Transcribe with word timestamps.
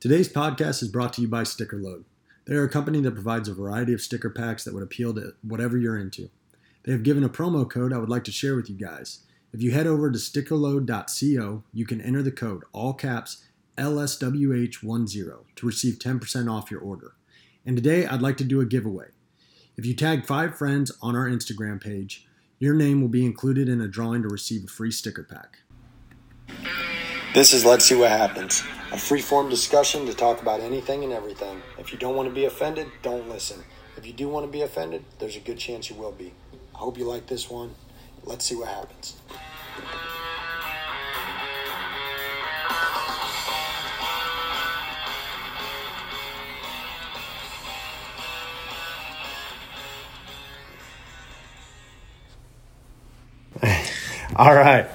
Today's 0.00 0.32
podcast 0.32 0.80
is 0.80 0.88
brought 0.90 1.12
to 1.14 1.22
you 1.22 1.26
by 1.26 1.42
Stickerload. 1.42 2.04
They 2.44 2.54
are 2.54 2.62
a 2.62 2.68
company 2.68 3.00
that 3.00 3.14
provides 3.14 3.48
a 3.48 3.52
variety 3.52 3.92
of 3.92 4.00
sticker 4.00 4.30
packs 4.30 4.62
that 4.62 4.72
would 4.72 4.84
appeal 4.84 5.12
to 5.14 5.32
whatever 5.42 5.76
you're 5.76 5.98
into. 5.98 6.30
They 6.84 6.92
have 6.92 7.02
given 7.02 7.24
a 7.24 7.28
promo 7.28 7.68
code 7.68 7.92
I 7.92 7.98
would 7.98 8.08
like 8.08 8.22
to 8.24 8.30
share 8.30 8.54
with 8.54 8.70
you 8.70 8.76
guys. 8.76 9.24
If 9.52 9.60
you 9.60 9.72
head 9.72 9.88
over 9.88 10.08
to 10.08 10.16
stickerload.co, 10.16 11.64
you 11.72 11.84
can 11.84 12.00
enter 12.00 12.22
the 12.22 12.30
code 12.30 12.62
all 12.72 12.94
caps 12.94 13.44
LSWH10 13.76 15.56
to 15.56 15.66
receive 15.66 15.98
10% 15.98 16.48
off 16.48 16.70
your 16.70 16.80
order. 16.80 17.14
And 17.66 17.76
today 17.76 18.06
I'd 18.06 18.22
like 18.22 18.36
to 18.36 18.44
do 18.44 18.60
a 18.60 18.66
giveaway. 18.66 19.06
If 19.76 19.84
you 19.84 19.96
tag 19.96 20.26
five 20.26 20.56
friends 20.56 20.92
on 21.02 21.16
our 21.16 21.28
Instagram 21.28 21.82
page, 21.82 22.24
your 22.60 22.76
name 22.76 23.00
will 23.00 23.08
be 23.08 23.26
included 23.26 23.68
in 23.68 23.80
a 23.80 23.88
drawing 23.88 24.22
to 24.22 24.28
receive 24.28 24.62
a 24.62 24.68
free 24.68 24.92
sticker 24.92 25.24
pack. 25.24 25.58
This 27.34 27.52
is 27.52 27.62
Let's 27.62 27.84
See 27.84 27.94
What 27.94 28.10
Happens, 28.10 28.64
a 28.90 28.96
free 28.96 29.20
form 29.20 29.50
discussion 29.50 30.06
to 30.06 30.14
talk 30.14 30.40
about 30.40 30.60
anything 30.60 31.04
and 31.04 31.12
everything. 31.12 31.60
If 31.78 31.92
you 31.92 31.98
don't 31.98 32.16
want 32.16 32.26
to 32.26 32.34
be 32.34 32.46
offended, 32.46 32.90
don't 33.02 33.28
listen. 33.28 33.62
If 33.98 34.06
you 34.06 34.14
do 34.14 34.30
want 34.30 34.46
to 34.46 34.50
be 34.50 34.62
offended, 34.62 35.04
there's 35.18 35.36
a 35.36 35.40
good 35.40 35.58
chance 35.58 35.90
you 35.90 35.96
will 35.96 36.10
be. 36.10 36.32
I 36.74 36.78
hope 36.78 36.96
you 36.96 37.04
like 37.04 37.26
this 37.26 37.50
one. 37.50 37.74
Let's 38.24 38.46
see 38.46 38.56
what 38.56 38.68
happens. 38.68 39.16
All 54.36 54.54
right. 54.54 54.88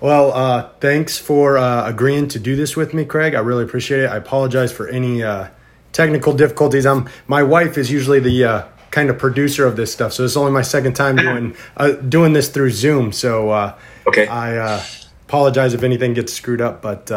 Well, 0.00 0.32
uh, 0.32 0.68
thanks 0.80 1.18
for 1.18 1.58
uh, 1.58 1.86
agreeing 1.86 2.28
to 2.28 2.38
do 2.38 2.56
this 2.56 2.74
with 2.76 2.94
me, 2.94 3.04
Craig. 3.04 3.34
I 3.34 3.40
really 3.40 3.64
appreciate 3.64 4.00
it. 4.04 4.06
I 4.10 4.16
apologize 4.16 4.72
for 4.72 4.88
any 4.88 5.22
uh, 5.22 5.48
technical 5.92 6.32
difficulties. 6.32 6.86
I'm 6.86 7.08
my 7.26 7.42
wife 7.42 7.76
is 7.76 7.90
usually 7.90 8.18
the 8.20 8.44
uh, 8.44 8.64
kind 8.90 9.10
of 9.10 9.18
producer 9.18 9.66
of 9.66 9.76
this 9.76 9.92
stuff, 9.92 10.12
so 10.14 10.24
it's 10.24 10.36
only 10.38 10.52
my 10.52 10.62
second 10.62 10.94
time 10.94 11.16
doing 11.16 11.54
uh, 11.76 11.92
doing 11.92 12.32
this 12.32 12.48
through 12.48 12.70
Zoom. 12.70 13.12
So 13.12 13.50
uh, 13.50 13.78
Okay. 14.06 14.26
I 14.26 14.82
apologize 15.28 15.74
if 15.74 15.82
anything 15.82 16.14
gets 16.14 16.32
screwed 16.32 16.60
up, 16.62 16.80
but 16.82 17.10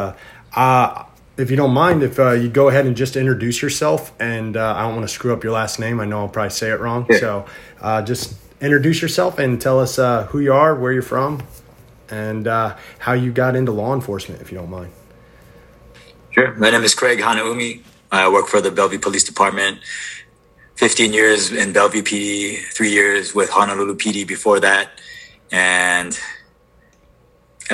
if 1.35 1.49
you 1.49 1.55
don't 1.57 1.73
mind, 1.73 2.03
if 2.03 2.17
you 2.17 2.49
go 2.49 2.67
ahead 2.67 2.85
and 2.85 2.95
just 2.97 3.15
introduce 3.15 3.61
yourself, 3.61 4.11
and 4.19 4.57
I 4.57 4.81
don't 4.83 4.95
want 4.95 5.07
to 5.07 5.13
screw 5.13 5.31
up 5.33 5.43
your 5.43 5.53
last 5.53 5.79
name. 5.79 5.99
I 6.01 6.05
know 6.05 6.19
I'll 6.19 6.27
probably 6.27 6.49
say 6.51 6.69
it 6.69 6.79
wrong, 6.81 7.07
Yeah. 7.09 7.17
so 7.19 7.45
just 8.03 8.35
introduce 8.61 9.01
yourself 9.01 9.39
and 9.39 9.59
tell 9.59 9.79
us 9.79 9.95
who 10.31 10.39
you 10.39 10.53
are, 10.53 10.75
where 10.75 10.91
you're 10.91 11.01
from, 11.01 11.41
and 12.13 12.47
uh, 12.47 12.77
how 12.99 13.13
you 13.13 13.31
got 13.31 13.55
into 13.55 13.71
law 13.71 13.93
enforcement, 13.93 14.41
if 14.41 14.51
you 14.51 14.57
don't 14.57 14.69
mind. 14.69 14.91
Sure. 16.31 16.53
My 16.55 16.69
name 16.69 16.83
is 16.83 16.93
Craig 16.93 17.19
Hanaumi. 17.19 17.81
I 18.11 18.27
work 18.29 18.47
for 18.47 18.59
the 18.61 18.71
Bellevue 18.71 18.99
Police 18.99 19.23
Department. 19.23 19.79
15 20.75 21.13
years 21.13 21.51
in 21.51 21.73
Bellevue 21.73 22.03
PD, 22.03 22.59
three 22.73 22.91
years 22.91 23.35
with 23.35 23.49
Honolulu 23.49 23.95
PD 23.95 24.27
before 24.27 24.59
that. 24.59 24.91
And 25.51 26.19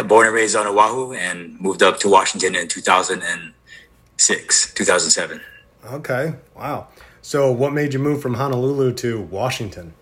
born 0.06 0.28
and 0.28 0.36
raised 0.36 0.56
on 0.56 0.67
Oahu 0.67 1.14
and 1.14 1.60
moved 1.60 1.84
up 1.84 2.00
to 2.02 2.10
Washington 2.10 2.56
in 2.56 2.67
2006, 2.67 4.73
2007. 4.73 5.42
Okay, 5.86 6.36
wow. 6.56 6.88
So, 7.22 7.52
what 7.52 7.73
made 7.73 7.94
you 7.94 8.00
move 8.00 8.22
from 8.22 8.36
Honolulu 8.36 8.94
to 8.95 9.22
Washington? 9.22 9.94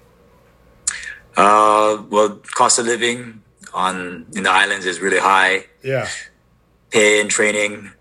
Uh, 1.35 2.03
well, 2.09 2.39
cost 2.55 2.79
of 2.79 2.87
living 2.87 3.43
on 3.73 4.25
in 4.35 4.43
the 4.43 4.49
islands 4.51 4.85
is 4.85 4.99
really 4.99 5.19
high. 5.19 5.65
Yeah, 5.83 6.07
pay 6.91 7.21
and 7.21 7.29
training 7.29 7.91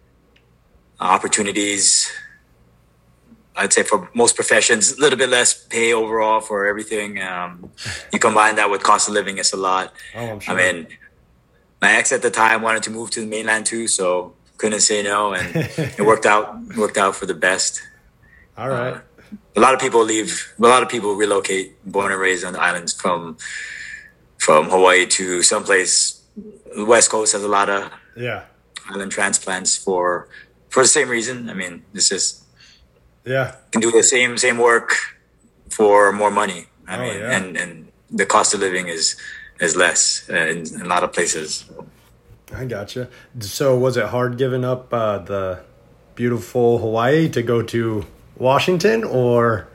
opportunities. 1.01 2.11
I'd 3.59 3.73
say 3.73 3.83
for 3.83 4.11
most 4.15 4.37
professions, 4.37 4.93
a 4.93 5.01
little 5.01 5.19
bit 5.19 5.31
less 5.31 5.55
pay 5.67 5.93
overall 5.95 6.41
for 6.41 6.67
everything. 6.67 7.21
Um, 7.23 7.71
you 8.13 8.19
combine 8.19 8.57
that 8.57 8.71
with 8.71 8.83
cost 8.83 9.09
of 9.09 9.15
living, 9.15 9.39
it's 9.39 9.53
a 9.55 9.57
lot. 9.57 9.95
Oh, 10.15 10.31
I'm 10.33 10.41
sure. 10.41 10.55
I 10.55 10.73
mean, 10.73 10.87
my 11.81 11.93
ex 11.93 12.13
at 12.13 12.21
the 12.23 12.31
time 12.31 12.61
wanted 12.63 12.83
to 12.85 12.91
move 12.91 13.11
to 13.13 13.21
the 13.21 13.27
mainland 13.27 13.65
too, 13.65 13.89
so 13.89 14.35
couldn't 14.59 14.81
say 14.81 15.03
no, 15.03 15.33
and 15.33 15.57
it 15.57 16.01
worked 16.05 16.27
out. 16.27 16.59
Worked 16.77 16.99
out 16.99 17.15
for 17.17 17.25
the 17.27 17.35
best. 17.35 17.81
all 18.59 18.69
right. 18.69 18.95
Uh, 18.95 19.01
a 19.57 19.61
lot 19.61 19.73
of 19.75 19.81
people 19.81 20.05
leave. 20.05 20.53
A 20.59 20.63
lot 20.63 20.83
of 20.83 20.89
people 20.91 21.15
relocate, 21.15 21.83
born 21.91 22.13
and 22.13 22.21
raised 22.21 22.45
on 22.45 22.53
the 22.53 22.61
islands 22.61 22.93
from 22.93 23.39
from 24.47 24.71
Hawaii 24.71 25.07
to 25.19 25.43
someplace. 25.43 26.23
The 26.77 26.85
West 26.85 27.11
Coast 27.11 27.33
has 27.33 27.43
a 27.43 27.49
lot 27.59 27.69
of 27.69 27.91
yeah, 28.17 28.43
island 28.93 29.11
transplants 29.11 29.77
for 29.77 30.29
for 30.73 30.83
the 30.87 30.89
same 30.99 31.09
reason. 31.09 31.51
I 31.51 31.55
mean, 31.55 31.83
it's 31.95 32.09
just 32.09 32.45
yeah, 33.25 33.57
can 33.73 33.81
do 33.81 33.91
the 33.91 34.05
same 34.05 34.39
same 34.39 34.59
work 34.59 34.91
for 35.79 36.13
more 36.13 36.31
money. 36.31 36.61
I 36.87 36.95
Oh, 36.97 37.01
mean, 37.03 37.19
yeah. 37.19 37.37
and 37.37 37.47
and 37.57 37.71
the 38.21 38.27
cost 38.35 38.55
of 38.55 38.61
living 38.61 38.87
is 38.97 39.17
is 39.59 39.75
less 39.75 40.29
in, 40.29 40.59
in 40.75 40.83
a 40.83 40.89
lot 40.95 41.03
of 41.03 41.11
places. 41.13 41.65
I 42.55 42.65
gotcha. 42.67 43.09
So, 43.41 43.77
was 43.77 43.97
it 43.97 44.07
hard 44.15 44.39
giving 44.39 44.65
up 44.65 44.95
uh, 44.95 45.19
the 45.19 45.59
beautiful 46.15 46.79
Hawaii 46.79 47.29
to 47.31 47.43
go 47.43 47.63
to 47.63 48.07
Washington, 48.39 49.03
or? 49.03 49.67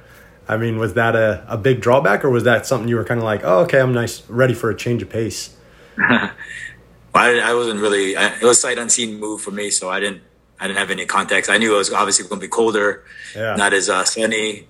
I 0.52 0.58
mean, 0.58 0.78
was 0.78 0.94
that 0.96 1.16
a, 1.16 1.44
a 1.48 1.58
big 1.58 1.82
drawback, 1.82 2.24
or 2.26 2.30
was 2.30 2.44
that 2.44 2.66
something 2.66 2.88
you 2.90 2.98
were 2.98 3.06
kind 3.06 3.20
of 3.20 3.24
like, 3.24 3.42
oh, 3.44 3.60
okay, 3.62 3.80
I'm 3.80 3.94
nice, 3.94 4.28
ready 4.30 4.54
for 4.54 4.70
a 4.70 4.76
change 4.76 5.02
of 5.02 5.10
pace? 5.10 5.56
Well, 5.98 6.30
I, 7.16 7.40
I 7.40 7.54
wasn't 7.54 7.80
really. 7.82 8.16
I, 8.18 8.36
it 8.36 8.44
was 8.44 8.60
sight 8.62 8.78
unseen 8.78 9.20
move 9.20 9.42
for 9.42 9.52
me, 9.52 9.70
so 9.70 9.90
I 9.90 10.00
didn't. 10.00 10.22
I 10.60 10.68
didn't 10.68 10.78
have 10.80 10.92
any 10.92 11.06
context. 11.06 11.50
I 11.50 11.58
knew 11.58 11.74
it 11.74 11.78
was 11.78 11.92
obviously 11.92 12.28
going 12.28 12.40
to 12.40 12.46
be 12.46 12.50
colder, 12.50 13.04
Yeah. 13.36 13.56
not 13.56 13.74
as 13.74 13.90
uh, 13.90 14.04
sunny. 14.06 14.68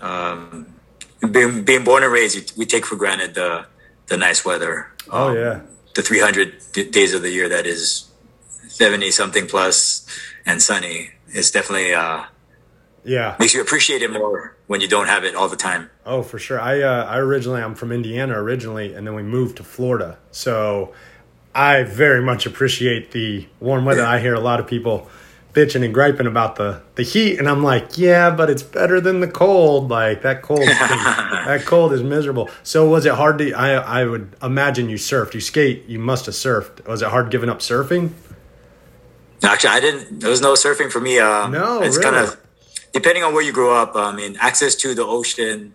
Um, 0.00 0.66
being 1.30 1.64
being 1.64 1.84
born 1.84 2.02
and 2.02 2.12
raised, 2.12 2.56
we 2.58 2.66
take 2.66 2.84
for 2.84 2.96
granted 2.96 3.34
the 3.34 3.66
the 4.08 4.16
nice 4.16 4.44
weather. 4.44 4.88
Oh 5.10 5.28
Um, 5.30 5.36
yeah, 5.36 5.60
the 5.94 6.02
300 6.02 6.54
d- 6.72 6.90
days 6.90 7.14
of 7.14 7.22
the 7.22 7.30
year 7.30 7.48
that 7.48 7.66
is 7.66 8.08
70 8.68 9.10
something 9.12 9.46
plus 9.46 10.06
and 10.46 10.60
sunny 10.62 11.10
It's 11.28 11.50
definitely 11.50 11.94
uh 11.94 12.24
yeah. 13.04 13.36
makes 13.38 13.54
you 13.54 13.60
appreciate 13.60 14.02
it 14.02 14.10
more 14.12 14.56
when 14.66 14.80
you 14.80 14.88
don't 14.88 15.06
have 15.06 15.24
it 15.24 15.34
all 15.34 15.48
the 15.48 15.56
time 15.56 15.90
Oh, 16.06 16.22
for 16.22 16.38
sure. 16.38 16.60
I 16.60 16.80
uh, 16.82 17.04
I 17.04 17.18
originally 17.18 17.62
I'm 17.62 17.74
from 17.74 17.92
Indiana 17.92 18.34
originally, 18.40 18.94
and 18.94 19.06
then 19.06 19.14
we 19.14 19.22
moved 19.22 19.56
to 19.58 19.62
Florida. 19.64 20.18
So 20.32 20.92
I 21.54 21.82
very 21.84 22.22
much 22.22 22.46
appreciate 22.46 23.12
the 23.12 23.46
warm 23.60 23.84
weather. 23.84 24.04
I 24.04 24.18
hear 24.18 24.34
a 24.34 24.40
lot 24.40 24.58
of 24.60 24.66
people 24.66 25.08
bitching 25.52 25.84
and 25.84 25.92
griping 25.92 26.26
about 26.26 26.56
the 26.56 26.80
the 26.96 27.02
heat, 27.04 27.38
and 27.38 27.48
I'm 27.48 27.62
like, 27.62 27.96
yeah, 27.98 28.30
but 28.30 28.50
it's 28.50 28.62
better 28.62 29.00
than 29.00 29.20
the 29.20 29.28
cold. 29.28 29.88
Like 29.90 30.22
that 30.22 30.42
cold, 30.42 30.60
that 30.66 31.62
cold 31.66 31.92
is 31.92 32.02
miserable. 32.02 32.48
So 32.62 32.88
was 32.88 33.06
it 33.06 33.14
hard 33.14 33.38
to? 33.38 33.52
I 33.52 34.00
I 34.00 34.04
would 34.04 34.34
imagine 34.42 34.88
you 34.88 34.96
surfed, 34.96 35.34
you 35.34 35.40
skate, 35.40 35.86
you 35.86 35.98
must 36.00 36.26
have 36.26 36.34
surfed. 36.34 36.86
Was 36.88 37.02
it 37.02 37.08
hard 37.08 37.30
giving 37.30 37.48
up 37.50 37.58
surfing? 37.60 38.10
actually 39.42 39.70
i 39.70 39.80
didn't 39.80 40.20
there 40.20 40.28
was 40.28 40.42
no 40.42 40.52
surfing 40.52 40.92
for 40.92 41.00
me 41.00 41.18
um 41.18 41.50
No, 41.52 41.80
it's 41.80 41.96
really? 41.96 42.10
kind 42.10 42.16
of 42.28 42.36
depending 42.92 43.22
on 43.24 43.32
where 43.34 43.42
you 43.42 43.52
grew 43.52 43.72
up 43.72 43.92
i 43.94 44.12
mean 44.12 44.36
access 44.40 44.74
to 44.74 44.94
the 44.94 45.04
ocean 45.04 45.74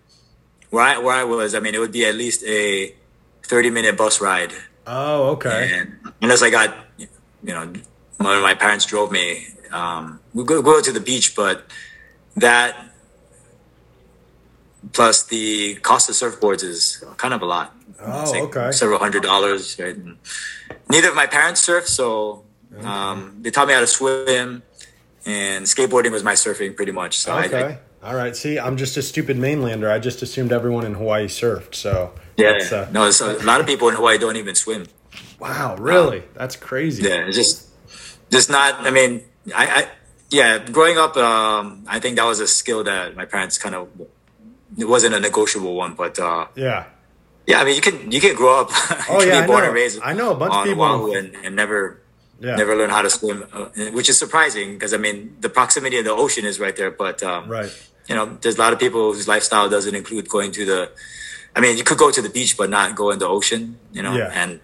where 0.69 0.83
i 0.83 0.97
where 0.97 1.15
i 1.15 1.23
was 1.23 1.55
i 1.55 1.59
mean 1.59 1.73
it 1.75 1.79
would 1.79 1.91
be 1.91 2.05
at 2.05 2.15
least 2.15 2.43
a 2.45 2.93
30 3.43 3.69
minute 3.69 3.97
bus 3.97 4.19
ride 4.21 4.51
Oh, 4.87 5.29
okay. 5.31 5.71
and 5.73 5.97
unless 6.21 6.43
I 6.43 6.51
got, 6.51 6.69
you 6.99 7.07
know, 7.55 7.65
one 8.17 8.37
of 8.37 8.43
my 8.43 8.53
parents 8.53 8.85
drove 8.85 9.11
me. 9.11 9.47
Um, 9.71 10.19
we 10.35 10.43
go 10.43 10.61
go 10.61 10.79
to 10.79 10.91
the 10.91 10.99
beach, 10.99 11.35
but 11.35 11.65
that 12.35 12.77
plus 14.93 15.23
the 15.23 15.75
cost 15.81 16.09
of 16.09 16.15
surfboards 16.15 16.63
is 16.63 17.03
kind 17.17 17.33
of 17.33 17.41
a 17.41 17.45
lot. 17.45 17.73
Oh, 17.99 18.29
like 18.31 18.43
okay. 18.55 18.71
Several 18.71 18.99
hundred 18.99 19.23
dollars. 19.23 19.75
Right? 19.79 19.97
Neither 20.89 21.09
of 21.09 21.15
my 21.15 21.25
parents 21.25 21.61
surf, 21.61 21.87
so 21.87 22.43
um, 22.83 23.39
they 23.41 23.49
taught 23.49 23.67
me 23.67 23.73
how 23.73 23.79
to 23.79 23.87
swim, 23.87 24.61
and 25.25 25.65
skateboarding 25.65 26.11
was 26.11 26.23
my 26.23 26.33
surfing 26.33 26.75
pretty 26.75 26.91
much. 26.91 27.17
So 27.17 27.31
I, 27.33 27.41
I, 27.41 27.45
Okay. 27.45 27.77
All 28.03 28.15
right. 28.15 28.35
See, 28.35 28.59
I'm 28.59 28.77
just 28.77 28.97
a 28.97 29.01
stupid 29.01 29.37
mainlander. 29.37 29.89
I 29.91 29.97
just 29.97 30.21
assumed 30.21 30.51
everyone 30.51 30.85
in 30.85 30.93
Hawaii 30.93 31.25
surfed. 31.27 31.73
So 31.73 32.13
yeah, 32.37 32.59
uh, 32.71 32.87
no, 32.91 33.07
it's, 33.07 33.19
a 33.21 33.33
lot 33.43 33.59
of 33.61 33.65
people 33.65 33.89
in 33.89 33.95
Hawaii 33.95 34.17
don't 34.19 34.35
even 34.35 34.53
swim. 34.53 34.85
Wow, 35.39 35.75
really? 35.79 36.23
That's 36.35 36.55
crazy. 36.55 37.03
Yeah, 37.03 37.25
it's 37.27 37.35
just 37.35 37.67
just 38.29 38.49
not. 38.49 38.75
I 38.85 38.91
mean, 38.91 39.23
I, 39.55 39.65
I 39.65 39.87
yeah, 40.29 40.59
growing 40.59 40.97
up, 40.97 41.17
um, 41.17 41.83
I 41.87 41.99
think 41.99 42.17
that 42.17 42.25
was 42.25 42.39
a 42.39 42.47
skill 42.47 42.83
that 42.83 43.15
my 43.15 43.25
parents 43.25 43.57
kind 43.57 43.73
of. 43.75 43.87
It 44.77 44.85
wasn't 44.85 45.15
a 45.15 45.19
negotiable 45.19 45.73
one, 45.75 45.93
but 45.93 46.19
uh, 46.19 46.47
Yeah. 46.55 46.85
yeah, 47.47 47.61
I 47.61 47.65
mean, 47.65 47.75
you 47.75 47.81
can 47.81 48.11
you 48.11 48.19
can 48.19 48.35
grow 48.35 48.61
up, 48.61 48.69
Oh, 49.09 49.23
yeah, 49.23 49.39
I 49.43 49.47
born 49.47 49.61
know. 49.61 49.65
and 49.67 49.73
raised 49.73 49.99
I 50.03 50.13
know 50.13 50.31
a 50.31 50.35
bunch 50.35 50.53
of 50.53 50.63
people- 50.65 50.83
Oahu 50.83 51.13
and, 51.13 51.33
and 51.43 51.55
never 51.55 52.01
Yeah. 52.39 52.55
never 52.55 52.75
learn 52.75 52.89
how 52.89 53.01
to 53.01 53.09
swim, 53.09 53.45
uh, 53.53 53.65
which 53.93 54.09
is 54.09 54.19
surprising 54.19 54.73
because 54.73 54.93
I 54.93 54.97
mean 54.97 55.37
the 55.39 55.49
proximity 55.49 55.97
of 55.99 56.05
the 56.05 56.11
ocean 56.11 56.45
is 56.45 56.59
right 56.59 56.75
there, 56.75 56.91
but 56.91 57.23
um, 57.23 57.47
Right. 57.49 57.71
you 58.09 58.15
know, 58.15 58.37
there's 58.41 58.57
a 58.57 58.59
lot 58.59 58.73
of 58.73 58.79
people 58.79 59.13
whose 59.13 59.27
lifestyle 59.27 59.69
doesn't 59.69 59.95
include 59.95 60.27
going 60.29 60.51
to 60.53 60.65
the. 60.65 60.89
I 61.55 61.61
mean, 61.61 61.77
you 61.77 61.83
could 61.85 61.97
go 61.97 62.11
to 62.11 62.21
the 62.21 62.29
beach, 62.29 62.57
but 62.57 62.69
not 62.69 62.95
go 62.95 63.09
in 63.11 63.19
the 63.19 63.27
ocean. 63.27 63.79
You 63.93 64.03
know, 64.03 64.15
Yeah. 64.17 64.31
and 64.43 64.59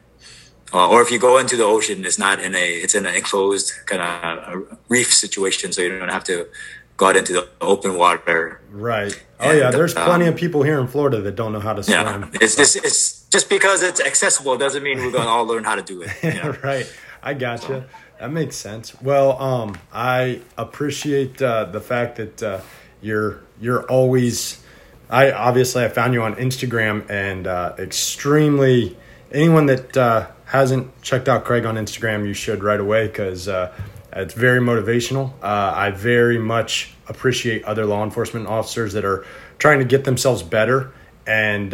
Uh, 0.73 0.87
or 0.87 1.01
if 1.01 1.11
you 1.11 1.19
go 1.19 1.37
into 1.37 1.55
the 1.57 1.65
ocean, 1.65 2.05
it's 2.05 2.17
not 2.17 2.39
in 2.39 2.55
a 2.55 2.67
it's 2.83 2.95
in 2.95 3.05
an 3.05 3.13
enclosed 3.15 3.73
kind 3.85 4.01
of 4.01 4.77
reef 4.87 5.09
situation, 5.13 5.71
so 5.73 5.81
you 5.81 5.89
don't 5.99 6.07
have 6.17 6.23
to 6.23 6.47
go 6.95 7.07
out 7.09 7.17
into 7.17 7.33
the 7.33 7.43
open 7.59 7.91
water. 8.03 8.61
Right. 8.71 9.13
Oh 9.39 9.49
and, 9.49 9.57
yeah, 9.59 9.69
there's 9.71 9.93
plenty 9.93 10.27
um, 10.27 10.33
of 10.33 10.39
people 10.39 10.61
here 10.63 10.79
in 10.79 10.87
Florida 10.87 11.19
that 11.25 11.35
don't 11.35 11.51
know 11.51 11.59
how 11.67 11.73
to 11.73 11.83
swim. 11.83 11.99
Yeah, 11.99 12.27
it's 12.43 12.55
just 12.55 12.75
it's 12.87 12.99
just 13.35 13.49
because 13.49 13.79
it's 13.83 13.99
accessible 13.99 14.55
doesn't 14.57 14.83
mean 14.87 14.97
we're 15.03 15.11
going 15.11 15.27
to 15.27 15.33
all 15.35 15.45
learn 15.45 15.65
how 15.69 15.75
to 15.75 15.81
do 15.93 16.03
it. 16.05 16.11
You 16.23 16.33
know? 16.41 16.55
right. 16.63 16.87
I 17.23 17.33
gotcha. 17.33 17.87
That 18.19 18.31
makes 18.31 18.55
sense. 18.55 18.99
Well, 19.01 19.41
um, 19.41 19.77
I 19.91 20.41
appreciate 20.57 21.41
uh, 21.41 21.65
the 21.65 21.81
fact 21.81 22.17
that 22.17 22.43
uh, 22.43 22.61
you're 23.01 23.41
you're 23.59 23.83
always. 23.89 24.63
I 25.09 25.31
obviously 25.31 25.83
I 25.83 25.89
found 25.89 26.13
you 26.13 26.21
on 26.23 26.35
Instagram 26.35 27.09
and 27.09 27.47
uh, 27.47 27.73
extremely 27.77 28.95
anyone 29.31 29.65
that 29.65 29.97
uh, 29.97 30.27
hasn't 30.45 31.01
checked 31.01 31.27
out 31.27 31.45
Craig 31.45 31.65
on 31.65 31.75
Instagram, 31.75 32.27
you 32.27 32.33
should 32.33 32.63
right 32.63 32.79
away 32.79 33.07
because 33.07 33.47
uh, 33.47 33.73
it's 34.13 34.33
very 34.33 34.59
motivational. 34.59 35.33
Uh, 35.41 35.73
I 35.75 35.91
very 35.91 36.37
much 36.37 36.93
appreciate 37.07 37.63
other 37.65 37.85
law 37.85 38.03
enforcement 38.03 38.47
officers 38.47 38.93
that 38.93 39.03
are 39.03 39.25
trying 39.57 39.79
to 39.79 39.85
get 39.85 40.03
themselves 40.03 40.43
better. 40.43 40.93
And 41.27 41.71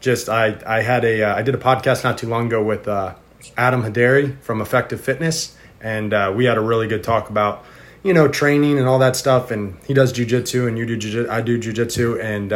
just 0.00 0.28
I 0.28 0.58
I 0.66 0.82
had 0.82 1.04
a 1.04 1.24
I 1.24 1.42
did 1.42 1.54
a 1.54 1.58
podcast 1.58 2.04
not 2.04 2.18
too 2.18 2.28
long 2.28 2.46
ago 2.46 2.62
with 2.62 2.86
Adam 3.56 3.82
Hadari 3.82 4.40
from 4.40 4.60
Effective 4.60 5.00
Fitness, 5.00 5.56
and 5.80 6.12
uh, 6.12 6.32
we 6.34 6.44
had 6.44 6.56
a 6.56 6.60
really 6.60 6.88
good 6.88 7.04
talk 7.04 7.30
about 7.30 7.64
you 8.02 8.12
know 8.12 8.28
training 8.28 8.78
and 8.78 8.88
all 8.88 8.98
that 8.98 9.16
stuff. 9.16 9.50
And 9.50 9.78
he 9.86 9.94
does 9.94 10.12
jujitsu, 10.12 10.68
and 10.68 10.78
you 10.78 10.86
do 10.86 10.96
jiu 10.96 11.28
I 11.30 11.40
do 11.40 11.58
jujitsu, 11.58 12.22
and 12.22 12.52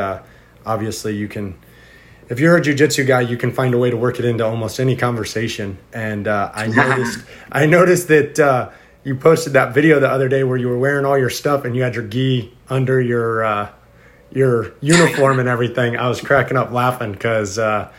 obviously 0.64 1.16
you 1.16 1.28
can 1.28 1.56
if 2.28 2.40
you're 2.40 2.56
a 2.56 2.60
jujitsu 2.60 3.06
guy, 3.06 3.20
you 3.20 3.36
can 3.36 3.52
find 3.52 3.72
a 3.74 3.78
way 3.78 3.90
to 3.90 3.96
work 3.96 4.18
it 4.18 4.24
into 4.24 4.44
almost 4.44 4.80
any 4.80 4.96
conversation. 4.96 5.78
And 5.92 6.26
uh, 6.26 6.50
I 6.52 6.66
noticed, 6.66 7.20
I 7.52 7.66
noticed 7.66 8.08
that 8.08 8.38
uh, 8.38 8.70
you 9.04 9.14
posted 9.14 9.52
that 9.52 9.74
video 9.74 10.00
the 10.00 10.10
other 10.10 10.28
day 10.28 10.42
where 10.44 10.56
you 10.56 10.68
were 10.68 10.78
wearing 10.78 11.04
all 11.04 11.18
your 11.18 11.30
stuff 11.30 11.64
and 11.64 11.76
you 11.76 11.82
had 11.82 11.94
your 11.94 12.06
gi 12.06 12.52
under 12.68 13.00
your 13.00 13.44
uh, 13.44 13.72
your 14.32 14.74
uniform 14.80 15.38
and 15.38 15.48
everything. 15.48 15.96
I 15.96 16.08
was 16.08 16.20
cracking 16.20 16.56
up 16.56 16.72
laughing 16.72 17.12
because 17.12 17.58
uh, 17.58 17.92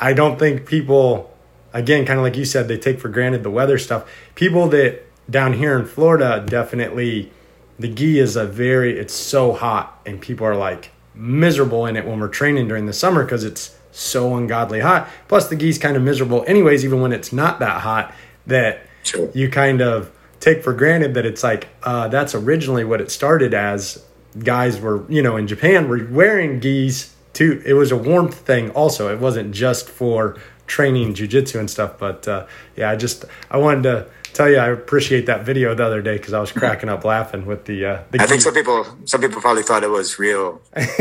I 0.00 0.12
don't 0.12 0.38
think 0.38 0.66
people, 0.66 1.36
again, 1.72 2.06
kind 2.06 2.18
of 2.18 2.24
like 2.24 2.36
you 2.36 2.44
said, 2.44 2.68
they 2.68 2.78
take 2.78 3.00
for 3.00 3.08
granted 3.08 3.42
the 3.42 3.50
weather 3.50 3.78
stuff. 3.78 4.10
People 4.34 4.68
that 4.68 5.04
down 5.30 5.54
here 5.54 5.78
in 5.78 5.86
Florida 5.86 6.44
definitely, 6.46 7.30
the 7.78 7.88
gi 7.88 8.18
is 8.18 8.36
a 8.36 8.46
very, 8.46 8.98
it's 8.98 9.14
so 9.14 9.52
hot, 9.52 10.00
and 10.06 10.20
people 10.20 10.46
are 10.46 10.56
like 10.56 10.90
miserable 11.14 11.86
in 11.86 11.96
it 11.96 12.06
when 12.06 12.20
we're 12.20 12.28
training 12.28 12.68
during 12.68 12.86
the 12.86 12.92
summer 12.92 13.24
because 13.24 13.44
it's 13.44 13.76
so 13.90 14.36
ungodly 14.36 14.80
hot. 14.80 15.08
Plus, 15.26 15.48
the 15.48 15.56
gi's 15.56 15.78
kind 15.78 15.96
of 15.96 16.02
miserable, 16.02 16.44
anyways, 16.46 16.84
even 16.84 17.00
when 17.00 17.12
it's 17.12 17.32
not 17.32 17.58
that 17.58 17.82
hot, 17.82 18.14
that 18.46 18.82
sure. 19.02 19.30
you 19.34 19.50
kind 19.50 19.80
of 19.80 20.10
take 20.40 20.62
for 20.62 20.72
granted 20.72 21.14
that 21.14 21.26
it's 21.26 21.42
like 21.42 21.68
uh, 21.82 22.08
that's 22.08 22.34
originally 22.34 22.84
what 22.84 23.00
it 23.00 23.10
started 23.10 23.54
as. 23.54 24.04
Guys 24.38 24.78
were, 24.78 25.10
you 25.10 25.22
know, 25.22 25.36
in 25.36 25.46
Japan 25.46 25.88
were 25.88 26.06
wearing 26.10 26.60
gis 26.60 27.14
too. 27.32 27.62
It 27.64 27.74
was 27.74 27.90
a 27.90 27.96
warmth 27.96 28.34
thing, 28.34 28.70
also. 28.70 29.12
It 29.12 29.20
wasn't 29.20 29.52
just 29.52 29.88
for 29.88 30.36
training 30.68 31.14
jujitsu 31.14 31.58
and 31.58 31.68
stuff. 31.68 31.98
But 31.98 32.28
uh, 32.28 32.46
yeah, 32.76 32.90
I 32.90 32.96
just 32.96 33.24
I 33.50 33.56
wanted 33.58 33.82
to 33.84 34.06
tell 34.32 34.48
you 34.48 34.58
I 34.58 34.68
appreciate 34.68 35.26
that 35.26 35.44
video 35.44 35.74
the 35.74 35.84
other 35.84 36.00
day 36.00 36.16
because 36.16 36.32
I 36.32 36.40
was 36.40 36.52
cracking 36.52 36.88
up 36.88 37.04
laughing 37.04 37.44
with 37.46 37.64
the. 37.64 37.84
Uh, 37.84 38.02
the 38.12 38.22
I 38.22 38.26
think 38.26 38.42
some 38.42 38.54
people 38.54 38.86
some 39.04 39.20
people 39.20 39.40
probably 39.40 39.64
thought 39.64 39.82
it 39.82 39.90
was 39.90 40.18
real. 40.18 40.62
Um, 40.76 40.84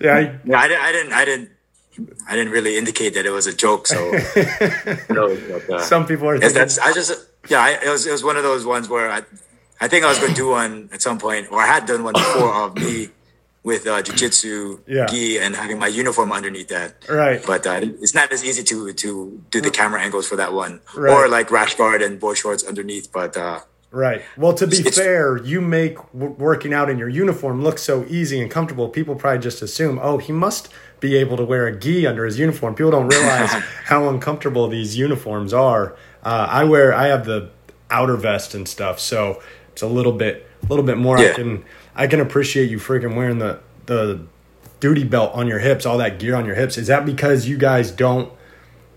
yeah, 0.00 0.14
I, 0.14 0.38
yeah, 0.44 0.58
I, 0.58 0.68
didn't, 0.68 0.82
I 0.82 0.92
didn't, 0.92 1.12
I 1.12 1.24
didn't, 1.24 1.50
I 2.28 2.36
didn't 2.36 2.52
really 2.52 2.78
indicate 2.78 3.14
that 3.14 3.26
it 3.26 3.30
was 3.30 3.46
a 3.48 3.54
joke. 3.54 3.88
So, 3.88 4.12
no, 5.10 5.36
but, 5.48 5.70
uh, 5.70 5.82
some 5.82 6.06
people 6.06 6.28
are. 6.28 6.38
Thinking, 6.38 6.54
that's 6.54 6.78
I 6.78 6.92
just 6.92 7.12
yeah, 7.48 7.60
I, 7.60 7.70
it 7.84 7.88
was 7.88 8.06
it 8.06 8.12
was 8.12 8.22
one 8.22 8.36
of 8.36 8.44
those 8.44 8.64
ones 8.64 8.88
where 8.88 9.10
I, 9.10 9.22
I 9.80 9.88
think 9.88 10.04
I 10.04 10.08
was 10.08 10.18
going 10.18 10.30
to 10.30 10.36
do 10.36 10.50
one 10.50 10.90
at 10.92 11.02
some 11.02 11.18
point, 11.18 11.50
or 11.50 11.60
I 11.60 11.66
had 11.66 11.86
done 11.86 12.04
one 12.04 12.14
before 12.14 12.54
of 12.54 12.76
me 12.76 13.08
with 13.62 13.86
uh, 13.86 14.02
jujitsu 14.02 14.80
yeah. 14.86 15.06
gi 15.06 15.38
and 15.38 15.54
having 15.56 15.78
my 15.78 15.88
uniform 15.88 16.32
underneath 16.32 16.68
that. 16.68 17.08
Right. 17.08 17.44
But 17.44 17.66
uh, 17.66 17.80
it's 17.82 18.14
not 18.14 18.32
as 18.32 18.44
easy 18.44 18.62
to 18.64 18.92
to 18.92 19.42
do 19.50 19.60
the 19.60 19.70
camera 19.70 20.00
angles 20.00 20.28
for 20.28 20.36
that 20.36 20.52
one, 20.52 20.80
right. 20.96 21.12
or 21.12 21.28
like 21.28 21.50
rash 21.50 21.74
guard 21.74 22.02
and 22.02 22.18
boy 22.18 22.34
shorts 22.34 22.64
underneath. 22.64 23.12
But 23.12 23.36
uh, 23.36 23.60
right. 23.90 24.22
Well, 24.36 24.54
to 24.54 24.66
be 24.66 24.82
fair, 24.82 25.36
you 25.38 25.60
make 25.60 25.96
w- 26.12 26.34
working 26.38 26.72
out 26.72 26.88
in 26.88 26.98
your 26.98 27.08
uniform 27.08 27.62
look 27.62 27.78
so 27.78 28.04
easy 28.08 28.40
and 28.40 28.50
comfortable. 28.50 28.88
People 28.88 29.16
probably 29.16 29.40
just 29.40 29.60
assume, 29.60 29.98
oh, 30.02 30.18
he 30.18 30.32
must 30.32 30.68
be 31.00 31.16
able 31.16 31.36
to 31.36 31.44
wear 31.44 31.66
a 31.66 31.78
gi 31.78 32.06
under 32.06 32.24
his 32.24 32.38
uniform. 32.38 32.74
People 32.74 32.90
don't 32.90 33.08
realize 33.08 33.50
how 33.84 34.08
uncomfortable 34.08 34.68
these 34.68 34.96
uniforms 34.96 35.52
are. 35.52 35.96
Uh, 36.22 36.46
I 36.50 36.64
wear, 36.64 36.92
I 36.92 37.08
have 37.08 37.24
the 37.24 37.50
outer 37.90 38.16
vest 38.16 38.54
and 38.54 38.68
stuff, 38.68 38.98
so 38.98 39.40
it's 39.72 39.82
a 39.82 39.86
little 39.86 40.12
bit, 40.12 40.46
a 40.62 40.66
little 40.66 40.84
bit 40.84 40.98
more. 40.98 41.18
Yeah. 41.18 41.30
I 41.30 41.34
can 41.34 41.64
I 41.98 42.06
can 42.06 42.20
appreciate 42.20 42.70
you 42.70 42.78
freaking 42.78 43.16
wearing 43.16 43.38
the 43.38 43.60
the 43.86 44.20
duty 44.80 45.02
belt 45.02 45.34
on 45.34 45.48
your 45.48 45.58
hips, 45.58 45.84
all 45.84 45.98
that 45.98 46.20
gear 46.20 46.36
on 46.36 46.46
your 46.46 46.54
hips. 46.54 46.78
Is 46.78 46.86
that 46.86 47.04
because 47.04 47.48
you 47.48 47.58
guys 47.58 47.90
don't 47.90 48.32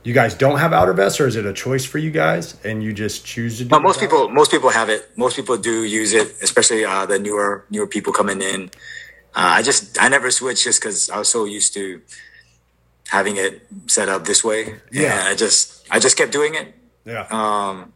you 0.04 0.14
guys 0.14 0.36
don't 0.36 0.60
have 0.60 0.72
outer 0.72 0.94
vests, 0.94 1.20
or 1.20 1.28
is 1.28 1.36
it 1.36 1.46
a 1.46 1.54
choice 1.54 1.84
for 1.84 1.98
you 1.98 2.12
guys 2.12 2.58
and 2.64 2.84
you 2.84 2.94
just 2.94 3.26
choose 3.26 3.58
to 3.58 3.64
do? 3.66 3.70
No, 3.70 3.80
most 3.80 4.00
people 4.00 4.30
most 4.30 4.52
people 4.52 4.70
have 4.70 4.88
it. 4.90 5.10
Most 5.18 5.36
people 5.36 5.58
do 5.58 5.84
use 5.84 6.14
it, 6.14 6.36
especially 6.44 6.86
uh, 6.86 7.08
the 7.08 7.18
newer 7.18 7.66
newer 7.72 7.88
people 7.88 8.14
coming 8.14 8.40
in. 8.40 8.70
Uh, 9.34 9.58
I 9.58 9.62
just 9.64 10.00
I 10.00 10.08
never 10.08 10.30
switched 10.30 10.64
just 10.64 10.80
because 10.80 11.10
I 11.10 11.18
was 11.18 11.28
so 11.28 11.46
used 11.46 11.74
to 11.74 12.02
having 13.08 13.38
it 13.38 13.66
set 13.88 14.10
up 14.10 14.26
this 14.26 14.44
way. 14.44 14.76
Yeah, 14.92 15.20
and 15.20 15.28
I 15.28 15.36
just 15.36 15.88
I 15.90 15.98
just 16.00 16.18
kept 16.18 16.32
doing 16.32 16.54
it. 16.54 16.74
Yeah. 17.04 17.26
Um, 17.32 17.94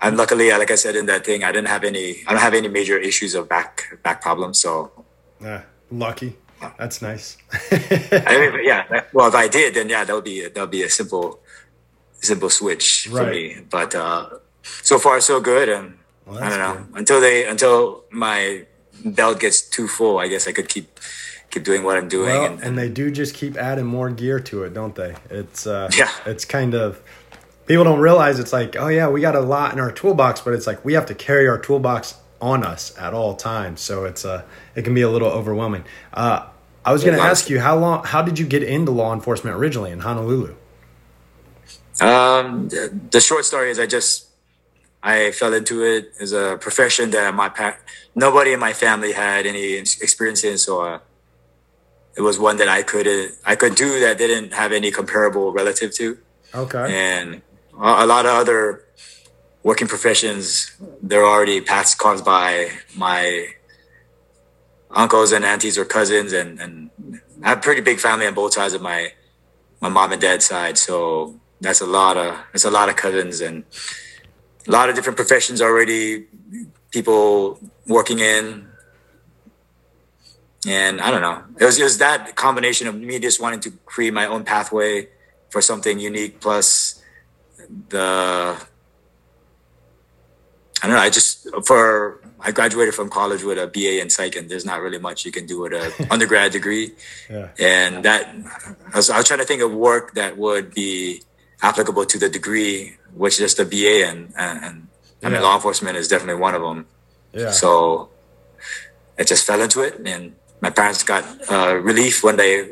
and 0.00 0.16
luckily, 0.16 0.50
like 0.50 0.70
I 0.70 0.76
said 0.76 0.96
in 0.96 1.06
that 1.06 1.24
thing, 1.24 1.44
I 1.44 1.52
didn't 1.52 1.68
have 1.68 1.84
any. 1.84 2.22
I 2.26 2.32
don't 2.32 2.40
have 2.40 2.54
any 2.54 2.68
major 2.68 2.98
issues 2.98 3.34
of 3.34 3.48
back 3.48 3.98
back 4.02 4.22
problems. 4.22 4.58
So, 4.58 4.92
yeah, 5.40 5.62
lucky. 5.90 6.36
That's 6.78 7.02
nice. 7.02 7.36
I 7.70 8.50
mean, 8.52 8.60
yeah. 8.64 9.02
Well, 9.12 9.28
if 9.28 9.34
I 9.34 9.48
did, 9.48 9.74
then 9.74 9.88
yeah, 9.88 10.04
that 10.04 10.14
would 10.14 10.24
be 10.24 10.42
that 10.42 10.56
would 10.56 10.70
be 10.70 10.82
a 10.82 10.90
simple, 10.90 11.40
simple 12.20 12.50
switch 12.50 13.08
right. 13.10 13.24
for 13.24 13.30
me. 13.30 13.56
But 13.70 13.94
uh, 13.94 14.28
so 14.62 14.98
far, 14.98 15.20
so 15.20 15.40
good. 15.40 15.68
And 15.68 15.98
well, 16.26 16.38
I 16.42 16.48
don't 16.48 16.58
know 16.58 16.84
good. 16.84 16.98
until 16.98 17.20
they 17.20 17.46
until 17.46 18.04
my 18.10 18.66
belt 19.04 19.40
gets 19.40 19.62
too 19.62 19.88
full. 19.88 20.18
I 20.18 20.28
guess 20.28 20.48
I 20.48 20.52
could 20.52 20.68
keep 20.68 21.00
keep 21.50 21.64
doing 21.64 21.82
what 21.82 21.96
I'm 21.96 22.08
doing. 22.08 22.30
Well, 22.30 22.52
and, 22.52 22.62
and, 22.62 22.78
they 22.78 22.88
do 22.88 23.10
just 23.10 23.34
keep 23.34 23.56
adding 23.56 23.86
more 23.86 24.10
gear 24.10 24.38
to 24.40 24.64
it, 24.64 24.74
don't 24.74 24.94
they? 24.94 25.14
It's 25.30 25.66
uh, 25.66 25.90
yeah. 25.96 26.10
It's 26.26 26.44
kind 26.44 26.74
of 26.74 27.02
people 27.68 27.84
don't 27.84 28.00
realize 28.00 28.40
it's 28.40 28.52
like, 28.52 28.76
oh 28.76 28.88
yeah, 28.88 29.08
we 29.08 29.20
got 29.20 29.36
a 29.36 29.40
lot 29.40 29.72
in 29.72 29.78
our 29.78 29.92
toolbox, 29.92 30.40
but 30.40 30.54
it's 30.54 30.66
like 30.66 30.84
we 30.84 30.94
have 30.94 31.06
to 31.06 31.14
carry 31.14 31.46
our 31.46 31.58
toolbox 31.58 32.16
on 32.40 32.64
us 32.64 32.96
at 32.98 33.14
all 33.14 33.36
times. 33.36 33.80
So 33.80 34.04
it's 34.06 34.24
uh, 34.24 34.42
it 34.74 34.82
can 34.82 34.94
be 34.94 35.02
a 35.02 35.10
little 35.10 35.28
overwhelming. 35.28 35.84
Uh, 36.12 36.46
I 36.84 36.92
was 36.92 37.04
going 37.04 37.16
to 37.16 37.22
ask 37.22 37.50
you 37.50 37.60
how 37.60 37.76
long, 37.76 38.04
how 38.04 38.22
did 38.22 38.38
you 38.38 38.46
get 38.46 38.62
into 38.62 38.90
law 38.90 39.12
enforcement 39.12 39.56
originally 39.56 39.90
in 39.90 40.00
Honolulu? 40.00 40.54
Um, 42.00 42.68
the 42.68 43.20
short 43.20 43.44
story 43.44 43.70
is 43.70 43.78
I 43.78 43.86
just 43.86 44.28
I 45.02 45.32
fell 45.32 45.52
into 45.52 45.82
it 45.84 46.12
as 46.20 46.32
a 46.32 46.56
profession 46.58 47.10
that 47.10 47.34
my 47.34 47.50
pa- 47.50 47.76
nobody 48.14 48.52
in 48.52 48.60
my 48.60 48.72
family 48.72 49.12
had 49.12 49.44
any 49.44 49.74
experience 49.74 50.42
in, 50.44 50.56
so 50.56 50.80
uh, 50.80 51.00
it 52.16 52.22
was 52.22 52.38
one 52.38 52.56
that 52.56 52.68
I 52.68 52.82
could 52.82 53.06
I 53.44 53.56
could 53.56 53.74
do 53.74 54.00
that 54.00 54.16
didn't 54.16 54.54
have 54.54 54.72
any 54.72 54.90
comparable 54.90 55.52
relative 55.52 55.92
to. 55.94 56.18
Okay. 56.54 56.86
And 56.90 57.42
a 57.80 58.06
lot 58.06 58.26
of 58.26 58.32
other 58.32 58.84
working 59.62 59.88
professions, 59.88 60.72
they're 61.02 61.24
already 61.24 61.60
passed 61.60 61.98
caused 61.98 62.24
by 62.24 62.70
my 62.96 63.48
uncles 64.90 65.32
and 65.32 65.44
aunties 65.44 65.78
or 65.78 65.84
cousins, 65.84 66.32
and, 66.32 66.60
and 66.60 66.90
I 67.42 67.50
have 67.50 67.58
a 67.58 67.60
pretty 67.60 67.80
big 67.80 68.00
family 68.00 68.26
on 68.26 68.34
both 68.34 68.54
sides 68.54 68.74
of 68.74 68.82
my 68.82 69.12
my 69.80 69.88
mom 69.88 70.12
and 70.12 70.20
dad's 70.20 70.44
side. 70.44 70.76
So 70.76 71.38
that's 71.60 71.80
a 71.80 71.86
lot 71.86 72.16
of 72.16 72.36
that's 72.52 72.64
a 72.64 72.70
lot 72.70 72.88
of 72.88 72.96
cousins 72.96 73.40
and 73.40 73.64
a 74.66 74.70
lot 74.70 74.88
of 74.88 74.94
different 74.94 75.16
professions 75.16 75.60
already. 75.60 76.26
People 76.90 77.60
working 77.86 78.18
in, 78.18 78.66
and 80.66 81.00
I 81.00 81.10
don't 81.10 81.20
know. 81.20 81.44
It 81.60 81.64
was 81.64 81.78
it 81.78 81.84
was 81.84 81.98
that 81.98 82.34
combination 82.34 82.86
of 82.88 82.94
me 82.94 83.18
just 83.18 83.40
wanting 83.40 83.60
to 83.60 83.70
create 83.84 84.14
my 84.14 84.26
own 84.26 84.44
pathway 84.44 85.08
for 85.50 85.60
something 85.60 85.98
unique, 85.98 86.40
plus 86.40 86.87
the 87.88 88.56
I 90.80 90.86
don't 90.86 90.94
know. 90.96 91.02
I 91.02 91.10
just 91.10 91.48
for 91.66 92.20
I 92.40 92.52
graduated 92.52 92.94
from 92.94 93.10
college 93.10 93.42
with 93.42 93.58
a 93.58 93.66
BA 93.66 94.00
in 94.00 94.10
psych, 94.10 94.36
and 94.36 94.48
there's 94.48 94.64
not 94.64 94.80
really 94.80 94.98
much 94.98 95.24
you 95.24 95.32
can 95.32 95.46
do 95.46 95.60
with 95.60 95.72
an 95.72 96.06
undergrad 96.10 96.52
degree. 96.52 96.92
Yeah. 97.28 97.48
And 97.58 98.04
that 98.04 98.28
I 98.92 98.96
was, 98.96 99.10
I 99.10 99.16
was 99.16 99.26
trying 99.26 99.40
to 99.40 99.44
think 99.44 99.62
of 99.62 99.72
work 99.72 100.14
that 100.14 100.38
would 100.38 100.72
be 100.72 101.22
applicable 101.62 102.06
to 102.06 102.18
the 102.18 102.28
degree, 102.28 102.96
which 103.12 103.40
is 103.40 103.56
the 103.56 103.64
BA, 103.64 104.06
and 104.06 104.32
and, 104.36 104.64
and 104.64 104.88
I 105.22 105.30
mean 105.30 105.42
law 105.42 105.56
enforcement 105.56 105.96
is 105.96 106.06
definitely 106.06 106.40
one 106.40 106.54
of 106.54 106.62
them. 106.62 106.86
Yeah. 107.32 107.50
So 107.50 108.10
I 109.18 109.24
just 109.24 109.44
fell 109.46 109.60
into 109.60 109.82
it, 109.82 109.98
and 110.06 110.36
my 110.60 110.70
parents 110.70 111.04
got 111.04 111.24
uh, 111.50 111.74
relief 111.76 112.24
when 112.24 112.36
they 112.36 112.68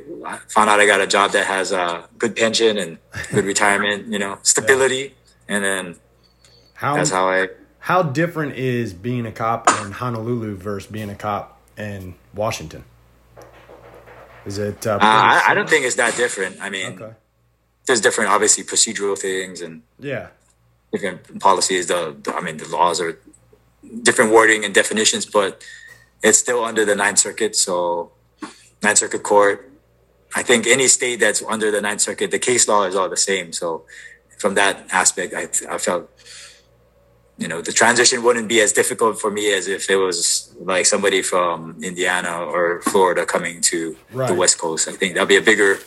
found 0.48 0.70
out 0.70 0.80
I 0.80 0.86
got 0.86 1.00
a 1.00 1.06
job 1.06 1.32
that 1.32 1.46
has 1.46 1.72
a 1.72 2.08
good 2.18 2.34
pension 2.36 2.78
and 2.78 2.98
good 3.32 3.44
retirement, 3.54 4.06
you 4.06 4.18
know, 4.18 4.38
stability, 4.42 5.14
yeah. 5.48 5.54
and 5.54 5.64
then 5.64 5.96
how, 6.74 6.96
that's 6.96 7.10
how 7.10 7.28
I. 7.28 7.48
How 7.78 8.02
different 8.02 8.56
is 8.56 8.92
being 8.92 9.26
a 9.26 9.32
cop 9.32 9.68
in 9.80 9.92
Honolulu 9.92 10.56
versus 10.56 10.90
being 10.90 11.08
a 11.08 11.14
cop 11.14 11.60
in 11.78 12.16
Washington? 12.34 12.82
Is 14.44 14.58
it? 14.58 14.84
Uh, 14.84 14.94
uh, 14.94 14.98
I, 15.02 15.44
I, 15.48 15.54
don't 15.54 15.70
think 15.70 15.84
it's 15.84 15.94
that 15.94 16.16
different. 16.16 16.60
I 16.60 16.68
mean, 16.68 17.00
okay. 17.00 17.14
there's 17.86 18.00
different, 18.00 18.30
obviously, 18.30 18.64
procedural 18.64 19.16
things 19.16 19.60
and 19.60 19.82
yeah, 20.00 20.28
different 20.92 21.38
policies. 21.38 21.86
The, 21.86 22.16
the 22.20 22.34
I 22.34 22.40
mean, 22.40 22.56
the 22.56 22.68
laws 22.68 23.00
are 23.00 23.20
different 24.02 24.32
wording 24.32 24.64
and 24.64 24.74
definitions, 24.74 25.24
but 25.24 25.64
it's 26.23 26.38
still 26.38 26.64
under 26.64 26.85
the 26.85 26.94
Ninth 26.94 27.18
Circuit. 27.18 27.56
So, 27.56 28.12
Ninth 28.82 28.99
Circuit 28.99 29.23
Court. 29.23 29.73
I 30.35 30.42
think 30.42 30.66
any 30.66 30.88
state 30.88 31.20
that's 31.20 31.42
under 31.42 31.70
the 31.70 31.80
Ninth 31.80 32.00
Circuit, 32.00 32.30
the 32.30 32.38
case 32.38 32.68
law 32.68 32.85
is 32.85 32.94
all 32.94 33.08
the 33.08 33.16
same. 33.16 33.52
So, 33.52 33.85
from 34.38 34.54
that 34.54 34.87
aspect, 34.90 35.35
I, 35.35 35.49
I 35.75 35.78
felt, 35.78 36.11
you 37.38 37.49
know, 37.49 37.62
the 37.62 37.73
transition 37.73 38.23
wouldn't 38.23 38.49
be 38.49 38.61
as 38.61 38.73
difficult 38.73 39.20
for 39.20 39.30
me 39.30 39.52
as 39.52 39.66
if 39.66 39.88
it 39.88 39.96
was 39.96 40.54
like 40.61 40.87
somebody 40.87 41.23
from 41.23 41.78
Indiana 41.82 42.44
or 42.44 42.82
Florida 42.82 43.25
coming 43.25 43.61
to 43.62 43.96
right. 44.12 44.28
the 44.28 44.35
West 44.35 44.58
Coast. 44.58 44.88
I 44.88 44.92
think 44.92 45.14
that'd 45.14 45.28
be 45.28 45.37
a 45.37 45.42
bigger, 45.42 45.78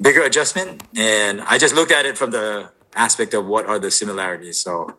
bigger 0.00 0.22
adjustment. 0.22 0.82
And 0.96 1.42
I 1.42 1.58
just 1.58 1.74
looked 1.74 1.92
at 1.92 2.06
it 2.06 2.16
from 2.16 2.30
the 2.30 2.70
aspect 2.94 3.34
of 3.34 3.46
what 3.46 3.66
are 3.66 3.78
the 3.78 3.90
similarities. 3.90 4.58
So, 4.58 4.96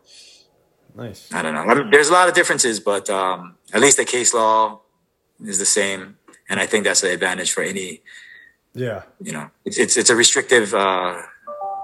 Nice. 0.99 1.31
I 1.33 1.41
don't 1.41 1.53
know. 1.53 1.89
There's 1.89 2.09
a 2.09 2.13
lot 2.13 2.27
of 2.27 2.35
differences, 2.35 2.79
but 2.79 3.09
um, 3.09 3.55
at 3.73 3.81
least 3.81 3.97
the 3.97 4.05
case 4.05 4.33
law 4.33 4.81
is 5.43 5.57
the 5.59 5.65
same, 5.65 6.17
and 6.49 6.59
I 6.59 6.65
think 6.65 6.83
that's 6.83 7.03
an 7.03 7.11
advantage 7.11 7.51
for 7.51 7.63
any. 7.63 8.01
Yeah. 8.73 9.03
You 9.21 9.31
know, 9.31 9.49
it's 9.65 9.77
it's, 9.77 9.97
it's 9.97 10.09
a 10.09 10.15
restrictive 10.15 10.73
uh, 10.73 11.21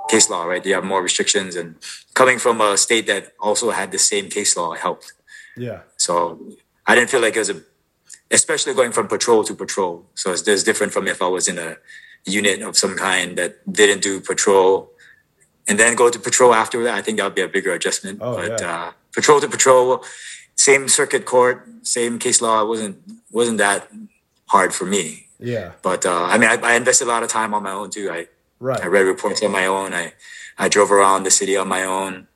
case 0.10 0.30
law, 0.30 0.44
right? 0.44 0.66
You 0.66 0.74
have 0.74 0.84
more 0.84 1.02
restrictions, 1.02 1.56
and 1.56 1.76
coming 2.14 2.40
from 2.40 2.62
a 2.62 2.78
state 2.78 3.08
that 3.08 3.34
also 3.40 3.72
had 3.72 3.92
the 3.92 4.00
same 4.00 4.30
case 4.30 4.58
law 4.58 4.74
helped. 4.76 5.14
Yeah. 5.58 5.82
So 5.98 6.40
I 6.86 6.96
didn't 6.96 7.10
feel 7.10 7.22
like 7.22 7.36
it 7.36 7.40
was 7.40 7.50
a, 7.50 7.62
especially 8.32 8.74
going 8.74 8.92
from 8.92 9.08
patrol 9.08 9.44
to 9.46 9.56
patrol. 9.56 10.06
So 10.16 10.32
it's, 10.32 10.48
it's 10.48 10.64
different 10.64 10.94
from 10.94 11.08
if 11.08 11.22
I 11.22 11.28
was 11.28 11.48
in 11.48 11.58
a 11.58 11.78
unit 12.26 12.62
of 12.62 12.76
some 12.76 12.96
kind 12.96 13.38
that 13.38 13.72
didn't 13.72 14.02
do 14.02 14.20
patrol 14.20 14.92
and 15.68 15.80
then 15.80 15.96
go 15.96 16.10
to 16.10 16.20
patrol 16.20 16.54
after 16.54 16.84
that. 16.84 16.96
I 16.96 17.02
think 17.02 17.18
that 17.18 17.24
would 17.24 17.36
be 17.36 17.42
a 17.42 17.48
bigger 17.48 17.74
adjustment. 17.74 18.20
Oh, 18.22 18.36
but 18.36 18.60
yeah. 18.60 18.88
uh, 18.88 18.92
patrol 19.16 19.40
to 19.42 19.48
patrol, 19.48 20.04
same 20.56 20.88
circuit 20.88 21.26
court, 21.26 21.68
same 21.84 22.20
case 22.20 22.42
law. 22.42 22.62
It 22.62 22.68
wasn't 22.68 22.98
wasn't 23.32 23.58
that 23.60 23.90
hard 24.48 24.74
for 24.74 24.86
me. 24.86 25.28
Yeah. 25.40 25.72
But 25.82 26.06
uh, 26.06 26.26
I 26.26 26.38
mean, 26.38 26.50
I, 26.50 26.56
I, 26.56 26.76
invested 26.76 27.06
a 27.06 27.08
lot 27.08 27.24
of 27.24 27.30
time 27.30 27.54
on 27.54 27.64
my 27.64 27.72
own 27.72 27.90
too. 27.90 28.10
I 28.12 28.28
right. 28.60 28.82
I 28.82 28.88
read 28.88 29.02
reports 29.02 29.44
on 29.44 29.52
my 29.52 29.66
own. 29.66 29.94
I 29.94 30.14
I 30.58 30.70
drove 30.70 30.92
around 30.92 31.24
the 31.24 31.32
city 31.32 31.58
on 31.58 31.68
my 31.68 31.84
own. 31.84 32.28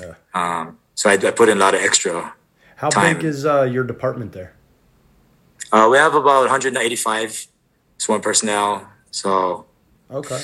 Yeah. 0.00 0.14
Um, 0.34 0.78
so 0.94 1.10
I, 1.10 1.14
I 1.14 1.30
put 1.30 1.48
in 1.48 1.56
a 1.58 1.60
lot 1.60 1.74
of 1.74 1.80
extra. 1.80 2.34
How 2.76 2.90
time. 2.90 3.16
big 3.16 3.24
is 3.24 3.46
uh, 3.46 3.62
your 3.62 3.84
department 3.84 4.32
there? 4.32 4.54
Uh, 5.72 5.88
we 5.90 5.96
have 5.96 6.14
about 6.14 6.42
185 6.42 7.46
sworn 7.98 8.20
personnel. 8.20 8.88
So. 9.10 9.66
Okay. 10.10 10.40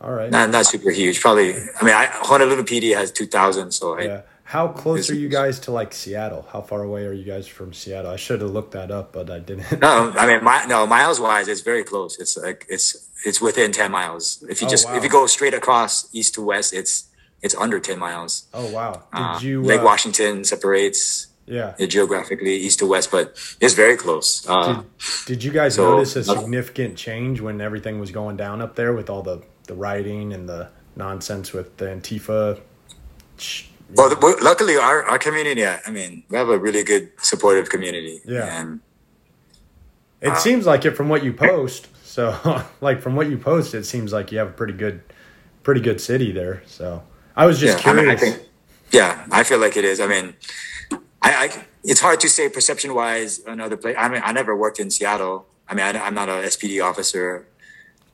All 0.00 0.12
right. 0.12 0.30
Not 0.30 0.50
not 0.50 0.66
super 0.66 0.90
huge. 0.90 1.20
Probably. 1.20 1.54
I 1.54 1.84
mean, 1.84 1.94
I, 1.94 2.06
Honolulu 2.10 2.62
PD 2.62 2.94
has 2.94 3.10
2,000. 3.10 3.72
So 3.72 3.98
I, 3.98 4.02
yeah. 4.02 4.22
How 4.52 4.68
close 4.68 5.08
are 5.08 5.14
you 5.14 5.30
guys 5.30 5.60
to 5.60 5.70
like 5.70 5.94
Seattle? 5.94 6.46
How 6.52 6.60
far 6.60 6.82
away 6.82 7.06
are 7.06 7.12
you 7.14 7.24
guys 7.24 7.48
from 7.48 7.72
Seattle? 7.72 8.10
I 8.10 8.16
should 8.16 8.42
have 8.42 8.50
looked 8.50 8.72
that 8.72 8.90
up, 8.90 9.10
but 9.10 9.30
I 9.30 9.38
didn't. 9.38 9.80
No, 9.80 10.12
I 10.14 10.26
mean, 10.26 10.44
my, 10.44 10.66
no, 10.66 10.86
miles 10.86 11.18
wise, 11.18 11.48
it's 11.48 11.62
very 11.62 11.82
close. 11.82 12.18
It's 12.18 12.36
like 12.36 12.66
it's 12.68 13.08
it's 13.24 13.40
within 13.40 13.72
ten 13.72 13.90
miles. 13.90 14.44
If 14.50 14.60
you 14.60 14.66
oh, 14.66 14.70
just 14.70 14.88
wow. 14.88 14.96
if 14.96 15.04
you 15.04 15.08
go 15.08 15.26
straight 15.26 15.54
across 15.54 16.06
east 16.14 16.34
to 16.34 16.42
west, 16.42 16.74
it's 16.74 17.08
it's 17.40 17.54
under 17.54 17.80
ten 17.80 17.98
miles. 17.98 18.44
Oh 18.52 18.70
wow! 18.70 19.04
Did 19.38 19.42
you 19.42 19.62
uh, 19.62 19.68
Lake 19.68 19.80
uh, 19.80 19.84
Washington 19.84 20.44
separates? 20.44 21.28
Yeah, 21.46 21.74
geographically 21.86 22.54
east 22.54 22.80
to 22.80 22.86
west, 22.86 23.10
but 23.10 23.34
it's 23.58 23.72
very 23.72 23.96
close. 23.96 24.46
Uh, 24.46 24.74
did, 24.74 24.84
did, 25.26 25.44
you 25.44 25.50
guys 25.50 25.76
so, 25.76 25.92
notice 25.92 26.14
a 26.14 26.24
significant 26.24 26.98
change 26.98 27.40
when 27.40 27.62
everything 27.62 27.98
was 27.98 28.10
going 28.10 28.36
down 28.36 28.60
up 28.60 28.76
there 28.76 28.92
with 28.92 29.08
all 29.08 29.22
the 29.22 29.40
the 29.66 29.74
rioting 29.74 30.34
and 30.34 30.46
the 30.46 30.68
nonsense 30.94 31.54
with 31.54 31.78
the 31.78 31.86
Antifa? 31.86 32.60
Well, 33.94 34.08
the, 34.08 34.38
luckily, 34.42 34.76
our, 34.76 35.04
our 35.04 35.18
community, 35.18 35.66
I 35.66 35.90
mean, 35.90 36.24
we 36.28 36.36
have 36.36 36.48
a 36.48 36.58
really 36.58 36.82
good 36.82 37.10
supportive 37.18 37.68
community. 37.68 38.20
Yeah. 38.24 38.60
And, 38.60 38.80
it 40.20 40.30
uh, 40.30 40.34
seems 40.36 40.66
like 40.66 40.84
it 40.84 40.92
from 40.92 41.08
what 41.08 41.24
you 41.24 41.32
post. 41.32 41.88
So, 42.04 42.64
like 42.80 43.00
from 43.00 43.16
what 43.16 43.28
you 43.28 43.38
post, 43.38 43.74
it 43.74 43.84
seems 43.84 44.12
like 44.12 44.32
you 44.32 44.38
have 44.38 44.48
a 44.48 44.52
pretty 44.52 44.74
good, 44.74 45.02
pretty 45.62 45.80
good 45.80 46.00
city 46.00 46.32
there. 46.32 46.62
So, 46.66 47.02
I 47.36 47.46
was 47.46 47.58
just 47.58 47.78
yeah, 47.78 47.82
curious. 47.82 48.02
I, 48.02 48.24
mean, 48.24 48.32
I 48.32 48.36
think, 48.36 48.48
yeah, 48.90 49.26
I 49.30 49.42
feel 49.42 49.58
like 49.58 49.76
it 49.76 49.84
is. 49.84 50.00
I 50.00 50.06
mean, 50.06 50.34
I, 50.92 50.98
I 51.22 51.64
it's 51.84 52.00
hard 52.00 52.20
to 52.20 52.28
say 52.28 52.48
perception 52.48 52.94
wise 52.94 53.40
another 53.46 53.76
place. 53.76 53.96
I 53.98 54.08
mean, 54.08 54.22
I 54.24 54.32
never 54.32 54.56
worked 54.56 54.78
in 54.78 54.90
Seattle. 54.90 55.46
I 55.68 55.74
mean, 55.74 55.84
I, 55.96 56.06
am 56.06 56.14
not 56.14 56.28
a 56.28 56.32
SPD 56.32 56.84
officer. 56.84 57.46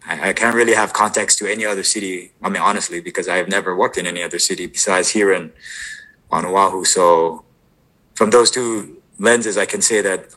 I, 0.08 0.30
I, 0.30 0.32
can't 0.32 0.56
really 0.56 0.74
have 0.74 0.92
context 0.92 1.38
to 1.38 1.46
any 1.46 1.64
other 1.66 1.82
city. 1.82 2.32
I 2.42 2.48
mean, 2.48 2.62
honestly, 2.62 3.00
because 3.00 3.28
I 3.28 3.36
have 3.36 3.48
never 3.48 3.76
worked 3.76 3.98
in 3.98 4.06
any 4.06 4.22
other 4.22 4.38
city 4.38 4.66
besides 4.66 5.10
here 5.10 5.32
in 5.32 5.52
on 6.30 6.46
Oahu. 6.46 6.84
So, 6.84 7.44
from 8.14 8.30
those 8.30 8.50
two 8.50 9.00
lenses, 9.18 9.56
I 9.58 9.66
can 9.66 9.82
say 9.82 10.00
that 10.00 10.34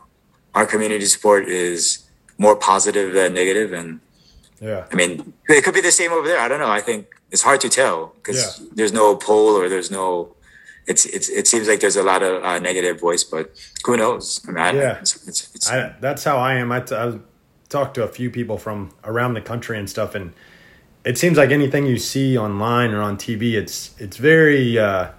our 0.53 0.65
community 0.65 1.05
support 1.05 1.47
is 1.47 2.05
more 2.37 2.55
positive 2.55 3.13
than 3.13 3.33
negative. 3.33 3.71
And 3.71 4.01
yeah, 4.59 4.85
I 4.91 4.95
mean, 4.95 5.33
it 5.47 5.63
could 5.63 5.73
be 5.73 5.81
the 5.81 5.91
same 5.91 6.11
over 6.11 6.27
there. 6.27 6.39
I 6.39 6.47
don't 6.47 6.59
know. 6.59 6.69
I 6.69 6.81
think 6.81 7.07
it's 7.31 7.41
hard 7.41 7.61
to 7.61 7.69
tell 7.69 8.13
because 8.17 8.59
yeah. 8.59 8.67
there's 8.73 8.93
no 8.93 9.15
poll 9.15 9.55
or 9.55 9.69
there's 9.69 9.89
no. 9.89 10.35
It's, 10.87 11.05
it's 11.05 11.29
it 11.29 11.47
seems 11.47 11.67
like 11.67 11.79
there's 11.79 11.95
a 11.95 12.03
lot 12.03 12.23
of 12.23 12.43
uh, 12.43 12.59
negative 12.59 12.99
voice, 12.99 13.23
but 13.23 13.51
who 13.85 13.97
knows? 13.97 14.41
I 14.47 14.51
mean, 14.51 14.57
I, 14.57 14.71
yeah, 14.71 14.97
it's, 14.99 15.27
it's, 15.27 15.55
it's, 15.55 15.69
I, 15.69 15.95
that's 16.01 16.23
how 16.23 16.37
I 16.37 16.55
am. 16.55 16.71
I, 16.71 16.79
t- 16.79 16.95
I 16.95 17.05
was 17.05 17.17
talked 17.71 17.95
to 17.95 18.03
a 18.03 18.07
few 18.07 18.29
people 18.29 18.57
from 18.57 18.91
around 19.03 19.33
the 19.33 19.41
country 19.41 19.79
and 19.79 19.89
stuff, 19.89 20.13
and 20.13 20.33
it 21.03 21.17
seems 21.17 21.37
like 21.37 21.49
anything 21.49 21.85
you 21.85 21.97
see 21.97 22.37
online 22.37 22.91
or 22.91 23.01
on 23.01 23.17
TV, 23.17 23.53
it's 23.53 23.95
it's 23.97 24.17
very 24.17 24.77
uh, 24.77 25.09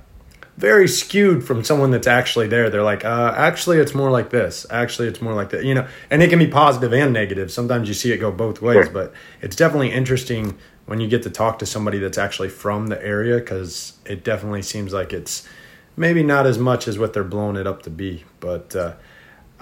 very 0.57 0.87
skewed 0.87 1.45
from 1.45 1.65
someone 1.65 1.91
that's 1.91 2.07
actually 2.07 2.47
there. 2.47 2.71
They're 2.71 2.83
like, 2.83 3.05
uh, 3.05 3.35
actually, 3.37 3.79
it's 3.79 3.95
more 3.95 4.11
like 4.11 4.31
this. 4.31 4.67
Actually, 4.71 5.09
it's 5.09 5.21
more 5.21 5.35
like 5.35 5.51
that. 5.51 5.65
You 5.65 5.75
know, 5.75 5.89
and 6.11 6.23
it 6.23 6.31
can 6.31 6.39
be 6.39 6.47
positive 6.47 6.93
and 6.93 7.13
negative. 7.13 7.51
Sometimes 7.51 7.89
you 7.89 7.95
see 7.95 8.13
it 8.13 8.19
go 8.19 8.31
both 8.31 8.63
ways, 8.63 8.89
but 8.89 9.13
it's 9.41 9.57
definitely 9.57 9.91
interesting 9.91 10.57
when 10.87 11.01
you 11.01 11.09
get 11.09 11.23
to 11.23 11.31
talk 11.31 11.59
to 11.61 11.67
somebody 11.67 11.99
that's 11.99 12.19
actually 12.19 12.49
from 12.49 12.89
the 12.89 13.03
area 13.05 13.39
because 13.39 13.95
it 14.05 14.25
definitely 14.25 14.63
seems 14.63 14.93
like 14.93 15.13
it's 15.13 15.49
maybe 15.97 16.23
not 16.23 16.47
as 16.47 16.59
much 16.59 16.89
as 16.89 16.99
what 16.99 17.13
they're 17.13 17.25
blowing 17.25 17.57
it 17.57 17.67
up 17.67 17.83
to 17.83 17.91
be, 17.91 18.25
but. 18.39 18.77
Uh, 18.77 18.95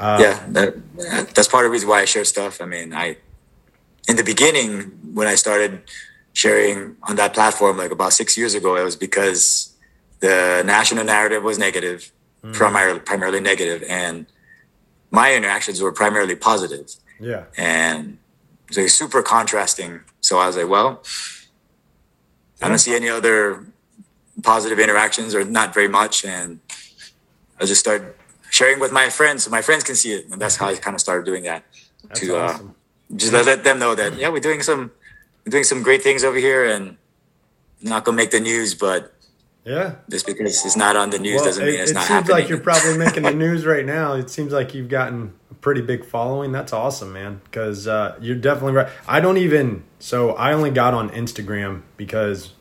uh, 0.00 0.18
yeah, 0.20 0.44
that, 0.48 1.34
that's 1.34 1.46
part 1.46 1.66
of 1.66 1.68
the 1.68 1.72
reason 1.72 1.88
why 1.88 2.00
I 2.00 2.04
share 2.06 2.24
stuff. 2.24 2.60
I 2.60 2.64
mean, 2.64 2.94
I 2.94 3.18
in 4.08 4.16
the 4.16 4.24
beginning 4.24 4.82
when 5.14 5.28
I 5.28 5.34
started 5.34 5.82
sharing 6.32 6.96
on 7.02 7.16
that 7.16 7.34
platform, 7.34 7.76
like 7.76 7.90
about 7.90 8.14
six 8.14 8.36
years 8.36 8.54
ago, 8.54 8.76
it 8.76 8.82
was 8.82 8.96
because 8.96 9.76
the 10.20 10.62
national 10.64 11.04
narrative 11.04 11.42
was 11.42 11.58
negative, 11.58 12.12
mm. 12.42 12.52
primarily 12.54 13.00
primarily 13.00 13.40
negative, 13.40 13.82
and 13.88 14.26
my 15.10 15.34
interactions 15.34 15.82
were 15.82 15.92
primarily 15.92 16.34
positive. 16.34 16.88
Yeah, 17.20 17.44
and 17.58 18.16
so 18.70 18.86
super 18.86 19.22
contrasting. 19.22 20.00
So 20.22 20.38
I 20.38 20.46
was 20.46 20.56
like, 20.56 20.68
well, 20.68 21.02
I 22.62 22.68
don't 22.68 22.78
see 22.78 22.94
any 22.94 23.10
other 23.10 23.66
positive 24.42 24.78
interactions 24.78 25.34
or 25.34 25.44
not 25.44 25.74
very 25.74 25.88
much, 25.88 26.24
and 26.24 26.60
I 27.60 27.66
just 27.66 27.80
started 27.80 28.14
sharing 28.60 28.78
with 28.78 28.92
my 28.92 29.08
friends 29.08 29.44
so 29.44 29.50
my 29.50 29.62
friends 29.62 29.82
can 29.84 29.94
see 29.94 30.12
it. 30.12 30.28
And 30.30 30.40
that's 30.40 30.56
how 30.56 30.68
I 30.68 30.76
kind 30.76 30.94
of 30.94 31.00
started 31.00 31.24
doing 31.24 31.44
that 31.44 31.64
that's 32.04 32.20
to 32.20 32.36
uh, 32.36 32.40
awesome. 32.40 32.68
uh, 32.68 33.16
just 33.16 33.32
let, 33.32 33.46
let 33.46 33.64
them 33.64 33.78
know 33.78 33.94
that, 33.94 34.18
yeah, 34.18 34.28
we're 34.28 34.40
doing 34.40 34.62
some, 34.62 34.90
we're 35.44 35.50
doing 35.50 35.64
some 35.64 35.82
great 35.82 36.02
things 36.02 36.22
over 36.24 36.36
here 36.36 36.66
and 36.66 36.98
not 37.80 38.04
going 38.04 38.16
to 38.18 38.22
make 38.22 38.32
the 38.32 38.40
news, 38.40 38.74
but 38.74 39.14
yeah, 39.64 39.96
just 40.10 40.26
because 40.26 40.64
it's 40.66 40.76
not 40.76 40.94
on 40.96 41.08
the 41.10 41.18
news 41.18 41.36
well, 41.36 41.44
doesn't 41.46 41.64
mean 41.64 41.80
it's 41.80 41.90
it 41.90 41.94
not 41.94 42.04
happening. 42.04 42.18
It 42.18 42.26
seems 42.26 42.40
like 42.40 42.48
you're 42.48 42.60
probably 42.60 42.98
making 42.98 43.22
the 43.22 43.34
news 43.46 43.64
right 43.64 43.84
now. 43.84 44.14
It 44.14 44.28
seems 44.28 44.52
like 44.52 44.74
you've 44.74 44.88
gotten 44.88 45.34
a 45.50 45.54
pretty 45.54 45.80
big 45.82 46.04
following. 46.04 46.52
That's 46.52 46.72
awesome, 46.72 47.12
man. 47.12 47.40
Because 47.44 47.86
uh, 47.86 48.16
you're 48.20 48.36
definitely 48.36 48.72
right. 48.72 48.88
I 49.06 49.20
don't 49.20 49.36
even. 49.36 49.84
So 49.98 50.30
I 50.32 50.54
only 50.54 50.70
got 50.70 50.94
on 50.94 51.10
Instagram 51.10 51.82
because 51.98 52.52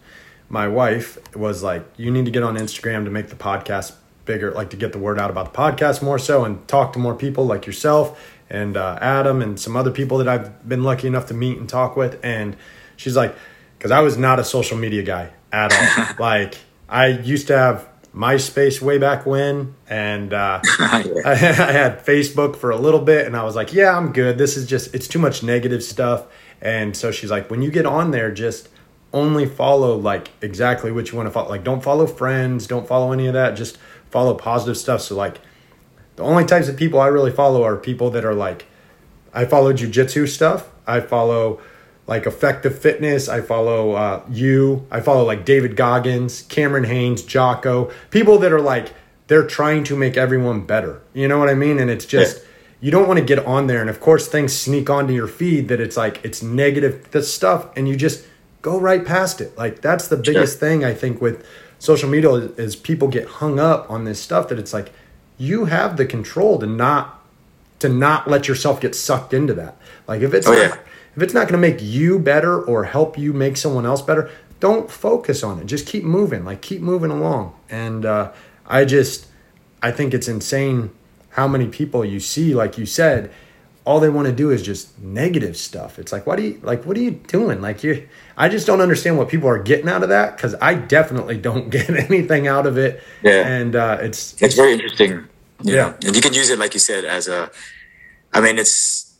my 0.49 0.67
wife 0.67 1.17
was 1.35 1.63
like, 1.63 1.85
"You 1.95 2.11
need 2.11 2.25
to 2.25 2.31
get 2.31 2.43
on 2.43 2.57
Instagram 2.57 3.05
to 3.05 3.11
make 3.11 3.29
the 3.29 3.37
podcast 3.37 3.93
bigger, 4.29 4.51
like 4.51 4.69
to 4.69 4.77
get 4.77 4.93
the 4.93 4.99
word 4.99 5.19
out 5.19 5.31
about 5.31 5.51
the 5.51 5.57
podcast 5.57 6.03
more 6.03 6.19
so 6.19 6.45
and 6.45 6.65
talk 6.67 6.93
to 6.93 6.99
more 6.99 7.15
people 7.15 7.45
like 7.47 7.65
yourself 7.65 8.23
and 8.47 8.77
uh, 8.77 8.99
Adam 9.01 9.41
and 9.41 9.59
some 9.59 9.75
other 9.75 9.89
people 9.89 10.19
that 10.19 10.27
I've 10.27 10.69
been 10.69 10.83
lucky 10.83 11.07
enough 11.07 11.25
to 11.29 11.33
meet 11.33 11.57
and 11.57 11.67
talk 11.67 11.97
with. 11.97 12.19
And 12.23 12.55
she's 12.95 13.15
like, 13.15 13.35
because 13.75 13.89
I 13.89 14.01
was 14.01 14.17
not 14.17 14.39
a 14.39 14.43
social 14.43 14.77
media 14.77 15.01
guy 15.01 15.31
at 15.51 15.73
all. 15.73 16.15
like 16.19 16.59
I 16.87 17.07
used 17.07 17.47
to 17.47 17.57
have 17.57 17.89
MySpace 18.13 18.81
way 18.81 18.99
back 18.99 19.25
when, 19.25 19.73
and 19.87 20.31
uh, 20.31 20.61
I, 20.79 21.11
I 21.25 21.35
had 21.35 22.05
Facebook 22.05 22.55
for 22.55 22.69
a 22.69 22.77
little 22.77 23.01
bit, 23.01 23.25
and 23.25 23.35
I 23.35 23.43
was 23.43 23.55
like, 23.55 23.73
yeah, 23.73 23.97
I'm 23.97 24.13
good. 24.13 24.37
This 24.37 24.57
is 24.57 24.67
just 24.67 24.93
it's 24.93 25.07
too 25.07 25.19
much 25.19 25.41
negative 25.41 25.83
stuff. 25.83 26.27
And 26.61 26.95
so 26.95 27.11
she's 27.11 27.31
like, 27.31 27.49
when 27.49 27.63
you 27.63 27.71
get 27.71 27.87
on 27.87 28.11
there, 28.11 28.31
just 28.31 28.69
only 29.13 29.45
follow 29.45 29.95
like 29.97 30.29
exactly 30.41 30.91
what 30.91 31.11
you 31.11 31.17
want 31.17 31.27
to 31.27 31.31
follow. 31.31 31.49
Like, 31.49 31.63
don't 31.63 31.83
follow 31.83 32.07
friends, 32.07 32.67
don't 32.67 32.87
follow 32.87 33.11
any 33.11 33.27
of 33.27 33.33
that. 33.33 33.51
Just 33.51 33.77
follow 34.09 34.33
positive 34.35 34.77
stuff. 34.77 35.01
So 35.01 35.15
like, 35.15 35.39
the 36.15 36.23
only 36.23 36.45
types 36.45 36.67
of 36.67 36.75
people 36.75 36.99
I 36.99 37.07
really 37.07 37.31
follow 37.31 37.63
are 37.63 37.77
people 37.77 38.09
that 38.11 38.25
are 38.25 38.35
like, 38.35 38.65
I 39.33 39.45
follow 39.45 39.71
jujitsu 39.71 40.27
stuff. 40.27 40.69
I 40.85 40.99
follow 40.99 41.61
like 42.07 42.25
effective 42.25 42.77
fitness. 42.77 43.29
I 43.29 43.41
follow 43.41 43.91
uh, 43.93 44.23
you. 44.29 44.85
I 44.91 44.99
follow 44.99 45.23
like 45.23 45.45
David 45.45 45.75
Goggins, 45.75 46.41
Cameron 46.43 46.83
Hanes, 46.83 47.21
Jocko, 47.23 47.91
people 48.09 48.39
that 48.39 48.51
are 48.51 48.61
like 48.61 48.93
they're 49.27 49.45
trying 49.45 49.83
to 49.85 49.95
make 49.95 50.17
everyone 50.17 50.65
better. 50.65 51.01
You 51.13 51.27
know 51.27 51.37
what 51.37 51.49
I 51.49 51.53
mean? 51.53 51.77
And 51.79 51.89
it's 51.89 52.05
just 52.05 52.37
yeah. 52.37 52.43
you 52.81 52.91
don't 52.91 53.07
want 53.07 53.19
to 53.19 53.25
get 53.25 53.45
on 53.45 53.67
there. 53.67 53.79
And 53.79 53.89
of 53.89 54.01
course, 54.01 54.27
things 54.27 54.53
sneak 54.53 54.89
onto 54.89 55.13
your 55.13 55.27
feed 55.27 55.67
that 55.67 55.79
it's 55.79 55.95
like 55.95 56.19
it's 56.25 56.41
negative 56.41 57.07
stuff, 57.23 57.69
and 57.77 57.87
you 57.87 57.95
just 57.95 58.25
go 58.61 58.79
right 58.79 59.05
past 59.05 59.41
it. 59.41 59.57
Like 59.57 59.81
that's 59.81 60.07
the 60.07 60.17
biggest 60.17 60.59
sure. 60.59 60.69
thing 60.69 60.85
I 60.85 60.93
think 60.93 61.21
with 61.21 61.45
social 61.79 62.09
media 62.09 62.29
is, 62.31 62.75
people 62.75 63.07
get 63.07 63.27
hung 63.27 63.59
up 63.59 63.89
on 63.89 64.03
this 64.03 64.21
stuff 64.21 64.49
that 64.49 64.59
it's 64.59 64.73
like 64.73 64.91
you 65.37 65.65
have 65.65 65.97
the 65.97 66.05
control 66.05 66.59
to 66.59 66.67
not 66.67 67.15
to 67.79 67.87
not 67.87 68.27
let 68.27 68.47
yourself 68.47 68.81
get 68.81 68.93
sucked 68.93 69.33
into 69.33 69.53
that. 69.53 69.77
Like 70.07 70.21
if 70.21 70.33
it's 70.33 70.47
oh, 70.47 70.53
yeah 70.53 70.77
if 71.15 71.23
it's 71.23 71.33
not 71.33 71.49
going 71.49 71.61
to 71.61 71.67
make 71.69 71.81
you 71.81 72.17
better 72.17 72.61
or 72.61 72.85
help 72.85 73.17
you 73.17 73.33
make 73.33 73.57
someone 73.57 73.85
else 73.85 74.01
better, 74.01 74.29
don't 74.61 74.89
focus 74.89 75.43
on 75.43 75.59
it. 75.59 75.65
Just 75.65 75.87
keep 75.87 76.03
moving, 76.03 76.45
like 76.45 76.61
keep 76.61 76.81
moving 76.81 77.11
along. 77.11 77.55
And 77.69 78.05
uh, 78.05 78.31
I 78.65 78.85
just, 78.85 79.27
I 79.81 79.91
think 79.91 80.13
it's 80.13 80.29
insane 80.29 80.91
how 81.31 81.47
many 81.47 81.67
people 81.67 82.05
you 82.05 82.21
see, 82.21 82.53
like 82.53 82.77
you 82.77 82.85
said, 82.85 83.31
all 83.83 83.99
they 83.99 84.09
want 84.09 84.27
to 84.27 84.33
do 84.33 84.51
is 84.51 84.61
just 84.61 84.97
negative 84.99 85.57
stuff. 85.57 85.99
It's 85.99 86.11
like, 86.11 86.27
what 86.27 86.37
are 86.39 86.43
you 86.43 86.59
like? 86.63 86.85
What 86.85 86.95
are 86.95 87.01
you 87.01 87.11
doing? 87.11 87.59
Like 87.59 87.83
you, 87.83 88.07
I 88.41 88.47
just 88.47 88.65
don't 88.65 88.79
understand 88.79 89.17
what 89.17 89.27
people 89.27 89.49
are 89.49 89.61
getting 89.61 89.89
out 89.89 90.01
of 90.01 90.09
that 90.09 90.37
because 90.37 90.55
I 90.61 90.73
definitely 90.73 91.37
don't 91.37 91.69
get 91.77 91.89
anything 91.89 92.47
out 92.47 92.65
of 92.65 92.77
it. 92.77 93.03
Yeah, 93.21 93.45
and 93.45 93.75
uh, 93.75 93.97
it's 93.99 94.41
it's 94.41 94.55
very 94.55 94.73
interesting. 94.73 95.27
Yeah, 95.61 95.95
and 96.05 96.15
you 96.15 96.21
can 96.21 96.33
use 96.33 96.49
it 96.49 96.57
like 96.57 96.73
you 96.73 96.79
said 96.79 97.03
as 97.03 97.27
a. 97.27 97.51
I 98.31 98.39
mean, 98.39 98.57
it's 98.57 99.13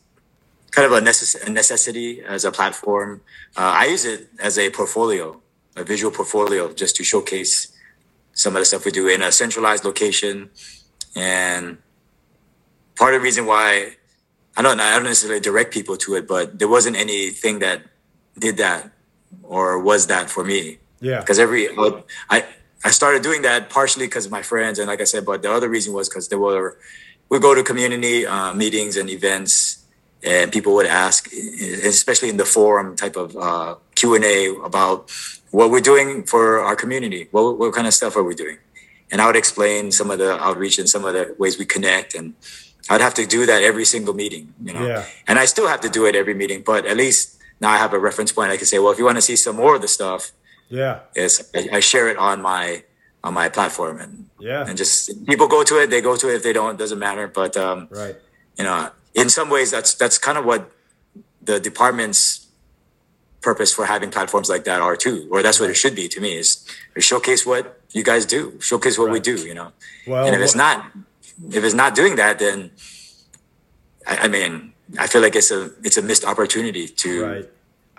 kind 0.72 0.86
of 0.86 0.92
a, 0.94 1.02
necess- 1.02 1.46
a 1.46 1.50
necessity 1.50 2.22
as 2.22 2.46
a 2.46 2.52
platform. 2.52 3.22
Uh, 3.58 3.74
I 3.76 3.86
use 3.86 4.06
it 4.06 4.30
as 4.40 4.58
a 4.58 4.70
portfolio, 4.70 5.42
a 5.76 5.84
visual 5.84 6.12
portfolio, 6.12 6.72
just 6.72 6.96
to 6.98 7.04
showcase 7.04 7.76
some 8.34 8.56
of 8.56 8.62
the 8.62 8.66
stuff 8.66 8.86
we 8.86 8.92
do 8.92 9.08
in 9.08 9.22
a 9.22 9.32
centralized 9.32 9.84
location. 9.84 10.50
And 11.16 11.80
part 12.96 13.16
of 13.16 13.20
the 13.20 13.24
reason 13.24 13.46
why 13.46 13.98
I 14.56 14.62
don't 14.62 14.80
I 14.80 14.96
don't 14.96 15.04
necessarily 15.04 15.42
direct 15.42 15.74
people 15.74 15.98
to 15.98 16.16
it, 16.16 16.26
but 16.26 16.58
there 16.58 16.70
wasn't 16.70 16.96
anything 16.96 17.60
that 17.60 17.82
did 18.38 18.56
that 18.58 18.94
or 19.44 19.80
was 19.80 20.08
that 20.08 20.30
for 20.30 20.44
me. 20.44 20.80
Yeah. 21.02 21.20
Because 21.20 21.40
every 21.40 21.70
I 22.30 22.46
I 22.84 22.92
started 22.92 23.22
doing 23.24 23.42
that 23.44 23.70
partially 23.70 24.08
because 24.08 24.26
of 24.26 24.32
my 24.32 24.42
friends, 24.42 24.80
and 24.80 24.88
like 24.88 25.02
I 25.02 25.06
said, 25.06 25.26
but 25.26 25.42
the 25.42 25.52
other 25.52 25.70
reason 25.70 25.94
was 25.94 26.10
because 26.10 26.28
there 26.30 26.40
were 26.40 26.78
we 27.30 27.40
go 27.40 27.54
to 27.54 27.64
community 27.64 28.26
uh, 28.26 28.54
meetings 28.54 28.98
and 28.98 29.10
events 29.10 29.80
and 30.24 30.52
people 30.52 30.74
would 30.74 30.86
ask, 30.86 31.32
especially 31.32 32.30
in 32.30 32.38
the 32.38 32.46
forum 32.46 32.96
type 32.96 33.16
of 33.16 33.36
uh, 33.38 33.76
Q 33.96 34.16
and 34.16 34.24
A 34.24 34.56
about 34.64 35.10
what 35.52 35.72
we're 35.72 35.80
doing 35.82 36.24
for 36.24 36.60
our 36.60 36.76
community. 36.76 37.28
What, 37.32 37.58
what 37.58 37.74
kind 37.74 37.88
of 37.88 37.94
stuff 37.94 38.16
are 38.16 38.24
we 38.24 38.36
doing? 38.36 38.58
And 39.12 39.22
I 39.22 39.28
would 39.28 39.36
explain 39.36 39.92
some 39.92 40.12
of 40.12 40.20
the 40.20 40.38
outreach 40.40 40.78
and 40.78 40.88
some 40.88 41.06
of 41.06 41.14
the 41.14 41.36
ways 41.40 41.58
we 41.58 41.66
connect. 41.66 42.14
And 42.14 42.36
I'd 42.90 43.02
have 43.02 43.14
to 43.16 43.26
do 43.26 43.46
that 43.46 43.64
every 43.64 43.86
single 43.86 44.14
meeting, 44.14 44.54
you 44.64 44.74
know. 44.74 44.86
Yeah. 44.86 45.06
And 45.28 45.40
I 45.40 45.46
still 45.46 45.68
have 45.68 45.82
to 45.82 45.90
do 45.90 46.06
it 46.06 46.16
every 46.16 46.34
meeting, 46.34 46.64
but 46.66 46.86
at 46.86 46.98
least 46.98 47.39
now 47.62 47.70
I 47.70 47.78
have 47.78 47.94
a 47.94 48.00
reference 48.00 48.32
point. 48.32 48.52
I 48.52 48.58
can 48.58 48.66
say, 48.66 48.80
well, 48.80 48.92
if 48.92 48.98
you 48.98 49.06
want 49.06 49.18
to 49.18 49.22
see 49.22 49.36
some 49.36 49.56
more 49.56 49.76
of 49.76 49.82
the 49.82 49.88
stuff, 49.88 50.32
yeah, 50.70 51.00
I, 51.16 51.30
I 51.74 51.80
share 51.80 52.10
it 52.10 52.18
on 52.18 52.42
my 52.42 52.84
on 53.24 53.34
my 53.34 53.50
platform 53.50 54.00
and 54.00 54.30
yeah, 54.40 54.66
and 54.68 54.78
just 54.78 55.26
people 55.26 55.48
go 55.48 55.64
to 55.64 55.82
it. 55.82 55.90
They 55.90 56.02
go 56.02 56.16
to 56.16 56.30
it. 56.30 56.36
If 56.36 56.44
they 56.44 56.54
don't, 56.54 56.76
it 56.76 56.78
doesn't 56.78 57.00
matter. 57.00 57.28
But 57.28 57.58
um, 57.58 57.88
right, 57.92 58.16
you 58.58 58.64
know, 58.64 58.92
in 59.14 59.30
some 59.30 59.50
ways 59.50 59.72
that's 59.72 59.94
that's 59.96 60.18
kind 60.18 60.38
of 60.38 60.46
what 60.46 60.72
the 61.42 61.60
department's 61.60 62.48
purpose 63.42 63.74
for 63.74 63.86
having 63.86 64.12
platforms 64.12 64.50
like 64.50 64.66
that 64.66 64.82
are 64.82 64.96
too 64.96 65.28
or 65.32 65.42
that's 65.42 65.60
what 65.60 65.70
it 65.70 65.76
should 65.76 65.96
be 65.96 66.08
to 66.10 66.20
me 66.20 66.36
is 66.36 66.66
to 66.94 67.02
showcase 67.02 67.46
what 67.46 67.80
you 67.92 68.04
guys 68.04 68.26
do 68.26 68.60
showcase 68.60 68.98
what 68.98 69.06
right. 69.06 69.14
we 69.14 69.20
do 69.20 69.36
you 69.38 69.54
know 69.54 69.72
well, 70.06 70.26
and 70.26 70.36
if 70.36 70.42
it's 70.42 70.56
not 70.56 70.86
if 71.50 71.64
it's 71.64 71.74
not 71.74 71.96
doing 71.96 72.18
that 72.18 72.38
then 72.38 72.70
I, 74.06 74.18
I, 74.18 74.28
mean 74.28 74.74
i 74.98 75.08
feel 75.08 75.22
like 75.22 75.36
it's 75.36 75.52
a 75.52 75.72
it's 75.84 75.98
a 75.98 76.02
missed 76.02 76.26
opportunity 76.26 76.88
to 76.88 77.24
right. 77.24 77.50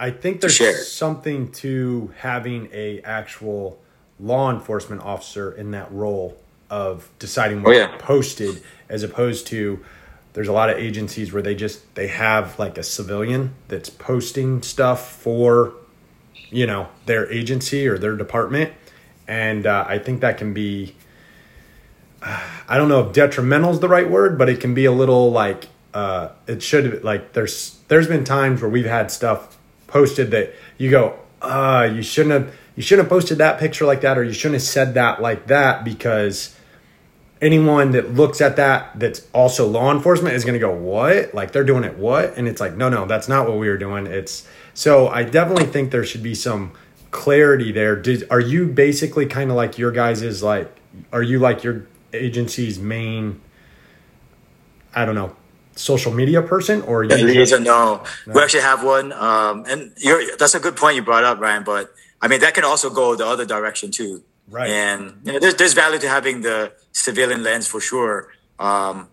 I 0.00 0.10
think 0.10 0.40
there's 0.40 0.90
something 0.90 1.52
to 1.52 2.10
having 2.16 2.70
a 2.72 3.02
actual 3.02 3.78
law 4.18 4.50
enforcement 4.50 5.02
officer 5.02 5.52
in 5.52 5.72
that 5.72 5.92
role 5.92 6.38
of 6.70 7.10
deciding 7.18 7.62
what's 7.62 7.76
oh, 7.76 7.80
yeah. 7.82 7.96
posted 7.98 8.62
as 8.88 9.02
opposed 9.02 9.46
to 9.48 9.84
there's 10.32 10.48
a 10.48 10.52
lot 10.52 10.70
of 10.70 10.78
agencies 10.78 11.34
where 11.34 11.42
they 11.42 11.54
just 11.54 11.94
they 11.96 12.06
have 12.06 12.58
like 12.58 12.78
a 12.78 12.82
civilian 12.82 13.52
that's 13.68 13.90
posting 13.90 14.62
stuff 14.62 15.12
for 15.12 15.74
you 16.48 16.66
know 16.66 16.88
their 17.04 17.30
agency 17.30 17.86
or 17.86 17.98
their 17.98 18.16
department. 18.16 18.72
And 19.28 19.66
uh, 19.66 19.84
i 19.86 19.98
think 19.98 20.22
that 20.22 20.38
can 20.38 20.54
be 20.54 20.94
uh, 22.22 22.42
i 22.68 22.78
don't 22.78 22.88
know 22.88 23.06
if 23.06 23.12
detrimental 23.12 23.70
is 23.72 23.80
the 23.80 23.88
right 23.88 24.08
word 24.08 24.38
but 24.38 24.48
it 24.48 24.60
can 24.60 24.72
be 24.72 24.86
a 24.86 24.92
little 24.92 25.30
like 25.30 25.68
uh, 25.94 26.30
it 26.46 26.62
should 26.62 27.02
like 27.04 27.32
there's 27.32 27.78
there's 27.88 28.06
been 28.06 28.24
times 28.24 28.62
where 28.62 28.70
we've 28.70 28.86
had 28.86 29.10
stuff 29.10 29.58
posted 29.86 30.30
that 30.30 30.54
you 30.78 30.88
go 30.90 31.18
uh 31.42 31.88
you 31.92 32.02
shouldn't 32.02 32.32
have 32.32 32.54
you 32.76 32.82
shouldn't 32.82 33.06
have 33.06 33.10
posted 33.10 33.38
that 33.38 33.58
picture 33.58 33.84
like 33.84 34.02
that 34.02 34.16
or 34.16 34.22
you 34.22 34.32
shouldn't 34.32 34.54
have 34.54 34.62
said 34.62 34.94
that 34.94 35.20
like 35.20 35.48
that 35.48 35.84
because 35.84 36.56
anyone 37.42 37.92
that 37.92 38.14
looks 38.14 38.40
at 38.40 38.56
that 38.56 38.98
that's 38.98 39.26
also 39.32 39.66
law 39.66 39.90
enforcement 39.92 40.34
is 40.34 40.44
going 40.44 40.54
to 40.54 40.60
go 40.60 40.72
what? 40.72 41.34
Like 41.34 41.52
they're 41.52 41.64
doing 41.64 41.84
it 41.84 41.96
what? 41.96 42.36
And 42.36 42.46
it's 42.46 42.60
like 42.60 42.76
no 42.76 42.88
no 42.88 43.06
that's 43.06 43.28
not 43.28 43.48
what 43.48 43.58
we 43.58 43.68
were 43.68 43.78
doing. 43.78 44.06
It's 44.06 44.46
so 44.74 45.08
i 45.08 45.24
definitely 45.24 45.66
think 45.66 45.90
there 45.90 46.04
should 46.04 46.22
be 46.22 46.34
some 46.34 46.72
clarity 47.10 47.72
there. 47.72 47.96
Did, 47.96 48.28
are 48.30 48.40
you 48.40 48.68
basically 48.68 49.26
kind 49.26 49.50
of 49.50 49.56
like 49.56 49.78
your 49.78 49.90
guys 49.90 50.22
is 50.22 50.42
like 50.42 50.70
are 51.12 51.22
you 51.22 51.38
like 51.38 51.64
your 51.64 51.86
agency's 52.12 52.78
main 52.78 53.40
i 54.94 55.04
don't 55.04 55.14
know 55.14 55.36
social 55.80 56.12
media 56.12 56.42
person 56.42 56.82
or 56.82 57.04
you 57.04 57.10
no. 57.60 58.02
no 58.26 58.34
we 58.34 58.42
actually 58.42 58.60
have 58.60 58.84
one 58.84 59.12
um 59.12 59.64
and 59.66 59.92
you're 59.96 60.36
that's 60.36 60.54
a 60.54 60.60
good 60.60 60.76
point 60.76 60.94
you 60.96 61.02
brought 61.02 61.24
up 61.24 61.40
ryan 61.40 61.64
but 61.64 61.92
i 62.20 62.28
mean 62.28 62.40
that 62.40 62.52
can 62.54 62.64
also 62.64 62.90
go 62.90 63.16
the 63.16 63.26
other 63.26 63.46
direction 63.46 63.90
too 63.90 64.22
Right. 64.50 64.68
And 64.68 65.20
you 65.24 65.32
know, 65.32 65.38
there's 65.38 65.54
there's 65.54 65.74
value 65.74 65.98
to 66.00 66.08
having 66.08 66.42
the 66.42 66.72
civilian 66.92 67.42
lens 67.42 67.68
for 67.68 67.80
sure. 67.80 68.32
Um, 68.58 69.08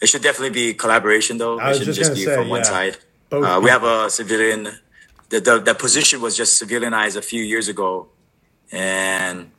it 0.00 0.08
should 0.08 0.22
definitely 0.22 0.50
be 0.50 0.74
collaboration 0.74 1.36
though. 1.36 1.60
I 1.60 1.70
it 1.70 1.78
shouldn't 1.78 1.96
just, 1.96 2.10
just 2.10 2.14
be 2.14 2.24
say, 2.24 2.34
from 2.34 2.48
one 2.48 2.60
yeah. 2.60 2.64
side. 2.64 2.96
Uh, 3.30 3.60
we 3.62 3.68
have 3.68 3.84
a 3.84 4.08
civilian. 4.08 4.68
The, 5.28 5.40
the 5.40 5.58
the 5.58 5.74
position 5.74 6.22
was 6.22 6.36
just 6.36 6.60
civilianized 6.60 7.16
a 7.16 7.22
few 7.22 7.42
years 7.42 7.68
ago, 7.68 8.08
and 8.72 9.50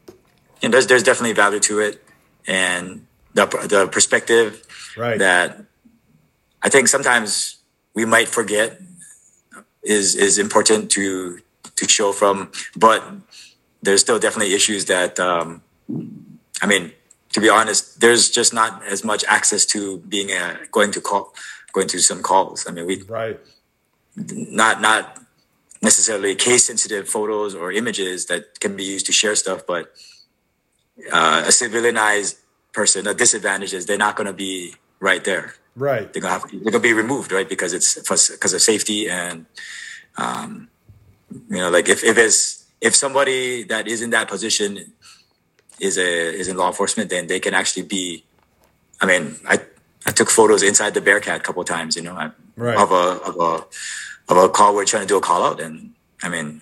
you 0.61 0.69
know, 0.69 0.71
there's 0.71 0.87
there's 0.87 1.03
definitely 1.03 1.33
value 1.33 1.59
to 1.59 1.79
it, 1.79 2.03
and 2.47 3.05
the 3.35 3.45
the 3.45 3.87
perspective 3.91 4.63
right. 4.97 5.19
that 5.19 5.63
I 6.67 6.69
think 6.69 6.89
sometimes 6.89 7.59
we 7.93 8.03
might 8.03 8.27
forget 8.27 8.69
is 9.81 10.15
is 10.15 10.37
important 10.37 10.91
to 10.95 11.39
to 11.77 11.87
show 11.87 12.11
from, 12.11 12.51
but 12.75 13.01
there's 13.81 14.01
still 14.01 14.19
definitely 14.19 14.53
issues 14.53 14.83
that 14.93 15.17
um, 15.17 15.61
I 16.61 16.65
mean, 16.67 16.91
to 17.31 17.39
be 17.39 17.47
honest, 17.47 18.01
there's 18.01 18.29
just 18.29 18.53
not 18.53 18.83
as 18.83 19.05
much 19.05 19.23
access 19.29 19.65
to 19.67 19.99
being 19.99 20.29
a, 20.31 20.57
going 20.69 20.91
to 20.91 20.99
call 20.99 21.33
going 21.71 21.87
to 21.87 21.99
some 21.99 22.21
calls. 22.21 22.67
I 22.67 22.71
mean, 22.71 22.85
we 22.85 23.01
right 23.03 23.39
not 24.59 24.81
not 24.81 25.23
necessarily 25.81 26.35
case 26.35 26.65
sensitive 26.67 27.07
photos 27.07 27.55
or 27.55 27.71
images 27.71 28.25
that 28.25 28.59
can 28.59 28.75
be 28.75 28.83
used 28.83 29.05
to 29.05 29.13
share 29.13 29.37
stuff, 29.37 29.61
but 29.65 29.83
uh, 31.13 31.43
a 31.47 31.51
civilianized 31.61 32.35
person, 32.73 33.07
a 33.07 33.13
disadvantage 33.13 33.73
is 33.73 33.85
they're 33.85 34.05
not 34.07 34.17
going 34.17 34.27
to 34.27 34.39
be 34.47 34.75
right 34.99 35.23
there. 35.23 35.55
Right. 35.77 36.11
They're 36.11 36.23
gonna 36.23 36.33
have 36.33 36.49
they're 36.51 36.71
gonna 36.71 36.79
be 36.79 36.93
removed, 36.93 37.31
right? 37.31 37.47
Because 37.47 37.71
it's 37.71 37.95
because 37.95 38.53
of 38.53 38.61
safety 38.61 39.07
and 39.07 39.45
um, 40.17 40.69
you 41.31 41.57
know, 41.57 41.69
like 41.69 41.87
if 41.87 42.03
if 42.03 42.17
it's 42.17 42.65
if 42.81 42.95
somebody 42.95 43.63
that 43.65 43.87
is 43.87 44.01
in 44.01 44.09
that 44.09 44.27
position 44.27 44.91
is 45.79 45.99
a 45.99 46.33
is 46.33 46.47
in 46.47 46.57
law 46.57 46.67
enforcement, 46.67 47.11
then 47.11 47.27
they 47.27 47.39
can 47.39 47.53
actually 47.53 47.83
be. 47.83 48.25
I 48.99 49.05
mean, 49.05 49.35
I 49.47 49.59
I 50.07 50.11
took 50.11 50.31
photos 50.31 50.63
inside 50.63 50.95
the 50.95 51.01
Bearcat 51.01 51.41
a 51.41 51.43
couple 51.43 51.61
of 51.61 51.67
times, 51.67 51.95
you 51.95 52.01
know, 52.01 52.31
right. 52.55 52.77
of 52.77 52.91
a 52.91 53.21
of 53.21 53.35
a 53.39 54.33
of 54.33 54.37
a 54.37 54.49
call 54.49 54.73
we're 54.73 54.85
trying 54.85 55.03
to 55.03 55.07
do 55.07 55.17
a 55.17 55.21
call 55.21 55.45
out, 55.45 55.61
and 55.61 55.93
I 56.23 56.29
mean, 56.29 56.61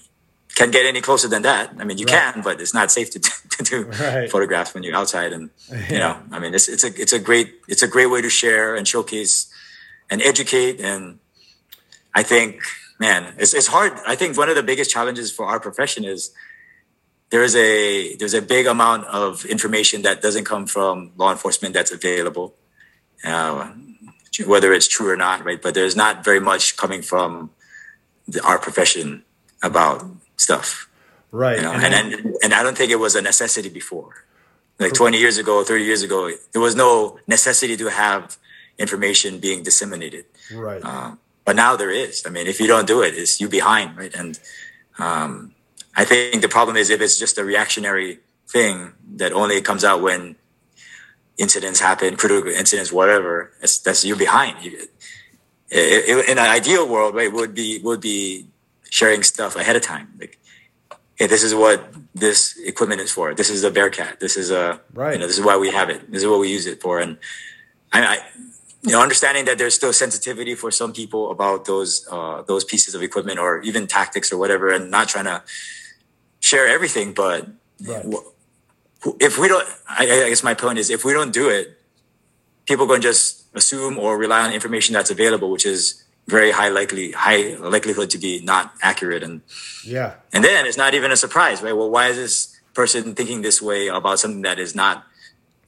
can't 0.56 0.72
get 0.72 0.86
any 0.86 1.02
closer 1.02 1.28
than 1.28 1.42
that. 1.44 1.74
I 1.78 1.84
mean, 1.84 1.98
you 1.98 2.06
right. 2.06 2.34
can, 2.34 2.42
but 2.42 2.62
it's 2.62 2.74
not 2.74 2.90
safe 2.90 3.12
to, 3.12 3.20
to 3.50 3.64
do 3.64 3.84
right. 3.84 4.32
photographs 4.32 4.74
when 4.74 4.84
you're 4.84 4.96
outside. 4.96 5.34
And 5.34 5.50
yeah. 5.70 5.88
you 5.92 6.00
know, 6.00 6.18
I 6.32 6.40
mean, 6.40 6.56
it's 6.56 6.68
it's 6.68 6.84
a 6.84 7.02
it's 7.02 7.14
a 7.14 7.20
great 7.20 7.54
it's 7.68 7.84
a 7.84 7.88
great 7.88 8.08
way 8.08 8.22
to 8.22 8.30
share 8.30 8.76
and 8.76 8.88
showcase 8.88 9.52
and 10.10 10.22
educate. 10.22 10.80
And 10.80 11.20
I 12.14 12.24
think, 12.24 12.62
man, 13.00 13.36
it's 13.38 13.54
it's 13.54 13.68
hard. 13.68 13.94
I 14.08 14.16
think 14.16 14.38
one 14.38 14.50
of 14.50 14.56
the 14.56 14.64
biggest 14.64 14.90
challenges 14.90 15.32
for 15.32 15.46
our 15.46 15.60
profession 15.60 16.06
is 16.06 16.32
there's 17.32 17.56
a 17.56 18.16
there's 18.16 18.34
a 18.34 18.42
big 18.42 18.66
amount 18.66 19.06
of 19.08 19.46
information 19.46 20.04
that 20.04 20.22
doesn't 20.22 20.46
come 20.46 20.66
from 20.68 21.12
law 21.18 21.32
enforcement 21.32 21.74
that's 21.74 21.92
available, 21.92 22.56
uh, 23.26 23.72
whether 24.46 24.74
it's 24.74 24.88
true 24.88 25.10
or 25.10 25.18
not, 25.18 25.44
right? 25.44 25.62
But 25.62 25.74
there's 25.74 25.98
not 25.98 26.24
very 26.24 26.40
much 26.40 26.78
coming 26.78 27.02
from 27.02 27.50
the, 28.26 28.42
our 28.42 28.58
profession 28.58 29.26
about 29.62 30.06
stuff, 30.38 30.90
right? 31.32 31.58
You 31.58 31.64
know? 31.64 31.74
and 31.74 31.94
and, 31.94 32.36
and 32.44 32.54
I 32.54 32.64
don't 32.64 32.78
think 32.78 32.92
it 32.92 33.00
was 33.00 33.16
a 33.16 33.22
necessity 33.22 33.70
before. 33.70 34.26
Like 34.78 34.94
20 34.94 35.18
years 35.18 35.38
ago, 35.38 35.64
30 35.64 35.86
years 35.86 36.02
ago, 36.02 36.30
there 36.52 36.62
was 36.62 36.76
no 36.76 37.18
necessity 37.28 37.78
to 37.78 37.90
have 37.90 38.38
information 38.78 39.40
being 39.40 39.64
disseminated. 39.64 40.26
Right. 40.54 40.84
Um, 40.84 41.20
but 41.46 41.56
now 41.56 41.78
there 41.78 41.92
is. 41.92 42.24
I 42.26 42.30
mean, 42.30 42.46
if 42.46 42.60
you 42.60 42.68
don't 42.68 42.86
do 42.86 43.02
it, 43.02 43.14
it's 43.14 43.40
you 43.40 43.48
behind, 43.48 43.96
right? 43.98 44.14
And 44.14 44.38
um, 45.00 45.54
I 45.96 46.04
think 46.04 46.42
the 46.42 46.50
problem 46.50 46.76
is 46.76 46.90
if 46.90 47.00
it's 47.00 47.18
just 47.18 47.38
a 47.38 47.46
reactionary 47.46 48.20
thing 48.50 48.92
that 49.16 49.32
only 49.32 49.62
comes 49.62 49.86
out 49.86 50.02
when 50.02 50.36
incidents 51.38 51.80
happen, 51.80 52.16
critical 52.16 52.52
incidents, 52.52 52.92
whatever. 52.92 53.52
That's, 53.60 53.80
that's 53.80 54.06
you're 54.06 54.18
behind. 54.18 54.64
You, 54.64 54.88
it, 55.70 56.10
it, 56.10 56.30
in 56.30 56.38
an 56.38 56.50
ideal 56.50 56.88
world, 56.88 57.16
right, 57.16 57.32
would 57.32 57.54
be 57.54 57.80
would 57.80 58.02
be 58.02 58.48
sharing 58.96 59.24
stuff 59.24 59.58
ahead 59.58 59.76
of 59.76 59.82
time. 59.82 60.08
Like, 60.18 60.40
hey, 61.16 61.28
this 61.28 61.44
is 61.44 61.54
what 61.54 61.94
this 62.14 62.58
equipment 62.64 63.02
is 63.02 63.12
for. 63.12 63.36
This 63.36 63.50
is 63.50 63.62
a 63.66 63.70
Bearcat. 63.70 64.22
This 64.22 64.38
is 64.38 64.52
a 64.52 64.80
right. 64.94 65.14
You 65.14 65.20
know, 65.20 65.28
this 65.28 65.38
is 65.38 65.44
why 65.44 65.58
we 65.58 65.70
have 65.72 65.90
it. 65.90 66.10
This 66.10 66.24
is 66.24 66.30
what 66.30 66.40
we 66.40 66.50
use 66.50 66.66
it 66.66 66.80
for. 66.82 67.00
And 67.00 67.18
I, 67.92 68.00
I 68.14 68.18
you 68.84 68.92
know, 68.94 69.02
understanding 69.02 69.44
that 69.46 69.58
there's 69.58 69.76
still 69.76 69.92
sensitivity 69.92 70.56
for 70.56 70.72
some 70.72 70.94
people 70.94 71.30
about 71.30 71.66
those 71.66 72.08
uh, 72.10 72.44
those 72.44 72.64
pieces 72.64 72.96
of 72.96 73.02
equipment 73.02 73.38
or 73.38 73.60
even 73.64 73.86
tactics 73.86 74.32
or 74.32 74.38
whatever, 74.38 74.72
and 74.72 74.90
not 74.90 75.10
trying 75.10 75.26
to 75.26 75.44
share 76.40 76.66
everything, 76.66 77.14
but 77.14 77.50
right. 77.86 78.06
if 79.20 79.38
we 79.38 79.48
don't, 79.50 79.68
I, 79.90 80.04
I, 80.26 80.30
guess 80.30 80.44
my 80.44 80.54
point 80.54 80.78
is 80.78 80.90
if 80.90 81.04
we 81.04 81.12
don't 81.12 81.34
do 81.34 81.50
it, 81.50 81.82
people 82.66 82.86
going 82.86 83.02
to 83.02 83.08
just 83.08 83.48
assume 83.56 83.98
or 83.98 84.18
rely 84.18 84.42
on 84.46 84.54
information 84.54 84.94
that's 84.94 85.10
available, 85.10 85.50
which 85.50 85.66
is 85.66 86.05
very 86.28 86.52
high 86.52 86.70
likely 86.70 87.12
high 87.12 87.56
likelihood 87.56 88.10
to 88.10 88.18
be 88.18 88.42
not 88.42 88.74
accurate 88.82 89.24
and 89.24 89.42
yeah 89.84 90.16
and 90.34 90.44
then 90.44 90.66
it's 90.66 90.78
not 90.78 90.94
even 90.94 91.12
a 91.12 91.18
surprise 91.18 91.62
right 91.62 91.74
well 91.74 91.90
why 91.90 92.08
is 92.08 92.18
this 92.18 92.60
person 92.74 93.16
thinking 93.16 93.42
this 93.42 93.62
way 93.62 93.88
about 93.88 94.20
something 94.20 94.42
that 94.42 94.60
is 94.60 94.76
not 94.76 95.06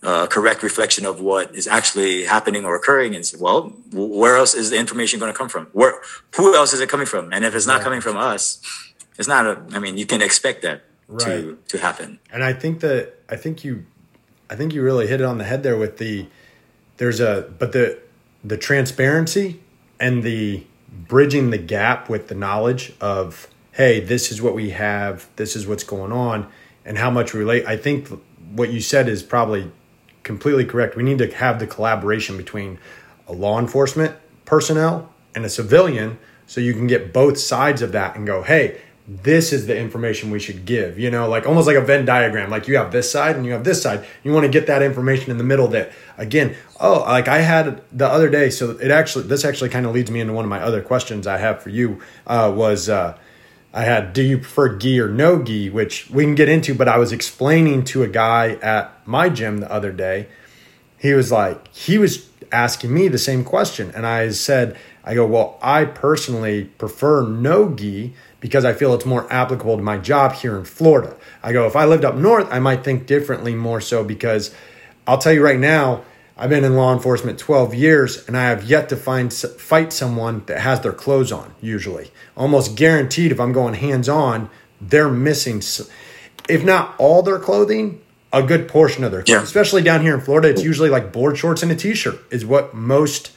uh, 0.03 0.25
a 0.25 0.27
correct 0.27 0.61
reflection 0.61 1.05
of 1.05 1.19
what 1.19 1.55
is 1.55 1.67
actually 1.67 2.25
happening 2.25 2.65
or 2.65 2.75
occurring 2.75 3.15
and 3.15 3.25
say, 3.25 3.37
well 3.39 3.73
where 3.91 4.35
else 4.35 4.53
is 4.53 4.69
the 4.69 4.77
information 4.77 5.19
going 5.19 5.31
to 5.31 5.37
come 5.37 5.49
from 5.49 5.67
where 5.73 6.01
who 6.35 6.55
else 6.55 6.73
is 6.73 6.79
it 6.79 6.89
coming 6.89 7.07
from 7.07 7.31
and 7.33 7.45
if 7.45 7.55
it's 7.55 7.67
not 7.67 7.81
coming 7.81 8.01
from 8.01 8.17
us 8.17 8.61
it's 9.17 9.27
not 9.27 9.45
a. 9.45 9.61
I 9.71 9.79
mean, 9.79 9.97
you 9.97 10.05
can 10.05 10.21
expect 10.21 10.61
that 10.61 10.83
right. 11.07 11.25
to 11.25 11.57
to 11.69 11.77
happen. 11.77 12.19
And 12.31 12.43
I 12.43 12.53
think 12.53 12.79
that 12.81 13.15
I 13.29 13.35
think 13.35 13.63
you, 13.63 13.85
I 14.49 14.55
think 14.55 14.73
you 14.73 14.83
really 14.83 15.07
hit 15.07 15.21
it 15.21 15.25
on 15.25 15.37
the 15.37 15.43
head 15.43 15.63
there 15.63 15.77
with 15.77 15.97
the. 15.97 16.27
There's 16.97 17.19
a 17.19 17.51
but 17.57 17.73
the 17.73 17.99
the 18.43 18.57
transparency 18.57 19.61
and 19.99 20.23
the 20.23 20.63
bridging 20.91 21.49
the 21.49 21.57
gap 21.57 22.09
with 22.09 22.27
the 22.27 22.35
knowledge 22.35 22.93
of 23.01 23.47
hey 23.73 23.99
this 23.99 24.31
is 24.31 24.41
what 24.41 24.55
we 24.55 24.71
have 24.71 25.27
this 25.35 25.55
is 25.55 25.67
what's 25.67 25.83
going 25.83 26.11
on 26.11 26.47
and 26.85 26.97
how 26.97 27.09
much 27.09 27.33
relate 27.33 27.65
i 27.65 27.75
think 27.75 28.07
what 28.51 28.69
you 28.69 28.79
said 28.79 29.09
is 29.09 29.21
probably 29.21 29.71
completely 30.27 30.65
correct. 30.65 30.95
We 30.95 31.03
need 31.03 31.17
to 31.19 31.33
have 31.33 31.57
the 31.57 31.65
collaboration 31.65 32.37
between 32.37 32.79
a 33.27 33.33
law 33.33 33.59
enforcement 33.59 34.15
personnel 34.45 35.13
and 35.33 35.45
a 35.45 35.49
civilian 35.49 36.19
so 36.45 36.61
you 36.61 36.73
can 36.73 36.85
get 36.85 37.13
both 37.13 37.37
sides 37.37 37.81
of 37.81 37.91
that 37.93 38.15
and 38.15 38.25
go 38.27 38.43
hey 38.43 38.79
this 39.07 39.53
is 39.53 39.67
the 39.67 39.77
information 39.77 40.31
we 40.31 40.39
should 40.39 40.65
give 40.65 40.99
you 40.99 41.09
know 41.09 41.29
like 41.29 41.47
almost 41.47 41.65
like 41.65 41.77
a 41.77 41.81
venn 41.81 42.05
diagram. 42.05 42.49
Like 42.49 42.67
you 42.67 42.77
have 42.77 42.91
this 42.91 43.09
side 43.09 43.37
and 43.37 43.45
you 43.45 43.53
have 43.53 43.63
this 43.63 43.81
side. 43.81 44.05
You 44.23 44.33
want 44.33 44.45
to 44.45 44.51
get 44.51 44.67
that 44.67 44.81
information 44.81 45.31
in 45.31 45.37
the 45.37 45.45
middle 45.45 45.69
that 45.69 45.91
again 46.17 46.55
oh 46.79 47.01
like 47.01 47.27
i 47.27 47.39
had 47.39 47.81
the 47.91 48.07
other 48.07 48.29
day 48.29 48.49
so 48.49 48.71
it 48.71 48.91
actually 48.91 49.25
this 49.25 49.45
actually 49.45 49.69
kind 49.69 49.85
of 49.85 49.93
leads 49.93 50.11
me 50.11 50.19
into 50.19 50.33
one 50.33 50.45
of 50.45 50.49
my 50.49 50.59
other 50.59 50.81
questions 50.81 51.27
i 51.27 51.37
have 51.37 51.61
for 51.61 51.69
you 51.69 52.01
uh, 52.25 52.51
was 52.53 52.89
uh, 52.89 53.17
i 53.73 53.83
had 53.83 54.13
do 54.13 54.21
you 54.21 54.37
prefer 54.37 54.75
gi 54.77 54.99
or 54.99 55.07
no 55.07 55.41
gi? 55.41 55.69
Which 55.69 56.09
we 56.09 56.23
can 56.23 56.35
get 56.35 56.49
into 56.49 56.73
but 56.73 56.87
i 56.87 56.97
was 56.97 57.11
explaining 57.11 57.83
to 57.85 58.03
a 58.03 58.07
guy 58.07 58.53
at 58.61 59.07
my 59.07 59.29
gym 59.29 59.59
the 59.59 59.71
other 59.71 59.91
day. 59.91 60.27
He 60.99 61.13
was 61.13 61.31
like 61.31 61.73
he 61.73 61.97
was 61.97 62.29
asking 62.51 62.93
me 62.93 63.07
the 63.07 63.17
same 63.17 63.43
question. 63.43 63.91
And 63.95 64.05
i 64.05 64.29
said 64.31 64.77
i 65.03 65.13
go 65.13 65.25
well 65.25 65.57
i 65.61 65.85
personally 65.85 66.65
prefer 66.65 67.23
no 67.27 67.73
gi 67.73 68.13
because 68.39 68.65
I 68.65 68.73
feel 68.73 68.93
it's 68.93 69.05
more 69.05 69.31
applicable 69.31 69.77
to 69.77 69.83
my 69.83 69.97
job 69.97 70.33
here 70.33 70.57
in 70.57 70.65
Florida. 70.65 71.15
I 71.41 71.53
go, 71.53 71.65
if 71.65 71.75
I 71.75 71.85
lived 71.85 72.05
up 72.05 72.15
north, 72.15 72.47
I 72.51 72.59
might 72.59 72.83
think 72.83 73.07
differently 73.07 73.55
more 73.55 73.81
so 73.81 74.03
because 74.03 74.53
I'll 75.05 75.17
tell 75.17 75.33
you 75.33 75.43
right 75.43 75.59
now, 75.59 76.03
I've 76.37 76.51
been 76.51 76.63
in 76.63 76.75
law 76.75 76.93
enforcement 76.93 77.39
12 77.39 77.73
years 77.73 78.27
and 78.27 78.37
I 78.37 78.43
have 78.43 78.63
yet 78.63 78.89
to 78.89 78.95
find 78.95 79.33
fight 79.33 79.91
someone 79.91 80.43
that 80.45 80.59
has 80.59 80.81
their 80.81 80.93
clothes 80.93 81.31
on 81.31 81.55
usually. 81.61 82.11
Almost 82.35 82.75
guaranteed 82.75 83.31
if 83.31 83.39
I'm 83.39 83.53
going 83.53 83.73
hands 83.73 84.07
on, 84.07 84.49
they're 84.79 85.09
missing 85.09 85.61
if 86.47 86.63
not 86.63 86.95
all 86.97 87.23
their 87.23 87.39
clothing, 87.39 88.01
a 88.31 88.43
good 88.43 88.67
portion 88.67 89.03
of 89.03 89.11
their 89.11 89.23
clothes. 89.23 89.33
Yeah. 89.33 89.43
Especially 89.43 89.81
down 89.81 90.01
here 90.01 90.13
in 90.13 90.21
Florida, 90.21 90.49
it's 90.49 90.63
usually 90.63 90.89
like 90.89 91.11
board 91.11 91.37
shorts 91.37 91.63
and 91.63 91.71
a 91.71 91.75
t-shirt 91.75 92.19
is 92.31 92.45
what 92.45 92.73
most 92.73 93.31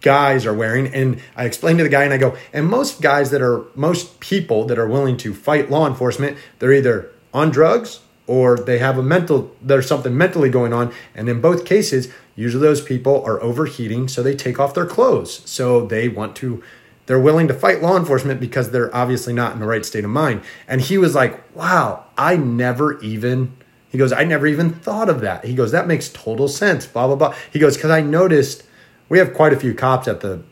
guys 0.00 0.46
are 0.46 0.54
wearing. 0.54 0.86
And 0.94 1.20
I 1.36 1.44
explained 1.44 1.78
to 1.78 1.84
the 1.84 1.90
guy, 1.90 2.04
and 2.04 2.12
I 2.12 2.18
go, 2.18 2.36
and 2.52 2.66
most 2.66 3.02
guys 3.02 3.30
that 3.30 3.42
are, 3.42 3.64
most 3.74 4.20
people 4.20 4.64
that 4.66 4.78
are 4.78 4.88
willing 4.88 5.16
to 5.18 5.34
fight 5.34 5.70
law 5.70 5.86
enforcement, 5.86 6.38
they're 6.58 6.72
either 6.72 7.10
on 7.34 7.50
drugs 7.50 8.00
or 8.26 8.56
they 8.56 8.78
have 8.78 8.98
a 8.98 9.02
mental, 9.02 9.54
there's 9.60 9.86
something 9.86 10.16
mentally 10.16 10.50
going 10.50 10.72
on. 10.72 10.92
And 11.14 11.28
in 11.28 11.40
both 11.40 11.64
cases, 11.64 12.12
usually 12.36 12.62
those 12.62 12.82
people 12.82 13.24
are 13.24 13.42
overheating, 13.42 14.08
so 14.08 14.22
they 14.22 14.36
take 14.36 14.60
off 14.60 14.74
their 14.74 14.86
clothes. 14.86 15.42
So 15.48 15.86
they 15.86 16.08
want 16.08 16.36
to, 16.36 16.62
they're 17.06 17.18
willing 17.18 17.48
to 17.48 17.54
fight 17.54 17.82
law 17.82 17.96
enforcement 17.96 18.38
because 18.38 18.70
they're 18.70 18.94
obviously 18.94 19.32
not 19.32 19.54
in 19.54 19.60
the 19.60 19.66
right 19.66 19.84
state 19.84 20.04
of 20.04 20.10
mind. 20.10 20.42
And 20.66 20.80
he 20.82 20.98
was 20.98 21.14
like, 21.14 21.42
wow, 21.56 22.04
I 22.16 22.36
never 22.36 23.00
even. 23.00 23.56
He 23.90 23.96
goes, 23.96 24.12
I 24.12 24.24
never 24.24 24.46
even 24.46 24.70
thought 24.74 25.08
of 25.08 25.22
that. 25.22 25.46
He 25.46 25.54
goes, 25.54 25.72
that 25.72 25.86
makes 25.86 26.10
total 26.10 26.46
sense, 26.48 26.84
blah, 26.86 27.06
blah, 27.06 27.16
blah. 27.16 27.34
He 27.50 27.58
goes, 27.58 27.76
because 27.76 27.90
I 27.90 28.02
noticed 28.02 28.62
we 29.08 29.18
have 29.18 29.34
quite 29.34 29.52
a 29.52 29.56
few 29.56 29.74
cops 29.74 30.08
at 30.08 30.20
the 30.20 30.42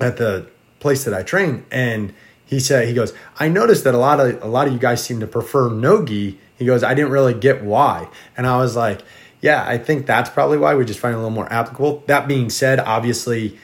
at 0.00 0.16
the 0.16 0.48
place 0.80 1.04
that 1.04 1.14
I 1.14 1.22
train, 1.22 1.64
and 1.70 2.12
he 2.44 2.60
said 2.60 2.88
he 2.88 2.94
goes, 2.94 3.12
I 3.38 3.48
noticed 3.48 3.84
that 3.84 3.94
a 3.94 3.98
lot 3.98 4.20
of 4.20 4.42
a 4.42 4.46
lot 4.46 4.66
of 4.66 4.72
you 4.72 4.78
guys 4.78 5.02
seem 5.02 5.20
to 5.20 5.26
prefer 5.26 5.70
no 5.70 6.04
gi. 6.04 6.38
He 6.56 6.64
goes, 6.64 6.82
I 6.82 6.94
didn't 6.94 7.10
really 7.10 7.34
get 7.34 7.64
why, 7.64 8.08
and 8.36 8.46
I 8.46 8.58
was 8.58 8.76
like, 8.76 9.02
yeah, 9.40 9.64
I 9.66 9.78
think 9.78 10.06
that's 10.06 10.30
probably 10.30 10.58
why 10.58 10.74
we 10.74 10.84
just 10.84 11.00
find 11.00 11.12
it 11.12 11.16
a 11.16 11.18
little 11.18 11.30
more 11.30 11.52
applicable. 11.52 12.04
That 12.06 12.28
being 12.28 12.50
said, 12.50 12.80
obviously. 12.80 13.58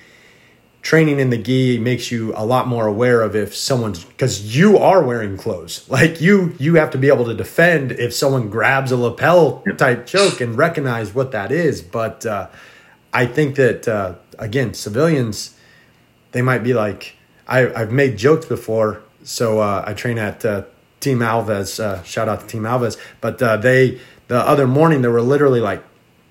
Training 0.82 1.20
in 1.20 1.28
the 1.28 1.36
gi 1.36 1.78
makes 1.78 2.10
you 2.10 2.32
a 2.34 2.42
lot 2.42 2.66
more 2.66 2.86
aware 2.86 3.20
of 3.20 3.36
if 3.36 3.54
someone's 3.54 4.02
because 4.02 4.56
you 4.56 4.78
are 4.78 5.02
wearing 5.02 5.36
clothes. 5.36 5.86
Like 5.90 6.22
you, 6.22 6.54
you 6.58 6.76
have 6.76 6.90
to 6.92 6.98
be 6.98 7.08
able 7.08 7.26
to 7.26 7.34
defend 7.34 7.92
if 7.92 8.14
someone 8.14 8.48
grabs 8.48 8.90
a 8.90 8.96
lapel 8.96 9.62
type 9.76 10.06
choke 10.06 10.40
and 10.40 10.56
recognize 10.56 11.14
what 11.14 11.32
that 11.32 11.52
is. 11.52 11.82
But 11.82 12.24
uh, 12.24 12.48
I 13.12 13.26
think 13.26 13.56
that 13.56 13.88
uh, 13.88 14.14
again, 14.38 14.74
civilians, 14.74 15.56
they 16.32 16.42
might 16.42 16.62
be 16.62 16.74
like 16.74 17.14
I, 17.46 17.60
have 17.78 17.92
made 17.92 18.16
jokes 18.16 18.46
before. 18.46 19.02
So 19.22 19.60
uh, 19.60 19.84
I 19.86 19.92
train 19.92 20.18
at 20.18 20.44
uh, 20.44 20.64
Team 21.00 21.18
Alves. 21.18 21.80
Uh, 21.80 22.02
shout 22.04 22.28
out 22.28 22.40
to 22.40 22.46
Team 22.46 22.62
Alves. 22.62 22.96
But 23.20 23.42
uh, 23.42 23.56
they 23.56 24.00
the 24.28 24.38
other 24.38 24.66
morning 24.66 25.02
there 25.02 25.10
were 25.10 25.22
literally 25.22 25.60
like 25.60 25.82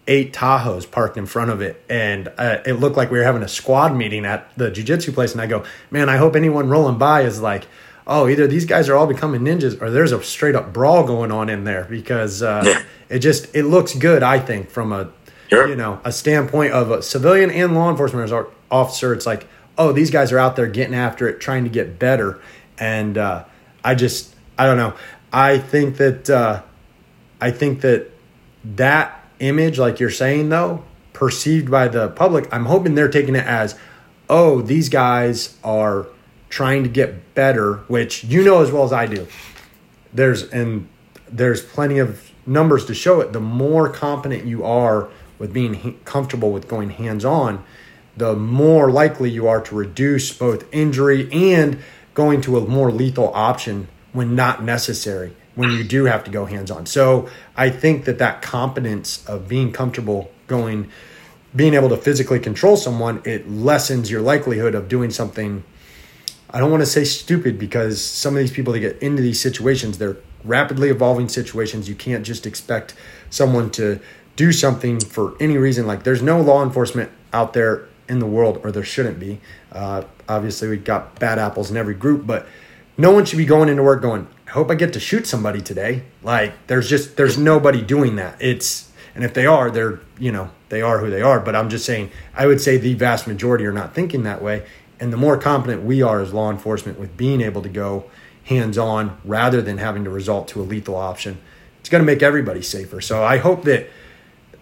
eight 0.07 0.33
Tahoes 0.33 0.89
parked 0.89 1.17
in 1.17 1.25
front 1.25 1.51
of 1.51 1.61
it, 1.61 1.83
and 1.89 2.31
uh, 2.37 2.59
it 2.65 2.73
looked 2.73 2.97
like 2.97 3.11
we 3.11 3.19
were 3.19 3.23
having 3.23 3.43
a 3.43 3.47
squad 3.47 3.95
meeting 3.95 4.25
at 4.25 4.49
the 4.57 4.71
jiu-jitsu 4.71 5.11
place. 5.11 5.33
And 5.33 5.41
I 5.41 5.45
go, 5.45 5.63
man, 5.91 6.09
I 6.09 6.17
hope 6.17 6.35
anyone 6.35 6.69
rolling 6.69 6.97
by 6.97 7.21
is 7.21 7.41
like. 7.41 7.67
Oh, 8.11 8.27
either 8.27 8.47
these 8.47 8.65
guys 8.65 8.89
are 8.89 8.95
all 8.95 9.05
becoming 9.05 9.41
ninjas, 9.41 9.79
or 9.79 9.91
there's 9.91 10.11
a 10.11 10.23
straight 10.23 10.55
up 10.55 10.73
brawl 10.73 11.05
going 11.05 11.31
on 11.31 11.47
in 11.47 11.63
there 11.63 11.85
because 11.87 12.41
yeah. 12.41 12.81
it 13.07 13.19
just 13.19 13.55
it 13.55 13.65
looks 13.65 13.93
good. 13.93 14.23
I 14.23 14.39
think 14.39 14.71
from 14.71 14.91
a 14.91 15.11
Sure. 15.49 15.67
You 15.67 15.75
know, 15.75 15.99
a 16.03 16.11
standpoint 16.11 16.73
of 16.73 16.91
a 16.91 17.01
civilian 17.01 17.49
and 17.51 17.73
law 17.73 17.89
enforcement 17.89 18.31
officer, 18.71 19.13
it's 19.13 19.25
like, 19.25 19.47
oh, 19.77 19.91
these 19.91 20.11
guys 20.11 20.31
are 20.31 20.39
out 20.39 20.55
there 20.55 20.67
getting 20.67 20.93
after 20.93 21.27
it, 21.27 21.39
trying 21.39 21.63
to 21.63 21.69
get 21.69 21.97
better. 21.97 22.39
And 22.77 23.17
uh, 23.17 23.45
I 23.83 23.95
just, 23.95 24.35
I 24.57 24.65
don't 24.65 24.77
know. 24.77 24.93
I 25.33 25.57
think 25.57 25.97
that, 25.97 26.29
uh, 26.29 26.61
I 27.41 27.51
think 27.51 27.81
that 27.81 28.11
that 28.63 29.25
image, 29.39 29.79
like 29.79 29.99
you're 29.99 30.09
saying 30.09 30.49
though, 30.49 30.83
perceived 31.13 31.71
by 31.71 31.87
the 31.87 32.09
public, 32.09 32.47
I'm 32.51 32.65
hoping 32.65 32.95
they're 32.95 33.09
taking 33.09 33.35
it 33.35 33.45
as, 33.45 33.75
oh, 34.29 34.61
these 34.61 34.89
guys 34.89 35.57
are 35.63 36.07
trying 36.49 36.83
to 36.83 36.89
get 36.89 37.33
better, 37.35 37.77
which 37.87 38.23
you 38.23 38.43
know 38.43 38.61
as 38.61 38.71
well 38.71 38.83
as 38.83 38.93
I 38.93 39.05
do. 39.05 39.27
There's 40.13 40.43
and 40.49 40.87
there's 41.31 41.61
plenty 41.61 41.99
of 41.99 42.31
numbers 42.45 42.85
to 42.85 42.93
show 42.93 43.21
it. 43.21 43.33
The 43.33 43.39
more 43.39 43.89
competent 43.89 44.45
you 44.45 44.63
are 44.63 45.09
with 45.39 45.53
being 45.53 45.99
comfortable 46.05 46.51
with 46.51 46.67
going 46.67 46.91
hands 46.91 47.25
on, 47.25 47.63
the 48.15 48.35
more 48.35 48.91
likely 48.91 49.29
you 49.29 49.47
are 49.47 49.61
to 49.61 49.73
reduce 49.73 50.31
both 50.31 50.65
injury 50.73 51.31
and 51.31 51.79
going 52.13 52.41
to 52.41 52.57
a 52.57 52.67
more 52.67 52.91
lethal 52.91 53.31
option 53.33 53.87
when 54.11 54.35
not 54.35 54.61
necessary 54.63 55.33
when 55.55 55.71
you 55.71 55.83
do 55.83 56.05
have 56.05 56.23
to 56.23 56.31
go 56.31 56.45
hands 56.45 56.71
on. 56.71 56.85
So 56.85 57.29
I 57.55 57.69
think 57.69 58.05
that 58.05 58.17
that 58.19 58.41
competence 58.41 59.25
of 59.27 59.47
being 59.47 59.71
comfortable 59.71 60.31
going, 60.47 60.89
being 61.55 61.73
able 61.73 61.89
to 61.89 61.97
physically 61.97 62.39
control 62.39 62.77
someone, 62.77 63.21
it 63.25 63.49
lessens 63.49 64.09
your 64.09 64.21
likelihood 64.21 64.75
of 64.75 64.87
doing 64.87 65.11
something. 65.11 65.63
I 66.49 66.59
don't 66.59 66.71
want 66.71 66.81
to 66.81 66.87
say 66.87 67.03
stupid 67.03 67.59
because 67.59 68.03
some 68.03 68.35
of 68.35 68.39
these 68.39 68.51
people 68.51 68.73
that 68.73 68.79
get 68.79 69.01
into 69.01 69.21
these 69.21 69.39
situations, 69.39 69.97
they're 69.97 70.17
rapidly 70.43 70.89
evolving 70.89 71.27
situations. 71.27 71.89
You 71.89 71.95
can't 71.95 72.25
just 72.25 72.45
expect 72.45 72.95
someone 73.29 73.69
to 73.71 73.99
do 74.39 74.53
something 74.53 75.01
for 75.01 75.35
any 75.41 75.57
reason. 75.57 75.85
Like 75.85 76.03
there's 76.03 76.21
no 76.21 76.39
law 76.39 76.63
enforcement 76.63 77.11
out 77.33 77.51
there 77.51 77.89
in 78.07 78.19
the 78.19 78.25
world, 78.25 78.61
or 78.63 78.71
there 78.71 78.85
shouldn't 78.85 79.19
be. 79.19 79.41
Uh, 79.69 80.03
obviously, 80.29 80.69
we've 80.69 80.85
got 80.85 81.19
bad 81.19 81.37
apples 81.37 81.69
in 81.69 81.75
every 81.75 81.93
group, 81.93 82.25
but 82.25 82.47
no 82.97 83.11
one 83.11 83.25
should 83.25 83.35
be 83.35 83.45
going 83.45 83.67
into 83.67 83.83
work 83.83 84.01
going, 84.01 84.29
I 84.47 84.51
hope 84.51 84.71
I 84.71 84.75
get 84.75 84.93
to 84.93 84.99
shoot 84.99 85.27
somebody 85.27 85.61
today. 85.61 86.03
Like 86.23 86.53
there's 86.67 86.89
just 86.89 87.17
there's 87.17 87.37
nobody 87.37 87.81
doing 87.81 88.15
that. 88.15 88.41
It's 88.41 88.89
and 89.13 89.25
if 89.25 89.33
they 89.33 89.45
are, 89.45 89.69
they're 89.69 89.99
you 90.17 90.31
know 90.31 90.51
they 90.69 90.81
are 90.81 90.99
who 90.99 91.09
they 91.09 91.21
are. 91.21 91.41
But 91.41 91.53
I'm 91.57 91.69
just 91.69 91.85
saying, 91.85 92.09
I 92.33 92.47
would 92.47 92.61
say 92.61 92.77
the 92.77 92.93
vast 92.93 93.27
majority 93.27 93.65
are 93.65 93.73
not 93.73 93.93
thinking 93.93 94.23
that 94.23 94.41
way. 94.41 94.65
And 95.01 95.11
the 95.11 95.17
more 95.17 95.37
competent 95.37 95.83
we 95.83 96.01
are 96.01 96.21
as 96.21 96.33
law 96.33 96.49
enforcement 96.49 96.97
with 96.97 97.17
being 97.17 97.41
able 97.41 97.61
to 97.61 97.69
go 97.69 98.09
hands 98.45 98.77
on 98.77 99.19
rather 99.25 99.61
than 99.61 99.79
having 99.79 100.05
to 100.05 100.09
resort 100.09 100.47
to 100.49 100.61
a 100.61 100.63
lethal 100.63 100.95
option, 100.95 101.39
it's 101.81 101.89
going 101.89 102.01
to 102.01 102.05
make 102.05 102.23
everybody 102.23 102.61
safer. 102.61 103.01
So 103.01 103.21
I 103.21 103.37
hope 103.37 103.63
that 103.65 103.89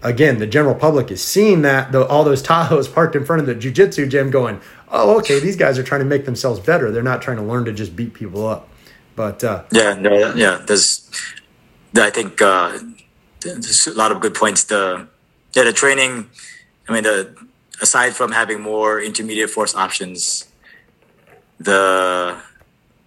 again 0.04 0.40
the 0.40 0.48
general 0.48 0.76
public 0.76 1.12
is 1.12 1.24
seeing 1.24 1.62
that 1.64 1.92
the, 1.92 2.06
all 2.08 2.24
those 2.24 2.44
Tahoes 2.44 2.92
parked 2.92 3.16
in 3.16 3.26
front 3.26 3.42
of 3.42 3.46
the 3.48 3.56
jujitsu 3.56 4.10
gym 4.10 4.30
going, 4.30 4.62
oh 4.90 5.18
okay, 5.20 5.40
these 5.40 5.56
guys 5.56 5.78
are 5.78 5.84
trying 5.84 6.02
to 6.02 6.06
make 6.06 6.26
themselves 6.26 6.60
better. 6.60 6.92
They're 6.92 7.04
not 7.04 7.22
trying 7.22 7.38
to 7.38 7.44
learn 7.44 7.66
to 7.66 7.74
just 7.74 7.96
beat 7.96 8.14
people 8.14 8.48
up. 8.48 8.70
But 9.16 9.44
uh, 9.44 9.64
yeah, 9.72 9.96
no, 9.96 10.36
yeah, 10.36 10.62
there's, 10.66 11.10
I 11.96 12.12
think 12.12 12.40
uh, 12.40 12.78
there's 13.42 13.88
a 13.88 13.94
lot 13.94 14.12
of 14.12 14.22
good 14.22 14.36
points. 14.36 14.64
The 14.66 15.08
yeah, 15.56 15.64
the 15.64 15.74
training. 15.74 16.30
I 16.88 16.94
mean, 16.94 17.04
the 17.04 17.36
aside 17.82 18.14
from 18.14 18.32
having 18.32 18.62
more 18.62 19.02
intermediate 19.02 19.50
force 19.50 19.76
options, 19.76 20.46
the 21.60 22.40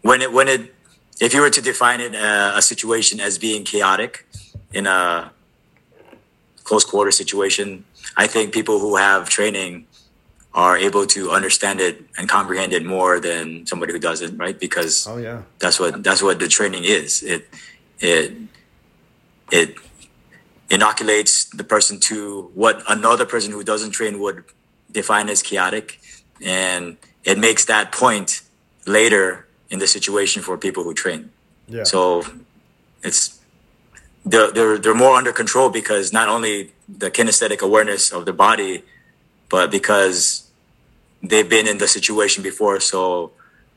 when 0.03 0.20
it 0.20 0.33
when 0.33 0.48
it 0.48 0.74
if 1.20 1.33
you 1.33 1.40
were 1.40 1.50
to 1.50 1.62
define 1.62 2.00
it 2.00 2.14
uh, 2.14 2.55
a 2.57 2.62
situation 2.62 3.20
as 3.20 3.38
being 3.38 3.62
chaotic 3.62 4.26
in 4.72 4.87
a 4.88 5.31
close 6.71 6.85
quarter 6.85 7.11
situation, 7.11 7.85
I 8.17 8.29
think 8.29 8.55
people 8.55 8.79
who 8.79 8.95
have 8.95 9.29
training 9.29 9.73
are 10.55 10.77
able 10.79 11.05
to 11.17 11.21
understand 11.39 11.81
it 11.81 11.95
and 12.17 12.29
comprehend 12.29 12.73
it 12.73 12.85
more 12.85 13.19
than 13.19 13.67
somebody 13.67 13.93
who 13.93 13.99
doesn't, 13.99 14.39
right? 14.39 14.59
Because 14.67 14.95
oh 15.09 15.19
yeah, 15.19 15.43
that's 15.59 15.81
what 15.81 16.05
that's 16.07 16.23
what 16.23 16.39
the 16.39 16.47
training 16.47 16.85
is. 16.85 17.25
It 17.25 17.43
it 17.99 18.31
it 19.51 19.75
inoculates 20.71 21.47
the 21.61 21.65
person 21.65 21.99
to 22.11 22.53
what 22.55 22.77
another 22.89 23.27
person 23.27 23.51
who 23.51 23.65
doesn't 23.65 23.91
train 23.91 24.21
would 24.21 24.45
define 24.93 25.29
as 25.29 25.43
chaotic, 25.43 25.99
and 26.41 26.97
it 27.25 27.37
makes 27.37 27.65
that 27.65 27.91
point 27.91 28.43
later 28.87 29.25
in 29.71 29.81
the 29.81 29.89
situation 29.89 30.41
for 30.41 30.57
people 30.57 30.85
who 30.85 30.95
train. 30.95 31.31
Yeah. 31.67 31.83
So 31.83 32.23
it's 33.03 33.39
they're, 34.31 34.51
they're 34.53 34.79
they're 34.79 34.95
more 34.95 35.16
under 35.16 35.33
control 35.33 35.69
because 35.71 36.12
not 36.12 36.29
only 36.29 36.73
the 36.88 37.11
kinesthetic 37.11 37.61
awareness 37.61 38.12
of 38.12 38.25
the 38.25 38.33
body 38.33 38.83
but 39.51 39.71
because 39.71 40.51
they've 41.23 41.49
been 41.49 41.66
in 41.66 41.79
the 41.79 41.88
situation 41.88 42.43
before, 42.43 42.81
so 42.81 43.33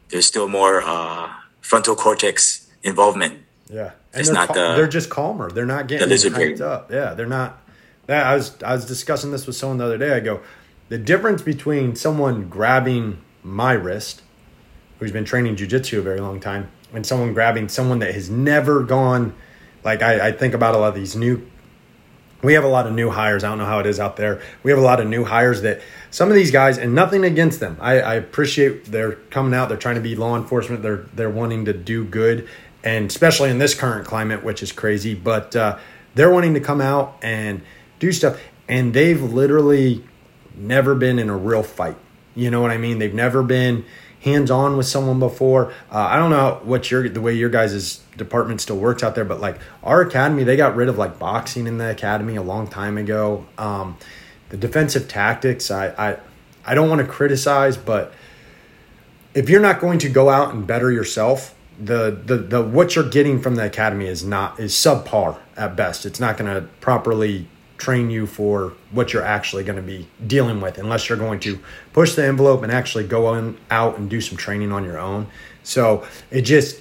there's 0.10 0.26
still 0.26 0.48
more 0.48 0.82
uh, 0.82 1.34
frontal 1.62 1.96
cortex 1.96 2.70
involvement. 2.84 3.40
Yeah, 3.70 3.92
and 4.14 4.22
it's 4.22 4.30
they're 4.30 4.36
not 4.36 4.48
cal- 4.50 4.72
the, 4.72 4.76
they're 4.78 4.88
just 4.88 5.10
calmer. 5.10 5.52
They're 5.52 5.66
not 5.66 5.88
getting 5.88 6.08
the 6.08 6.16
hyped 6.16 6.62
up. 6.62 6.92
Yeah, 6.92 7.14
they're 7.14 7.26
not. 7.26 7.60
I 8.08 8.36
was 8.36 8.62
I 8.64 8.76
was 8.76 8.86
discussing 8.86 9.32
this 9.32 9.48
with 9.48 9.56
someone 9.56 9.78
the 9.80 9.86
other 9.86 9.98
day. 9.98 10.14
I 10.14 10.20
go, 10.20 10.42
the 10.90 10.98
difference 10.98 11.42
between 11.42 11.96
someone 11.96 12.50
grabbing 12.50 13.22
my 13.42 13.74
wrist, 13.74 14.22
who's 15.00 15.12
been 15.12 15.26
training 15.26 15.56
jujitsu 15.56 16.00
a 16.00 16.02
very 16.02 16.20
long 16.20 16.40
time, 16.40 16.70
and 16.94 17.06
someone 17.06 17.34
grabbing 17.34 17.68
someone 17.68 18.00
that 18.00 18.14
has 18.14 18.30
never 18.30 18.84
gone. 18.84 19.34
Like 19.84 20.02
I, 20.02 20.28
I 20.28 20.32
think 20.32 20.54
about 20.54 20.76
a 20.76 20.78
lot 20.78 20.90
of 20.90 20.96
these 20.96 21.16
new 21.16 21.46
we 22.44 22.54
have 22.54 22.66
a 22.66 22.68
lot 22.68 22.86
of 22.86 22.94
new 22.94 23.10
hires. 23.10 23.44
I 23.44 23.50
don't 23.50 23.58
know 23.58 23.66
how 23.66 23.80
it 23.80 23.86
is 23.86 24.00
out 24.00 24.18
there. 24.18 24.42
We 24.64 24.72
have 24.72 24.78
a 24.78 24.84
lot 24.84 25.00
of 25.00 25.08
new 25.08 25.24
hires 25.24 25.62
that 25.62 25.82
some 26.12 26.30
of 26.30 26.36
these 26.36 26.52
guys, 26.52 26.78
and 26.78 26.94
nothing 26.94 27.24
against 27.24 27.60
them. 27.60 27.78
I, 27.80 28.02
I 28.02 28.16
appreciate 28.16 28.86
they're 28.86 29.14
coming 29.32 29.54
out. 29.54 29.70
They're 29.70 29.78
trying 29.78 29.96
to 29.96 30.02
be 30.02 30.16
law 30.16 30.36
enforcement. 30.36 30.84
They're 30.84 31.06
they're 31.14 31.30
wanting 31.30 31.66
to 31.66 31.74
do 31.74 32.04
good, 32.04 32.48
and 32.84 33.10
especially 33.10 33.50
in 33.50 33.60
this 33.60 33.74
current 33.74 34.06
climate, 34.06 34.44
which 34.44 34.62
is 34.62 34.72
crazy. 34.72 35.16
But 35.16 35.56
uh, 35.56 35.80
they're 36.16 36.32
wanting 36.32 36.54
to 36.56 36.60
come 36.60 36.82
out 36.82 37.18
and 37.24 37.62
do 38.00 38.12
stuff, 38.12 38.40
and 38.68 38.94
they've 38.94 39.22
literally 39.22 40.04
never 40.56 40.96
been 40.96 41.18
in 41.18 41.30
a 41.30 41.38
real 41.38 41.64
fight. 41.64 41.98
You 42.36 42.52
know 42.52 42.62
what 42.62 42.72
I 42.72 42.78
mean? 42.78 43.00
They've 43.00 43.14
never 43.14 43.42
been 43.42 43.86
hands 44.24 44.50
on 44.50 44.78
with 44.78 44.86
someone 44.86 45.20
before. 45.20 45.74
Uh, 45.92 45.98
I 45.98 46.16
don't 46.16 46.30
know 46.30 46.62
what 46.64 46.90
your 46.90 47.08
the 47.10 47.22
way 47.22 47.34
your 47.34 47.50
guys' 47.50 47.98
department 48.18 48.62
still 48.62 48.78
works 48.78 49.04
out 49.04 49.16
there, 49.16 49.26
but 49.26 49.42
like 49.42 49.60
our 49.84 50.02
academy, 50.02 50.44
they 50.44 50.56
got 50.56 50.76
rid 50.76 50.90
of 50.90 50.98
like 50.98 51.20
boxing 51.20 51.68
in 51.68 51.78
the 51.78 51.90
academy 51.90 52.36
a 52.36 52.42
long 52.42 52.68
time 52.68 52.98
ago. 52.98 53.46
Um, 53.58 53.98
the 54.50 54.58
defensive 54.58 55.08
tactics, 55.08 55.70
I, 55.72 55.88
I 55.90 56.18
I 56.66 56.76
don't 56.76 56.90
want 56.90 57.02
to 57.02 57.08
criticize, 57.08 57.76
but 57.76 58.14
if 59.34 59.50
you're 59.50 59.62
not 59.62 59.82
going 59.82 60.00
to 60.00 60.10
go 60.10 60.30
out 60.30 60.54
and 60.54 60.66
better 60.66 60.92
yourself, 60.92 61.56
the 61.80 62.18
the 62.26 62.38
the 62.38 62.62
what 62.62 62.96
you're 62.96 63.10
getting 63.10 63.42
from 63.42 63.56
the 63.56 63.66
academy 63.66 64.08
is 64.08 64.24
not 64.24 64.60
is 64.60 64.74
subpar 64.74 65.40
at 65.58 65.76
best. 65.76 66.06
It's 66.06 66.20
not 66.20 66.38
going 66.38 66.54
to 66.54 66.68
properly 66.80 67.48
train 67.84 68.10
you 68.10 68.26
for 68.26 68.74
what 68.92 69.12
you're 69.12 69.24
actually 69.24 69.64
going 69.64 69.76
to 69.76 69.82
be 69.82 70.08
dealing 70.26 70.62
with 70.62 70.78
unless 70.78 71.10
you're 71.10 71.18
going 71.18 71.40
to 71.42 71.60
push 71.92 72.16
the 72.16 72.26
envelope 72.26 72.64
and 72.64 72.72
actually 72.72 73.04
go 73.04 73.26
on 73.28 73.58
out 73.70 73.98
and 73.98 74.10
do 74.10 74.22
some 74.22 74.38
training 74.38 74.72
on 74.72 74.86
your 74.86 74.98
own. 74.98 75.28
So 75.64 76.06
it 76.32 76.44
just, 76.44 76.80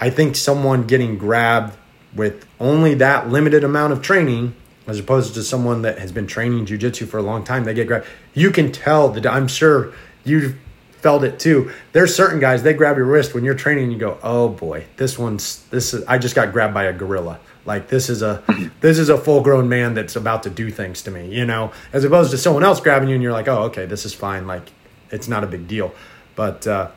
I 0.00 0.08
think 0.08 0.34
someone 0.36 0.86
getting 0.86 1.18
grabbed 1.18 1.76
with 2.14 2.46
only 2.58 2.94
that 2.94 3.28
limited 3.28 3.62
amount 3.62 3.92
of 3.92 4.00
training, 4.00 4.54
as 4.86 4.98
opposed 4.98 5.34
to 5.34 5.42
someone 5.42 5.82
that 5.82 5.98
has 5.98 6.12
been 6.12 6.26
training 6.26 6.64
jujitsu 6.64 7.06
for 7.06 7.18
a 7.18 7.22
long 7.22 7.44
time, 7.44 7.64
they 7.64 7.74
get 7.74 7.86
grabbed. 7.86 8.06
You 8.32 8.50
can 8.50 8.72
tell 8.72 9.10
that 9.10 9.26
I'm 9.26 9.48
sure 9.48 9.92
you've 10.24 10.56
felt 11.02 11.24
it 11.24 11.38
too. 11.38 11.70
There's 11.92 12.14
certain 12.14 12.40
guys 12.40 12.62
they 12.62 12.72
grab 12.72 12.96
your 12.96 13.06
wrist 13.06 13.34
when 13.34 13.44
you're 13.44 13.54
training. 13.54 13.90
You 13.90 13.98
go, 13.98 14.18
oh 14.22 14.48
boy, 14.48 14.86
this 14.96 15.18
one's 15.18 15.64
this 15.70 15.92
is. 15.92 16.04
I 16.06 16.16
just 16.16 16.34
got 16.34 16.52
grabbed 16.52 16.72
by 16.72 16.84
a 16.84 16.92
gorilla. 16.92 17.38
Like 17.64 17.88
this 17.88 18.08
is 18.08 18.22
a 18.22 18.42
this 18.80 18.98
is 18.98 19.08
a 19.08 19.16
full 19.16 19.42
grown 19.42 19.68
man 19.68 19.94
that's 19.94 20.16
about 20.16 20.42
to 20.44 20.50
do 20.50 20.70
things 20.70 21.02
to 21.02 21.10
me, 21.10 21.34
you 21.34 21.44
know, 21.44 21.72
as 21.92 22.04
opposed 22.04 22.30
to 22.32 22.38
someone 22.38 22.64
else 22.64 22.80
grabbing 22.80 23.08
you 23.08 23.14
and 23.14 23.22
you're 23.22 23.32
like, 23.32 23.48
oh, 23.48 23.64
okay, 23.64 23.86
this 23.86 24.04
is 24.04 24.14
fine. 24.14 24.46
Like 24.46 24.72
it's 25.10 25.28
not 25.28 25.44
a 25.44 25.46
big 25.46 25.68
deal. 25.68 25.94
But 26.34 26.66
uh, 26.66 26.90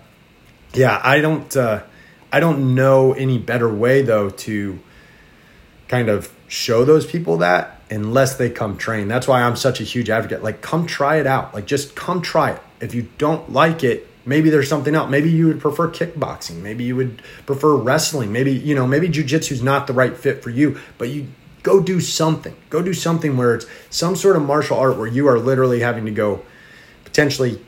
yeah, 0.73 0.99
I 1.03 1.21
don't 1.21 1.55
uh, 1.55 1.83
I 2.31 2.39
don't 2.39 2.75
know 2.75 3.13
any 3.13 3.37
better 3.37 3.73
way 3.73 4.01
though 4.01 4.29
to 4.29 4.79
kind 5.87 6.09
of 6.09 6.33
show 6.47 6.83
those 6.83 7.05
people 7.05 7.37
that 7.37 7.81
unless 7.89 8.35
they 8.35 8.49
come 8.49 8.77
train. 8.77 9.07
That's 9.07 9.27
why 9.27 9.41
I'm 9.41 9.55
such 9.55 9.79
a 9.79 9.83
huge 9.83 10.09
advocate. 10.09 10.43
Like 10.43 10.61
come 10.61 10.87
try 10.87 11.17
it 11.17 11.27
out. 11.27 11.53
Like 11.53 11.65
just 11.65 11.95
come 11.95 12.21
try 12.21 12.51
it. 12.51 12.61
If 12.81 12.95
you 12.95 13.09
don't 13.17 13.51
like 13.51 13.83
it, 13.83 14.07
Maybe 14.25 14.49
there's 14.49 14.67
something 14.67 14.95
else. 14.95 15.09
Maybe 15.09 15.29
you 15.29 15.47
would 15.47 15.59
prefer 15.59 15.87
kickboxing. 15.89 16.61
Maybe 16.61 16.83
you 16.83 16.95
would 16.95 17.21
prefer 17.45 17.75
wrestling. 17.75 18.31
Maybe, 18.31 18.51
you 18.51 18.73
know, 18.73 18.87
maybe 18.87 19.07
jujitsu's 19.07 19.61
not 19.61 19.87
the 19.87 19.93
right 19.93 20.17
fit 20.17 20.41
for 20.41 20.49
you, 20.49 20.79
but 20.97 21.09
you 21.09 21.27
go 21.63 21.81
do 21.81 21.99
something. 21.99 22.55
Go 22.69 22.81
do 22.81 22.93
something 22.93 23.37
where 23.37 23.55
it's 23.55 23.65
some 23.89 24.15
sort 24.15 24.35
of 24.35 24.43
martial 24.43 24.77
art 24.77 24.97
where 24.97 25.07
you 25.07 25.27
are 25.27 25.37
literally 25.39 25.79
having 25.79 26.05
to 26.05 26.11
go 26.11 26.43
potentially 27.03 27.61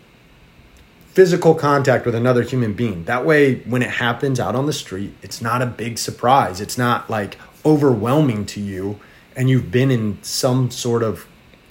physical 1.18 1.56
contact 1.56 2.06
with 2.06 2.14
another 2.14 2.44
human 2.44 2.74
being. 2.74 3.06
That 3.06 3.26
way, 3.26 3.56
when 3.62 3.82
it 3.82 3.90
happens 3.90 4.40
out 4.40 4.56
on 4.56 4.68
the 4.68 4.74
street, 4.74 5.16
it's 5.24 5.42
not 5.42 5.64
a 5.64 5.66
big 5.66 5.98
surprise. 5.98 6.62
It's 6.62 6.78
not 6.78 7.10
like 7.10 7.38
overwhelming 7.66 8.46
to 8.48 8.62
you, 8.62 9.00
and 9.36 9.50
you've 9.50 9.72
been 9.72 9.90
in 9.90 10.20
some 10.22 10.70
sort 10.70 11.02
of 11.02 11.28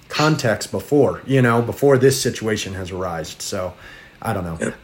context 0.08 0.72
before, 0.72 1.22
you 1.26 1.40
know, 1.42 1.62
before 1.62 1.96
this 1.96 2.20
situation 2.20 2.74
has 2.74 2.90
arisen. 2.90 3.38
So, 3.38 3.74
I 4.26 4.32
don't 4.32 4.44
know. 4.44 4.58
Yeah, 4.60 4.74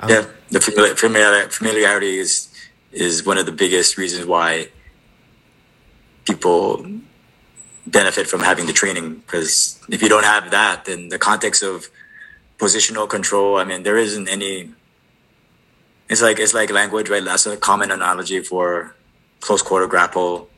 um, 0.00 0.10
yeah. 0.10 0.24
the 0.50 0.60
familiarity, 0.96 1.50
familiarity 1.50 2.18
is 2.18 2.52
is 2.92 3.24
one 3.24 3.38
of 3.38 3.46
the 3.46 3.52
biggest 3.52 3.98
reasons 3.98 4.26
why 4.26 4.68
people 6.24 6.86
benefit 7.86 8.26
from 8.26 8.40
having 8.40 8.66
the 8.66 8.72
training 8.72 9.14
because 9.16 9.80
if 9.88 10.02
you 10.02 10.08
don't 10.10 10.24
have 10.24 10.50
that 10.50 10.84
then 10.84 11.08
the 11.08 11.18
context 11.18 11.62
of 11.62 11.88
positional 12.58 13.08
control 13.08 13.56
i 13.56 13.64
mean 13.64 13.82
there 13.82 13.96
isn't 13.96 14.28
any 14.28 14.70
it's 16.08 16.22
like 16.22 16.38
it's 16.38 16.54
like 16.54 16.70
language, 16.70 17.10
right? 17.10 17.24
That's 17.24 17.46
a 17.46 17.56
common 17.56 17.90
analogy 17.90 18.40
for 18.40 18.94
close 19.40 19.62
quarter 19.62 19.86
grapple. 19.86 20.48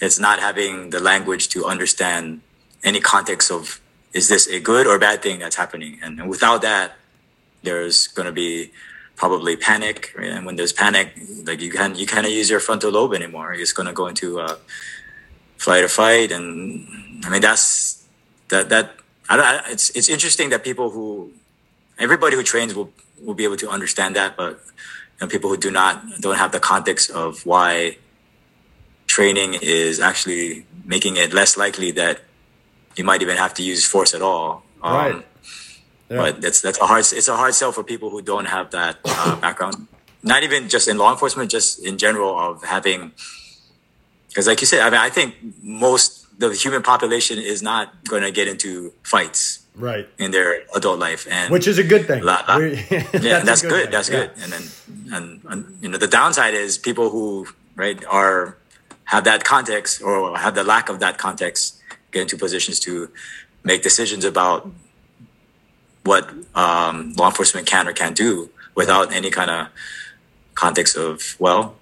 It's 0.00 0.18
not 0.18 0.40
having 0.40 0.90
the 0.90 1.00
language 1.00 1.48
to 1.50 1.66
understand 1.66 2.40
any 2.82 3.00
context 3.00 3.50
of 3.50 3.80
is 4.12 4.28
this 4.28 4.48
a 4.48 4.60
good 4.60 4.86
or 4.86 4.98
bad 4.98 5.22
thing 5.22 5.38
that's 5.38 5.56
happening, 5.56 5.98
and 6.02 6.28
without 6.28 6.62
that, 6.62 6.96
there's 7.66 8.08
going 8.16 8.26
to 8.26 8.32
be 8.32 8.72
probably 9.16 9.56
panic, 9.56 10.14
and 10.18 10.46
when 10.46 10.56
there's 10.56 10.72
panic, 10.72 11.06
like 11.44 11.60
you 11.60 11.70
can 11.70 11.94
you 11.94 12.06
can't 12.06 12.28
use 12.30 12.48
your 12.48 12.60
frontal 12.60 12.90
lobe 12.90 13.14
anymore. 13.14 13.52
It's 13.52 13.74
going 13.78 13.90
to 13.92 13.92
go 13.92 14.06
into 14.06 14.40
uh, 14.40 14.56
flight 15.58 15.82
or 15.84 15.88
fight, 15.88 16.32
and 16.32 16.46
I 17.24 17.28
mean 17.30 17.42
that's 17.42 18.04
that 18.48 18.68
that 18.70 18.86
I, 19.28 19.34
I, 19.38 19.70
it's 19.74 19.90
it's 19.90 20.08
interesting 20.08 20.50
that 20.50 20.64
people 20.64 20.88
who 20.90 21.32
everybody 21.98 22.36
who 22.36 22.42
trains 22.42 22.74
will 22.74 22.90
will 23.20 23.34
be 23.34 23.44
able 23.44 23.56
to 23.64 23.68
understand 23.68 24.16
that, 24.16 24.36
but 24.36 24.60
you 25.20 25.26
know, 25.26 25.28
people 25.28 25.50
who 25.50 25.56
do 25.56 25.70
not 25.70 26.02
don't 26.20 26.36
have 26.36 26.52
the 26.52 26.60
context 26.60 27.10
of 27.10 27.44
why 27.44 27.96
training 29.06 29.54
is 29.62 30.00
actually 30.00 30.66
making 30.84 31.16
it 31.16 31.32
less 31.32 31.56
likely 31.56 31.90
that 31.92 32.20
you 32.96 33.04
might 33.04 33.22
even 33.22 33.36
have 33.36 33.54
to 33.54 33.62
use 33.62 33.84
force 33.84 34.14
at 34.14 34.22
all. 34.22 34.62
Um, 34.82 34.94
right. 34.94 35.26
Yeah. 36.08 36.16
But 36.18 36.40
that's 36.40 36.60
that's 36.60 36.78
a 36.78 36.86
hard 36.86 37.00
it's 37.00 37.28
a 37.28 37.36
hard 37.36 37.54
sell 37.54 37.72
for 37.72 37.82
people 37.82 38.10
who 38.10 38.22
don't 38.22 38.46
have 38.46 38.70
that 38.70 38.98
uh, 39.04 39.36
background. 39.40 39.88
Not 40.22 40.42
even 40.42 40.68
just 40.68 40.88
in 40.88 40.98
law 40.98 41.12
enforcement, 41.12 41.50
just 41.50 41.84
in 41.84 41.98
general 41.98 42.38
of 42.38 42.64
having. 42.64 43.12
Because, 44.28 44.46
like 44.46 44.60
you 44.60 44.66
said, 44.66 44.80
I 44.80 44.90
mean, 44.90 45.00
I 45.00 45.08
think 45.08 45.36
most 45.62 46.26
the 46.38 46.52
human 46.52 46.82
population 46.82 47.38
is 47.38 47.62
not 47.62 48.04
going 48.04 48.22
to 48.22 48.30
get 48.30 48.48
into 48.48 48.92
fights 49.02 49.64
right 49.74 50.08
in 50.18 50.30
their 50.30 50.62
adult 50.74 50.98
life 50.98 51.26
and 51.30 51.50
which 51.50 51.66
is 51.66 51.78
a 51.78 51.84
good 51.84 52.06
thing 52.06 52.22
la, 52.22 52.42
la, 52.48 52.56
yeah 52.56 52.80
that's, 52.88 53.44
that's 53.44 53.62
good, 53.62 53.70
good 53.70 53.90
that's 53.90 54.08
yeah. 54.08 54.26
good 54.26 54.30
and 54.42 54.52
then 54.52 54.62
and, 55.12 55.40
and, 55.48 55.78
you 55.82 55.88
know 55.88 55.98
the 55.98 56.08
downside 56.08 56.54
is 56.54 56.78
people 56.78 57.10
who 57.10 57.46
right 57.74 58.02
are 58.06 58.56
have 59.04 59.24
that 59.24 59.44
context 59.44 60.02
or 60.02 60.36
have 60.38 60.54
the 60.54 60.64
lack 60.64 60.88
of 60.88 61.00
that 61.00 61.18
context 61.18 61.78
get 62.10 62.22
into 62.22 62.36
positions 62.36 62.80
to 62.80 63.10
make 63.64 63.82
decisions 63.82 64.24
about 64.24 64.70
what 66.06 66.30
um, 66.54 67.12
law 67.14 67.26
enforcement 67.26 67.66
can 67.66 67.88
or 67.88 67.92
can't 67.92 68.16
do 68.16 68.50
without 68.74 69.12
any 69.12 69.30
kind 69.30 69.50
of 69.50 69.68
context 70.54 70.96
of 70.96 71.36
well 71.38 71.76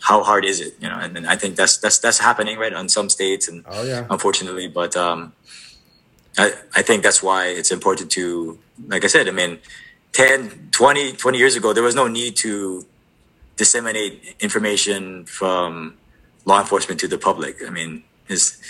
how 0.00 0.22
hard 0.22 0.44
is 0.44 0.60
it 0.60 0.74
you 0.80 0.88
know 0.88 0.98
and, 0.98 1.16
and, 1.16 1.26
i 1.26 1.34
think 1.34 1.56
that's 1.56 1.76
that's 1.78 1.98
that's 1.98 2.18
happening 2.18 2.58
right 2.58 2.72
on 2.74 2.88
some 2.88 3.08
states 3.08 3.48
and 3.48 3.64
oh, 3.66 3.82
yeah. 3.82 4.06
unfortunately 4.10 4.68
but 4.68 4.96
um, 4.96 5.32
I, 6.38 6.52
I 6.76 6.82
think 6.82 7.02
that's 7.02 7.22
why 7.22 7.46
it's 7.46 7.72
important 7.72 8.10
to 8.12 8.58
like 8.88 9.04
i 9.04 9.08
said 9.08 9.28
i 9.28 9.32
mean 9.32 9.58
10 10.12 10.68
20 10.70 11.12
20 11.12 11.38
years 11.38 11.56
ago 11.56 11.72
there 11.72 11.82
was 11.82 11.94
no 11.94 12.06
need 12.06 12.36
to 12.36 12.86
disseminate 13.56 14.36
information 14.40 15.24
from 15.24 15.96
law 16.44 16.60
enforcement 16.60 17.00
to 17.00 17.08
the 17.08 17.18
public 17.18 17.56
i 17.66 17.70
mean 17.70 18.04
is 18.28 18.60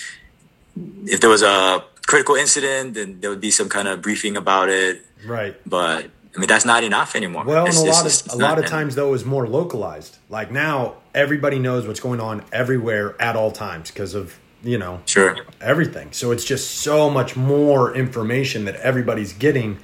if 1.07 1.20
there 1.20 1.30
was 1.30 1.42
a 1.42 1.85
critical 2.07 2.35
incident, 2.35 2.95
then 2.95 3.21
there 3.21 3.31
would 3.31 3.40
be 3.40 3.51
some 3.51 3.69
kind 3.69 3.88
of 3.88 4.03
briefing 4.03 4.37
about 4.37 4.69
it. 4.69 5.05
Right. 5.27 5.57
But 5.67 6.11
I 6.35 6.38
mean, 6.38 6.49
that's 6.49 6.64
not 6.64 6.83
enough 6.83 7.14
anymore. 7.14 7.45
Well, 7.45 7.67
it's, 7.67 7.79
and 7.79 7.88
a 7.88 7.93
lot 7.93 8.07
of 8.07 8.35
a 8.35 8.37
lot 8.37 8.59
of 8.59 8.67
times 8.67 8.95
though 8.95 9.14
is 9.14 9.25
more 9.25 9.47
localized. 9.47 10.19
Like 10.29 10.51
now, 10.51 10.97
everybody 11.14 11.59
knows 11.59 11.87
what's 11.87 12.01
going 12.01 12.21
on 12.21 12.45
everywhere 12.53 13.21
at 13.21 13.37
all 13.37 13.53
times 13.53 13.90
because 13.90 14.14
of 14.14 14.38
you 14.62 14.79
know 14.79 15.01
sure 15.07 15.37
everything. 15.61 16.12
So 16.12 16.33
it's 16.33 16.45
just 16.45 16.79
so 16.79 17.09
much 17.09 17.37
more 17.37 17.95
information 17.95 18.64
that 18.64 18.77
everybody's 18.77 19.33
getting 19.33 19.79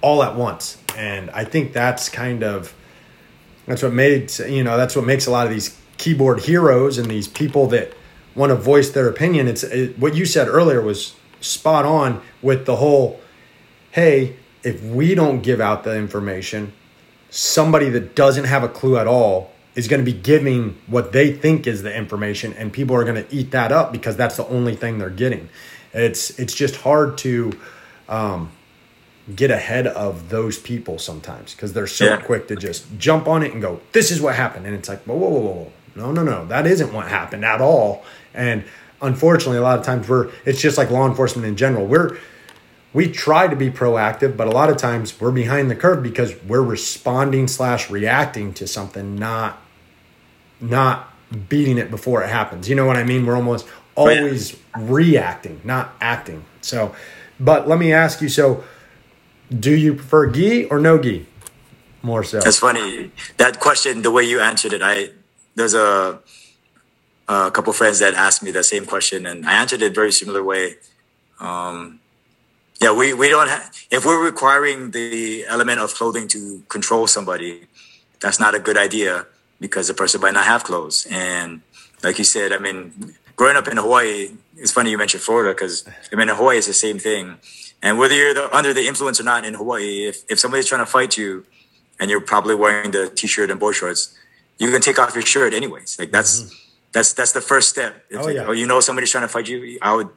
all 0.00 0.22
at 0.24 0.34
once, 0.34 0.78
and 0.96 1.30
I 1.30 1.44
think 1.44 1.72
that's 1.72 2.08
kind 2.08 2.42
of 2.42 2.74
that's 3.66 3.82
what 3.82 3.92
made 3.92 4.36
you 4.40 4.64
know 4.64 4.76
that's 4.76 4.96
what 4.96 5.06
makes 5.06 5.26
a 5.26 5.30
lot 5.30 5.46
of 5.46 5.52
these 5.52 5.78
keyboard 5.98 6.40
heroes 6.40 6.98
and 6.98 7.08
these 7.08 7.28
people 7.28 7.68
that 7.68 7.92
want 8.34 8.50
to 8.50 8.56
voice 8.56 8.90
their 8.90 9.08
opinion. 9.08 9.46
It's 9.46 9.62
it, 9.62 9.96
what 10.00 10.16
you 10.16 10.26
said 10.26 10.48
earlier 10.48 10.80
was 10.80 11.14
spot 11.42 11.84
on 11.84 12.22
with 12.40 12.66
the 12.66 12.76
whole 12.76 13.20
hey, 13.92 14.36
if 14.62 14.82
we 14.82 15.14
don't 15.14 15.42
give 15.42 15.60
out 15.60 15.84
the 15.84 15.94
information, 15.94 16.72
somebody 17.28 17.90
that 17.90 18.14
doesn't 18.14 18.44
have 18.44 18.62
a 18.62 18.68
clue 18.68 18.96
at 18.96 19.06
all 19.06 19.50
is 19.74 19.88
going 19.88 20.04
to 20.04 20.10
be 20.10 20.18
giving 20.18 20.78
what 20.86 21.12
they 21.12 21.32
think 21.32 21.66
is 21.66 21.82
the 21.82 21.94
information 21.94 22.52
and 22.54 22.72
people 22.72 22.94
are 22.96 23.04
going 23.04 23.22
to 23.22 23.34
eat 23.34 23.50
that 23.50 23.72
up 23.72 23.92
because 23.92 24.16
that's 24.16 24.36
the 24.36 24.46
only 24.48 24.74
thing 24.76 24.98
they're 24.98 25.10
getting. 25.10 25.48
It's 25.92 26.30
it's 26.38 26.54
just 26.54 26.76
hard 26.76 27.18
to 27.18 27.52
um, 28.08 28.50
get 29.34 29.50
ahead 29.50 29.86
of 29.86 30.30
those 30.30 30.58
people 30.58 30.98
sometimes 30.98 31.54
because 31.54 31.72
they're 31.72 31.86
so 31.86 32.06
yeah. 32.06 32.16
quick 32.16 32.48
to 32.48 32.56
just 32.56 32.86
jump 32.98 33.28
on 33.28 33.42
it 33.42 33.52
and 33.52 33.60
go, 33.60 33.80
"This 33.92 34.10
is 34.10 34.20
what 34.20 34.34
happened," 34.34 34.66
and 34.66 34.74
it's 34.74 34.88
like, 34.88 35.02
whoa, 35.04 35.16
whoa, 35.16 35.28
whoa, 35.28 35.40
whoa, 35.40 35.72
no, 35.94 36.12
no, 36.12 36.22
no, 36.22 36.46
that 36.46 36.66
isn't 36.66 36.92
what 36.92 37.08
happened 37.08 37.44
at 37.44 37.60
all. 37.60 38.04
And 38.32 38.64
unfortunately, 39.02 39.58
a 39.58 39.62
lot 39.62 39.78
of 39.78 39.84
times 39.84 40.08
we're 40.08 40.30
it's 40.44 40.60
just 40.60 40.78
like 40.78 40.90
law 40.90 41.06
enforcement 41.06 41.46
in 41.46 41.56
general. 41.56 41.86
We're 41.86 42.16
we 42.92 43.10
try 43.10 43.48
to 43.48 43.56
be 43.56 43.70
proactive, 43.70 44.36
but 44.36 44.46
a 44.46 44.50
lot 44.50 44.70
of 44.70 44.76
times 44.76 45.18
we're 45.20 45.32
behind 45.32 45.70
the 45.70 45.76
curve 45.76 46.02
because 46.02 46.34
we're 46.44 46.62
responding 46.62 47.48
slash 47.48 47.90
reacting 47.90 48.54
to 48.54 48.66
something, 48.66 49.16
not 49.16 49.60
not 50.60 51.12
beating 51.48 51.78
it 51.78 51.90
before 51.90 52.22
it 52.22 52.28
happens. 52.28 52.68
You 52.68 52.74
know 52.74 52.86
what 52.86 52.96
I 52.96 53.04
mean? 53.04 53.26
We're 53.26 53.36
almost 53.36 53.66
oh, 53.96 54.08
always 54.08 54.56
reacting, 54.76 55.60
not 55.64 55.94
acting. 56.00 56.44
So, 56.60 56.94
but 57.40 57.68
let 57.68 57.78
me 57.78 57.92
ask 57.92 58.20
you: 58.20 58.28
so, 58.28 58.64
do 59.50 59.74
you 59.74 59.94
prefer 59.94 60.30
gi 60.30 60.66
or 60.66 60.78
no 60.78 60.98
gi? 60.98 61.26
More 62.02 62.24
so. 62.24 62.38
It's 62.38 62.58
funny 62.58 63.10
that 63.36 63.60
question. 63.60 64.02
The 64.02 64.10
way 64.10 64.24
you 64.24 64.40
answered 64.40 64.72
it, 64.72 64.82
I 64.82 65.10
there's 65.54 65.74
a 65.74 66.20
a 67.28 67.50
couple 67.50 67.72
friends 67.72 67.98
that 68.00 68.14
asked 68.14 68.42
me 68.42 68.50
the 68.50 68.64
same 68.64 68.86
question, 68.86 69.26
and 69.26 69.46
I 69.46 69.54
answered 69.54 69.82
it 69.82 69.94
very 69.94 70.12
similar 70.12 70.42
way. 70.42 70.76
Um, 71.40 72.00
yeah, 72.80 72.92
we, 72.92 73.14
we 73.14 73.28
don't 73.28 73.48
have, 73.48 73.70
if 73.90 74.04
we're 74.04 74.24
requiring 74.24 74.90
the 74.90 75.44
element 75.46 75.80
of 75.80 75.94
clothing 75.94 76.26
to 76.28 76.62
control 76.68 77.06
somebody, 77.06 77.66
that's 78.20 78.40
not 78.40 78.54
a 78.54 78.58
good 78.58 78.76
idea 78.76 79.26
because 79.60 79.88
the 79.88 79.94
person 79.94 80.20
might 80.20 80.34
not 80.34 80.44
have 80.44 80.64
clothes. 80.64 81.06
And 81.10 81.62
like 82.02 82.18
you 82.18 82.24
said, 82.24 82.52
I 82.52 82.58
mean, 82.58 83.14
growing 83.36 83.56
up 83.56 83.68
in 83.68 83.76
Hawaii, 83.76 84.30
it's 84.56 84.72
funny 84.72 84.90
you 84.90 84.98
mentioned 84.98 85.22
Florida 85.22 85.52
because 85.54 85.88
I 86.12 86.16
mean, 86.16 86.28
Hawaii, 86.28 86.58
it's 86.58 86.66
the 86.66 86.72
same 86.72 86.98
thing. 86.98 87.38
And 87.82 87.98
whether 87.98 88.14
you're 88.14 88.34
the, 88.34 88.54
under 88.54 88.74
the 88.74 88.86
influence 88.86 89.20
or 89.20 89.24
not 89.24 89.44
in 89.44 89.54
Hawaii, 89.54 90.06
if, 90.06 90.24
if 90.28 90.40
somebody's 90.40 90.66
trying 90.66 90.84
to 90.84 90.86
fight 90.86 91.16
you 91.16 91.46
and 92.00 92.10
you're 92.10 92.20
probably 92.20 92.56
wearing 92.56 92.90
the 92.90 93.10
t-shirt 93.10 93.50
and 93.50 93.60
boy 93.60 93.72
shorts, 93.72 94.16
you 94.58 94.70
can 94.70 94.80
take 94.80 94.98
off 94.98 95.14
your 95.14 95.24
shirt 95.24 95.54
anyways. 95.54 95.98
Like 95.98 96.10
that's, 96.10 96.42
mm-hmm 96.42 96.61
that's 96.92 97.12
that's 97.14 97.32
the 97.32 97.40
first 97.40 97.68
step. 97.70 98.04
It's 98.10 98.18
oh, 98.18 98.24
like, 98.24 98.36
yeah. 98.36 98.44
oh, 98.46 98.52
you 98.52 98.66
know 98.66 98.80
somebody's 98.80 99.10
trying 99.10 99.24
to 99.24 99.28
fight 99.28 99.48
you. 99.48 99.78
I 99.82 99.94
would 99.94 100.08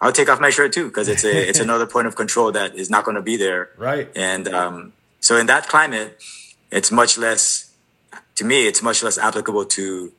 I 0.00 0.06
would 0.06 0.14
take 0.14 0.28
off 0.28 0.40
my 0.40 0.50
shirt 0.50 0.72
too 0.72 0.86
because 0.86 1.08
it's 1.08 1.24
a 1.24 1.48
it's 1.48 1.60
another 1.60 1.86
point 1.86 2.06
of 2.06 2.16
control 2.16 2.52
that 2.52 2.74
is 2.74 2.90
not 2.90 3.04
going 3.04 3.16
to 3.16 3.22
be 3.22 3.36
there. 3.36 3.70
Right. 3.76 4.10
And 4.14 4.48
um, 4.48 4.92
so 5.20 5.36
in 5.36 5.46
that 5.46 5.68
climate, 5.68 6.22
it's 6.70 6.92
much 6.92 7.18
less. 7.18 7.64
To 8.36 8.44
me, 8.44 8.68
it's 8.68 8.82
much 8.82 9.02
less 9.02 9.18
applicable 9.18 9.64
to 9.64 10.12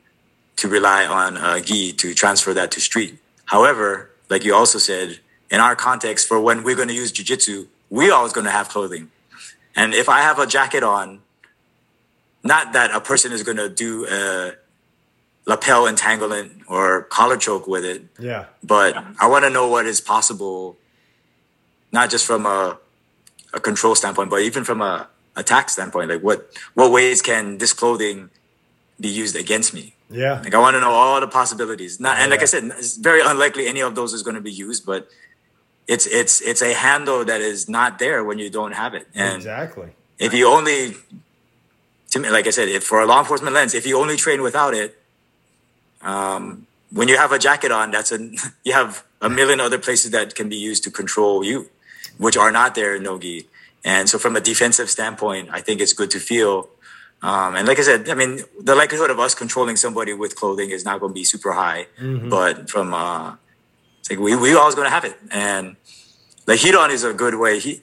to 0.56 0.68
rely 0.68 1.06
on 1.06 1.36
uh, 1.38 1.60
gi 1.60 1.92
to 1.94 2.14
transfer 2.14 2.52
that 2.52 2.70
to 2.72 2.80
street. 2.80 3.18
However, 3.46 4.10
like 4.28 4.44
you 4.44 4.54
also 4.54 4.78
said, 4.78 5.20
in 5.50 5.58
our 5.60 5.74
context, 5.74 6.28
for 6.28 6.40
when 6.40 6.62
we're 6.62 6.76
going 6.76 6.88
to 6.88 6.94
use 6.94 7.12
jujitsu, 7.12 7.66
we 7.88 8.10
always 8.10 8.32
going 8.32 8.44
to 8.44 8.50
have 8.50 8.68
clothing. 8.68 9.10
And 9.74 9.94
if 9.94 10.08
I 10.08 10.20
have 10.20 10.38
a 10.38 10.46
jacket 10.46 10.82
on, 10.82 11.20
not 12.44 12.74
that 12.74 12.94
a 12.94 13.00
person 13.00 13.32
is 13.32 13.42
going 13.42 13.56
to 13.56 13.68
do 13.68 14.06
a 14.06 14.52
lapel 15.50 15.86
entanglement 15.86 16.62
or 16.68 17.02
collar 17.16 17.36
choke 17.36 17.66
with 17.66 17.84
it. 17.84 18.04
Yeah. 18.18 18.44
But 18.62 18.96
I 19.18 19.26
want 19.26 19.44
to 19.44 19.50
know 19.50 19.66
what 19.68 19.84
is 19.84 20.00
possible, 20.00 20.76
not 21.90 22.08
just 22.08 22.24
from 22.24 22.46
a, 22.46 22.78
a 23.52 23.60
control 23.60 23.94
standpoint, 23.96 24.30
but 24.30 24.40
even 24.42 24.62
from 24.62 24.80
a 24.80 25.08
attack 25.36 25.68
standpoint. 25.68 26.08
Like 26.10 26.22
what 26.22 26.38
what 26.74 26.92
ways 26.92 27.20
can 27.20 27.58
this 27.58 27.72
clothing 27.72 28.30
be 29.00 29.08
used 29.08 29.34
against 29.34 29.74
me? 29.74 29.94
Yeah. 30.08 30.40
Like 30.44 30.54
I 30.54 30.58
want 30.58 30.74
to 30.76 30.80
know 30.80 30.94
all 31.02 31.20
the 31.20 31.32
possibilities. 31.40 31.98
Not, 31.98 32.18
and 32.18 32.28
yeah. 32.28 32.34
like 32.34 32.42
I 32.42 32.48
said, 32.52 32.64
it's 32.64 32.96
very 32.96 33.20
unlikely 33.20 33.66
any 33.66 33.82
of 33.88 33.94
those 33.98 34.12
is 34.12 34.22
going 34.22 34.38
to 34.42 34.46
be 34.50 34.52
used, 34.52 34.86
but 34.86 35.08
it's 35.88 36.06
it's 36.06 36.40
it's 36.40 36.62
a 36.62 36.74
handle 36.74 37.24
that 37.24 37.40
is 37.40 37.68
not 37.68 37.98
there 37.98 38.22
when 38.22 38.38
you 38.38 38.50
don't 38.50 38.72
have 38.82 38.94
it. 38.94 39.08
And 39.14 39.36
exactly. 39.36 39.88
If 40.18 40.32
you 40.32 40.46
only 40.46 40.94
to 42.12 42.18
me, 42.20 42.30
like 42.30 42.46
I 42.46 42.50
said, 42.50 42.68
if 42.68 42.84
for 42.84 43.00
a 43.00 43.06
law 43.06 43.18
enforcement 43.18 43.54
lens, 43.54 43.74
if 43.74 43.84
you 43.86 43.98
only 43.98 44.16
train 44.16 44.42
without 44.42 44.74
it, 44.74 44.99
um, 46.02 46.66
when 46.92 47.08
you 47.08 47.16
have 47.16 47.32
a 47.32 47.38
jacket 47.38 47.70
on, 47.72 47.90
that's 47.90 48.12
a 48.12 48.18
you 48.64 48.72
have 48.72 49.04
a 49.20 49.28
million 49.28 49.60
other 49.60 49.78
places 49.78 50.10
that 50.12 50.34
can 50.34 50.48
be 50.48 50.56
used 50.56 50.84
to 50.84 50.90
control 50.90 51.44
you, 51.44 51.68
which 52.18 52.36
are 52.36 52.50
not 52.50 52.74
there 52.74 52.94
in 52.96 53.02
Nogi. 53.02 53.46
And 53.84 54.08
so, 54.08 54.18
from 54.18 54.36
a 54.36 54.40
defensive 54.40 54.90
standpoint, 54.90 55.48
I 55.50 55.60
think 55.60 55.80
it's 55.80 55.92
good 55.92 56.10
to 56.10 56.18
feel. 56.18 56.68
Um, 57.22 57.54
and 57.54 57.68
like 57.68 57.78
I 57.78 57.82
said, 57.82 58.08
I 58.08 58.14
mean, 58.14 58.40
the 58.58 58.74
likelihood 58.74 59.10
of 59.10 59.18
us 59.18 59.34
controlling 59.34 59.76
somebody 59.76 60.14
with 60.14 60.36
clothing 60.36 60.70
is 60.70 60.86
not 60.86 61.00
going 61.00 61.10
to 61.10 61.14
be 61.14 61.24
super 61.24 61.52
high. 61.52 61.86
Mm-hmm. 62.00 62.30
But 62.30 62.70
from 62.70 62.94
uh, 62.94 63.36
it's 64.00 64.10
like 64.10 64.18
we 64.18 64.36
we 64.36 64.54
always 64.54 64.74
going 64.74 64.86
to 64.86 64.90
have 64.90 65.04
it. 65.04 65.16
And 65.30 65.76
like 66.46 66.60
Ryron 66.60 66.90
is 66.90 67.04
a 67.04 67.12
good 67.12 67.34
way. 67.36 67.58
He 67.58 67.82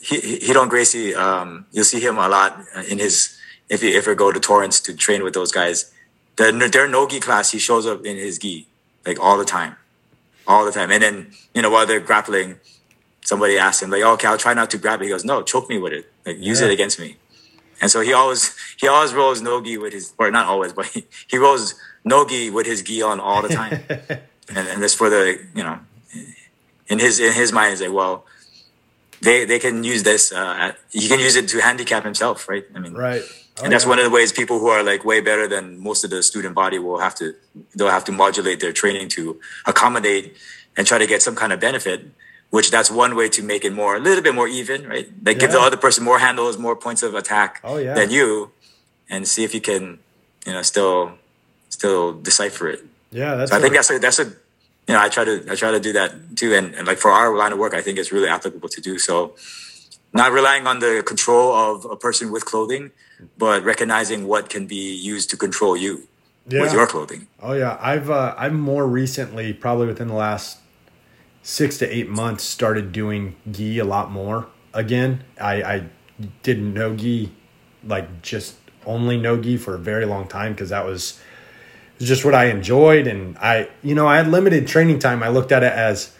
he 0.00 0.38
Ryron 0.52 0.68
Gracie, 0.68 1.14
um, 1.14 1.66
you'll 1.72 1.84
see 1.84 2.00
him 2.00 2.18
a 2.18 2.28
lot 2.28 2.58
in 2.88 2.98
his 2.98 3.36
if 3.68 3.82
you 3.82 3.96
ever 3.96 4.14
go 4.14 4.32
to 4.32 4.40
Torrance 4.40 4.80
to 4.80 4.94
train 4.94 5.22
with 5.22 5.34
those 5.34 5.52
guys, 5.52 5.92
the, 6.38 6.68
their 6.72 6.88
no 6.88 7.06
gi 7.06 7.20
class, 7.20 7.50
he 7.50 7.58
shows 7.58 7.86
up 7.86 8.04
in 8.04 8.16
his 8.16 8.38
gi 8.38 8.66
like 9.06 9.20
all 9.20 9.36
the 9.36 9.44
time, 9.44 9.76
all 10.46 10.64
the 10.64 10.72
time. 10.72 10.90
And 10.90 11.02
then 11.02 11.32
you 11.54 11.62
know 11.62 11.70
while 11.70 11.86
they're 11.86 12.00
grappling, 12.00 12.58
somebody 13.22 13.58
asks 13.58 13.82
him 13.82 13.90
like, 13.90 14.02
oh, 14.02 14.14
"Okay, 14.14 14.28
I'll 14.28 14.38
try 14.38 14.54
not 14.54 14.70
to 14.70 14.78
grab 14.78 15.00
it." 15.00 15.04
He 15.04 15.10
goes, 15.10 15.24
"No, 15.24 15.42
choke 15.42 15.68
me 15.68 15.78
with 15.78 15.92
it. 15.92 16.10
Like 16.24 16.38
use 16.38 16.60
yeah. 16.60 16.68
it 16.68 16.72
against 16.72 16.98
me." 16.98 17.16
And 17.80 17.90
so 17.90 18.00
he 18.00 18.12
always 18.12 18.56
he 18.80 18.88
always 18.88 19.12
rolls 19.12 19.42
no 19.42 19.60
gi 19.60 19.78
with 19.78 19.92
his 19.92 20.12
or 20.18 20.30
not 20.30 20.46
always, 20.46 20.72
but 20.72 20.86
he, 20.86 21.04
he 21.28 21.38
rolls 21.38 21.74
no 22.04 22.26
gi 22.26 22.50
with 22.50 22.66
his 22.66 22.82
gi 22.82 23.02
on 23.02 23.20
all 23.20 23.42
the 23.42 23.48
time. 23.48 23.82
and 24.48 24.68
and 24.68 24.82
this 24.82 24.94
for 24.94 25.10
the 25.10 25.38
you 25.54 25.62
know 25.62 25.78
in 26.88 26.98
his 26.98 27.20
in 27.20 27.32
his 27.32 27.52
mind 27.52 27.74
is 27.74 27.80
like 27.80 27.92
well 27.92 28.24
they 29.20 29.44
they 29.44 29.58
can 29.58 29.84
use 29.84 30.02
this 30.02 30.32
uh, 30.32 30.72
he 30.90 31.08
can 31.08 31.20
use 31.20 31.36
it 31.36 31.48
to 31.48 31.60
handicap 31.60 32.04
himself 32.04 32.48
right 32.48 32.64
I 32.74 32.78
mean 32.78 32.94
right 32.94 33.22
oh, 33.60 33.64
and 33.64 33.72
that's 33.72 33.86
one 33.86 33.98
of 33.98 34.04
the 34.04 34.10
ways 34.10 34.32
people 34.32 34.58
who 34.58 34.68
are 34.68 34.82
like 34.82 35.04
way 35.04 35.20
better 35.20 35.46
than 35.48 35.82
most 35.82 36.04
of 36.04 36.10
the 36.10 36.22
student 36.22 36.54
body 36.54 36.78
will 36.78 36.98
have 36.98 37.14
to 37.14 37.34
they'll 37.74 37.90
have 37.90 38.04
to 38.04 38.12
modulate 38.12 38.60
their 38.60 38.72
training 38.72 39.08
to 39.08 39.40
accommodate 39.66 40.36
and 40.76 40.86
try 40.86 40.98
to 40.98 41.06
get 41.06 41.22
some 41.22 41.34
kind 41.34 41.52
of 41.52 41.60
benefit 41.60 42.06
which 42.50 42.70
that's 42.70 42.90
one 42.90 43.14
way 43.14 43.28
to 43.28 43.42
make 43.42 43.64
it 43.64 43.72
more 43.72 43.96
a 43.96 44.00
little 44.00 44.22
bit 44.22 44.34
more 44.34 44.48
even 44.48 44.86
right? 44.86 45.08
Like 45.24 45.36
yeah. 45.36 45.40
give 45.40 45.52
the 45.52 45.60
other 45.60 45.76
person 45.76 46.04
more 46.04 46.18
handles 46.18 46.58
more 46.58 46.76
points 46.76 47.02
of 47.02 47.14
attack 47.14 47.60
oh, 47.64 47.76
yeah. 47.76 47.94
than 47.94 48.10
you 48.10 48.50
and 49.10 49.26
see 49.26 49.44
if 49.44 49.54
you 49.54 49.60
can 49.60 49.98
you 50.46 50.52
know 50.52 50.62
still 50.62 51.12
still 51.68 52.14
decipher 52.14 52.68
it. 52.68 52.84
Yeah 53.10 53.34
that's 53.36 53.50
so 53.50 53.56
i 53.56 53.60
think 53.60 53.74
that's 53.74 53.90
a 53.90 53.98
that's 53.98 54.18
a 54.18 54.24
you 54.24 54.94
know 54.94 55.00
i 55.00 55.08
try 55.08 55.24
to 55.24 55.44
i 55.50 55.54
try 55.54 55.70
to 55.70 55.80
do 55.80 55.92
that 55.92 56.36
too. 56.36 56.54
And, 56.54 56.74
and 56.74 56.86
like 56.86 56.98
for 56.98 57.10
our 57.10 57.36
line 57.36 57.52
of 57.52 57.58
work 57.58 57.74
i 57.74 57.82
think 57.82 57.98
it's 57.98 58.12
really 58.12 58.28
applicable 58.28 58.68
to 58.70 58.80
do 58.80 58.98
so. 58.98 59.34
Not 60.14 60.32
relying 60.32 60.66
on 60.66 60.78
the 60.78 61.02
control 61.06 61.52
of 61.52 61.84
a 61.84 61.94
person 61.94 62.32
with 62.32 62.46
clothing 62.46 62.92
but 63.36 63.62
recognizing 63.64 64.26
what 64.26 64.48
can 64.48 64.66
be 64.66 64.94
used 64.94 65.30
to 65.30 65.36
control 65.36 65.76
you 65.76 66.06
yeah. 66.46 66.62
with 66.62 66.72
your 66.72 66.86
clothing 66.86 67.26
oh 67.40 67.52
yeah 67.52 67.76
i've 67.80 68.10
uh, 68.10 68.34
i've 68.38 68.52
more 68.52 68.86
recently 68.86 69.52
probably 69.52 69.86
within 69.86 70.08
the 70.08 70.14
last 70.14 70.58
six 71.42 71.78
to 71.78 71.88
eight 71.88 72.08
months 72.08 72.44
started 72.44 72.92
doing 72.92 73.34
gi 73.50 73.78
a 73.78 73.84
lot 73.84 74.10
more 74.10 74.46
again. 74.74 75.24
I, 75.40 75.62
I 75.62 75.84
did 76.42 76.60
no 76.62 76.94
gi, 76.94 77.32
like 77.84 78.22
just 78.22 78.56
only 78.86 79.16
no 79.16 79.40
gi 79.40 79.56
for 79.56 79.74
a 79.74 79.78
very 79.78 80.06
long 80.06 80.28
time 80.28 80.52
because 80.52 80.70
that 80.70 80.84
was, 80.84 81.20
was 81.98 82.08
just 82.08 82.24
what 82.24 82.34
I 82.34 82.46
enjoyed. 82.46 83.06
And 83.06 83.36
I, 83.38 83.68
you 83.82 83.94
know, 83.94 84.06
I 84.06 84.18
had 84.18 84.28
limited 84.28 84.66
training 84.66 84.98
time. 84.98 85.22
I 85.22 85.28
looked 85.28 85.52
at 85.52 85.62
it 85.62 85.72
as, 85.72 86.14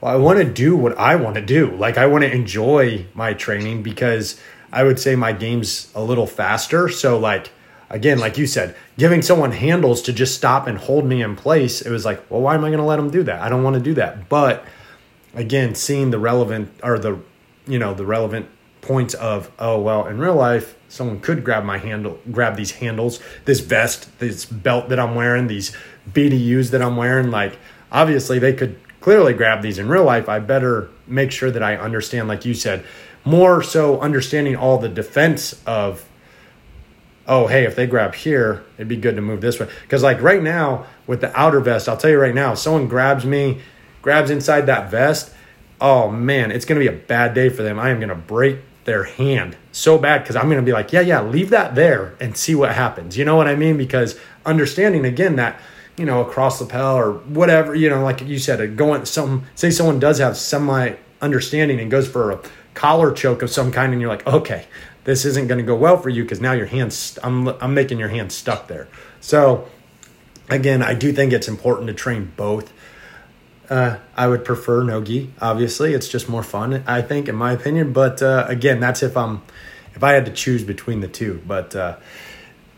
well, 0.00 0.14
I 0.14 0.16
want 0.16 0.38
to 0.38 0.44
do 0.44 0.76
what 0.76 0.96
I 0.98 1.16
want 1.16 1.34
to 1.36 1.42
do. 1.42 1.70
Like 1.76 1.98
I 1.98 2.06
want 2.06 2.24
to 2.24 2.32
enjoy 2.32 3.06
my 3.14 3.34
training 3.34 3.82
because 3.82 4.40
I 4.72 4.84
would 4.84 4.98
say 4.98 5.16
my 5.16 5.32
game's 5.32 5.90
a 5.94 6.02
little 6.02 6.26
faster. 6.26 6.88
So 6.88 7.18
like 7.18 7.50
again, 7.90 8.18
like 8.18 8.38
you 8.38 8.46
said, 8.46 8.74
giving 8.96 9.20
someone 9.20 9.52
handles 9.52 10.00
to 10.02 10.12
just 10.12 10.34
stop 10.34 10.66
and 10.66 10.78
hold 10.78 11.04
me 11.04 11.22
in 11.22 11.36
place, 11.36 11.82
it 11.82 11.90
was 11.90 12.04
like, 12.04 12.30
well, 12.30 12.40
why 12.40 12.54
am 12.54 12.64
I 12.64 12.68
going 12.68 12.78
to 12.78 12.84
let 12.84 12.96
them 12.96 13.10
do 13.10 13.24
that? 13.24 13.42
I 13.42 13.48
don't 13.48 13.62
want 13.62 13.74
to 13.74 13.82
do 13.82 13.94
that. 13.94 14.28
But 14.28 14.64
again, 15.34 15.74
seeing 15.74 16.10
the 16.10 16.18
relevant 16.18 16.72
or 16.82 16.98
the, 16.98 17.18
you 17.66 17.78
know, 17.78 17.92
the 17.92 18.06
relevant 18.06 18.48
points 18.80 19.12
of, 19.14 19.50
oh, 19.58 19.80
well, 19.80 20.06
in 20.06 20.18
real 20.18 20.36
life, 20.36 20.76
someone 20.88 21.20
could 21.20 21.44
grab 21.44 21.64
my 21.64 21.78
handle, 21.78 22.18
grab 22.30 22.56
these 22.56 22.70
handles, 22.72 23.20
this 23.44 23.60
vest, 23.60 24.18
this 24.18 24.46
belt 24.46 24.88
that 24.88 24.98
I'm 24.98 25.14
wearing, 25.14 25.48
these 25.48 25.76
BDUs 26.10 26.70
that 26.70 26.80
I'm 26.80 26.96
wearing. 26.96 27.30
Like, 27.30 27.58
obviously, 27.92 28.38
they 28.38 28.54
could 28.54 28.78
clearly 29.00 29.34
grab 29.34 29.62
these 29.62 29.78
in 29.78 29.88
real 29.88 30.04
life. 30.04 30.28
I 30.28 30.38
better 30.38 30.88
make 31.06 31.30
sure 31.30 31.50
that 31.50 31.62
I 31.62 31.76
understand, 31.76 32.28
like 32.28 32.44
you 32.44 32.54
said, 32.54 32.84
more 33.24 33.62
so 33.62 34.00
understanding 34.00 34.56
all 34.56 34.78
the 34.78 34.88
defense 34.88 35.60
of 35.66 36.06
oh, 37.30 37.46
hey, 37.46 37.64
if 37.64 37.76
they 37.76 37.86
grab 37.86 38.12
here, 38.16 38.64
it'd 38.76 38.88
be 38.88 38.96
good 38.96 39.14
to 39.14 39.22
move 39.22 39.40
this 39.40 39.60
way. 39.60 39.68
Because, 39.82 40.02
like, 40.02 40.20
right 40.20 40.42
now, 40.42 40.84
with 41.06 41.20
the 41.20 41.38
outer 41.38 41.60
vest, 41.60 41.88
I'll 41.88 41.96
tell 41.96 42.10
you 42.10 42.18
right 42.18 42.34
now, 42.34 42.54
someone 42.54 42.88
grabs 42.88 43.24
me, 43.24 43.60
grabs 44.02 44.30
inside 44.30 44.62
that 44.62 44.90
vest, 44.90 45.32
oh, 45.80 46.10
man, 46.10 46.50
it's 46.50 46.64
to 46.80 46.84
be 46.84 46.92
a 46.92 46.98
bad 46.98 47.32
day 47.32 47.48
for 47.48 47.62
them. 47.62 47.78
I 47.78 47.90
am 47.90 48.00
to 48.08 48.16
break 48.16 48.58
their 48.84 49.04
hand 49.04 49.56
so 49.70 49.96
bad 49.96 50.22
because 50.22 50.34
I'm 50.34 50.48
to 50.58 50.62
be 50.62 50.72
like, 50.72 50.92
yeah, 50.92 51.00
yeah, 51.00 51.22
leave 51.22 51.50
that 51.50 51.76
there 51.76 52.16
and 52.20 52.36
see 52.36 52.56
what 52.56 52.74
happens. 52.74 53.16
You 53.16 53.24
know 53.24 53.36
what 53.36 53.46
I 53.46 53.54
mean? 53.54 53.76
Because 53.76 54.18
understanding, 54.44 55.04
again, 55.04 55.36
that, 55.36 55.60
you 55.96 56.04
know, 56.04 56.20
across 56.20 56.60
lapel 56.60 56.96
or 56.96 57.12
whatever, 57.12 57.74
you 57.74 57.88
know, 57.88 58.02
like 58.02 58.22
you 58.22 58.38
said, 58.38 58.60
uh, 58.60 58.66
going 58.66 59.04
some, 59.04 59.44
say 59.54 59.70
someone 59.70 60.00
does 60.00 60.18
have 60.18 60.36
semi 60.36 60.94
understanding 61.20 61.78
and 61.78 61.90
goes 61.90 62.08
for 62.08 62.32
a 62.32 62.40
collar 62.74 63.12
choke 63.12 63.42
of 63.42 63.50
some 63.50 63.72
kind, 63.72 63.92
and 63.92 64.00
you're 64.00 64.10
like, 64.10 64.26
okay, 64.26 64.66
this 65.04 65.24
isn't 65.24 65.48
going 65.48 65.58
to 65.58 65.64
go 65.64 65.74
well 65.74 65.96
for 65.96 66.08
you 66.08 66.22
because 66.22 66.40
now 66.40 66.52
your 66.52 66.66
hands 66.66 67.18
I'm 67.22 67.48
I'm 67.48 67.74
making 67.74 67.98
your 67.98 68.08
hands 68.08 68.34
stuck 68.34 68.68
there. 68.68 68.88
So 69.20 69.68
again, 70.48 70.82
I 70.82 70.94
do 70.94 71.12
think 71.12 71.32
it's 71.32 71.48
important 71.48 71.88
to 71.88 71.94
train 71.94 72.32
both. 72.36 72.72
Uh, 73.68 73.98
I 74.16 74.26
would 74.26 74.44
prefer 74.44 74.82
nogi. 74.82 75.32
Obviously, 75.40 75.94
it's 75.94 76.08
just 76.08 76.28
more 76.28 76.42
fun. 76.42 76.82
I 76.86 77.02
think, 77.02 77.28
in 77.28 77.36
my 77.36 77.52
opinion. 77.52 77.92
But 77.92 78.20
uh, 78.20 78.44
again, 78.48 78.80
that's 78.80 79.02
if 79.02 79.16
I'm 79.16 79.42
if 79.94 80.02
I 80.02 80.12
had 80.12 80.26
to 80.26 80.32
choose 80.32 80.64
between 80.64 81.00
the 81.00 81.08
two. 81.08 81.40
But 81.46 81.76
uh, 81.76 81.96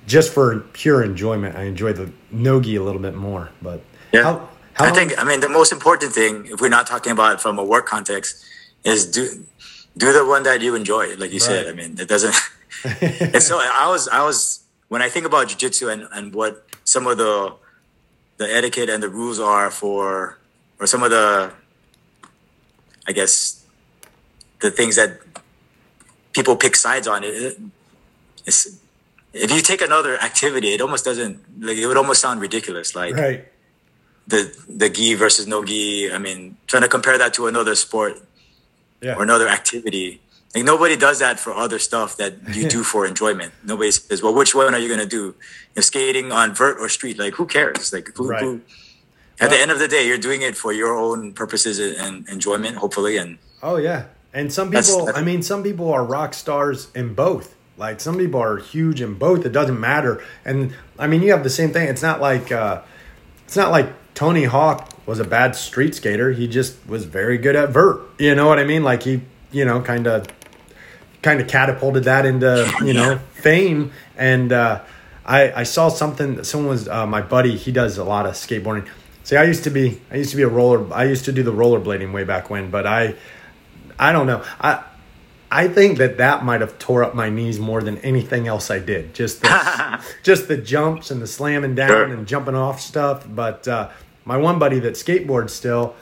just 0.06 0.32
for 0.32 0.60
pure 0.72 1.02
enjoyment, 1.02 1.56
I 1.56 1.64
enjoy 1.64 1.94
the 1.94 2.12
nogi 2.30 2.76
a 2.76 2.82
little 2.82 3.00
bit 3.00 3.14
more. 3.14 3.50
But 3.62 3.82
yeah, 4.12 4.22
how, 4.22 4.48
how 4.74 4.84
I 4.86 4.90
think 4.90 5.18
I 5.18 5.24
mean 5.24 5.40
the 5.40 5.48
most 5.48 5.72
important 5.72 6.12
thing, 6.12 6.46
if 6.46 6.60
we're 6.60 6.68
not 6.68 6.86
talking 6.86 7.12
about 7.12 7.34
it 7.34 7.40
from 7.40 7.58
a 7.58 7.64
work 7.64 7.86
context, 7.86 8.44
is 8.84 9.06
do 9.06 9.46
do 9.96 10.12
the 10.12 10.24
one 10.24 10.42
that 10.44 10.60
you 10.62 10.74
enjoy. 10.74 11.14
Like 11.16 11.32
you 11.32 11.38
right. 11.38 11.42
said, 11.42 11.66
I 11.68 11.72
mean, 11.72 11.96
it 11.98 12.08
doesn't. 12.08 12.34
and 13.34 13.42
so 13.42 13.58
I 13.60 13.88
was, 13.88 14.08
I 14.08 14.24
was 14.24 14.64
when 14.88 15.02
I 15.02 15.08
think 15.08 15.26
about 15.26 15.48
jujitsu 15.48 15.92
and 15.92 16.08
and 16.12 16.34
what 16.34 16.66
some 16.84 17.06
of 17.06 17.18
the 17.18 17.54
the 18.38 18.52
etiquette 18.52 18.88
and 18.88 19.02
the 19.02 19.08
rules 19.08 19.38
are 19.38 19.70
for, 19.70 20.38
or 20.80 20.86
some 20.86 21.02
of 21.02 21.10
the, 21.10 21.52
I 23.06 23.12
guess, 23.12 23.64
the 24.60 24.70
things 24.70 24.96
that 24.96 25.20
people 26.32 26.56
pick 26.56 26.74
sides 26.76 27.06
on 27.06 27.22
it. 27.24 27.58
It's, 28.44 28.78
if 29.32 29.50
you 29.50 29.60
take 29.60 29.80
another 29.80 30.18
activity, 30.20 30.74
it 30.74 30.80
almost 30.80 31.04
doesn't 31.04 31.40
like 31.60 31.78
it 31.78 31.86
would 31.86 31.96
almost 31.96 32.20
sound 32.20 32.40
ridiculous. 32.40 32.94
Like 32.94 33.14
right. 33.14 33.48
the 34.26 34.54
the 34.68 34.90
gi 34.90 35.14
versus 35.14 35.46
no 35.46 35.64
gi. 35.64 36.12
I 36.12 36.18
mean, 36.18 36.56
trying 36.66 36.82
to 36.82 36.88
compare 36.88 37.16
that 37.16 37.32
to 37.34 37.46
another 37.46 37.74
sport 37.74 38.20
yeah. 39.02 39.14
or 39.14 39.22
another 39.22 39.48
activity. 39.48 40.20
Like 40.54 40.64
nobody 40.64 40.96
does 40.96 41.18
that 41.20 41.40
for 41.40 41.54
other 41.54 41.78
stuff 41.78 42.16
that 42.18 42.34
you 42.54 42.68
do 42.68 42.82
for 42.92 43.06
enjoyment. 43.06 43.52
Nobody 43.64 43.90
says, 43.90 44.22
"Well, 44.22 44.34
which 44.34 44.54
one 44.54 44.74
are 44.74 44.78
you 44.78 44.88
going 44.88 45.00
to 45.00 45.06
do? 45.06 45.34
You're 45.74 45.82
skating 45.82 46.30
on 46.32 46.54
vert 46.54 46.78
or 46.78 46.88
street? 46.88 47.18
Like, 47.18 47.34
who 47.34 47.46
cares? 47.46 47.92
Like, 47.92 48.14
who, 48.16 48.28
right. 48.28 48.42
who, 48.42 48.60
at 49.40 49.48
well, 49.48 49.50
the 49.50 49.62
end 49.62 49.70
of 49.70 49.78
the 49.78 49.88
day, 49.88 50.06
you're 50.06 50.18
doing 50.18 50.42
it 50.42 50.56
for 50.56 50.72
your 50.72 50.94
own 50.94 51.32
purposes 51.32 51.78
and 51.78 52.28
enjoyment, 52.28 52.76
hopefully. 52.76 53.16
And 53.16 53.38
oh 53.62 53.76
yeah, 53.76 54.06
and 54.34 54.52
some 54.52 54.70
people, 54.70 55.10
I 55.14 55.22
mean, 55.22 55.42
some 55.42 55.62
people 55.62 55.90
are 55.92 56.04
rock 56.04 56.34
stars 56.34 56.90
in 56.94 57.14
both. 57.14 57.54
Like 57.78 58.00
some 58.00 58.18
people 58.18 58.40
are 58.40 58.58
huge 58.58 59.00
in 59.00 59.14
both. 59.14 59.46
It 59.46 59.52
doesn't 59.52 59.80
matter. 59.80 60.22
And 60.44 60.74
I 60.98 61.06
mean, 61.06 61.22
you 61.22 61.32
have 61.32 61.42
the 61.42 61.50
same 61.50 61.72
thing. 61.72 61.88
It's 61.88 62.02
not 62.02 62.20
like 62.20 62.52
uh, 62.52 62.82
it's 63.44 63.56
not 63.56 63.70
like 63.70 63.92
Tony 64.14 64.44
Hawk 64.44 64.88
was 65.06 65.20
a 65.20 65.24
bad 65.24 65.56
street 65.56 65.94
skater. 65.94 66.32
He 66.32 66.46
just 66.46 66.76
was 66.86 67.04
very 67.04 67.38
good 67.38 67.56
at 67.56 67.70
vert. 67.70 68.02
You 68.18 68.34
know 68.34 68.46
what 68.46 68.58
I 68.58 68.64
mean? 68.64 68.84
Like 68.84 69.02
he, 69.02 69.22
you 69.50 69.64
know, 69.64 69.80
kind 69.80 70.06
of 70.06 70.26
kind 71.22 71.40
of 71.40 71.48
catapulted 71.48 72.04
that 72.04 72.26
into 72.26 72.70
you 72.84 72.92
know 72.92 73.18
fame. 73.34 73.92
And 74.16 74.52
uh, 74.52 74.82
I 75.24 75.52
I 75.52 75.62
saw 75.62 75.88
something. 75.88 76.44
Someone 76.44 76.70
was 76.70 76.88
uh, 76.88 77.06
my 77.06 77.22
buddy. 77.22 77.56
He 77.56 77.72
does 77.72 77.98
a 77.98 78.04
lot 78.04 78.26
of 78.26 78.34
skateboarding. 78.34 78.88
See, 79.24 79.36
I 79.36 79.44
used 79.44 79.64
to 79.64 79.70
be 79.70 80.00
I 80.10 80.16
used 80.16 80.30
to 80.30 80.36
be 80.36 80.42
a 80.42 80.48
roller. 80.48 80.92
I 80.92 81.04
used 81.04 81.24
to 81.26 81.32
do 81.32 81.42
the 81.42 81.52
rollerblading 81.52 82.12
way 82.12 82.24
back 82.24 82.50
when, 82.50 82.70
but 82.70 82.86
I 82.86 83.14
I 83.98 84.12
don't 84.12 84.26
know. 84.26 84.44
I 84.60 84.84
I 85.52 85.68
think 85.68 85.98
that 85.98 86.16
that 86.16 86.46
might 86.46 86.62
have 86.62 86.78
tore 86.78 87.04
up 87.04 87.14
my 87.14 87.28
knees 87.28 87.60
more 87.60 87.82
than 87.82 87.98
anything 87.98 88.48
else 88.48 88.70
I 88.70 88.78
did. 88.78 89.12
Just 89.14 89.42
the, 89.42 90.02
just 90.22 90.48
the 90.48 90.56
jumps 90.56 91.10
and 91.10 91.20
the 91.20 91.26
slamming 91.26 91.74
down 91.74 92.10
and 92.10 92.26
jumping 92.26 92.54
off 92.54 92.80
stuff. 92.80 93.26
But 93.28 93.68
uh, 93.68 93.90
my 94.24 94.36
one 94.36 94.58
buddy 94.58 94.78
that 94.80 94.94
skateboards 94.94 95.50
still, 95.50 95.94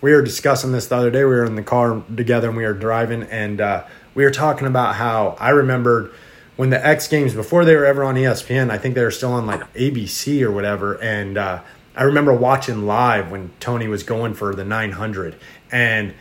we 0.00 0.12
were 0.12 0.22
discussing 0.22 0.72
this 0.72 0.88
the 0.88 0.96
other 0.96 1.10
day. 1.10 1.20
We 1.20 1.30
were 1.30 1.44
in 1.44 1.54
the 1.54 1.62
car 1.62 2.02
together 2.14 2.48
and 2.48 2.56
we 2.56 2.64
were 2.64 2.74
driving, 2.74 3.22
and 3.24 3.60
uh, 3.60 3.84
we 4.14 4.24
were 4.24 4.30
talking 4.30 4.66
about 4.66 4.96
how 4.96 5.36
I 5.38 5.50
remembered 5.50 6.12
when 6.56 6.70
the 6.70 6.84
X 6.84 7.08
Games 7.08 7.34
before 7.34 7.64
they 7.64 7.74
were 7.74 7.86
ever 7.86 8.04
on 8.04 8.16
ESPN. 8.16 8.70
I 8.70 8.78
think 8.78 8.94
they 8.94 9.04
were 9.04 9.10
still 9.10 9.32
on 9.32 9.46
like 9.46 9.72
ABC 9.74 10.42
or 10.42 10.50
whatever, 10.50 11.00
and 11.00 11.38
uh, 11.38 11.62
I 11.94 12.02
remember 12.02 12.34
watching 12.34 12.86
live 12.86 13.30
when 13.30 13.50
Tony 13.60 13.86
was 13.86 14.02
going 14.02 14.34
for 14.34 14.54
the 14.54 14.64
900, 14.64 15.36
and 15.70 16.14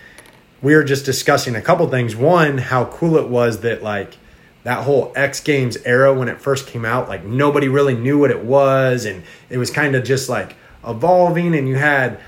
we 0.62 0.76
were 0.76 0.84
just 0.84 1.06
discussing 1.06 1.56
a 1.56 1.62
couple 1.62 1.90
things. 1.90 2.16
One, 2.16 2.60
how 2.60 2.86
cool 2.86 3.18
it 3.18 3.30
was 3.30 3.62
that 3.62 3.82
like 3.82 4.18
that 4.64 4.84
whole 4.84 5.12
X 5.16 5.40
Games 5.40 5.76
era 5.86 6.14
when 6.14 6.28
it 6.28 6.40
first 6.40 6.68
came 6.68 6.86
out, 6.86 7.10
like 7.10 7.26
nobody 7.26 7.68
really 7.68 7.96
knew 7.96 8.20
what 8.20 8.30
it 8.30 8.44
was, 8.44 9.06
and 9.06 9.24
it 9.50 9.58
was 9.58 9.72
kind 9.72 9.96
of 9.96 10.04
just 10.04 10.30
like 10.30 10.56
evolving 10.86 11.56
and 11.56 11.68
you 11.68 11.76
had 11.76 12.20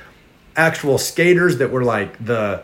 actual 0.56 0.98
skaters 0.98 1.58
that 1.58 1.72
were 1.72 1.84
like 1.84 2.24
the 2.24 2.64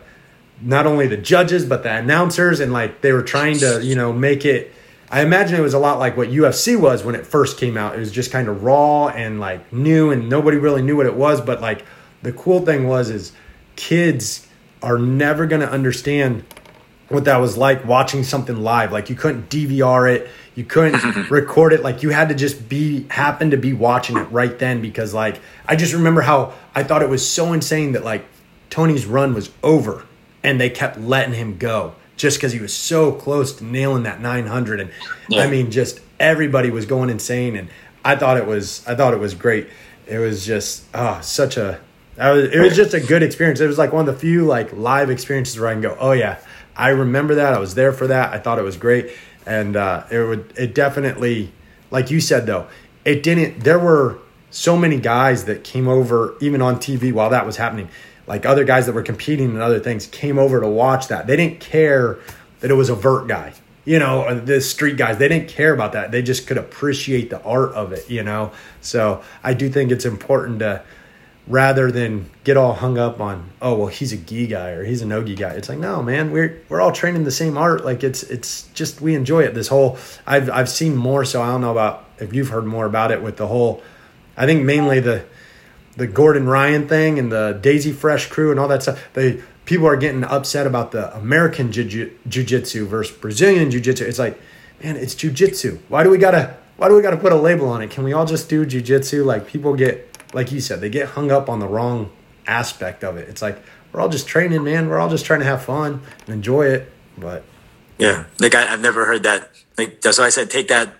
not 0.62 0.86
only 0.86 1.06
the 1.06 1.16
judges 1.16 1.64
but 1.64 1.82
the 1.82 1.92
announcers 1.92 2.60
and 2.60 2.72
like 2.72 3.00
they 3.00 3.12
were 3.12 3.22
trying 3.22 3.58
to 3.58 3.84
you 3.84 3.94
know 3.94 4.12
make 4.12 4.44
it 4.44 4.72
I 5.10 5.22
imagine 5.22 5.58
it 5.58 5.62
was 5.62 5.74
a 5.74 5.78
lot 5.78 5.98
like 5.98 6.16
what 6.16 6.28
UFC 6.28 6.80
was 6.80 7.02
when 7.02 7.16
it 7.16 7.26
first 7.26 7.58
came 7.58 7.76
out. 7.76 7.96
It 7.96 7.98
was 7.98 8.12
just 8.12 8.30
kind 8.30 8.46
of 8.46 8.62
raw 8.62 9.08
and 9.08 9.40
like 9.40 9.72
new, 9.72 10.12
and 10.12 10.28
nobody 10.28 10.56
really 10.56 10.82
knew 10.82 10.96
what 10.96 11.06
it 11.06 11.16
was. 11.16 11.40
But 11.40 11.60
like 11.60 11.84
the 12.22 12.32
cool 12.32 12.64
thing 12.64 12.86
was, 12.86 13.10
is 13.10 13.32
kids 13.74 14.46
are 14.82 14.98
never 14.98 15.46
going 15.46 15.62
to 15.62 15.70
understand 15.70 16.44
what 17.08 17.24
that 17.24 17.38
was 17.38 17.56
like 17.56 17.84
watching 17.84 18.22
something 18.22 18.56
live. 18.56 18.92
Like 18.92 19.10
you 19.10 19.16
couldn't 19.16 19.50
DVR 19.50 20.14
it, 20.14 20.30
you 20.60 20.66
couldn't 20.66 21.30
record 21.30 21.72
it. 21.72 21.82
Like 21.82 22.02
you 22.02 22.10
had 22.10 22.28
to 22.28 22.34
just 22.34 22.68
be 22.68 23.06
happen 23.08 23.52
to 23.52 23.56
be 23.56 23.72
watching 23.72 24.18
it 24.18 24.24
right 24.24 24.58
then 24.58 24.82
because 24.82 25.14
like 25.14 25.40
I 25.66 25.74
just 25.74 25.94
remember 25.94 26.20
how 26.20 26.52
I 26.74 26.82
thought 26.82 27.00
it 27.00 27.08
was 27.08 27.26
so 27.26 27.54
insane 27.54 27.92
that 27.92 28.04
like 28.04 28.26
Tony's 28.68 29.06
run 29.06 29.32
was 29.32 29.50
over 29.62 30.04
and 30.42 30.60
they 30.60 30.68
kept 30.68 31.00
letting 31.00 31.32
him 31.32 31.56
go 31.56 31.94
just 32.18 32.36
because 32.36 32.52
he 32.52 32.60
was 32.60 32.74
so 32.74 33.10
close 33.12 33.54
to 33.54 33.64
nailing 33.64 34.02
that 34.02 34.20
900 34.20 34.80
and 34.80 34.90
yeah. 35.30 35.42
i 35.42 35.46
mean 35.46 35.70
just 35.70 36.00
everybody 36.18 36.68
was 36.68 36.84
going 36.84 37.08
insane 37.08 37.56
and 37.56 37.70
i 38.04 38.14
thought 38.14 38.36
it 38.36 38.46
was 38.46 38.86
i 38.86 38.94
thought 38.94 39.14
it 39.14 39.20
was 39.20 39.34
great. 39.34 39.68
It 40.06 40.18
was 40.18 40.44
just 40.44 40.84
oh 40.92 41.20
such 41.22 41.56
a 41.56 41.80
was, 42.18 42.50
it 42.52 42.58
was 42.58 42.76
just 42.76 42.92
a 42.92 43.00
good 43.00 43.22
experience. 43.22 43.60
It 43.60 43.66
was 43.66 43.78
like 43.78 43.94
one 43.94 44.06
of 44.06 44.14
the 44.14 44.20
few 44.20 44.44
like 44.44 44.74
live 44.74 45.08
experiences 45.08 45.58
where 45.58 45.70
i 45.70 45.72
can 45.72 45.80
go 45.80 45.96
oh 45.98 46.12
yeah 46.12 46.38
i 46.76 46.90
remember 46.90 47.36
that. 47.36 47.54
I 47.54 47.58
was 47.58 47.74
there 47.74 47.94
for 47.94 48.08
that. 48.08 48.34
I 48.34 48.38
thought 48.38 48.58
it 48.58 48.62
was 48.62 48.76
great 48.76 49.10
and 49.50 49.76
uh, 49.76 50.04
it 50.10 50.18
would 50.18 50.52
it 50.56 50.74
definitely 50.74 51.52
like 51.90 52.10
you 52.10 52.20
said 52.20 52.46
though 52.46 52.66
it 53.04 53.22
didn't 53.22 53.64
there 53.64 53.78
were 53.78 54.18
so 54.50 54.76
many 54.76 54.98
guys 54.98 55.44
that 55.44 55.64
came 55.64 55.86
over 55.88 56.34
even 56.40 56.62
on 56.62 56.76
tv 56.76 57.12
while 57.12 57.30
that 57.30 57.44
was 57.44 57.56
happening 57.56 57.88
like 58.30 58.46
other 58.46 58.62
guys 58.62 58.86
that 58.86 58.92
were 58.92 59.02
competing 59.02 59.50
and 59.50 59.58
other 59.60 59.80
things 59.80 60.06
came 60.06 60.38
over 60.38 60.60
to 60.60 60.68
watch 60.68 61.08
that. 61.08 61.26
They 61.26 61.34
didn't 61.36 61.58
care 61.58 62.20
that 62.60 62.70
it 62.70 62.74
was 62.74 62.88
a 62.88 62.94
vert 62.94 63.26
guy, 63.26 63.52
you 63.84 63.98
know, 63.98 64.38
the 64.38 64.60
street 64.60 64.96
guys. 64.96 65.18
They 65.18 65.26
didn't 65.26 65.48
care 65.48 65.74
about 65.74 65.94
that. 65.94 66.12
They 66.12 66.22
just 66.22 66.46
could 66.46 66.56
appreciate 66.56 67.28
the 67.28 67.42
art 67.42 67.72
of 67.72 67.92
it, 67.92 68.08
you 68.08 68.22
know. 68.22 68.52
So 68.82 69.20
I 69.42 69.52
do 69.52 69.68
think 69.68 69.90
it's 69.90 70.04
important 70.04 70.60
to 70.60 70.84
rather 71.50 71.90
than 71.90 72.30
get 72.44 72.56
all 72.56 72.72
hung 72.74 72.96
up 72.96 73.20
on 73.20 73.50
oh 73.60 73.76
well 73.76 73.86
he's 73.88 74.12
a 74.12 74.16
gi 74.16 74.46
guy 74.46 74.70
or 74.70 74.84
he's 74.84 75.02
a 75.02 75.06
nogi 75.06 75.34
guy 75.34 75.50
it's 75.50 75.68
like 75.68 75.78
no 75.78 76.02
man 76.02 76.30
we're 76.30 76.62
we're 76.68 76.80
all 76.80 76.92
training 76.92 77.24
the 77.24 77.30
same 77.30 77.58
art 77.58 77.84
like 77.84 78.04
it's 78.04 78.22
it's 78.24 78.68
just 78.68 79.00
we 79.00 79.14
enjoy 79.14 79.42
it 79.42 79.52
this 79.52 79.68
whole 79.68 79.98
i've 80.26 80.48
i've 80.50 80.68
seen 80.68 80.96
more 80.96 81.24
so 81.24 81.42
i 81.42 81.46
don't 81.46 81.60
know 81.60 81.72
about 81.72 82.04
if 82.18 82.32
you've 82.32 82.50
heard 82.50 82.64
more 82.64 82.86
about 82.86 83.10
it 83.10 83.20
with 83.20 83.36
the 83.36 83.48
whole 83.48 83.82
i 84.36 84.46
think 84.46 84.64
mainly 84.64 85.00
the 85.00 85.24
the 85.96 86.06
Gordon 86.06 86.46
Ryan 86.46 86.88
thing 86.88 87.18
and 87.18 87.30
the 87.30 87.58
Daisy 87.60 87.92
Fresh 87.92 88.28
crew 88.28 88.50
and 88.50 88.58
all 88.58 88.68
that 88.68 88.82
stuff. 88.82 89.08
They 89.12 89.42
people 89.64 89.86
are 89.86 89.96
getting 89.96 90.24
upset 90.24 90.66
about 90.66 90.92
the 90.92 91.14
American 91.14 91.70
jiu-jitsu 91.70 92.86
versus 92.86 93.14
Brazilian 93.16 93.70
jiu-jitsu. 93.70 94.04
It's 94.04 94.18
like, 94.18 94.40
man, 94.82 94.96
it's 94.96 95.14
jiu-jitsu. 95.14 95.78
Why 95.88 96.02
do 96.02 96.10
we 96.10 96.16
gotta 96.18 96.56
why 96.76 96.88
do 96.88 96.96
we 96.96 97.02
gotta 97.02 97.18
put 97.18 97.32
a 97.32 97.36
label 97.36 97.68
on 97.68 97.82
it? 97.82 97.90
Can 97.90 98.04
we 98.04 98.14
all 98.14 98.24
just 98.24 98.48
do 98.48 98.64
jiu-jitsu? 98.64 99.24
Like 99.24 99.46
people 99.46 99.74
get 99.74 100.09
like 100.32 100.52
you 100.52 100.60
said, 100.60 100.80
they 100.80 100.88
get 100.88 101.10
hung 101.10 101.30
up 101.30 101.48
on 101.48 101.58
the 101.58 101.68
wrong 101.68 102.10
aspect 102.46 103.04
of 103.04 103.16
it. 103.16 103.28
It's 103.28 103.42
like 103.42 103.58
we're 103.92 104.00
all 104.00 104.08
just 104.08 104.26
training, 104.26 104.64
man. 104.64 104.88
We're 104.88 104.98
all 104.98 105.08
just 105.08 105.24
trying 105.24 105.40
to 105.40 105.46
have 105.46 105.64
fun 105.64 106.02
and 106.26 106.34
enjoy 106.34 106.66
it. 106.66 106.92
But 107.18 107.44
yeah, 107.98 108.24
like 108.38 108.54
I, 108.54 108.66
have 108.66 108.80
never 108.80 109.04
heard 109.04 109.22
that. 109.24 109.50
Like 109.76 110.00
that's 110.00 110.18
why 110.18 110.26
I 110.26 110.30
said 110.30 110.50
take 110.50 110.68
that 110.68 110.94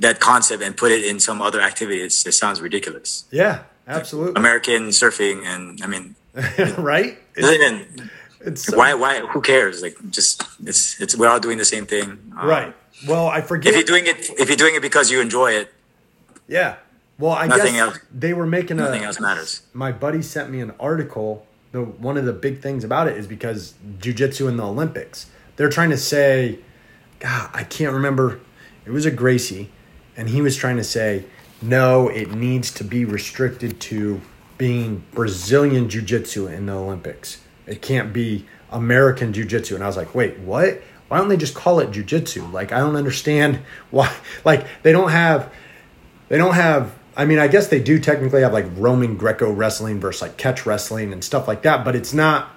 that 0.00 0.20
concept 0.20 0.62
and 0.62 0.76
put 0.76 0.92
it 0.92 1.04
in 1.04 1.20
some 1.20 1.40
other 1.40 1.60
activity, 1.60 2.00
it's, 2.00 2.26
it 2.26 2.32
sounds 2.32 2.60
ridiculous. 2.60 3.24
Yeah, 3.30 3.62
absolutely. 3.86 4.32
Like 4.32 4.38
American 4.38 4.88
surfing, 4.88 5.44
and 5.44 5.80
I 5.82 5.86
mean, 5.86 6.16
right? 6.78 7.18
It's, 7.36 8.02
it's 8.40 8.64
so, 8.64 8.76
why? 8.76 8.94
Why? 8.94 9.20
Who 9.20 9.40
cares? 9.40 9.82
Like, 9.82 9.96
just 10.10 10.42
it's 10.64 11.00
it's 11.00 11.16
we're 11.16 11.28
all 11.28 11.40
doing 11.40 11.58
the 11.58 11.64
same 11.64 11.86
thing, 11.86 12.10
um, 12.38 12.48
right? 12.48 12.74
Well, 13.08 13.26
I 13.28 13.40
forget 13.40 13.72
if 13.72 13.76
you're 13.76 13.86
doing 13.86 14.06
it 14.06 14.30
if 14.38 14.48
you're 14.48 14.56
doing 14.56 14.74
it 14.74 14.82
because 14.82 15.10
you 15.10 15.20
enjoy 15.20 15.52
it. 15.52 15.72
Yeah. 16.46 16.76
Well, 17.18 17.32
I 17.32 17.46
nothing 17.46 17.74
guess 17.74 17.80
else, 17.80 17.98
they 18.12 18.32
were 18.32 18.46
making 18.46 18.78
a 18.78 18.82
nothing 18.82 19.02
a, 19.02 19.06
else 19.06 19.20
matters. 19.20 19.62
My 19.72 19.92
buddy 19.92 20.22
sent 20.22 20.50
me 20.50 20.60
an 20.60 20.72
article. 20.80 21.46
The 21.72 21.82
one 21.82 22.16
of 22.16 22.24
the 22.24 22.32
big 22.32 22.60
things 22.60 22.84
about 22.84 23.08
it 23.08 23.16
is 23.16 23.26
because 23.26 23.74
jujitsu 23.98 24.48
in 24.48 24.56
the 24.56 24.64
Olympics. 24.64 25.26
They're 25.56 25.70
trying 25.70 25.90
to 25.90 25.96
say, 25.96 26.58
God, 27.20 27.50
I 27.52 27.64
can't 27.64 27.92
remember. 27.92 28.40
It 28.84 28.90
was 28.90 29.06
a 29.06 29.10
Gracie 29.10 29.70
and 30.16 30.28
he 30.28 30.42
was 30.42 30.56
trying 30.56 30.76
to 30.76 30.84
say, 30.84 31.24
no, 31.62 32.08
it 32.08 32.32
needs 32.32 32.70
to 32.72 32.84
be 32.84 33.04
restricted 33.04 33.80
to 33.80 34.20
being 34.58 35.04
Brazilian 35.12 35.88
Jiu 35.88 36.02
Jitsu 36.02 36.46
in 36.46 36.66
the 36.66 36.74
Olympics. 36.74 37.40
It 37.66 37.82
can't 37.82 38.12
be 38.12 38.46
American 38.70 39.32
Jiu 39.32 39.44
Jitsu. 39.44 39.74
And 39.74 39.82
I 39.82 39.86
was 39.86 39.96
like, 39.96 40.14
wait, 40.14 40.38
what? 40.40 40.82
Why 41.08 41.18
don't 41.18 41.28
they 41.28 41.36
just 41.36 41.54
call 41.54 41.80
it 41.80 41.90
Jiu 41.90 42.02
Jitsu? 42.04 42.46
Like, 42.46 42.72
I 42.72 42.78
don't 42.78 42.96
understand 42.96 43.60
why. 43.90 44.14
Like, 44.44 44.66
they 44.82 44.92
don't 44.92 45.10
have, 45.10 45.52
they 46.28 46.36
don't 46.36 46.54
have, 46.54 46.92
I 47.16 47.24
mean, 47.24 47.38
I 47.38 47.48
guess 47.48 47.68
they 47.68 47.80
do 47.80 47.98
technically 47.98 48.42
have 48.42 48.52
like 48.52 48.66
Roman 48.76 49.16
Greco 49.16 49.50
wrestling 49.52 50.00
versus 50.00 50.22
like 50.22 50.36
catch 50.36 50.66
wrestling 50.66 51.12
and 51.12 51.22
stuff 51.22 51.46
like 51.46 51.62
that, 51.62 51.84
but 51.84 51.94
it's 51.94 52.12
not, 52.12 52.50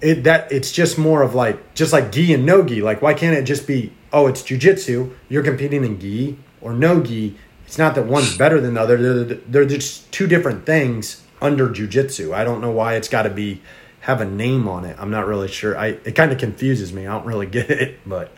it 0.00 0.24
that 0.24 0.50
it's 0.50 0.72
just 0.72 0.98
more 0.98 1.22
of 1.22 1.34
like 1.34 1.74
just 1.74 1.92
like 1.92 2.12
gi 2.12 2.32
and 2.32 2.46
no 2.46 2.62
gi. 2.62 2.82
Like, 2.82 3.02
why 3.02 3.14
can't 3.14 3.36
it 3.36 3.42
just 3.42 3.66
be 3.66 3.92
oh, 4.12 4.26
it's 4.26 4.42
jujitsu? 4.42 5.12
You're 5.28 5.42
competing 5.42 5.84
in 5.84 5.98
gi 6.00 6.38
or 6.60 6.72
no 6.72 7.02
gi, 7.02 7.36
it's 7.66 7.78
not 7.78 7.94
that 7.94 8.06
one's 8.06 8.36
better 8.36 8.60
than 8.60 8.74
the 8.74 8.80
other. 8.80 9.24
They're, 9.24 9.36
they're 9.36 9.64
just 9.64 10.10
two 10.10 10.26
different 10.26 10.66
things 10.66 11.22
under 11.40 11.68
jujitsu. 11.68 12.34
I 12.34 12.42
don't 12.42 12.60
know 12.60 12.72
why 12.72 12.96
it's 12.96 13.08
got 13.08 13.22
to 13.22 13.30
be 13.30 13.62
have 14.00 14.20
a 14.20 14.24
name 14.24 14.66
on 14.66 14.84
it. 14.84 14.96
I'm 14.98 15.10
not 15.10 15.26
really 15.26 15.48
sure. 15.48 15.78
I 15.78 15.98
it 16.04 16.16
kind 16.16 16.32
of 16.32 16.38
confuses 16.38 16.92
me. 16.92 17.06
I 17.06 17.12
don't 17.12 17.26
really 17.26 17.46
get 17.58 17.70
it, 17.70 18.00
but 18.04 18.32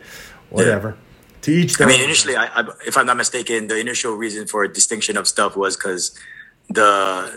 whatever. 0.49 0.89
Yeah. 0.89 1.12
To 1.43 1.51
each. 1.51 1.79
I 1.79 1.85
mean, 1.85 2.01
initially, 2.01 2.35
I, 2.35 2.45
I, 2.45 2.67
if 2.85 2.97
I'm 2.97 3.05
not 3.05 3.17
mistaken, 3.17 3.67
the 3.67 3.77
initial 3.77 4.15
reason 4.15 4.47
for 4.47 4.67
distinction 4.67 5.17
of 5.17 5.27
stuff 5.27 5.55
was 5.55 5.75
because 5.75 6.17
the 6.69 7.29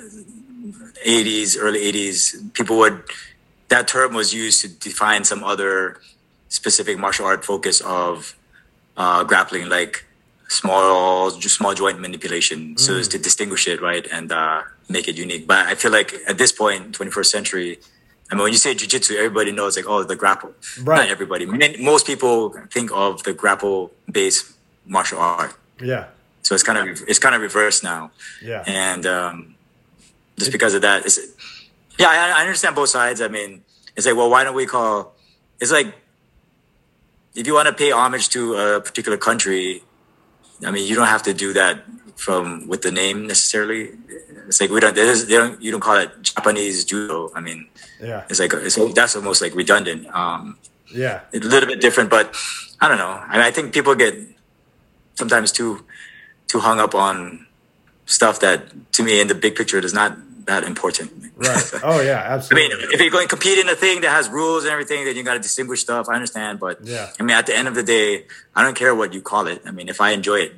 80s, 1.07 1.57
early 1.59 1.81
80s, 1.93 2.53
people 2.55 2.79
would 2.79 3.03
that 3.69 3.89
term 3.89 4.15
was 4.15 4.33
used 4.33 4.61
to 4.63 4.69
define 4.69 5.25
some 5.25 5.43
other 5.43 6.01
specific 6.49 6.99
martial 6.99 7.27
art 7.27 7.45
focus 7.45 7.81
of 7.81 8.37
uh, 8.97 9.25
grappling, 9.25 9.69
like 9.69 10.07
small 10.49 11.31
small 11.31 11.75
joint 11.75 12.01
manipulation 12.01 12.75
mm. 12.75 12.81
so 12.81 12.97
as 12.97 13.09
to 13.09 13.19
distinguish 13.19 13.67
it 13.67 13.83
right 13.83 14.07
and 14.13 14.31
uh, 14.31 14.63
make 14.89 15.09
it 15.09 15.17
unique 15.17 15.47
but 15.47 15.67
i 15.67 15.75
feel 15.75 15.91
like 15.91 16.15
at 16.29 16.39
this 16.39 16.53
point 16.53 16.97
21st 16.97 17.27
century 17.27 17.79
i 18.31 18.35
mean 18.35 18.43
when 18.45 18.53
you 18.53 18.59
say 18.59 18.75
jiu-jitsu 18.75 19.15
everybody 19.15 19.53
knows 19.53 19.77
like 19.77 19.87
oh 19.89 20.03
the 20.03 20.17
grapple. 20.17 20.53
Right. 20.83 20.99
not 20.99 21.09
everybody 21.09 21.47
most 21.93 22.07
people 22.07 22.51
think 22.71 22.91
of 22.93 23.23
the 23.23 23.33
grapple 23.33 23.93
based 24.11 24.53
martial 24.87 25.19
art. 25.19 25.55
Yeah. 25.81 26.07
So 26.43 26.55
it's 26.55 26.63
kind 26.63 26.79
of 26.79 27.03
it's 27.09 27.19
kind 27.19 27.35
of 27.35 27.41
reversed 27.41 27.83
now. 27.83 28.13
Yeah. 28.43 28.63
And 28.67 29.05
um, 29.05 29.57
just 30.39 30.53
because 30.53 30.75
of 30.75 30.83
that 30.83 31.05
it's, 31.07 31.19
yeah 31.99 32.09
I, 32.09 32.39
I 32.39 32.41
understand 32.43 32.77
both 32.77 32.89
sides. 32.89 33.21
I 33.21 33.29
mean 33.29 33.63
it's 33.97 34.07
like 34.07 34.17
well 34.17 34.31
why 34.31 34.45
don't 34.45 34.55
we 34.55 34.67
call 34.67 35.15
it's 35.61 35.73
like 35.73 35.95
if 37.35 37.47
you 37.47 37.55
want 37.55 37.69
to 37.69 37.75
pay 37.75 37.91
homage 37.91 38.29
to 38.31 38.55
a 38.55 38.81
particular 38.81 39.19
country 39.19 39.83
I 40.65 40.71
mean, 40.71 40.89
you 40.89 40.95
don't 40.95 41.09
have 41.09 41.23
to 41.25 41.35
do 41.35 41.53
that 41.53 41.85
from 42.17 42.67
with 42.67 42.83
the 42.83 42.91
name 42.91 43.27
necessarily. 43.27 43.91
It's 44.49 44.61
like 44.61 44.71
we 44.71 44.81
don't. 44.81 44.95
They 44.95 45.05
don't. 45.29 45.61
You 45.61 45.71
don't 45.71 45.81
call 45.81 45.97
it 45.97 46.11
Japanese 46.23 46.85
judo. 46.85 47.31
I 47.35 47.41
mean, 47.41 47.69
yeah. 48.01 48.25
It's 48.29 48.41
like 48.41 48.53
it's, 48.55 48.77
that's 48.95 49.17
almost 49.17 49.43
like 49.43 49.55
redundant. 49.55 50.07
Um, 50.15 50.59
yeah. 50.95 51.21
It's 51.33 51.45
a 51.45 51.49
little 51.49 51.69
bit 51.69 51.81
different, 51.81 52.11
but 52.11 52.35
I 52.81 52.89
don't 52.89 52.99
know. 52.99 53.11
I 53.11 53.33
mean, 53.33 53.43
I 53.43 53.51
think 53.51 53.75
people 53.75 53.95
get 53.95 54.15
sometimes 55.15 55.53
too 55.53 55.85
too 56.47 56.61
hung 56.61 56.81
up 56.81 56.95
on 56.95 57.47
stuff 58.07 58.41
that, 58.41 58.93
to 58.93 59.03
me, 59.03 59.21
in 59.21 59.29
the 59.29 59.35
big 59.35 59.57
picture, 59.57 59.81
does 59.81 59.93
not 59.93 60.17
that 60.47 60.65
important. 60.65 61.13
Right. 61.37 61.73
Oh 61.83 62.01
yeah, 62.01 62.23
absolutely. 62.27 62.75
I 62.75 62.79
mean, 62.79 62.89
if 62.93 63.01
you're 63.01 63.11
going 63.11 63.29
to 63.29 63.29
compete 63.29 63.59
in 63.59 63.69
a 63.69 63.75
thing 63.75 64.01
that 64.01 64.11
has 64.11 64.29
rules 64.29 64.65
and 64.65 64.73
everything, 64.73 65.05
then 65.05 65.15
you 65.15 65.23
got 65.23 65.35
to 65.35 65.41
distinguish 65.41 65.81
stuff. 65.81 66.09
I 66.09 66.15
understand, 66.15 66.59
but 66.59 66.85
yeah. 66.85 67.11
I 67.21 67.23
mean, 67.23 67.37
at 67.37 67.47
the 67.47 67.57
end 67.57 67.69
of 67.69 67.75
the 67.75 67.83
day, 67.83 68.27
I 68.55 68.63
don't 68.63 68.75
care 68.75 68.95
what 68.95 69.13
you 69.13 69.21
call 69.21 69.47
it. 69.47 69.63
I 69.67 69.71
mean, 69.71 69.89
if 69.89 70.01
I 70.01 70.11
enjoy 70.11 70.37
it, 70.37 70.55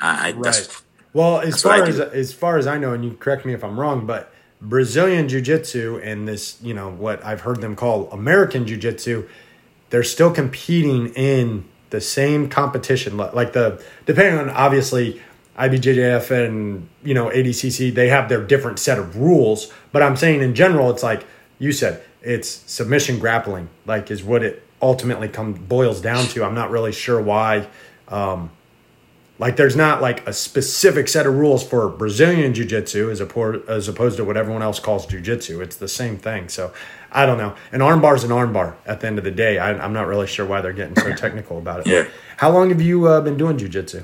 I, 0.00 0.32
right. 0.32 0.82
well, 1.12 1.40
as 1.40 1.62
far 1.62 1.82
as 1.82 1.98
as 1.98 2.32
far 2.32 2.58
as 2.58 2.66
I 2.66 2.78
know, 2.78 2.92
and 2.92 3.04
you 3.04 3.12
correct 3.12 3.44
me 3.44 3.52
if 3.52 3.64
I'm 3.64 3.78
wrong, 3.78 4.06
but 4.06 4.32
Brazilian 4.60 5.28
Jiu 5.28 5.40
Jitsu 5.40 6.00
and 6.02 6.28
this, 6.28 6.58
you 6.62 6.74
know, 6.74 6.90
what 6.90 7.24
I've 7.24 7.40
heard 7.40 7.60
them 7.60 7.76
call 7.76 8.10
American 8.10 8.66
Jiu 8.66 8.76
Jitsu, 8.76 9.28
they're 9.90 10.04
still 10.04 10.30
competing 10.30 11.08
in 11.14 11.64
the 11.90 12.00
same 12.00 12.48
competition. 12.48 13.16
Like 13.16 13.52
the 13.52 13.82
depending 14.06 14.38
on 14.38 14.50
obviously 14.50 15.20
IBJJF 15.60 16.30
and 16.30 16.88
you 17.02 17.14
know 17.14 17.28
ADCC, 17.28 17.94
they 17.94 18.08
have 18.08 18.28
their 18.28 18.42
different 18.42 18.78
set 18.78 18.98
of 18.98 19.16
rules. 19.16 19.72
But 19.92 20.02
I'm 20.02 20.16
saying 20.16 20.42
in 20.42 20.54
general, 20.54 20.90
it's 20.90 21.02
like 21.02 21.26
you 21.58 21.72
said, 21.72 22.02
it's 22.22 22.48
submission 22.48 23.18
grappling, 23.18 23.68
like 23.86 24.10
is 24.10 24.24
what 24.24 24.42
it 24.42 24.62
ultimately 24.82 25.28
comes 25.28 25.58
boils 25.58 26.00
down 26.00 26.24
to. 26.28 26.44
I'm 26.44 26.54
not 26.54 26.70
really 26.70 26.92
sure 26.92 27.20
why, 27.20 27.68
um, 28.08 28.50
like 29.38 29.56
there's 29.56 29.76
not 29.76 30.00
like 30.00 30.26
a 30.26 30.32
specific 30.32 31.08
set 31.08 31.26
of 31.26 31.34
rules 31.34 31.66
for 31.66 31.88
Brazilian 31.88 32.54
jiu-jitsu 32.54 33.10
as, 33.10 33.20
oppo- 33.20 33.66
as 33.68 33.88
opposed 33.88 34.16
to 34.16 34.24
what 34.24 34.36
everyone 34.36 34.62
else 34.62 34.80
calls 34.80 35.06
jiu-jitsu. 35.06 35.60
It's 35.60 35.76
the 35.76 35.88
same 35.88 36.16
thing. 36.16 36.48
So 36.48 36.72
I 37.12 37.26
don't 37.26 37.38
know. 37.38 37.54
An 37.72 37.80
armbar 37.80 38.16
is 38.16 38.24
an 38.24 38.30
armbar 38.30 38.74
at 38.86 39.00
the 39.00 39.06
end 39.06 39.18
of 39.18 39.24
the 39.24 39.30
day. 39.30 39.58
I, 39.58 39.84
am 39.84 39.92
not 39.92 40.06
really 40.06 40.26
sure 40.26 40.46
why 40.46 40.60
they're 40.60 40.72
getting 40.72 40.96
so 40.96 41.14
technical 41.16 41.58
about 41.58 41.80
it. 41.80 41.86
Yeah. 41.86 42.04
How 42.38 42.50
long 42.50 42.70
have 42.70 42.80
you 42.82 43.06
uh, 43.06 43.20
been 43.20 43.36
doing 43.36 43.58
jiu-jitsu? 43.58 44.02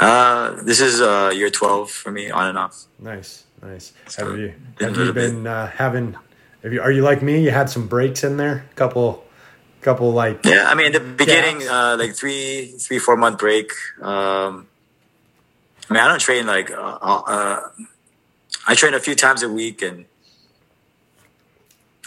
Uh, 0.00 0.62
this 0.62 0.80
is 0.80 1.00
uh, 1.00 1.30
year 1.34 1.50
12 1.50 1.90
for 1.90 2.10
me 2.10 2.30
on 2.30 2.48
and 2.48 2.58
off. 2.58 2.86
Nice. 2.98 3.44
Nice. 3.62 3.92
So 4.08 4.30
have 4.30 4.38
you, 4.38 4.54
have 4.80 4.96
you 4.96 5.12
been 5.12 5.46
uh, 5.46 5.66
having, 5.68 6.16
have 6.62 6.72
you, 6.72 6.80
are 6.80 6.90
you 6.90 7.02
like 7.02 7.22
me? 7.22 7.44
You 7.44 7.50
had 7.50 7.68
some 7.68 7.86
breaks 7.86 8.24
in 8.24 8.38
there, 8.38 8.66
a 8.70 8.74
couple, 8.74 9.24
couple 9.80 10.12
like 10.12 10.44
yeah 10.44 10.64
i 10.68 10.74
mean 10.74 10.92
the 10.92 11.00
beginning 11.00 11.66
uh 11.66 11.96
like 11.98 12.14
three 12.14 12.66
three 12.78 12.98
four 12.98 13.16
month 13.16 13.38
break 13.38 13.72
um 14.02 14.66
i 15.88 15.94
mean 15.94 16.02
i 16.02 16.08
don't 16.08 16.20
train 16.20 16.46
like 16.46 16.70
uh, 16.70 16.98
uh 17.02 17.60
i 18.66 18.74
train 18.74 18.94
a 18.94 19.00
few 19.00 19.14
times 19.14 19.42
a 19.42 19.48
week 19.48 19.80
and 19.80 20.04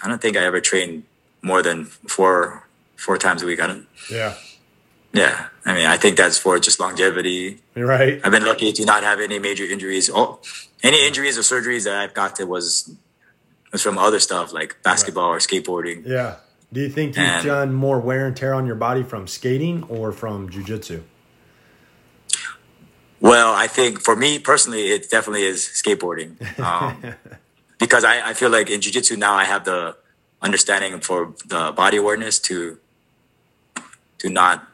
i 0.04 0.08
don't 0.08 0.22
think 0.22 0.38
i 0.38 0.44
ever 0.44 0.62
train 0.62 1.04
more 1.42 1.62
than 1.62 1.86
four 1.86 2.68
four 2.96 3.18
times 3.18 3.42
a 3.42 3.46
week 3.46 3.60
i 3.60 3.68
don't 3.68 3.88
yeah 4.10 4.36
yeah 5.14 5.48
i 5.66 5.74
mean 5.74 5.86
i 5.86 5.98
think 5.98 6.18
that's 6.18 6.38
for 6.38 6.60
just 6.60 6.80
longevity 6.80 7.60
right 7.76 8.20
i've 8.24 8.32
been 8.32 8.46
lucky 8.46 8.72
to 8.72 8.86
not 8.86 9.04
have 9.04 9.20
any 9.20 9.40
major 9.40 9.64
injuries 9.64 10.10
oh 10.14 10.40
any 10.82 11.06
injuries 11.08 11.38
or 11.38 11.42
surgeries 11.42 11.86
that 11.86 11.96
i've 11.96 12.14
got 12.14 12.36
to 12.36 12.46
was 12.46 12.94
was 13.72 13.82
from 13.82 13.98
other 13.98 14.20
stuff 14.20 14.54
like 14.54 14.82
basketball 14.84 15.32
right. 15.32 15.36
or 15.36 15.40
skateboarding 15.40 16.06
yeah 16.06 16.36
do 16.74 16.82
you 16.82 16.90
think 16.90 17.16
you've 17.16 17.26
and, 17.26 17.46
done 17.46 17.74
more 17.74 18.00
wear 18.00 18.26
and 18.26 18.36
tear 18.36 18.56
on 18.56 18.66
your 18.66 18.76
body 18.76 19.04
from 19.04 19.28
skating 19.28 19.84
or 19.84 20.12
from 20.12 20.50
jujitsu? 20.50 21.04
Well, 23.22 23.54
I 23.54 23.68
think 23.68 24.02
for 24.02 24.16
me 24.16 24.40
personally, 24.40 24.88
it 24.88 25.10
definitely 25.10 25.44
is 25.44 25.62
skateboarding. 25.62 26.36
Um, 26.60 27.16
because 27.80 28.06
I, 28.06 28.30
I 28.30 28.34
feel 28.34 28.50
like 28.50 28.70
in 28.70 28.80
jujitsu 28.80 29.18
now 29.18 29.34
I 29.34 29.44
have 29.44 29.66
the 29.66 29.98
understanding 30.42 31.00
for 31.02 31.34
the 31.46 31.74
body 31.76 31.98
awareness 31.98 32.40
to 32.40 32.80
to 34.20 34.30
not 34.30 34.66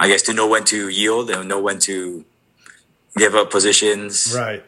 I 0.00 0.08
guess 0.08 0.22
to 0.22 0.32
know 0.32 0.48
when 0.48 0.64
to 0.64 0.88
yield 0.88 1.28
and 1.30 1.46
know 1.46 1.60
when 1.60 1.78
to 1.80 2.24
give 3.16 3.34
up 3.34 3.50
positions. 3.50 4.34
Right. 4.34 4.64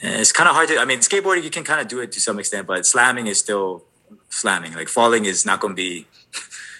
And 0.00 0.20
it's 0.20 0.32
kind 0.32 0.48
of 0.48 0.54
hard 0.54 0.68
to 0.68 0.78
I 0.78 0.86
mean 0.86 1.00
skateboarding 1.00 1.44
you 1.44 1.50
can 1.50 1.62
kind 1.62 1.80
of 1.80 1.88
do 1.88 2.00
it 2.00 2.10
to 2.12 2.20
some 2.20 2.38
extent, 2.38 2.66
but 2.66 2.86
slamming 2.86 3.26
is 3.26 3.38
still 3.38 3.84
slamming. 4.30 4.72
Like 4.72 4.88
falling 4.88 5.26
is 5.26 5.44
not 5.44 5.60
going 5.60 5.74
to 5.74 5.76
be. 5.76 6.06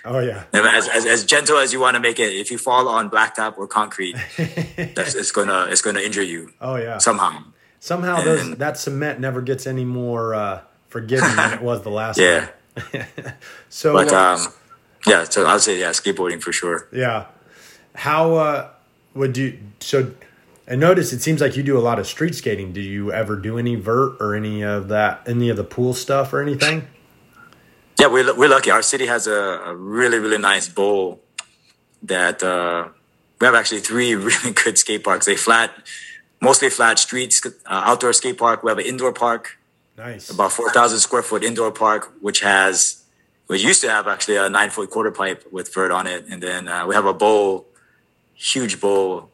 Oh 0.09 0.21
yeah. 0.21 0.45
As, 0.53 0.89
as, 0.89 1.05
as 1.05 1.25
gentle 1.25 1.59
as 1.59 1.73
you 1.73 1.81
want 1.81 1.97
to 1.97 2.01
make 2.01 2.21
it, 2.21 2.33
if 2.33 2.53
you 2.53 2.59
fall 2.59 2.87
on 2.87 3.11
blacktop 3.11 3.59
or 3.59 3.67
concrete, 3.67 4.15
that's 4.95 5.17
it's 5.17 5.33
gonna 5.33 5.67
it's 5.69 5.83
gonna 5.83 5.99
injure 5.99 6.23
you. 6.23 6.53
Oh 6.61 6.77
yeah. 6.77 6.99
Somehow. 6.99 7.43
Somehow 7.81 8.19
and, 8.19 8.25
those 8.25 8.57
that 8.59 8.79
cement 8.79 9.19
never 9.19 9.43
gets 9.43 9.67
any 9.67 9.85
more 9.85 10.33
uh, 10.33 10.61
forgiving 10.87 11.35
than 11.35 11.55
it 11.55 11.61
was 11.61 11.83
the 11.83 11.91
last 12.03 12.21
yeah. 12.21 12.51
time. 12.77 13.07
so. 13.69 13.95
But 13.95 14.13
uh, 14.13 14.39
um, 14.39 14.53
yeah, 15.09 15.25
so 15.25 15.45
I'll 15.45 15.59
say 15.59 15.81
yeah, 15.81 15.91
skateboarding 15.91 16.41
for 16.41 16.53
sure. 16.53 16.87
Yeah. 16.93 17.27
How 17.97 18.35
uh, 18.35 18.71
would 19.15 19.37
you 19.37 19.59
so? 19.81 20.13
I 20.69 20.75
notice 20.75 21.13
it 21.13 21.23
seems 21.23 21.41
like 21.41 21.57
you 21.57 21.63
do 21.63 21.79
a 21.79 21.81
lot 21.81 21.99
of 21.99 22.07
street 22.07 22.35
skating. 22.35 22.73
Do 22.73 22.81
you 22.81 23.13
ever 23.13 23.37
do 23.37 23.59
any 23.59 23.77
vert 23.77 24.17
or 24.21 24.35
any 24.35 24.63
of 24.63 24.89
that, 24.89 25.23
any 25.27 25.49
of 25.49 25.57
the 25.57 25.65
pool 25.65 25.95
stuff 25.95 26.33
or 26.33 26.43
anything? 26.43 26.87
Yeah, 27.99 28.09
we're 28.09 28.37
we're 28.37 28.49
lucky. 28.49 28.71
Our 28.71 28.83
city 28.83 29.07
has 29.07 29.27
a, 29.27 29.33
a 29.33 29.75
really 29.75 30.19
really 30.19 30.39
nice 30.39 30.69
bowl 30.69 31.23
that 32.03 32.43
uh, 32.43 32.89
we 33.41 33.47
have 33.47 33.55
actually 33.55 33.81
three 33.81 34.15
really 34.31 34.53
good 34.53 34.77
skate 34.77 35.03
parks. 35.03 35.27
They 35.27 35.37
flat, 35.37 35.73
mostly 36.41 36.69
flat 36.69 36.99
streets, 36.99 37.45
uh, 37.47 37.51
outdoor 37.67 38.13
skate 38.13 38.39
park. 38.39 38.63
We 38.63 38.71
have 38.71 38.79
an 38.79 38.87
indoor 38.87 39.13
park. 39.13 39.59
Nice. 39.97 40.29
About 40.29 40.53
four 40.53 40.71
thousand 40.71 40.99
square 40.99 41.23
foot 41.23 41.43
indoor 41.43 41.73
park, 41.73 42.13
which 42.21 42.41
has 42.41 43.05
we 43.49 43.59
used 43.59 43.81
to 43.83 43.91
have 43.91 44.09
actually 44.09 44.37
a 44.37 44.49
nine 44.49 44.71
foot 44.71 44.91
quarter 44.91 45.11
pipe 45.11 45.47
with 45.51 45.73
vert 45.73 45.91
on 45.91 46.07
it, 46.07 46.27
and 46.29 46.43
then 46.43 46.69
uh, 46.69 46.87
we 46.87 46.95
have 46.95 47.07
a 47.07 47.15
bowl, 47.15 47.67
huge 48.37 48.81
bowl 48.81 49.31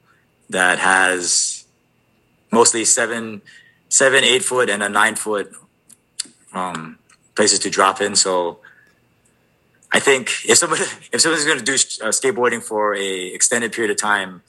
that 0.50 0.78
has 0.78 1.64
mostly 2.50 2.84
seven, 2.84 3.42
seven, 3.88 4.24
eight 4.24 4.44
foot 4.44 4.70
and 4.70 4.82
a 4.82 4.88
nine 4.88 5.16
foot 5.16 5.52
um, 6.52 6.98
places 7.34 7.58
to 7.60 7.70
drop 7.70 8.00
in. 8.00 8.14
So 8.14 8.58
I 9.92 10.00
think 10.00 10.30
if 10.48 10.58
somebody 10.58 10.82
if 11.12 11.20
someone's 11.20 11.44
going 11.44 11.58
to 11.58 11.64
do 11.64 11.74
uh, 11.74 12.10
skateboarding 12.10 12.62
for 12.62 12.94
a 12.94 13.26
extended 13.26 13.72
period 13.72 13.90
of 13.90 13.96
time 13.96 14.42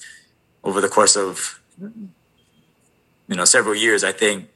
over 0.64 0.80
the 0.82 0.90
course 0.90 1.18
of 1.18 1.60
you 1.80 3.36
know 3.36 3.46
several 3.46 3.76
years, 3.76 4.04
I 4.04 4.12
think 4.12 4.50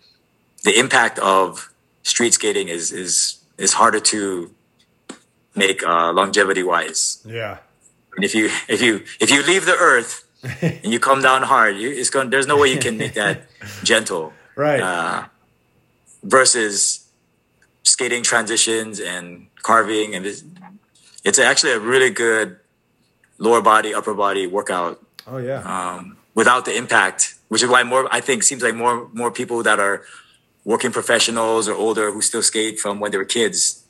the 0.63 0.77
impact 0.77 1.19
of 1.19 1.71
street 2.03 2.33
skating 2.33 2.67
is 2.67 2.91
is 2.91 3.39
is 3.57 3.73
harder 3.73 3.99
to 3.99 4.51
make 5.55 5.83
uh, 5.83 6.11
longevity 6.13 6.63
wise. 6.63 7.21
Yeah. 7.25 7.57
And 8.17 8.25
if 8.25 8.35
you 8.35 8.49
if 8.67 8.81
you 8.81 9.03
if 9.21 9.31
you 9.31 9.43
leave 9.43 9.65
the 9.65 9.77
earth 9.77 10.27
and 10.61 10.91
you 10.91 10.99
come 10.99 11.21
down 11.21 11.43
hard, 11.43 11.77
you, 11.77 11.89
it's 11.89 12.09
going. 12.09 12.29
There's 12.29 12.47
no 12.47 12.57
way 12.57 12.73
you 12.73 12.79
can 12.79 12.97
make 12.97 13.13
that 13.13 13.43
gentle. 13.83 14.33
Right. 14.55 14.81
Uh, 14.81 15.25
versus 16.23 17.07
skating 17.83 18.23
transitions 18.23 18.99
and 18.99 19.47
carving 19.63 20.13
and 20.13 20.25
this, 20.25 20.43
it's 21.23 21.39
actually 21.39 21.71
a 21.71 21.79
really 21.79 22.09
good 22.09 22.57
lower 23.37 23.61
body 23.61 23.93
upper 23.93 24.13
body 24.13 24.45
workout 24.45 25.01
oh 25.27 25.37
yeah 25.37 25.61
um, 25.61 26.17
without 26.35 26.65
the 26.65 26.75
impact 26.75 27.35
which 27.47 27.63
is 27.63 27.69
why 27.69 27.83
more 27.83 28.07
i 28.11 28.19
think 28.19 28.43
seems 28.43 28.61
like 28.61 28.75
more 28.75 29.07
more 29.13 29.31
people 29.31 29.63
that 29.63 29.79
are 29.79 30.03
working 30.65 30.91
professionals 30.91 31.67
or 31.67 31.75
older 31.75 32.11
who 32.11 32.21
still 32.21 32.43
skate 32.43 32.79
from 32.79 32.99
when 32.99 33.11
they 33.11 33.17
were 33.17 33.25
kids 33.25 33.85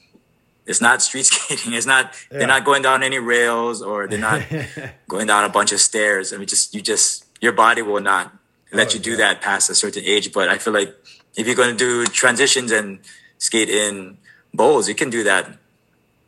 it's 0.68 0.82
not 0.82 1.02
street 1.02 1.26
skating 1.32 1.74
it's 1.74 1.88
not 1.88 2.14
yeah. 2.32 2.40
they're 2.40 2.48
not 2.48 2.64
going 2.64 2.82
down 2.82 3.02
any 3.02 3.20
rails 3.20 3.82
or 3.82 4.08
they're 4.08 4.20
not 4.20 4.42
going 5.08 5.26
down 5.28 5.44
a 5.44 5.50
bunch 5.50 5.72
of 5.72 5.80
stairs 5.80 6.34
i 6.34 6.38
mean 6.38 6.48
just 6.48 6.76
you 6.76 6.82
just 6.82 7.26
your 7.42 7.54
body 7.54 7.82
will 7.82 8.02
not 8.02 8.32
let 8.72 8.90
oh, 8.90 8.94
you 8.94 9.00
do 9.00 9.12
yeah. 9.12 9.18
that 9.18 9.42
past 9.42 9.70
a 9.70 9.76
certain 9.76 10.04
age 10.04 10.32
but 10.32 10.50
i 10.50 10.58
feel 10.58 10.74
like 10.74 10.94
if 11.38 11.46
you're 11.46 11.56
going 11.56 11.70
to 11.70 11.78
do 11.78 12.06
transitions 12.06 12.72
and 12.72 13.00
skate 13.38 13.70
in 13.70 14.18
bowls, 14.54 14.90
you 14.90 14.96
can 14.96 15.10
do 15.10 15.24
that 15.24 15.58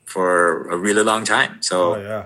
for 0.06 0.70
a 0.70 0.78
really 0.78 1.04
long 1.04 1.26
time. 1.26 1.62
So 1.62 1.96
oh, 1.96 2.02
yeah. 2.02 2.26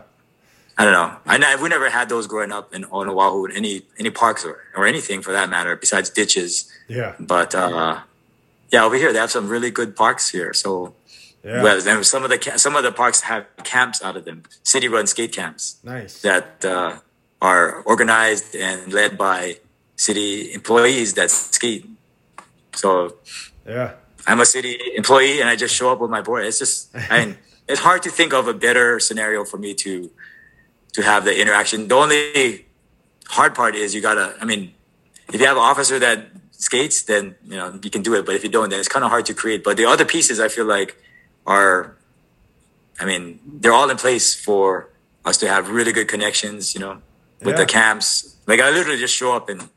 I 0.78 0.84
don't 0.84 0.94
know. 0.94 1.16
I 1.26 1.38
know 1.38 1.62
we 1.62 1.70
never 1.70 1.90
had 1.90 2.10
those 2.10 2.28
growing 2.28 2.52
up 2.52 2.74
in 2.74 2.86
on 2.86 3.08
Oahu, 3.08 3.48
any 3.48 3.84
any 3.98 4.10
parks 4.10 4.44
or, 4.46 4.60
or 4.76 4.86
anything 4.86 5.22
for 5.22 5.32
that 5.32 5.50
matter, 5.50 5.76
besides 5.76 6.10
ditches. 6.10 6.72
Yeah. 6.88 7.16
But 7.20 7.56
uh, 7.56 8.02
yeah, 8.72 8.84
over 8.84 8.96
here 8.96 9.14
they 9.14 9.20
have 9.20 9.32
some 9.32 9.48
really 9.48 9.72
good 9.72 9.96
parks 9.96 10.30
here. 10.30 10.54
So 10.54 10.94
yeah. 11.44 11.62
well, 11.62 12.04
some 12.04 12.24
of 12.24 12.30
the 12.30 12.54
some 12.58 12.76
of 12.76 12.84
the 12.84 12.92
parks 12.92 13.22
have 13.22 13.46
camps 13.64 14.02
out 14.02 14.16
of 14.16 14.26
them, 14.26 14.44
city 14.64 14.88
run 14.88 15.08
skate 15.08 15.34
camps. 15.34 15.78
Nice. 15.84 16.22
That 16.22 16.64
uh, 16.64 17.00
are 17.42 17.82
organized 17.82 18.56
and 18.56 18.92
led 18.94 19.18
by 19.18 19.58
city 19.96 20.54
employees 20.54 21.14
that 21.16 21.30
skate. 21.32 21.90
So 22.74 23.18
yeah, 23.68 23.94
I'm 24.26 24.40
a 24.40 24.46
city 24.46 24.80
employee 24.96 25.40
and 25.42 25.50
I 25.50 25.56
just 25.56 25.76
show 25.76 25.92
up 25.92 26.00
with 26.00 26.10
my 26.10 26.22
board. 26.22 26.46
It's 26.46 26.60
just, 26.60 26.96
I 26.96 27.26
mean, 27.26 27.38
it's 27.68 27.82
hard 27.82 28.04
to 28.04 28.10
think 28.10 28.34
of 28.34 28.48
a 28.48 28.54
better 28.54 29.00
scenario 29.00 29.44
for 29.46 29.58
me 29.58 29.74
to 29.76 30.12
to 30.94 31.02
have 31.02 31.26
the 31.26 31.40
interaction. 31.40 31.88
The 31.88 31.96
only 31.96 32.66
hard 33.28 33.56
part 33.56 33.76
is 33.76 33.94
you 33.94 34.02
gotta. 34.02 34.36
I 34.40 34.46
mean, 34.46 34.74
if 35.34 35.40
you 35.40 35.48
have 35.48 35.58
an 35.58 35.64
officer 35.64 36.00
that 36.00 36.28
skates, 36.52 37.04
then 37.04 37.36
you 37.46 37.58
know 37.58 37.80
you 37.82 37.90
can 37.90 38.02
do 38.02 38.14
it. 38.16 38.26
But 38.26 38.36
if 38.36 38.44
you 38.44 38.50
don't, 38.50 38.70
then 38.70 38.80
it's 38.80 38.88
kind 38.88 39.04
of 39.04 39.12
hard 39.12 39.26
to 39.26 39.34
create. 39.34 39.64
But 39.64 39.78
the 39.78 39.86
other 39.86 40.06
pieces, 40.06 40.40
I 40.40 40.48
feel 40.48 40.66
like, 40.66 40.96
are, 41.46 41.96
I 43.00 43.06
mean, 43.06 43.40
they're 43.46 43.74
all 43.74 43.90
in 43.90 43.98
place 43.98 44.34
for 44.34 44.90
us 45.26 45.38
to 45.38 45.48
have 45.48 45.70
really 45.70 45.92
good 45.92 46.08
connections. 46.08 46.74
You 46.74 46.82
know, 46.82 47.02
with 47.44 47.56
yeah. 47.56 47.62
the 47.62 47.66
camps. 47.66 48.36
Like 48.48 48.60
I 48.60 48.72
literally 48.72 49.00
just 49.00 49.16
show 49.16 49.36
up 49.36 49.50
and 49.50 49.70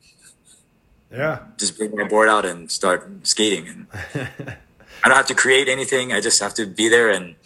yeah. 1.11 1.41
Just 1.57 1.79
bring 1.79 1.95
my 1.95 2.05
board 2.05 2.29
out 2.29 2.45
and 2.45 2.71
start 2.71 3.27
skating. 3.27 3.69
And 3.69 3.87
I 5.05 5.09
don't 5.09 5.17
have 5.17 5.27
to 5.27 5.35
create 5.35 5.69
anything. 5.69 6.12
I 6.12 6.21
just 6.21 6.41
have 6.43 6.55
to 6.55 6.67
be 6.67 6.89
there 6.89 7.11
and 7.11 7.37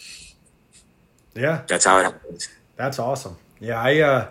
yeah, 1.34 1.62
that's 1.66 1.84
how 1.84 1.98
it 1.98 2.04
happens. 2.04 2.48
That's 2.76 2.98
awesome. 2.98 3.36
Yeah. 3.60 3.80
I, 3.80 3.98
uh, 4.00 4.28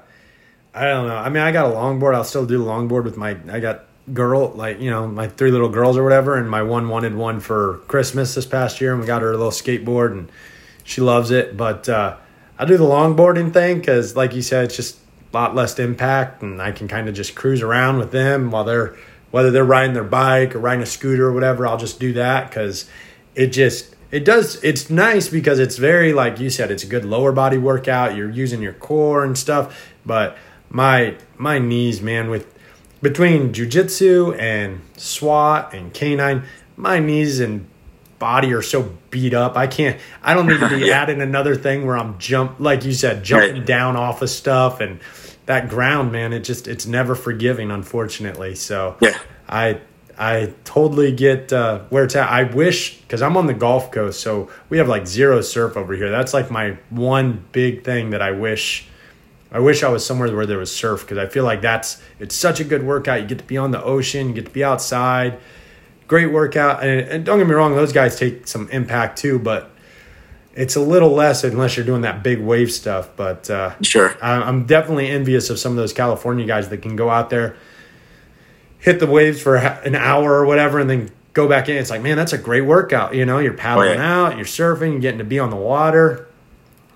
I 0.74 0.86
don't 0.86 1.08
know. 1.08 1.16
I 1.16 1.30
mean, 1.30 1.44
I 1.44 1.52
got 1.52 1.72
a 1.72 1.74
longboard. 1.74 2.16
I'll 2.16 2.24
still 2.24 2.46
do 2.46 2.64
longboard 2.64 3.04
with 3.04 3.18
my, 3.18 3.38
I 3.50 3.60
got 3.60 3.86
girl, 4.14 4.50
like, 4.50 4.80
you 4.80 4.90
know, 4.90 5.08
my 5.08 5.28
three 5.28 5.52
little 5.52 5.70
girls 5.70 5.98
or 5.98 6.04
whatever. 6.04 6.36
And 6.36 6.50
my 6.50 6.62
one 6.64 6.90
wanted 6.90 7.16
one 7.16 7.40
for 7.40 7.78
Christmas 7.88 8.36
this 8.36 8.46
past 8.46 8.82
year. 8.82 8.92
And 8.92 9.02
we 9.02 9.08
got 9.08 9.22
her 9.22 9.30
a 9.30 9.38
little 9.38 9.52
skateboard 9.52 10.12
and 10.12 10.32
she 10.84 11.02
loves 11.02 11.32
it. 11.32 11.58
But, 11.58 11.88
uh, 11.90 12.18
I 12.58 12.66
do 12.66 12.78
the 12.78 12.84
longboarding 12.84 13.54
thing 13.54 13.80
because, 13.80 14.16
like 14.16 14.34
you 14.34 14.42
said, 14.42 14.66
it's 14.66 14.76
just 14.76 14.98
a 15.32 15.38
lot 15.38 15.56
less 15.56 15.80
impact 15.80 16.42
and 16.42 16.62
I 16.62 16.72
can 16.72 16.88
kind 16.88 17.08
of 17.08 17.16
just 17.16 17.36
cruise 17.36 17.62
around 17.62 18.00
with 18.00 18.12
them 18.12 18.52
while 18.52 18.64
they're 18.64 18.96
whether 19.32 19.52
they're 19.52 19.64
riding 19.64 19.94
their 19.94 20.04
bike 20.04 20.56
or 20.56 20.60
riding 20.60 20.82
a 20.82 20.88
scooter 20.88 21.28
or 21.28 21.32
whatever, 21.32 21.68
I'll 21.68 21.78
just 21.78 22.00
do 22.00 22.14
that 22.14 22.50
because 22.50 22.90
it 23.36 23.48
just 23.48 23.96
it 24.10 24.26
does 24.26 24.62
it's 24.64 24.90
nice 24.90 25.28
because 25.30 25.60
it's 25.60 25.78
very 25.78 26.14
like 26.14 26.40
you 26.40 26.50
said 26.50 26.72
it's 26.72 26.84
a 26.84 26.88
good 26.88 27.06
lower 27.06 27.32
body 27.32 27.60
workout 27.60 28.16
you're 28.16 28.32
using 28.32 28.60
your 28.60 28.74
core 28.74 29.24
and 29.24 29.38
stuff 29.38 29.94
but 30.04 30.36
my 30.70 31.16
my 31.38 31.60
knees, 31.60 32.02
man, 32.02 32.30
with 32.30 32.54
between 33.02 33.54
jujitsu 33.54 34.38
and 34.40 34.82
SWAT 34.98 35.74
and 35.74 35.94
canine, 35.94 36.44
my 36.76 37.00
knees 37.00 37.40
and 37.40 37.68
body 38.20 38.54
are 38.54 38.62
so 38.62 38.94
beat 39.10 39.34
up. 39.34 39.58
I 39.58 39.68
can't. 39.68 40.00
I 40.22 40.34
don't 40.34 40.48
need 40.48 40.60
to 40.60 40.70
be 40.70 40.78
yeah. 40.88 41.02
adding 41.02 41.22
another 41.22 41.56
thing 41.56 41.86
where 41.86 41.98
I'm 41.98 42.18
jump, 42.20 42.60
like 42.60 42.84
you 42.84 42.94
said, 42.94 43.24
jumping 43.24 43.58
right. 43.58 43.66
down 43.66 43.96
off 43.96 44.22
of 44.22 44.30
stuff 44.30 44.82
and 44.82 45.00
that 45.46 45.70
ground, 45.70 46.12
man. 46.12 46.34
It 46.34 46.42
just 46.42 46.68
it's 46.68 46.86
never 46.86 47.16
forgiving, 47.16 47.72
unfortunately. 47.72 48.56
So 48.56 48.98
yeah, 49.02 49.18
I 49.48 49.80
I 50.18 50.54
totally 50.66 51.14
get 51.14 51.52
uh, 51.54 51.80
where 51.90 52.04
it's 52.04 52.16
at. 52.16 52.30
I 52.30 52.44
wish 52.44 52.98
because 52.98 53.22
I'm 53.22 53.38
on 53.38 53.48
the 53.48 53.54
Gulf 53.54 53.92
Coast, 53.92 54.20
so 54.20 54.52
we 54.70 54.78
have 54.78 54.90
like 54.90 55.08
zero 55.08 55.42
surf 55.42 55.78
over 55.78 55.96
here. 55.96 56.12
That's 56.12 56.34
like 56.34 56.52
my 56.52 56.78
one 56.90 57.46
big 57.52 57.84
thing 57.84 58.12
that 58.12 58.22
I 58.22 58.32
wish. 58.32 58.86
I 59.52 59.60
wish 59.60 59.84
I 59.84 59.90
was 59.90 60.06
somewhere 60.06 60.34
where 60.36 60.46
there 60.46 60.58
was 60.58 60.74
surf 60.74 61.02
because 61.02 61.18
I 61.18 61.28
feel 61.28 61.44
like 61.44 61.62
that's 61.62 62.02
it's 62.20 62.36
such 62.36 62.60
a 62.60 62.64
good 62.64 62.84
workout. 62.84 63.22
You 63.22 63.28
get 63.28 63.40
to 63.40 63.44
be 63.44 63.58
on 63.58 63.72
the 63.72 63.84
ocean, 63.84 64.30
you 64.30 64.34
get 64.34 64.46
to 64.46 64.52
be 64.52 64.64
outside. 64.64 65.40
Great 66.08 66.32
workout, 66.32 66.84
and, 66.84 67.02
and 67.08 67.26
don't 67.26 67.38
get 67.38 67.48
me 67.48 67.54
wrong, 67.54 67.76
those 67.76 67.94
guys 67.94 68.18
take 68.18 68.48
some 68.48 68.68
impact 68.70 69.20
too, 69.20 69.38
but 69.38 69.70
it's 70.56 70.76
a 70.76 70.82
little 70.82 71.12
less 71.12 71.44
unless 71.44 71.78
you're 71.78 71.86
doing 71.86 72.02
that 72.02 72.24
big 72.24 72.40
wave 72.40 72.72
stuff. 72.72 73.10
But 73.16 73.48
uh, 73.50 73.76
sure, 73.84 74.18
I'm 74.22 74.66
definitely 74.66 75.08
envious 75.08 75.52
of 75.52 75.60
some 75.60 75.72
of 75.72 75.78
those 75.78 75.94
California 75.94 76.48
guys 76.48 76.70
that 76.70 76.82
can 76.82 76.96
go 76.96 77.10
out 77.10 77.30
there 77.30 77.58
hit 78.80 79.00
the 79.00 79.08
waves 79.08 79.42
for 79.42 79.58
an 79.58 79.94
hour 79.94 80.34
or 80.34 80.46
whatever 80.46 80.80
and 80.80 80.90
then 80.90 81.12
go 81.34 81.48
back 81.48 81.70
in. 81.70 81.78
It's 81.78 81.90
like, 81.90 82.02
man, 82.02 82.18
that's 82.18 82.34
a 82.34 82.38
great 82.38 82.62
workout. 82.62 83.14
You 83.14 83.26
know, 83.26 83.40
you're 83.40 83.54
paddling 83.54 83.92
oh, 83.92 83.94
yeah. 83.94 84.24
out, 84.24 84.38
you're 84.38 84.46
surfing, 84.46 84.94
you're 84.94 85.02
getting 85.02 85.20
to 85.20 85.26
be 85.26 85.40
on 85.40 85.50
the 85.50 85.56
water. 85.56 86.28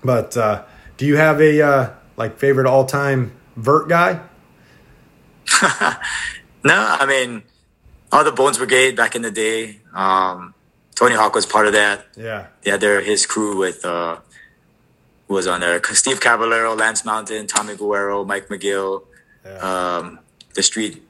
But 0.02 0.36
uh, 0.36 0.64
do 0.96 1.06
you 1.06 1.16
have 1.16 1.40
a 1.40 1.62
uh, 1.62 1.90
like 2.16 2.38
favorite 2.38 2.66
all 2.66 2.84
time 2.84 3.32
vert 3.56 3.88
guy? 3.88 4.20
no, 6.64 6.74
I 6.74 7.06
mean, 7.06 7.42
all 8.12 8.24
the 8.24 8.32
Bones 8.32 8.58
Brigade 8.58 8.96
back 8.96 9.14
in 9.14 9.22
the 9.22 9.30
day. 9.30 9.80
Um, 9.92 10.54
Tony 10.94 11.14
Hawk 11.14 11.34
was 11.34 11.46
part 11.46 11.66
of 11.66 11.72
that. 11.72 12.06
Yeah, 12.16 12.46
yeah, 12.64 12.76
they're 12.76 13.00
his 13.00 13.26
crew 13.26 13.58
with 13.58 13.84
uh, 13.84 14.18
was 15.28 15.46
on 15.46 15.60
there. 15.60 15.82
Steve 15.92 16.20
Caballero, 16.20 16.74
Lance 16.74 17.04
Mountain, 17.04 17.46
Tommy 17.46 17.76
Guerrero, 17.76 18.24
Mike 18.24 18.48
McGill, 18.48 19.04
yeah. 19.44 19.96
um, 19.98 20.20
the 20.54 20.62
Street 20.62 21.02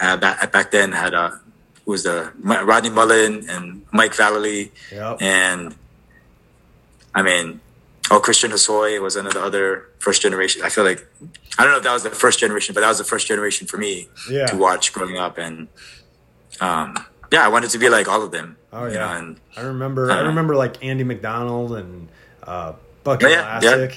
uh, 0.00 0.16
back 0.16 0.52
back 0.52 0.70
then 0.70 0.92
had 0.92 1.14
a 1.14 1.18
uh, 1.18 1.38
was 1.84 2.04
the 2.04 2.30
Rodney 2.42 2.90
Mullen 2.90 3.48
and 3.48 3.82
Mike 3.92 4.12
Vallely, 4.12 4.70
yep. 4.92 5.22
and 5.22 5.74
I 7.14 7.22
mean, 7.22 7.60
oh 8.10 8.20
Christian 8.20 8.50
Hosoi 8.50 9.00
was 9.00 9.16
another 9.16 9.40
other 9.40 9.88
first 9.98 10.22
generation. 10.22 10.62
I 10.64 10.68
feel 10.68 10.84
like 10.84 11.06
I 11.58 11.64
don't 11.64 11.72
know 11.72 11.78
if 11.78 11.84
that 11.84 11.92
was 11.92 12.02
the 12.02 12.10
first 12.10 12.38
generation, 12.38 12.74
but 12.74 12.80
that 12.80 12.88
was 12.88 12.98
the 12.98 13.04
first 13.04 13.26
generation 13.26 13.66
for 13.66 13.76
me 13.76 14.08
yeah. 14.30 14.46
to 14.46 14.56
watch 14.56 14.92
growing 14.92 15.18
up, 15.18 15.38
and 15.38 15.68
um, 16.60 16.96
yeah, 17.32 17.44
I 17.44 17.48
wanted 17.48 17.70
to 17.70 17.78
be 17.78 17.88
like 17.88 18.08
all 18.08 18.22
of 18.22 18.30
them. 18.30 18.56
Oh 18.72 18.86
yeah, 18.86 18.94
know, 18.94 19.18
and, 19.18 19.40
I 19.56 19.62
remember. 19.62 20.10
Uh, 20.10 20.16
I 20.16 20.20
remember 20.20 20.54
like 20.56 20.82
Andy 20.84 21.04
Macdonald 21.04 21.72
and 21.72 22.08
uh, 22.42 22.74
Bucky 23.04 23.26
oh, 23.26 23.28
yeah, 23.28 23.60
yeah. 23.62 23.88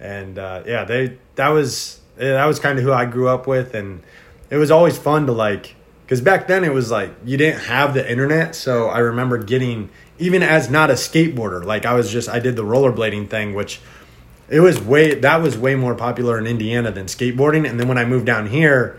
and 0.00 0.38
uh, 0.38 0.62
yeah, 0.66 0.84
they 0.84 1.18
that 1.36 1.48
was 1.48 2.00
that 2.16 2.46
was 2.46 2.58
kind 2.58 2.78
of 2.78 2.84
who 2.84 2.92
I 2.92 3.06
grew 3.06 3.28
up 3.28 3.46
with, 3.46 3.74
and 3.74 4.02
it 4.50 4.56
was 4.56 4.70
always 4.70 4.96
fun 4.96 5.26
to 5.26 5.32
like 5.32 5.76
because 6.04 6.20
back 6.20 6.46
then 6.46 6.64
it 6.64 6.72
was 6.72 6.90
like 6.90 7.10
you 7.24 7.36
didn't 7.36 7.60
have 7.62 7.94
the 7.94 8.10
internet 8.10 8.54
so 8.54 8.88
i 8.88 8.98
remember 8.98 9.38
getting 9.38 9.88
even 10.18 10.42
as 10.42 10.70
not 10.70 10.90
a 10.90 10.94
skateboarder 10.94 11.64
like 11.64 11.84
i 11.84 11.94
was 11.94 12.10
just 12.10 12.28
i 12.28 12.38
did 12.38 12.56
the 12.56 12.64
rollerblading 12.64 13.28
thing 13.28 13.54
which 13.54 13.80
it 14.48 14.60
was 14.60 14.80
way 14.80 15.14
that 15.14 15.42
was 15.42 15.56
way 15.56 15.74
more 15.74 15.94
popular 15.94 16.38
in 16.38 16.46
indiana 16.46 16.90
than 16.90 17.06
skateboarding. 17.06 17.68
And 17.68 17.80
then 17.80 17.88
when 17.88 17.98
i 17.98 18.04
moved 18.04 18.26
down 18.26 18.46
here 18.46 18.98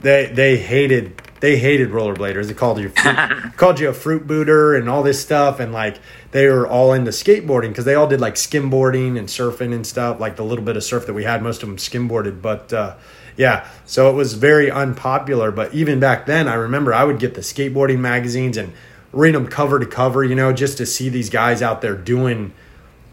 they 0.00 0.26
they 0.26 0.56
hated 0.56 1.20
they 1.40 1.58
hated 1.58 1.90
rollerbladers. 1.90 2.46
They 2.46 2.54
called 2.54 2.78
you 2.78 2.88
fruit, 2.88 3.16
called 3.56 3.78
you 3.78 3.88
a 3.88 3.92
fruit 3.92 4.26
booter 4.26 4.74
and 4.74 4.88
all 4.88 5.02
this 5.02 5.20
stuff. 5.20 5.60
And 5.60 5.72
like 5.72 5.98
they 6.30 6.48
were 6.48 6.66
all 6.66 6.92
into 6.92 7.10
skateboarding 7.10 7.68
because 7.68 7.84
they 7.84 7.94
all 7.94 8.06
did 8.06 8.20
like 8.20 8.34
skimboarding 8.34 9.18
and 9.18 9.28
surfing 9.28 9.74
and 9.74 9.86
stuff 9.86 10.18
like 10.20 10.36
the 10.36 10.44
little 10.44 10.64
bit 10.64 10.76
of 10.76 10.84
surf 10.84 11.06
that 11.06 11.14
we 11.14 11.24
had. 11.24 11.42
Most 11.42 11.62
of 11.62 11.68
them 11.68 11.76
skimboarded 11.76 12.40
but 12.40 12.72
uh 12.72 12.96
yeah, 13.38 13.68
so 13.84 14.08
it 14.08 14.14
was 14.14 14.32
very 14.32 14.70
unpopular. 14.70 15.50
But 15.50 15.74
even 15.74 16.00
back 16.00 16.24
then, 16.24 16.48
I 16.48 16.54
remember 16.54 16.94
I 16.94 17.04
would 17.04 17.18
get 17.18 17.34
the 17.34 17.42
skateboarding 17.42 17.98
magazines 17.98 18.56
and 18.56 18.72
read 19.12 19.34
them 19.34 19.46
cover 19.46 19.78
to 19.78 19.86
cover, 19.86 20.24
you 20.24 20.34
know, 20.34 20.52
just 20.52 20.78
to 20.78 20.86
see 20.86 21.08
these 21.08 21.30
guys 21.30 21.62
out 21.62 21.80
there 21.80 21.94
doing 21.94 22.52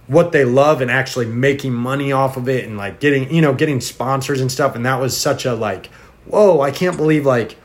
what 0.07 0.31
they 0.31 0.43
love 0.43 0.81
and 0.81 0.91
actually 0.91 1.25
making 1.25 1.73
money 1.73 2.11
off 2.11 2.35
of 2.35 2.49
it 2.49 2.65
and 2.65 2.77
like 2.77 2.99
getting, 2.99 3.33
you 3.33 3.41
know, 3.41 3.53
getting 3.53 3.79
sponsors 3.79 4.41
and 4.41 4.51
stuff. 4.51 4.75
And 4.75 4.85
that 4.85 4.99
was 4.99 5.15
such 5.15 5.45
a 5.45 5.53
like, 5.53 5.87
whoa, 6.25 6.61
I 6.61 6.71
can't 6.71 6.97
believe 6.97 7.25
like 7.25 7.55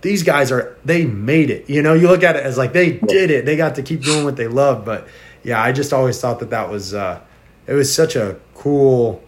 these 0.00 0.22
guys 0.22 0.50
are, 0.50 0.76
they 0.84 1.04
made 1.04 1.50
it. 1.50 1.68
You 1.68 1.82
know, 1.82 1.94
you 1.94 2.08
look 2.08 2.22
at 2.22 2.36
it 2.36 2.44
as 2.44 2.56
like 2.56 2.72
they 2.72 2.92
did 2.92 3.30
it, 3.30 3.44
they 3.44 3.56
got 3.56 3.74
to 3.74 3.82
keep 3.82 4.02
doing 4.02 4.24
what 4.24 4.36
they 4.36 4.48
love. 4.48 4.84
But 4.84 5.06
yeah, 5.42 5.62
I 5.62 5.72
just 5.72 5.92
always 5.92 6.20
thought 6.20 6.40
that 6.40 6.50
that 6.50 6.70
was, 6.70 6.94
uh, 6.94 7.20
it 7.66 7.74
was 7.74 7.94
such 7.94 8.16
a 8.16 8.36
cool 8.54 9.22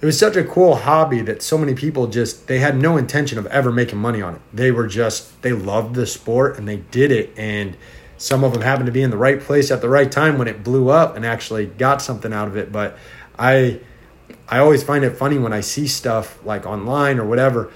it 0.00 0.06
was 0.06 0.18
such 0.18 0.36
a 0.36 0.44
cool 0.44 0.76
hobby 0.76 1.20
that 1.22 1.42
so 1.42 1.56
many 1.56 1.74
people 1.74 2.06
just 2.06 2.48
they 2.48 2.58
had 2.58 2.76
no 2.76 2.96
intention 2.96 3.38
of 3.38 3.46
ever 3.46 3.72
making 3.72 3.98
money 3.98 4.20
on 4.20 4.36
it. 4.36 4.40
They 4.52 4.70
were 4.70 4.86
just 4.86 5.40
they 5.42 5.52
loved 5.52 5.94
the 5.94 6.06
sport 6.06 6.58
and 6.58 6.68
they 6.68 6.76
did 6.76 7.10
it 7.10 7.32
and 7.36 7.76
some 8.18 8.44
of 8.44 8.52
them 8.52 8.62
happened 8.62 8.86
to 8.86 8.92
be 8.92 9.02
in 9.02 9.10
the 9.10 9.16
right 9.16 9.40
place 9.40 9.70
at 9.70 9.80
the 9.80 9.88
right 9.88 10.10
time 10.10 10.38
when 10.38 10.48
it 10.48 10.64
blew 10.64 10.88
up 10.88 11.16
and 11.16 11.24
actually 11.24 11.66
got 11.66 12.00
something 12.00 12.32
out 12.32 12.48
of 12.48 12.56
it, 12.56 12.72
but 12.72 12.98
I 13.38 13.80
I 14.48 14.58
always 14.58 14.82
find 14.82 15.04
it 15.04 15.16
funny 15.16 15.38
when 15.38 15.52
I 15.52 15.60
see 15.60 15.86
stuff 15.86 16.44
like 16.44 16.66
online 16.66 17.18
or 17.18 17.26
whatever, 17.26 17.72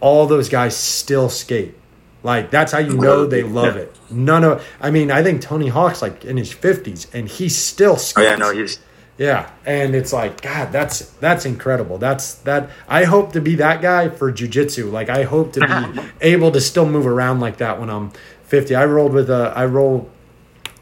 all 0.00 0.26
those 0.26 0.48
guys 0.48 0.76
still 0.76 1.28
skate. 1.28 1.74
Like 2.22 2.50
that's 2.50 2.72
how 2.72 2.78
you 2.78 2.96
know 2.96 3.26
they 3.26 3.42
love 3.42 3.76
it. 3.76 3.96
None 4.10 4.44
of 4.44 4.66
I 4.80 4.90
mean, 4.90 5.10
I 5.10 5.22
think 5.22 5.40
Tony 5.40 5.68
Hawk's 5.68 6.02
like 6.02 6.24
in 6.24 6.36
his 6.36 6.52
50s 6.52 7.12
and 7.14 7.28
he 7.28 7.48
still 7.48 7.96
skates. 7.96 8.26
Oh 8.26 8.30
yeah, 8.30 8.36
no, 8.36 8.52
he's 8.52 8.78
yeah, 9.20 9.50
and 9.66 9.94
it's 9.94 10.14
like 10.14 10.40
God, 10.40 10.72
that's 10.72 11.00
that's 11.20 11.44
incredible. 11.44 11.98
That's 11.98 12.36
that. 12.36 12.70
I 12.88 13.04
hope 13.04 13.34
to 13.34 13.40
be 13.42 13.54
that 13.56 13.82
guy 13.82 14.08
for 14.08 14.32
jujitsu. 14.32 14.90
Like 14.90 15.10
I 15.10 15.24
hope 15.24 15.52
to 15.52 15.60
be 15.60 16.02
able 16.22 16.50
to 16.52 16.60
still 16.60 16.86
move 16.86 17.06
around 17.06 17.38
like 17.38 17.58
that 17.58 17.78
when 17.78 17.90
I'm 17.90 18.12
50. 18.44 18.74
I 18.74 18.86
rolled 18.86 19.12
with 19.12 19.28
a 19.28 19.52
I 19.54 19.66
roll 19.66 20.08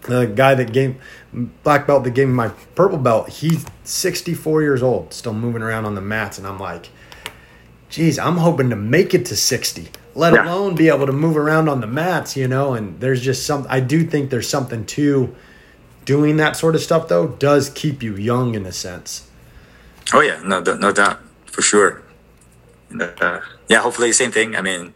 the 0.02 0.26
guy 0.26 0.54
that 0.54 0.72
gave 0.72 1.02
black 1.64 1.88
belt 1.88 2.04
that 2.04 2.12
gave 2.12 2.28
me 2.28 2.34
my 2.34 2.50
purple 2.76 2.98
belt. 2.98 3.28
He's 3.28 3.66
64 3.82 4.62
years 4.62 4.84
old, 4.84 5.12
still 5.12 5.34
moving 5.34 5.60
around 5.60 5.84
on 5.84 5.96
the 5.96 6.00
mats, 6.00 6.38
and 6.38 6.46
I'm 6.46 6.60
like, 6.60 6.90
geez, 7.88 8.20
I'm 8.20 8.36
hoping 8.36 8.70
to 8.70 8.76
make 8.76 9.14
it 9.14 9.26
to 9.26 9.36
60 9.36 9.88
let 10.14 10.32
alone 10.32 10.74
be 10.74 10.88
able 10.88 11.06
to 11.06 11.12
move 11.12 11.36
around 11.36 11.68
on 11.68 11.80
the 11.80 11.86
mats, 11.86 12.36
you 12.36 12.48
know. 12.48 12.74
And 12.74 12.98
there's 12.98 13.22
just 13.22 13.46
some, 13.46 13.64
I 13.70 13.78
do 13.78 14.04
think 14.04 14.30
there's 14.30 14.48
something 14.48 14.84
to 14.86 15.32
doing 16.08 16.38
that 16.38 16.56
sort 16.56 16.74
of 16.74 16.80
stuff 16.80 17.06
though 17.08 17.28
does 17.28 17.68
keep 17.68 18.02
you 18.02 18.16
young 18.16 18.54
in 18.54 18.64
a 18.64 18.72
sense. 18.72 19.28
Oh 20.14 20.20
yeah, 20.20 20.40
no, 20.42 20.60
no 20.60 20.90
doubt 20.90 21.20
for 21.44 21.60
sure. 21.60 22.02
Uh, 22.98 23.40
yeah, 23.68 23.80
hopefully 23.80 24.08
the 24.08 24.14
same 24.14 24.32
thing. 24.32 24.56
I 24.56 24.62
mean, 24.62 24.94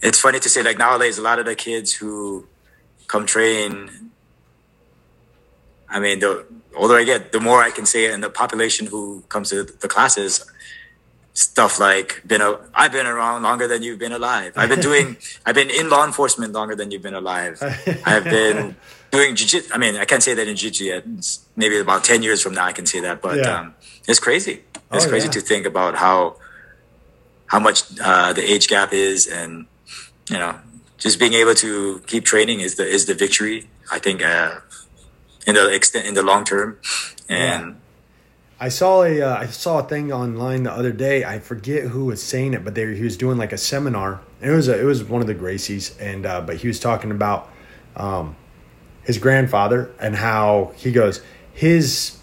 it's 0.00 0.20
funny 0.20 0.38
to 0.38 0.48
say 0.48 0.62
like 0.62 0.78
nowadays 0.78 1.18
a 1.18 1.22
lot 1.22 1.40
of 1.40 1.46
the 1.46 1.56
kids 1.56 1.92
who 1.92 2.46
come 3.08 3.26
train. 3.26 4.12
I 5.90 5.98
mean, 5.98 6.20
the 6.20 6.46
older 6.76 6.94
I 6.94 7.02
get, 7.02 7.32
the 7.32 7.40
more 7.40 7.60
I 7.60 7.70
can 7.70 7.84
say, 7.84 8.12
and 8.12 8.22
the 8.22 8.30
population 8.30 8.86
who 8.86 9.24
comes 9.28 9.50
to 9.50 9.64
the 9.64 9.88
classes 9.88 10.48
stuff 11.38 11.78
like 11.78 12.20
been 12.26 12.40
a 12.40 12.58
I've 12.74 12.90
been 12.90 13.06
around 13.06 13.44
longer 13.44 13.68
than 13.68 13.84
you've 13.84 14.00
been 14.00 14.10
alive. 14.10 14.54
I've 14.56 14.68
been 14.68 14.80
doing 14.80 15.16
I've 15.46 15.54
been 15.54 15.70
in 15.70 15.88
law 15.88 16.04
enforcement 16.04 16.52
longer 16.52 16.74
than 16.74 16.90
you've 16.90 17.02
been 17.02 17.14
alive. 17.14 17.62
I've 18.04 18.24
been 18.24 18.74
doing 19.12 19.36
jiu-jitsu. 19.36 19.72
I 19.72 19.78
mean, 19.78 19.94
I 19.94 20.04
can't 20.04 20.22
say 20.22 20.34
that 20.34 20.48
in 20.48 20.56
jiu-jitsu 20.56 20.84
yet. 20.84 21.04
It's 21.16 21.46
maybe 21.54 21.78
about 21.78 22.02
10 22.02 22.24
years 22.24 22.42
from 22.42 22.54
now 22.54 22.64
I 22.64 22.72
can 22.72 22.86
say 22.86 22.98
that, 23.00 23.22
but 23.22 23.36
yeah. 23.36 23.60
um, 23.60 23.74
it's 24.08 24.18
crazy. 24.18 24.64
It's 24.92 25.06
oh, 25.06 25.08
crazy 25.08 25.26
yeah. 25.26 25.32
to 25.32 25.40
think 25.40 25.64
about 25.64 25.94
how 25.94 26.38
how 27.46 27.60
much 27.60 27.84
uh, 28.02 28.32
the 28.32 28.42
age 28.42 28.66
gap 28.66 28.92
is 28.92 29.28
and 29.28 29.66
you 30.28 30.38
know, 30.38 30.58
just 30.98 31.20
being 31.20 31.34
able 31.34 31.54
to 31.54 32.00
keep 32.08 32.24
training 32.24 32.58
is 32.60 32.74
the 32.74 32.86
is 32.86 33.06
the 33.06 33.14
victory. 33.14 33.68
I 33.92 34.00
think 34.00 34.24
uh, 34.24 34.58
in 35.46 35.54
the 35.54 35.72
extent 35.72 36.04
in 36.04 36.14
the 36.14 36.24
long 36.24 36.42
term 36.42 36.80
and 37.28 37.62
yeah 37.68 37.74
I 38.60 38.70
saw 38.70 39.04
a 39.04 39.22
uh, 39.22 39.36
I 39.36 39.46
saw 39.46 39.78
a 39.78 39.82
thing 39.84 40.12
online 40.12 40.64
the 40.64 40.72
other 40.72 40.90
day. 40.90 41.24
I 41.24 41.38
forget 41.38 41.84
who 41.84 42.06
was 42.06 42.22
saying 42.22 42.54
it, 42.54 42.64
but 42.64 42.74
they, 42.74 42.94
he 42.96 43.04
was 43.04 43.16
doing 43.16 43.38
like 43.38 43.52
a 43.52 43.58
seminar. 43.58 44.20
And 44.40 44.50
it 44.50 44.54
was 44.54 44.68
a, 44.68 44.80
it 44.80 44.84
was 44.84 45.04
one 45.04 45.20
of 45.20 45.28
the 45.28 45.34
Gracies, 45.34 45.94
and 46.00 46.26
uh, 46.26 46.40
but 46.40 46.56
he 46.56 46.66
was 46.66 46.80
talking 46.80 47.12
about 47.12 47.48
um, 47.94 48.34
his 49.02 49.18
grandfather 49.18 49.92
and 50.00 50.16
how 50.16 50.72
he 50.76 50.90
goes 50.90 51.22
his. 51.52 52.16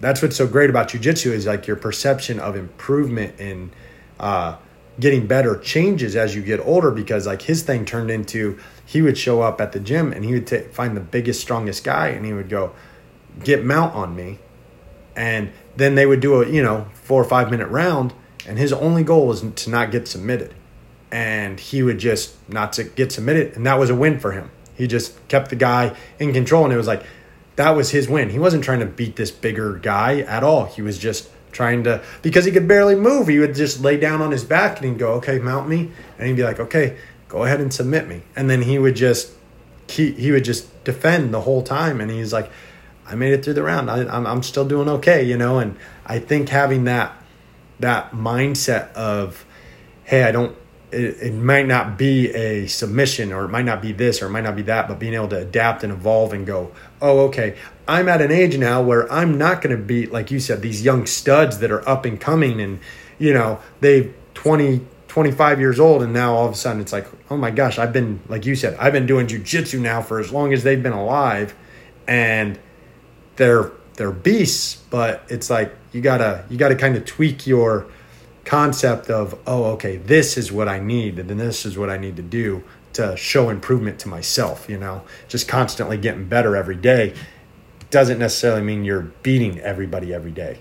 That's 0.00 0.20
what's 0.20 0.36
so 0.36 0.48
great 0.48 0.70
about 0.70 0.88
jujitsu 0.88 1.30
is 1.30 1.46
like 1.46 1.66
your 1.66 1.76
perception 1.76 2.40
of 2.40 2.56
improvement 2.56 3.38
and 3.38 3.70
uh, 4.18 4.56
getting 4.98 5.26
better 5.26 5.56
changes 5.58 6.16
as 6.16 6.34
you 6.34 6.42
get 6.42 6.58
older 6.60 6.90
because 6.90 7.26
like 7.26 7.42
his 7.42 7.62
thing 7.62 7.84
turned 7.84 8.10
into 8.10 8.58
he 8.84 9.00
would 9.00 9.16
show 9.16 9.42
up 9.42 9.60
at 9.60 9.70
the 9.72 9.78
gym 9.78 10.12
and 10.12 10.24
he 10.24 10.34
would 10.34 10.46
t- 10.46 10.58
find 10.58 10.96
the 10.96 11.00
biggest 11.00 11.40
strongest 11.40 11.84
guy 11.84 12.08
and 12.08 12.26
he 12.26 12.32
would 12.32 12.48
go 12.48 12.72
get 13.44 13.64
mount 13.64 13.94
on 13.94 14.14
me 14.16 14.38
And 15.14 15.52
then 15.76 15.94
they 15.94 16.06
would 16.06 16.20
do 16.20 16.42
a, 16.42 16.48
you 16.48 16.62
know, 16.62 16.86
four 16.94 17.20
or 17.20 17.24
five 17.24 17.50
minute 17.50 17.68
round. 17.68 18.12
And 18.46 18.58
his 18.58 18.72
only 18.72 19.04
goal 19.04 19.28
was 19.28 19.42
to 19.42 19.70
not 19.70 19.90
get 19.90 20.08
submitted. 20.08 20.54
And 21.10 21.60
he 21.60 21.82
would 21.82 21.98
just 21.98 22.36
not 22.48 22.72
to 22.74 22.84
get 22.84 23.12
submitted. 23.12 23.54
And 23.56 23.66
that 23.66 23.78
was 23.78 23.90
a 23.90 23.94
win 23.94 24.18
for 24.18 24.32
him. 24.32 24.50
He 24.74 24.86
just 24.86 25.28
kept 25.28 25.50
the 25.50 25.56
guy 25.56 25.94
in 26.18 26.32
control. 26.32 26.64
And 26.64 26.72
it 26.72 26.76
was 26.76 26.86
like, 26.86 27.04
that 27.56 27.70
was 27.70 27.90
his 27.90 28.08
win. 28.08 28.30
He 28.30 28.38
wasn't 28.38 28.64
trying 28.64 28.80
to 28.80 28.86
beat 28.86 29.16
this 29.16 29.30
bigger 29.30 29.74
guy 29.78 30.20
at 30.20 30.42
all. 30.42 30.64
He 30.64 30.82
was 30.82 30.98
just 30.98 31.30
trying 31.52 31.84
to, 31.84 32.02
because 32.22 32.44
he 32.44 32.50
could 32.50 32.66
barely 32.66 32.94
move, 32.94 33.28
he 33.28 33.38
would 33.38 33.54
just 33.54 33.80
lay 33.82 33.98
down 33.98 34.22
on 34.22 34.30
his 34.30 34.42
back 34.42 34.78
and 34.78 34.88
he'd 34.88 34.98
go, 34.98 35.12
okay, 35.14 35.38
mount 35.38 35.68
me. 35.68 35.90
And 36.18 36.26
he'd 36.26 36.36
be 36.36 36.42
like, 36.42 36.58
okay, 36.58 36.96
go 37.28 37.44
ahead 37.44 37.60
and 37.60 37.72
submit 37.72 38.08
me. 38.08 38.22
And 38.34 38.48
then 38.48 38.62
he 38.62 38.78
would 38.78 38.96
just, 38.96 39.32
he, 39.88 40.12
he 40.12 40.32
would 40.32 40.44
just 40.44 40.82
defend 40.84 41.32
the 41.32 41.42
whole 41.42 41.62
time. 41.62 42.00
And 42.00 42.10
he's 42.10 42.32
like, 42.32 42.50
I 43.06 43.14
made 43.14 43.32
it 43.32 43.44
through 43.44 43.54
the 43.54 43.62
round. 43.62 43.90
I, 43.90 44.04
I'm, 44.04 44.26
I'm 44.26 44.42
still 44.42 44.64
doing 44.64 44.88
okay, 44.88 45.22
you 45.22 45.36
know? 45.36 45.58
And 45.58 45.76
I 46.06 46.18
think 46.18 46.48
having 46.48 46.84
that, 46.84 47.12
that 47.80 48.12
mindset 48.12 48.92
of, 48.92 49.44
hey, 50.04 50.24
I 50.24 50.32
don't, 50.32 50.56
it, 50.92 51.16
it 51.22 51.34
might 51.34 51.66
not 51.66 51.96
be 51.96 52.30
a 52.30 52.66
submission 52.66 53.32
or 53.32 53.44
it 53.44 53.48
might 53.48 53.64
not 53.64 53.82
be 53.82 53.92
this 53.92 54.22
or 54.22 54.26
it 54.26 54.30
might 54.30 54.44
not 54.44 54.56
be 54.56 54.62
that, 54.62 54.88
but 54.88 54.98
being 54.98 55.14
able 55.14 55.28
to 55.28 55.38
adapt 55.38 55.82
and 55.82 55.92
evolve 55.92 56.32
and 56.32 56.46
go, 56.46 56.72
oh, 57.00 57.20
okay, 57.26 57.56
I'm 57.88 58.08
at 58.08 58.20
an 58.20 58.30
age 58.30 58.56
now 58.58 58.82
where 58.82 59.10
I'm 59.12 59.36
not 59.38 59.62
going 59.62 59.76
to 59.76 59.82
be, 59.82 60.06
like 60.06 60.30
you 60.30 60.38
said, 60.38 60.62
these 60.62 60.84
young 60.84 61.06
studs 61.06 61.58
that 61.58 61.70
are 61.70 61.86
up 61.88 62.04
and 62.04 62.20
coming 62.20 62.60
and, 62.60 62.78
you 63.18 63.32
know, 63.32 63.60
they 63.80 64.12
20, 64.34 64.86
25 65.08 65.60
years 65.60 65.80
old 65.80 66.02
and 66.02 66.12
now 66.12 66.34
all 66.34 66.46
of 66.46 66.52
a 66.52 66.56
sudden 66.56 66.80
it's 66.80 66.92
like, 66.92 67.06
oh 67.30 67.36
my 67.36 67.50
gosh, 67.50 67.78
I've 67.78 67.92
been, 67.92 68.20
like 68.28 68.46
you 68.46 68.54
said, 68.54 68.76
I've 68.78 68.92
been 68.92 69.06
doing 69.06 69.26
jujitsu 69.26 69.80
now 69.80 70.02
for 70.02 70.20
as 70.20 70.32
long 70.32 70.52
as 70.52 70.62
they've 70.62 70.82
been 70.82 70.92
alive 70.92 71.54
and 72.06 72.58
they're, 73.36 73.72
they're 73.94 74.12
beasts, 74.12 74.76
but 74.90 75.24
it's 75.28 75.50
like, 75.50 75.74
you 75.92 76.00
gotta, 76.00 76.44
you 76.48 76.56
gotta 76.56 76.76
kind 76.76 76.96
of 76.96 77.04
tweak 77.04 77.46
your, 77.46 77.86
concept 78.44 79.08
of 79.08 79.38
oh 79.46 79.66
okay 79.66 79.98
this 79.98 80.36
is 80.36 80.50
what 80.50 80.66
i 80.66 80.80
need 80.80 81.16
and 81.16 81.30
then 81.30 81.38
this 81.38 81.64
is 81.64 81.78
what 81.78 81.88
i 81.88 81.96
need 81.96 82.16
to 82.16 82.22
do 82.22 82.60
to 82.92 83.16
show 83.16 83.48
improvement 83.48 84.00
to 84.00 84.08
myself 84.08 84.68
you 84.68 84.78
know? 84.78 85.02
Just 85.28 85.48
constantly 85.48 85.96
getting 85.96 86.28
better 86.28 86.56
every 86.56 86.76
day 86.76 87.14
doesn't 87.90 88.18
necessarily 88.18 88.62
mean 88.62 88.84
you're 88.84 89.12
beating 89.22 89.60
everybody 89.60 90.14
every 90.14 90.30
day. 90.30 90.58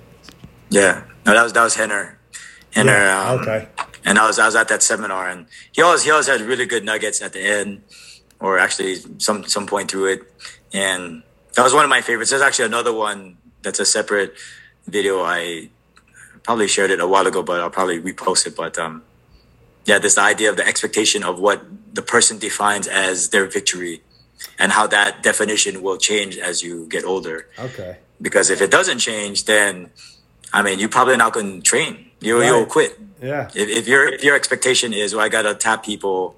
Yeah. 0.69 1.05
No 1.25 1.33
that 1.33 1.43
was 1.43 1.53
that 1.53 1.63
was 1.63 1.75
henner. 1.75 2.19
Henner 2.71 2.91
yeah, 2.91 3.29
um, 3.29 3.39
okay. 3.39 3.67
and 4.05 4.17
i 4.17 4.25
was 4.25 4.39
i 4.39 4.45
was 4.45 4.55
at 4.55 4.69
that 4.69 4.81
seminar 4.81 5.29
and 5.29 5.45
he 5.73 5.81
always 5.81 6.03
he 6.03 6.11
always 6.11 6.27
had 6.27 6.39
really 6.39 6.65
good 6.65 6.85
nuggets 6.85 7.21
at 7.21 7.33
the 7.33 7.41
end 7.41 7.81
or 8.39 8.57
actually 8.57 8.95
some 9.17 9.43
some 9.45 9.67
point 9.67 9.91
through 9.91 10.13
it 10.13 10.21
and 10.73 11.23
that 11.53 11.63
was 11.63 11.73
one 11.73 11.83
of 11.83 11.89
my 11.89 12.01
favorites 12.01 12.29
there's 12.31 12.41
actually 12.41 12.65
another 12.65 12.93
one 12.93 13.37
that's 13.61 13.79
a 13.79 13.85
separate 13.85 14.33
video 14.87 15.21
i 15.21 15.69
probably 16.43 16.67
shared 16.67 16.91
it 16.91 16.99
a 16.99 17.07
while 17.07 17.27
ago, 17.27 17.43
but 17.43 17.59
I'll 17.59 17.69
probably 17.69 18.01
repost 18.01 18.47
it. 18.47 18.55
But 18.55 18.77
um, 18.77 19.03
yeah, 19.85 19.99
this 19.99 20.17
idea 20.17 20.49
of 20.49 20.57
the 20.57 20.65
expectation 20.65 21.23
of 21.23 21.39
what 21.39 21.63
the 21.93 22.01
person 22.01 22.37
defines 22.37 22.87
as 22.87 23.29
their 23.29 23.45
victory 23.47 24.01
and 24.57 24.71
how 24.71 24.87
that 24.87 25.21
definition 25.23 25.81
will 25.81 25.97
change 25.97 26.37
as 26.37 26.63
you 26.63 26.87
get 26.87 27.03
older. 27.03 27.47
Okay. 27.59 27.97
Because 28.21 28.49
if 28.49 28.61
it 28.61 28.71
doesn't 28.71 28.99
change, 28.99 29.45
then 29.45 29.91
I 30.53 30.61
mean, 30.61 30.79
you're 30.79 30.89
probably 30.89 31.17
not 31.17 31.33
going 31.33 31.61
to 31.61 31.61
train. 31.61 32.11
You, 32.19 32.39
right. 32.39 32.47
You'll 32.47 32.65
quit. 32.65 32.99
Yeah. 33.21 33.49
If, 33.53 33.69
if 33.69 33.87
your 33.87 34.07
if 34.07 34.23
your 34.23 34.35
expectation 34.35 34.93
is, 34.93 35.13
well, 35.13 35.23
I 35.23 35.29
got 35.29 35.43
to 35.43 35.55
tap 35.55 35.83
people, 35.83 36.35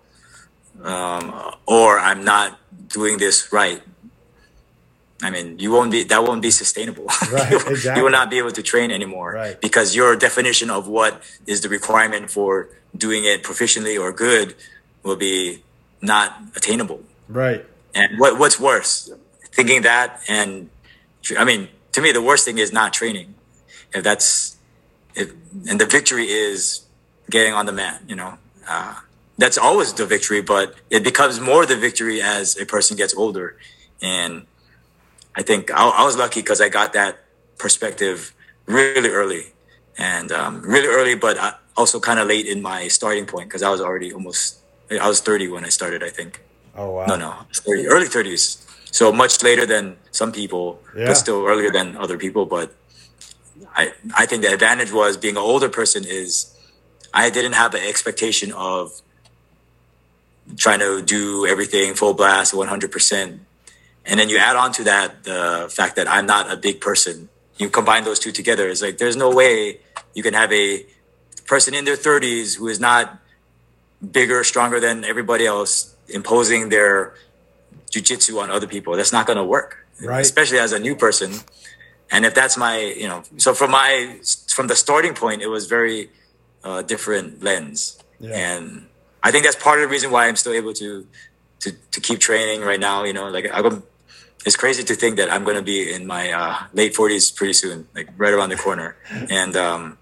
um, 0.82 1.55
or 1.66 1.99
I'm 1.99 2.24
not 2.24 2.59
doing 2.88 3.18
this 3.18 3.51
right, 3.51 3.82
I 5.24 5.30
mean, 5.30 5.57
you 5.57 5.71
won't 5.71 5.91
be 5.91 6.03
that 6.03 6.24
won't 6.24 6.41
be 6.41 6.51
sustainable. 6.51 7.07
Right, 7.32 7.51
you, 7.51 7.57
exactly. 7.57 7.99
you 7.99 8.03
will 8.03 8.11
not 8.11 8.30
be 8.30 8.38
able 8.38 8.51
to 8.51 8.61
train 8.61 8.91
anymore 8.91 9.34
right. 9.34 9.59
because 9.59 9.95
your 9.95 10.15
definition 10.15 10.69
of 10.69 10.88
what 10.88 11.24
is 11.47 11.61
the 11.61 11.69
requirement 11.69 12.30
for 12.30 12.69
doing 12.95 13.24
it 13.26 13.43
proficiently 13.43 13.99
or 13.99 14.11
good 14.11 14.55
will 15.01 15.15
be 15.15 15.63
not 16.01 16.38
attainable. 16.55 17.01
Right. 17.28 17.65
And 17.95 18.19
what 18.19 18.38
what's 18.38 18.59
worse, 18.59 19.11
thinking 19.51 19.84
that 19.84 20.21
and 20.28 20.69
I 21.38 21.45
mean, 21.45 21.69
to 21.93 22.01
me, 22.01 22.11
the 22.11 22.21
worst 22.21 22.45
thing 22.45 22.57
is 22.57 22.74
not 22.74 22.93
training. 22.93 23.34
If 23.93 24.03
that's 24.03 24.57
if 25.15 25.32
and 25.69 25.80
the 25.80 25.86
victory 25.86 26.26
is 26.26 26.86
getting 27.30 27.53
on 27.53 27.65
the 27.65 27.71
mat, 27.71 28.01
you 28.07 28.15
know. 28.15 28.38
Uh, 28.67 28.95
that's 29.38 29.57
always 29.57 29.93
the 29.93 30.05
victory, 30.05 30.41
but 30.41 30.76
it 30.89 31.03
becomes 31.03 31.39
more 31.39 31.65
the 31.65 31.76
victory 31.76 32.21
as 32.21 32.57
a 32.59 32.65
person 32.65 32.95
gets 32.97 33.15
older 33.15 33.57
and 34.01 34.45
I 35.36 35.42
think 35.42 35.72
I, 35.72 35.88
I 35.88 36.04
was 36.04 36.18
lucky 36.18 36.42
because 36.42 36.62
I 36.62 36.70
got 36.70 36.94
that 36.94 37.20
perspective 37.58 38.34
really 38.66 39.10
early 39.10 39.54
and 39.98 40.32
um, 40.32 40.62
really 40.62 40.88
early, 40.88 41.16
but 41.16 41.60
also 41.76 42.00
kind 42.00 42.20
of 42.20 42.28
late 42.28 42.46
in 42.46 42.62
my 42.62 42.88
starting 42.88 43.26
point 43.26 43.50
because 43.50 43.64
I 43.64 43.70
was 43.70 43.82
already 43.82 44.14
almost, 44.14 44.60
I 44.90 45.08
was 45.08 45.20
30 45.22 45.50
when 45.50 45.66
I 45.66 45.70
started, 45.70 46.04
I 46.04 46.10
think. 46.10 46.42
Oh, 46.76 46.92
wow. 46.92 47.06
No, 47.06 47.16
no, 47.16 47.36
30, 47.54 47.88
early 47.88 48.08
30s. 48.08 48.60
So 48.92 49.12
much 49.12 49.42
later 49.42 49.66
than 49.66 49.98
some 50.12 50.32
people, 50.32 50.80
yeah. 50.96 51.08
but 51.08 51.16
still 51.16 51.46
earlier 51.46 51.72
than 51.72 51.98
other 51.98 52.18
people. 52.18 52.46
But 52.46 52.74
I, 53.76 53.94
I 54.16 54.26
think 54.26 54.44
the 54.44 54.54
advantage 54.54 54.92
was 54.92 55.18
being 55.18 55.36
an 55.36 55.42
older 55.42 55.70
person 55.70 56.04
is 56.06 56.56
I 57.14 57.30
didn't 57.30 57.54
have 57.54 57.74
an 57.74 57.82
expectation 57.82 58.52
of 58.52 59.02
trying 60.58 60.80
to 60.80 61.02
do 61.02 61.48
everything 61.48 61.94
full 61.96 62.14
blast 62.14 62.54
100% 62.54 63.40
and 64.06 64.20
then 64.20 64.30
you 64.30 64.38
add 64.38 64.56
on 64.56 64.72
to 64.74 64.84
that 64.86 65.24
the 65.24 65.72
fact 65.74 65.95
that 65.95 66.08
I'm 66.10 66.26
not 66.26 66.51
a 66.51 66.58
big 66.58 66.82
person. 66.82 67.30
You 67.58 67.70
combine 67.70 68.04
those 68.04 68.20
two 68.20 68.32
together. 68.32 68.68
It's 68.68 68.82
like 68.82 68.97
there's 68.97 69.16
no 69.16 69.30
way 69.30 69.80
you 70.14 70.24
can 70.24 70.34
have 70.34 70.51
a 70.51 70.86
person 71.45 71.74
in 71.74 71.86
their 71.86 71.95
30s 71.95 72.58
who 72.58 72.68
is 72.68 72.80
not 72.80 73.20
bigger, 74.12 74.43
stronger 74.43 74.80
than 74.80 75.06
everybody 75.06 75.45
else, 75.45 75.95
imposing 76.10 76.70
their 76.70 77.16
jujitsu 77.91 78.41
on 78.41 78.49
other 78.49 78.68
people. 78.68 78.95
That's 78.95 79.14
not 79.14 79.26
going 79.26 79.38
to 79.38 79.43
work, 79.43 79.86
right? 80.01 80.22
Especially 80.22 80.60
as 80.60 80.72
a 80.72 80.80
new 80.80 80.95
person. 80.95 81.34
And 82.12 82.26
if 82.26 82.34
that's 82.36 82.58
my, 82.58 82.80
you 82.80 83.08
know, 83.08 83.24
so 83.38 83.54
from 83.54 83.72
my 83.72 84.20
from 84.49 84.68
the 84.68 84.76
starting 84.76 85.14
point, 85.14 85.41
it 85.41 85.47
was 85.47 85.68
very 85.68 86.10
uh, 86.64 86.82
different 86.82 87.43
lens, 87.43 87.99
yeah. 88.20 88.36
and 88.36 88.88
I 89.24 89.32
think 89.32 89.43
that's 89.45 89.56
part 89.56 89.80
of 89.80 89.84
the 89.84 89.88
reason 89.89 90.12
why 90.12 90.28
I'm 90.28 90.36
still 90.36 90.54
able 90.54 90.74
to 90.74 91.08
to 91.62 91.72
to 91.72 92.01
keep 92.01 92.20
training 92.20 92.62
right 92.62 92.80
now. 92.80 93.04
You 93.04 93.14
know, 93.14 93.30
like 93.30 93.49
I'm 93.51 93.84
it's 94.46 94.56
crazy 94.56 94.84
to 94.84 94.96
think 94.96 95.18
that 95.18 95.32
I'm 95.32 95.44
going 95.44 95.56
to 95.56 95.64
be 95.64 95.94
in 95.94 96.06
my 96.06 96.32
uh, 96.32 96.56
late 96.74 96.94
40s 96.94 97.36
pretty 97.36 97.54
soon, 97.54 97.88
like 97.96 98.10
right 98.18 98.34
around 98.34 98.50
the 98.50 98.58
corner. 98.58 98.96
And 99.30 99.56
um, 99.56 99.98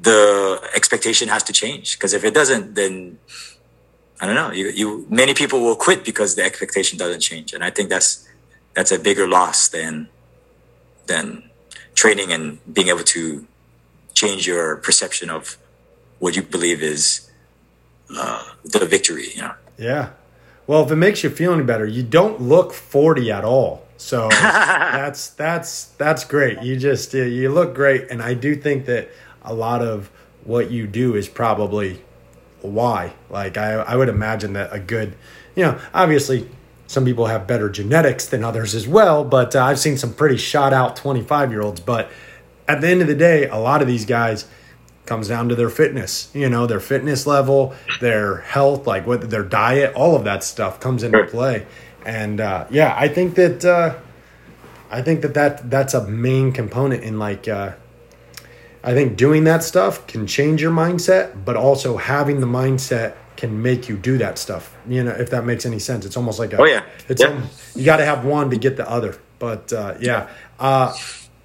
the 0.00 0.60
expectation 0.74 1.28
has 1.28 1.42
to 1.44 1.52
change 1.52 1.96
because 1.96 2.12
if 2.12 2.24
it 2.24 2.34
doesn't, 2.34 2.74
then 2.74 3.18
I 4.20 4.26
don't 4.26 4.34
know. 4.34 4.50
You, 4.50 4.68
you 4.68 5.06
many 5.08 5.34
people 5.34 5.60
will 5.60 5.76
quit 5.76 6.04
because 6.04 6.34
the 6.34 6.42
expectation 6.42 6.98
doesn't 6.98 7.20
change, 7.20 7.52
and 7.52 7.62
I 7.62 7.70
think 7.70 7.88
that's 7.88 8.28
that's 8.74 8.92
a 8.92 8.98
bigger 8.98 9.28
loss 9.28 9.68
than 9.68 10.08
than 11.06 11.50
training 11.94 12.32
and 12.32 12.58
being 12.72 12.88
able 12.88 13.04
to 13.04 13.46
change 14.14 14.46
your 14.46 14.76
perception 14.76 15.30
of 15.30 15.56
what 16.18 16.34
you 16.36 16.42
believe 16.42 16.82
is 16.82 17.30
uh, 18.16 18.42
the 18.64 18.86
victory. 18.86 19.28
You 19.34 19.42
know. 19.42 19.54
Yeah, 19.78 20.10
well, 20.68 20.84
if 20.84 20.90
it 20.92 20.96
makes 20.96 21.24
you 21.24 21.30
feel 21.30 21.52
any 21.52 21.64
better, 21.64 21.86
you 21.86 22.02
don't 22.04 22.40
look 22.42 22.72
40 22.72 23.32
at 23.32 23.42
all. 23.42 23.86
So 23.96 24.28
that's 24.30 25.30
that's 25.30 25.86
that's 25.86 26.24
great. 26.24 26.62
You 26.62 26.76
just 26.76 27.14
you 27.14 27.50
look 27.50 27.74
great 27.74 28.10
and 28.10 28.22
I 28.22 28.34
do 28.34 28.54
think 28.54 28.84
that 28.84 29.08
a 29.42 29.52
lot 29.52 29.82
of 29.82 30.10
what 30.44 30.70
you 30.70 30.86
do 30.86 31.16
is 31.16 31.26
probably 31.28 32.02
why. 32.60 33.14
Like 33.30 33.56
I 33.56 33.72
I 33.72 33.96
would 33.96 34.10
imagine 34.10 34.52
that 34.52 34.72
a 34.72 34.78
good, 34.78 35.16
you 35.56 35.64
know, 35.64 35.80
obviously 35.92 36.48
some 36.86 37.04
people 37.04 37.26
have 37.26 37.46
better 37.46 37.68
genetics 37.68 38.26
than 38.26 38.44
others 38.44 38.74
as 38.74 38.86
well, 38.86 39.24
but 39.24 39.56
uh, 39.56 39.64
I've 39.64 39.78
seen 39.78 39.96
some 39.96 40.14
pretty 40.14 40.36
shot 40.36 40.72
out 40.72 40.96
25 40.96 41.50
year 41.50 41.62
olds. 41.62 41.80
But 41.80 42.10
at 42.66 42.80
the 42.82 42.88
end 42.88 43.00
of 43.00 43.08
the 43.08 43.14
day, 43.14 43.48
a 43.48 43.56
lot 43.56 43.80
of 43.80 43.88
these 43.88 44.04
guys, 44.04 44.46
comes 45.08 45.28
down 45.28 45.48
to 45.48 45.54
their 45.54 45.70
fitness 45.70 46.30
you 46.34 46.48
know 46.48 46.66
their 46.66 46.80
fitness 46.80 47.26
level 47.26 47.74
their 48.00 48.38
health 48.38 48.86
like 48.86 49.06
what 49.06 49.30
their 49.30 49.42
diet 49.42 49.94
all 49.94 50.14
of 50.14 50.24
that 50.24 50.44
stuff 50.44 50.78
comes 50.78 51.02
into 51.02 51.24
play. 51.26 51.66
And 52.04 52.40
uh, 52.40 52.66
yeah 52.70 52.94
i 52.96 53.08
think 53.08 53.34
that 53.34 53.64
uh, 53.64 53.96
i 54.90 55.02
think 55.02 55.22
that, 55.22 55.34
that 55.34 55.70
that's 55.70 55.94
a 55.94 56.06
main 56.06 56.52
component 56.52 57.02
in 57.02 57.18
like 57.18 57.48
uh, 57.48 57.72
i 58.84 58.94
think 58.94 59.16
doing 59.16 59.44
that 59.44 59.62
stuff 59.62 60.06
can 60.06 60.26
change 60.26 60.62
your 60.62 60.72
mindset 60.72 61.44
but 61.44 61.56
also 61.56 61.96
having 61.96 62.40
the 62.40 62.46
mindset 62.46 63.16
can 63.36 63.62
make 63.62 63.88
you 63.88 63.96
do 63.96 64.18
that 64.18 64.38
stuff 64.38 64.76
you 64.88 65.02
know 65.02 65.12
if 65.12 65.30
that 65.30 65.44
makes 65.44 65.64
any 65.64 65.78
sense. 65.78 66.04
It's 66.04 66.16
almost 66.16 66.38
like 66.38 66.52
a, 66.52 66.58
oh 66.60 66.64
yeah. 66.64 66.84
it's 67.08 67.22
yeah. 67.22 67.40
you 67.74 67.84
got 67.84 67.98
to 67.98 68.04
have 68.04 68.24
one 68.24 68.50
to 68.50 68.56
get 68.56 68.76
the 68.76 68.88
other 68.88 69.16
but 69.38 69.72
uh, 69.72 69.94
yeah. 70.00 70.28
Uh, 70.58 70.94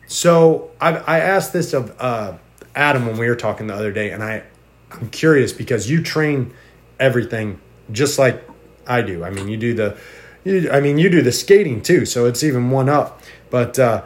so 0.08 0.72
I, 0.82 0.96
I 0.98 1.20
asked 1.20 1.54
this 1.54 1.74
of 1.74 1.96
uh, 2.00 2.38
Adam 2.76 3.06
when 3.06 3.18
we 3.18 3.28
were 3.28 3.36
talking 3.36 3.68
the 3.68 3.76
other 3.76 3.92
day, 3.92 4.12
and 4.12 4.24
I, 4.24 4.44
I'm 4.92 5.10
curious 5.10 5.52
because 5.52 5.90
you 5.90 6.02
train 6.02 6.54
everything 7.00 7.60
just 7.92 8.18
like 8.18 8.48
I 8.88 9.02
do. 9.02 9.24
I 9.24 9.30
mean, 9.30 9.48
you 9.48 9.58
do 9.58 9.74
the, 9.74 9.98
you, 10.44 10.70
I 10.72 10.80
mean, 10.80 10.98
you 10.98 11.10
do 11.10 11.22
the 11.22 11.32
skating 11.32 11.82
too, 11.82 12.06
so 12.06 12.26
it's 12.26 12.44
even 12.44 12.72
one 12.72 12.90
up. 12.90 13.22
But 13.50 13.78
uh, 13.78 14.04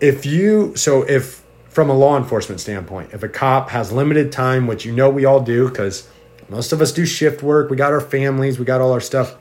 if 0.00 0.24
you 0.24 0.74
so 0.76 1.02
if 1.02 1.42
from 1.68 1.88
a 1.88 1.94
law 1.94 2.16
enforcement 2.16 2.60
standpoint, 2.60 3.10
if 3.12 3.22
a 3.22 3.28
cop 3.28 3.70
has 3.70 3.92
limited 3.92 4.32
time, 4.32 4.66
which 4.66 4.84
you 4.84 4.92
know 4.92 5.08
we 5.08 5.24
all 5.24 5.40
do 5.40 5.68
because 5.68 6.08
most 6.48 6.72
of 6.72 6.80
us 6.80 6.92
do 6.92 7.06
shift 7.06 7.42
work, 7.42 7.70
we 7.70 7.76
got 7.76 7.92
our 7.92 8.00
families, 8.00 8.58
we 8.58 8.64
got 8.64 8.80
all 8.80 8.92
our 8.92 9.00
stuff. 9.00 9.36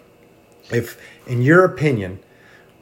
If, 0.71 1.01
in 1.25 1.41
your 1.41 1.65
opinion, 1.65 2.19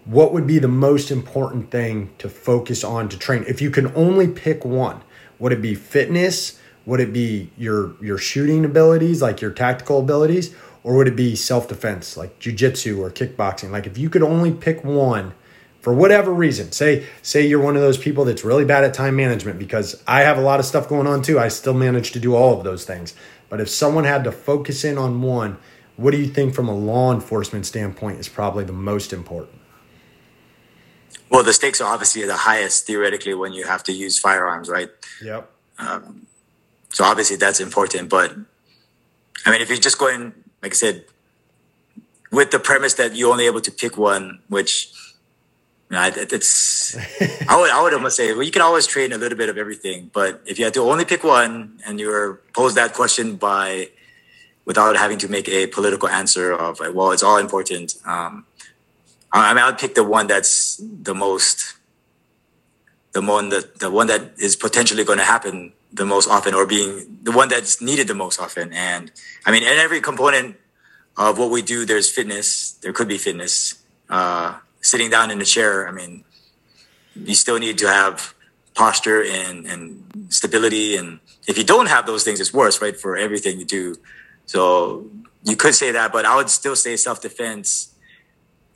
what 0.04 0.34
would 0.34 0.46
be 0.46 0.60
the 0.60 0.68
most 0.68 1.12
important 1.12 1.72
thing 1.72 2.14
to 2.18 2.28
focus 2.28 2.84
on 2.84 3.08
to 3.10 3.18
train? 3.18 3.46
If 3.48 3.62
you 3.62 3.72
can 3.72 3.88
only 3.96 4.28
pick 4.28 4.66
one, 4.66 5.02
would 5.40 5.52
it 5.52 5.62
be 5.62 5.76
fitness? 5.76 6.60
Would 6.86 7.00
it 7.00 7.12
be 7.12 7.50
your 7.58 7.96
your 8.02 8.18
shooting 8.18 8.64
abilities, 8.64 9.22
like 9.22 9.42
your 9.42 9.52
tactical 9.52 10.00
abilities, 10.00 10.56
or 10.84 10.96
would 10.96 11.08
it 11.08 11.16
be 11.16 11.36
self 11.36 11.68
defense, 11.68 12.16
like 12.16 12.40
jujitsu 12.40 13.00
or 13.00 13.12
kickboxing? 13.12 13.72
Like 13.72 13.88
if 13.88 13.98
you 13.98 14.10
could 14.10 14.24
only 14.24 14.52
pick 14.52 14.84
one 14.84 15.34
for 15.82 15.94
whatever 15.94 16.34
reason, 16.34 16.72
say 16.72 17.06
say 17.22 17.46
you're 17.46 17.62
one 17.62 17.76
of 17.76 17.82
those 17.82 17.98
people 17.98 18.26
that's 18.26 18.44
really 18.44 18.66
bad 18.66 18.84
at 18.84 18.94
time 18.94 19.16
management 19.16 19.60
because 19.60 20.02
I 20.08 20.22
have 20.22 20.38
a 20.38 20.42
lot 20.42 20.60
of 20.60 20.66
stuff 20.66 20.88
going 20.88 21.08
on 21.08 21.22
too. 21.22 21.40
I 21.40 21.50
still 21.50 21.74
manage 21.74 22.12
to 22.12 22.20
do 22.20 22.36
all 22.36 22.58
of 22.58 22.64
those 22.64 22.86
things. 22.86 23.14
But 23.50 23.62
if 23.62 23.70
someone 23.70 24.04
had 24.04 24.24
to 24.24 24.32
focus 24.32 24.84
in 24.84 24.98
on 24.98 25.22
one, 25.22 25.58
what 25.96 26.12
do 26.12 26.18
you 26.18 26.28
think 26.28 26.54
from 26.54 26.68
a 26.68 26.76
law 26.76 27.14
enforcement 27.14 27.66
standpoint 27.66 28.20
is 28.20 28.30
probably 28.30 28.64
the 28.64 28.74
most 28.74 29.14
important? 29.14 29.60
Well, 31.30 31.44
the 31.44 31.54
stakes 31.54 31.82
are 31.82 31.92
obviously 31.92 32.26
the 32.26 32.38
highest 32.38 32.88
theoretically 32.88 33.34
when 33.34 33.54
you 33.54 33.66
have 33.66 33.84
to 33.84 33.92
use 33.92 34.18
firearms, 34.18 34.70
right? 34.70 34.90
Yep. 35.22 35.50
Um, 35.80 36.26
so 36.90 37.04
obviously 37.04 37.36
that's 37.36 37.60
important, 37.60 38.10
but 38.10 38.34
I 39.46 39.52
mean, 39.52 39.62
if 39.62 39.70
you're 39.70 39.78
just 39.78 40.00
going, 40.00 40.34
like 40.62 40.72
I 40.72 40.76
said, 40.76 41.06
with 42.32 42.52
the 42.52 42.60
premise 42.60 42.96
that 42.96 43.16
you're 43.16 43.32
only 43.32 43.46
able 43.46 43.62
to 43.62 43.72
pick 43.72 43.98
one, 43.98 44.40
which 44.48 44.92
you 45.90 45.96
know, 45.96 46.12
it's 46.16 46.98
I 47.50 47.60
would 47.60 47.72
I 47.72 47.82
would 47.82 47.94
almost 47.94 48.18
say 48.18 48.34
well, 48.34 48.44
you 48.44 48.52
can 48.52 48.62
always 48.62 48.88
train 48.88 49.14
a 49.14 49.18
little 49.18 49.38
bit 49.38 49.50
of 49.50 49.58
everything, 49.58 50.10
but 50.14 50.42
if 50.46 50.60
you 50.60 50.66
had 50.66 50.74
to 50.74 50.82
only 50.82 51.06
pick 51.06 51.24
one 51.24 51.80
and 51.86 52.00
you 52.00 52.08
were 52.08 52.42
posed 52.54 52.76
that 52.76 52.94
question 52.94 53.36
by 53.36 53.90
without 54.66 54.98
having 54.98 55.18
to 55.20 55.30
make 55.30 55.48
a 55.48 55.68
political 55.68 56.10
answer 56.10 56.52
of 56.52 56.82
like, 56.82 56.94
well, 56.94 57.12
it's 57.12 57.24
all 57.24 57.38
important. 57.38 57.96
Um, 58.06 58.46
I 59.32 59.54
mean, 59.54 59.64
I'd 59.64 59.78
pick 59.78 59.96
the 59.96 60.04
one 60.04 60.28
that's 60.28 60.78
the 60.82 61.14
most, 61.14 61.76
the 63.12 63.22
one 63.22 63.50
that 63.50 63.80
the 63.80 63.92
one 63.92 64.08
that 64.08 64.34
is 64.40 64.56
potentially 64.56 65.04
going 65.04 65.20
to 65.20 65.26
happen 65.26 65.74
the 65.92 66.06
most 66.06 66.30
often, 66.30 66.54
or 66.54 66.66
being 66.66 67.20
the 67.24 67.32
one 67.32 67.50
that's 67.50 67.82
needed 67.82 68.08
the 68.08 68.16
most 68.16 68.40
often. 68.40 68.72
And 68.74 69.12
I 69.46 69.52
mean, 69.52 69.64
in 69.64 69.78
every 69.78 70.02
component 70.02 70.58
of 71.18 71.38
what 71.38 71.52
we 71.52 71.62
do, 71.62 71.86
there's 71.86 72.10
fitness. 72.10 72.72
There 72.82 72.94
could 72.94 73.08
be 73.08 73.18
fitness. 73.18 73.84
Uh, 74.10 74.58
sitting 74.82 75.10
down 75.10 75.32
in 75.32 75.42
a 75.42 75.46
chair. 75.46 75.88
I 75.88 75.92
mean, 75.92 76.24
you 77.16 77.36
still 77.36 77.60
need 77.60 77.78
to 77.80 77.88
have 77.88 78.34
posture 78.74 79.24
and 79.24 79.66
and 79.66 80.28
stability. 80.30 80.96
And 80.96 81.20
if 81.48 81.58
you 81.58 81.64
don't 81.64 81.88
have 81.88 82.06
those 82.06 82.24
things, 82.24 82.40
it's 82.40 82.54
worse, 82.54 82.82
right? 82.82 82.96
For 82.96 83.18
everything 83.18 83.60
you 83.60 83.66
do. 83.66 83.96
So 84.46 85.06
you 85.44 85.56
could 85.56 85.76
say 85.76 85.92
that, 85.92 86.12
but 86.14 86.26
I 86.26 86.36
would 86.36 86.50
still 86.50 86.76
say 86.76 86.96
self 86.96 87.22
defense 87.22 87.94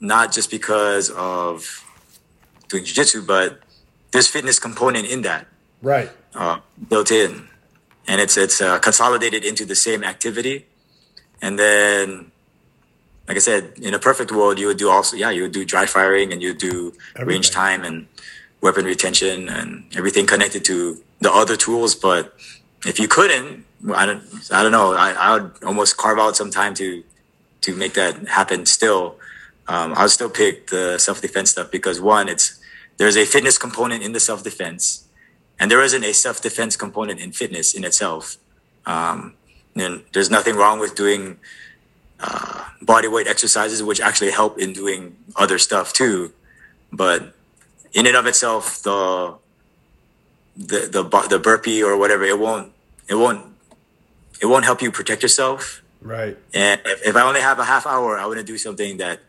not 0.01 0.33
just 0.33 0.51
because 0.51 1.09
of 1.11 1.85
doing 2.67 2.83
jiu-jitsu 2.83 3.21
but 3.21 3.61
there's 4.11 4.27
fitness 4.27 4.59
component 4.59 5.07
in 5.07 5.21
that. 5.21 5.47
Right. 5.81 6.09
Uh, 6.35 6.59
built 6.89 7.11
in. 7.11 7.47
And 8.07 8.19
it's 8.19 8.35
it's 8.35 8.61
uh, 8.61 8.79
consolidated 8.79 9.45
into 9.45 9.63
the 9.63 9.75
same 9.75 10.03
activity. 10.03 10.65
And 11.41 11.57
then 11.57 12.31
like 13.27 13.37
i 13.37 13.39
said 13.39 13.73
in 13.81 13.93
a 13.93 13.99
perfect 13.99 14.31
world 14.31 14.59
you 14.59 14.67
would 14.67 14.77
do 14.77 14.89
also 14.89 15.15
yeah 15.15 15.29
you 15.29 15.43
would 15.43 15.51
do 15.51 15.63
dry 15.63 15.85
firing 15.85 16.33
and 16.33 16.41
you 16.41 16.53
do 16.53 16.91
everything. 17.15 17.27
range 17.27 17.51
time 17.51 17.83
and 17.83 18.07
weapon 18.61 18.83
retention 18.83 19.47
and 19.47 19.85
everything 19.95 20.25
connected 20.25 20.65
to 20.65 21.01
the 21.19 21.31
other 21.31 21.55
tools. 21.55 21.95
But 21.95 22.33
if 22.85 22.99
you 22.99 23.07
couldn't 23.07 23.65
i 23.95 24.05
don't 24.05 24.23
i 24.51 24.61
don't 24.63 24.71
know. 24.71 24.93
I, 24.93 25.11
I 25.11 25.33
would 25.33 25.51
almost 25.63 25.97
carve 25.97 26.19
out 26.19 26.35
some 26.35 26.51
time 26.51 26.73
to 26.75 27.03
to 27.61 27.75
make 27.75 27.93
that 27.93 28.27
happen 28.27 28.65
still 28.65 29.15
um, 29.67 29.93
I'll 29.95 30.09
still 30.09 30.29
pick 30.29 30.67
the 30.67 30.97
self 30.97 31.21
defense 31.21 31.51
stuff 31.51 31.71
because 31.71 32.01
one, 32.01 32.27
it's 32.29 32.59
there's 32.97 33.17
a 33.17 33.25
fitness 33.25 33.57
component 33.57 34.03
in 34.03 34.11
the 34.13 34.19
self 34.19 34.43
defense, 34.43 35.07
and 35.59 35.69
there 35.71 35.81
isn't 35.81 36.03
a 36.03 36.13
self 36.13 36.41
defense 36.41 36.75
component 36.75 37.19
in 37.19 37.31
fitness 37.31 37.73
in 37.73 37.83
itself. 37.83 38.37
Um, 38.85 39.35
and 39.75 40.03
there's 40.13 40.29
nothing 40.29 40.55
wrong 40.55 40.79
with 40.79 40.95
doing 40.95 41.37
uh, 42.19 42.65
body 42.81 43.07
weight 43.07 43.27
exercises, 43.27 43.81
which 43.81 44.01
actually 44.01 44.31
help 44.31 44.59
in 44.59 44.73
doing 44.73 45.15
other 45.35 45.57
stuff 45.57 45.93
too. 45.93 46.33
But 46.91 47.33
in 47.93 48.07
and 48.07 48.15
of 48.15 48.25
itself, 48.25 48.83
the 48.83 49.35
the 50.57 50.87
the 50.91 51.27
the 51.29 51.39
burpee 51.39 51.81
or 51.81 51.97
whatever, 51.97 52.23
it 52.23 52.39
won't 52.39 52.73
it 53.07 53.15
won't 53.15 53.45
it 54.41 54.47
won't 54.47 54.65
help 54.65 54.81
you 54.81 54.91
protect 54.91 55.21
yourself. 55.23 55.81
Right. 56.01 56.37
And 56.53 56.81
if, 56.83 57.07
if 57.07 57.15
I 57.15 57.21
only 57.21 57.41
have 57.41 57.59
a 57.59 57.63
half 57.63 57.85
hour, 57.85 58.17
I 58.17 58.25
want 58.25 58.39
to 58.39 58.43
do 58.43 58.57
something 58.57 58.97
that 58.97 59.21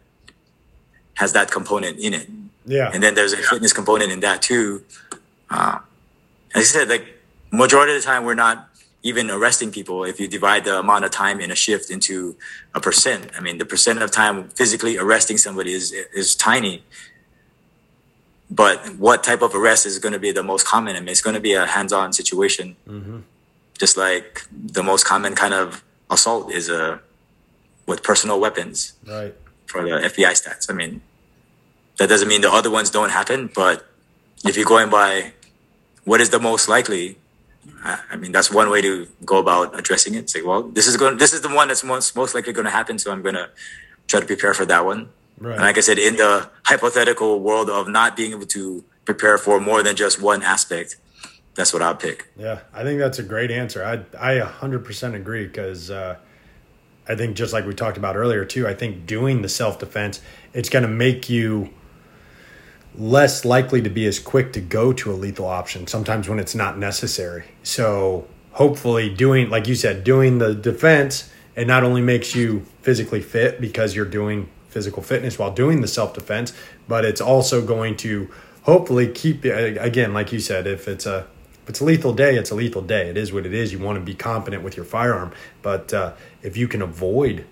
has 1.22 1.32
that 1.32 1.48
component 1.52 1.98
in 2.00 2.12
it. 2.14 2.28
Yeah. 2.66 2.90
And 2.92 3.00
then 3.02 3.14
there's 3.14 3.32
a 3.32 3.36
fitness 3.36 3.72
component 3.72 4.10
in 4.10 4.20
that 4.20 4.42
too. 4.42 4.82
Uh, 5.48 5.78
as 6.54 6.62
I 6.62 6.70
said, 6.76 6.88
like 6.88 7.06
majority 7.52 7.94
of 7.94 8.02
the 8.02 8.04
time, 8.04 8.24
we're 8.24 8.42
not 8.46 8.68
even 9.04 9.30
arresting 9.30 9.70
people. 9.70 10.04
If 10.12 10.18
you 10.20 10.26
divide 10.38 10.64
the 10.64 10.78
amount 10.84 11.04
of 11.04 11.12
time 11.12 11.38
in 11.44 11.50
a 11.52 11.54
shift 11.54 11.90
into 11.90 12.36
a 12.74 12.80
percent, 12.80 13.30
I 13.36 13.40
mean, 13.40 13.58
the 13.58 13.64
percent 13.64 14.02
of 14.02 14.10
time 14.10 14.48
physically 14.60 14.94
arresting 14.98 15.38
somebody 15.38 15.72
is 15.80 15.86
is 16.22 16.34
tiny. 16.34 16.82
But 18.50 18.76
what 19.06 19.18
type 19.28 19.42
of 19.46 19.54
arrest 19.54 19.86
is 19.86 19.98
going 20.04 20.16
to 20.18 20.24
be 20.28 20.32
the 20.40 20.46
most 20.52 20.66
common? 20.66 20.96
I 20.96 21.00
mean, 21.00 21.08
it's 21.08 21.24
going 21.28 21.38
to 21.40 21.46
be 21.50 21.54
a 21.54 21.66
hands-on 21.76 22.12
situation, 22.20 22.76
mm-hmm. 22.86 23.18
just 23.78 23.96
like 23.96 24.42
the 24.78 24.82
most 24.82 25.02
common 25.12 25.32
kind 25.42 25.54
of 25.54 25.82
assault 26.10 26.52
is 26.58 26.68
a 26.68 27.00
with 27.86 28.02
personal 28.10 28.38
weapons. 28.44 28.76
Right 29.06 29.34
for 29.72 29.82
the 29.82 29.96
FBI 30.12 30.32
stats. 30.40 30.70
I 30.70 30.74
mean, 30.74 31.00
that 31.98 32.08
doesn't 32.08 32.28
mean 32.28 32.40
the 32.40 32.50
other 32.50 32.70
ones 32.70 32.90
don't 32.90 33.10
happen, 33.10 33.50
but 33.54 33.86
if 34.44 34.56
you're 34.56 34.66
going 34.66 34.90
by 34.90 35.32
what 36.04 36.20
is 36.20 36.30
the 36.30 36.40
most 36.40 36.68
likely, 36.68 37.16
I 37.84 38.16
mean, 38.16 38.32
that's 38.32 38.50
one 38.50 38.70
way 38.70 38.80
to 38.82 39.06
go 39.24 39.38
about 39.38 39.78
addressing 39.78 40.14
it. 40.14 40.30
Say, 40.30 40.42
well, 40.42 40.62
this 40.62 40.86
is 40.86 40.96
going, 40.96 41.18
this 41.18 41.32
is 41.32 41.42
the 41.42 41.48
one 41.48 41.68
that's 41.68 41.84
most 41.84 42.16
most 42.16 42.34
likely 42.34 42.52
going 42.52 42.64
to 42.64 42.70
happen, 42.70 42.98
so 42.98 43.12
I'm 43.12 43.22
going 43.22 43.34
to 43.34 43.50
try 44.08 44.20
to 44.20 44.26
prepare 44.26 44.54
for 44.54 44.64
that 44.66 44.84
one. 44.84 45.10
Right. 45.38 45.54
And 45.54 45.62
like 45.62 45.76
I 45.76 45.80
said, 45.80 45.98
in 45.98 46.16
the 46.16 46.48
hypothetical 46.64 47.40
world 47.40 47.70
of 47.70 47.88
not 47.88 48.16
being 48.16 48.32
able 48.32 48.46
to 48.46 48.84
prepare 49.04 49.38
for 49.38 49.60
more 49.60 49.82
than 49.82 49.96
just 49.96 50.20
one 50.20 50.42
aspect, 50.42 50.96
that's 51.54 51.72
what 51.72 51.82
I'll 51.82 51.94
pick. 51.94 52.28
Yeah, 52.36 52.60
I 52.72 52.82
think 52.82 52.98
that's 52.98 53.18
a 53.18 53.22
great 53.22 53.50
answer. 53.50 53.84
I 53.84 53.94
I 54.18 54.40
100% 54.40 55.14
agree 55.14 55.46
because. 55.46 55.90
Uh, 55.90 56.16
I 57.08 57.16
think 57.16 57.34
just 57.34 57.52
like 57.52 57.66
we 57.66 57.74
talked 57.74 57.96
about 57.96 58.16
earlier 58.16 58.44
too, 58.44 58.66
I 58.68 58.74
think 58.74 59.06
doing 59.06 59.42
the 59.42 59.48
self 59.48 59.80
defense, 59.80 60.20
it's 60.52 60.68
going 60.68 60.84
to 60.84 60.88
make 60.88 61.28
you 61.28 61.74
less 62.96 63.44
likely 63.44 63.80
to 63.82 63.90
be 63.90 64.06
as 64.06 64.18
quick 64.18 64.52
to 64.52 64.60
go 64.60 64.92
to 64.92 65.10
a 65.10 65.14
lethal 65.14 65.46
option 65.46 65.86
sometimes 65.86 66.28
when 66.28 66.38
it's 66.38 66.54
not 66.54 66.78
necessary. 66.78 67.44
So 67.62 68.26
hopefully 68.52 69.08
doing 69.08 69.50
like 69.50 69.66
you 69.66 69.74
said, 69.74 70.04
doing 70.04 70.38
the 70.38 70.54
defense 70.54 71.30
it 71.54 71.66
not 71.66 71.84
only 71.84 72.00
makes 72.00 72.34
you 72.34 72.64
physically 72.80 73.20
fit 73.20 73.60
because 73.60 73.94
you're 73.94 74.06
doing 74.06 74.48
physical 74.68 75.02
fitness 75.02 75.38
while 75.38 75.52
doing 75.52 75.82
the 75.82 75.88
self 75.88 76.14
defense, 76.14 76.52
but 76.88 77.04
it's 77.04 77.20
also 77.20 77.64
going 77.64 77.96
to 77.98 78.30
hopefully 78.62 79.08
keep 79.08 79.44
again 79.44 80.14
like 80.14 80.32
you 80.32 80.40
said 80.40 80.66
if 80.66 80.88
it's 80.88 81.06
a 81.06 81.26
if 81.62 81.68
it's 81.68 81.80
a 81.80 81.84
lethal 81.84 82.12
day, 82.12 82.36
it's 82.36 82.50
a 82.50 82.56
lethal 82.56 82.82
day. 82.82 83.08
It 83.08 83.16
is 83.16 83.32
what 83.32 83.46
it 83.46 83.54
is. 83.54 83.72
You 83.72 83.78
want 83.78 83.96
to 83.96 84.04
be 84.04 84.14
competent 84.14 84.64
with 84.64 84.76
your 84.76 84.84
firearm, 84.84 85.32
but 85.62 85.94
uh, 85.94 86.14
if 86.42 86.56
you 86.56 86.66
can 86.66 86.82
avoid, 86.82 87.44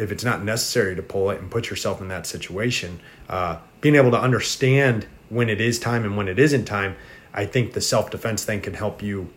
if 0.00 0.10
it's 0.10 0.24
not 0.24 0.42
necessary 0.42 0.96
to 0.96 1.02
pull 1.02 1.30
it 1.30 1.40
and 1.40 1.50
put 1.50 1.68
yourself 1.68 2.00
in 2.00 2.08
that 2.08 2.26
situation, 2.26 3.00
uh, 3.28 3.58
being 3.80 3.94
able 3.94 4.10
to 4.10 4.20
understand 4.20 5.06
when 5.28 5.48
it 5.48 5.60
is 5.60 5.78
time 5.78 6.04
and 6.04 6.16
when 6.16 6.26
it 6.26 6.38
isn't 6.38 6.64
time, 6.64 6.96
I 7.34 7.44
think 7.44 7.74
the 7.74 7.80
self 7.80 8.10
defense 8.10 8.42
thing 8.44 8.62
can 8.62 8.74
help 8.74 9.02
you 9.02 9.28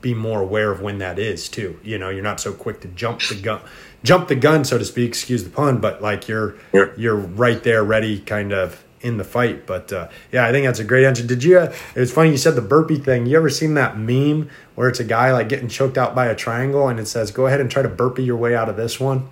be 0.00 0.14
more 0.14 0.40
aware 0.40 0.70
of 0.70 0.80
when 0.80 0.98
that 0.98 1.18
is 1.18 1.48
too. 1.48 1.78
You 1.84 1.98
know, 1.98 2.08
you're 2.08 2.22
not 2.22 2.40
so 2.40 2.52
quick 2.52 2.80
to 2.80 2.88
jump 2.88 3.20
the 3.20 3.40
gun, 3.40 3.60
jump 4.02 4.28
the 4.28 4.34
gun, 4.34 4.64
so 4.64 4.78
to 4.78 4.84
speak. 4.84 5.08
Excuse 5.08 5.44
the 5.44 5.50
pun, 5.50 5.78
but 5.78 6.02
like 6.02 6.28
you're 6.28 6.56
you're 6.96 7.16
right 7.16 7.62
there, 7.62 7.84
ready, 7.84 8.20
kind 8.20 8.52
of 8.52 8.82
in 9.02 9.18
the 9.18 9.24
fight. 9.24 9.66
But 9.66 9.92
uh, 9.92 10.08
yeah, 10.32 10.46
I 10.46 10.50
think 10.50 10.66
that's 10.66 10.80
a 10.80 10.84
great 10.84 11.04
answer. 11.04 11.24
Did 11.24 11.44
you? 11.44 11.58
Uh, 11.58 11.74
it 11.94 12.00
was 12.00 12.10
funny 12.10 12.30
you 12.30 12.38
said 12.38 12.56
the 12.56 12.62
burpee 12.62 12.98
thing. 12.98 13.26
You 13.26 13.36
ever 13.36 13.50
seen 13.50 13.74
that 13.74 13.98
meme 13.98 14.48
where 14.74 14.88
it's 14.88 15.00
a 15.00 15.04
guy 15.04 15.30
like 15.30 15.48
getting 15.50 15.68
choked 15.68 15.98
out 15.98 16.14
by 16.14 16.26
a 16.26 16.34
triangle 16.34 16.88
and 16.88 16.98
it 16.98 17.06
says, 17.06 17.30
"Go 17.30 17.46
ahead 17.46 17.60
and 17.60 17.70
try 17.70 17.82
to 17.82 17.88
burpee 17.88 18.24
your 18.24 18.36
way 18.36 18.56
out 18.56 18.68
of 18.68 18.76
this 18.76 18.98
one." 18.98 19.28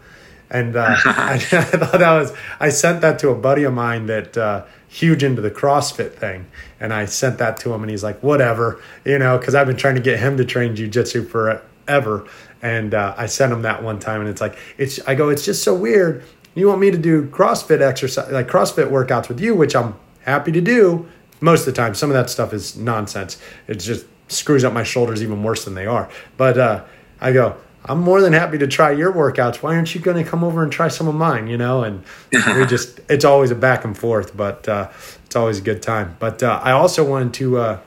And 0.53 0.77
uh, 0.77 0.97
I, 1.05 1.33
I, 1.35 1.39
thought 1.39 1.99
that 1.99 2.13
was. 2.13 2.33
I 2.61 2.69
sent 2.69 3.01
that 3.01 3.19
to 3.21 3.31
a 3.31 3.35
buddy 3.35 3.65
of 3.65 3.75
mine 3.75 4.07
that 4.07 4.37
uh, 4.37 4.65
huge 4.87 5.25
into 5.25 5.43
the 5.43 5.51
CrossFit 5.51 6.13
thing, 6.13 6.47
and 6.79 6.93
I 6.93 7.07
sent 7.07 7.39
that 7.39 7.57
to 7.59 7.73
him, 7.73 7.83
and 7.83 7.91
he's 7.91 8.05
like, 8.05 8.23
"Whatever," 8.23 8.81
you 9.05 9.19
know, 9.19 9.37
because 9.39 9.57
I've 9.57 9.67
been 9.67 9.77
trying 9.77 9.97
to 9.97 10.01
get 10.01 10.21
him 10.21 10.37
to 10.37 10.45
train 10.45 10.77
jujitsu 10.77 11.29
forever. 11.29 12.29
And 12.61 12.95
uh, 12.95 13.15
I 13.17 13.27
sent 13.27 13.53
him 13.53 13.63
that 13.63 13.83
one 13.83 13.99
time, 13.99 14.21
and 14.21 14.31
it's 14.31 14.41
like 14.41 14.57
it's. 14.79 15.01
I 15.09 15.17
go, 15.17 15.31
it's 15.31 15.45
just 15.45 15.65
so 15.65 15.75
weird 15.75 16.23
you 16.55 16.69
want 16.69 16.81
me 16.81 16.91
to 16.91 16.99
do 16.99 17.27
CrossFit 17.29 17.81
exercise, 17.81 18.31
like 18.31 18.49
CrossFit 18.49 18.91
workouts 18.91 19.29
with 19.29 19.41
you, 19.41 19.55
which 19.55 19.75
I'm 19.75 19.95
happy 20.21 20.53
to 20.53 20.61
do. 20.61 21.09
most 21.41 21.61
of 21.61 21.67
the 21.67 21.73
time, 21.73 21.95
some 21.95 22.11
of 22.11 22.15
that 22.15 22.31
stuff 22.31 22.53
is 22.53 22.77
nonsense. 22.77 23.41
It 23.67 23.77
just 23.77 24.07
screws 24.29 24.65
up 24.65 24.73
my 24.73 24.85
shoulders 24.85 25.23
even 25.23 25.43
worse 25.43 25.65
than 25.65 25.75
they 25.75 25.87
are. 25.87 26.09
But 26.37 26.59
uh, 26.59 26.85
I 27.21 27.33
go, 27.33 27.57
I'm 27.85 28.01
more 28.01 28.21
than 28.21 28.33
happy 28.33 28.59
to 28.59 28.67
try 28.67 28.93
your 28.93 29.13
workouts. 29.13 29.57
Why 29.57 29.75
aren't 29.75 29.95
you 29.95 30.01
going 30.01 30.23
to 30.23 30.29
come 30.29 30.45
over 30.45 30.63
and 30.63 30.71
try 30.71 30.89
some 30.89 31.09
of 31.09 31.15
mine? 31.15 31.49
You 31.49 31.59
know, 31.59 31.83
and 31.83 32.05
we 32.33 32.67
just, 32.67 33.01
it's 33.09 33.25
always 33.25 33.51
a 33.51 33.57
back 33.57 33.85
and 33.85 33.97
forth, 33.97 34.37
but 34.37 34.69
uh, 34.69 34.91
it's 35.25 35.35
always 35.35 35.59
a 35.59 35.63
good 35.63 35.83
time. 35.83 36.17
But 36.21 36.43
uh, 36.43 36.61
I 36.63 36.73
also 36.73 37.05
wanted 37.05 37.35
to, 37.35 37.59
uh, 37.59 37.81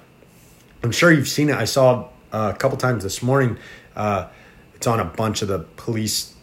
I'm 0.83 0.91
sure 0.91 1.11
you've 1.11 1.29
seen 1.29 1.49
it. 1.49 1.55
I 1.55 1.65
saw 1.65 2.09
uh, 2.33 2.51
a 2.53 2.57
couple 2.57 2.77
times 2.77 3.03
this 3.03 3.23
morning. 3.23 3.57
Uh, 3.95 4.27
it's 4.75 4.87
on 4.87 4.99
a 4.99 5.05
bunch 5.05 5.41
of 5.41 5.47
the 5.47 5.59
police 5.59 6.33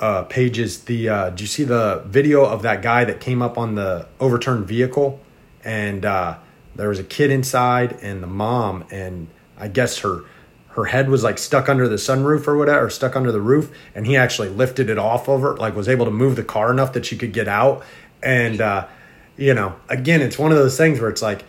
uh, 0.00 0.24
pages. 0.24 0.84
The 0.84 1.08
uh, 1.08 1.30
do 1.30 1.44
you 1.44 1.48
see 1.48 1.64
the 1.64 2.02
video 2.06 2.44
of 2.44 2.62
that 2.62 2.82
guy 2.82 3.04
that 3.04 3.20
came 3.20 3.42
up 3.42 3.56
on 3.56 3.76
the 3.76 4.08
overturned 4.20 4.66
vehicle, 4.66 5.20
and 5.64 6.04
uh, 6.04 6.38
there 6.74 6.88
was 6.88 6.98
a 6.98 7.04
kid 7.04 7.30
inside 7.30 7.98
and 8.02 8.22
the 8.22 8.26
mom, 8.26 8.84
and 8.90 9.28
I 9.56 9.68
guess 9.68 9.98
her 9.98 10.24
her 10.76 10.84
head 10.84 11.08
was 11.08 11.24
like 11.24 11.38
stuck 11.38 11.68
under 11.68 11.88
the 11.88 11.96
sunroof 11.96 12.46
or 12.46 12.56
whatever, 12.56 12.86
or 12.86 12.90
stuck 12.90 13.16
under 13.16 13.32
the 13.32 13.40
roof, 13.40 13.74
and 13.94 14.06
he 14.06 14.16
actually 14.16 14.48
lifted 14.48 14.88
it 14.88 14.98
off 14.98 15.28
of 15.28 15.40
her, 15.40 15.56
like 15.56 15.74
was 15.74 15.88
able 15.88 16.04
to 16.04 16.10
move 16.10 16.36
the 16.36 16.44
car 16.44 16.70
enough 16.70 16.92
that 16.92 17.04
she 17.04 17.16
could 17.16 17.32
get 17.32 17.48
out, 17.48 17.82
and 18.22 18.60
uh, 18.60 18.86
you 19.36 19.54
know, 19.54 19.76
again, 19.88 20.20
it's 20.20 20.38
one 20.38 20.52
of 20.52 20.58
those 20.58 20.76
things 20.76 21.00
where 21.00 21.10
it's 21.10 21.22
like 21.22 21.44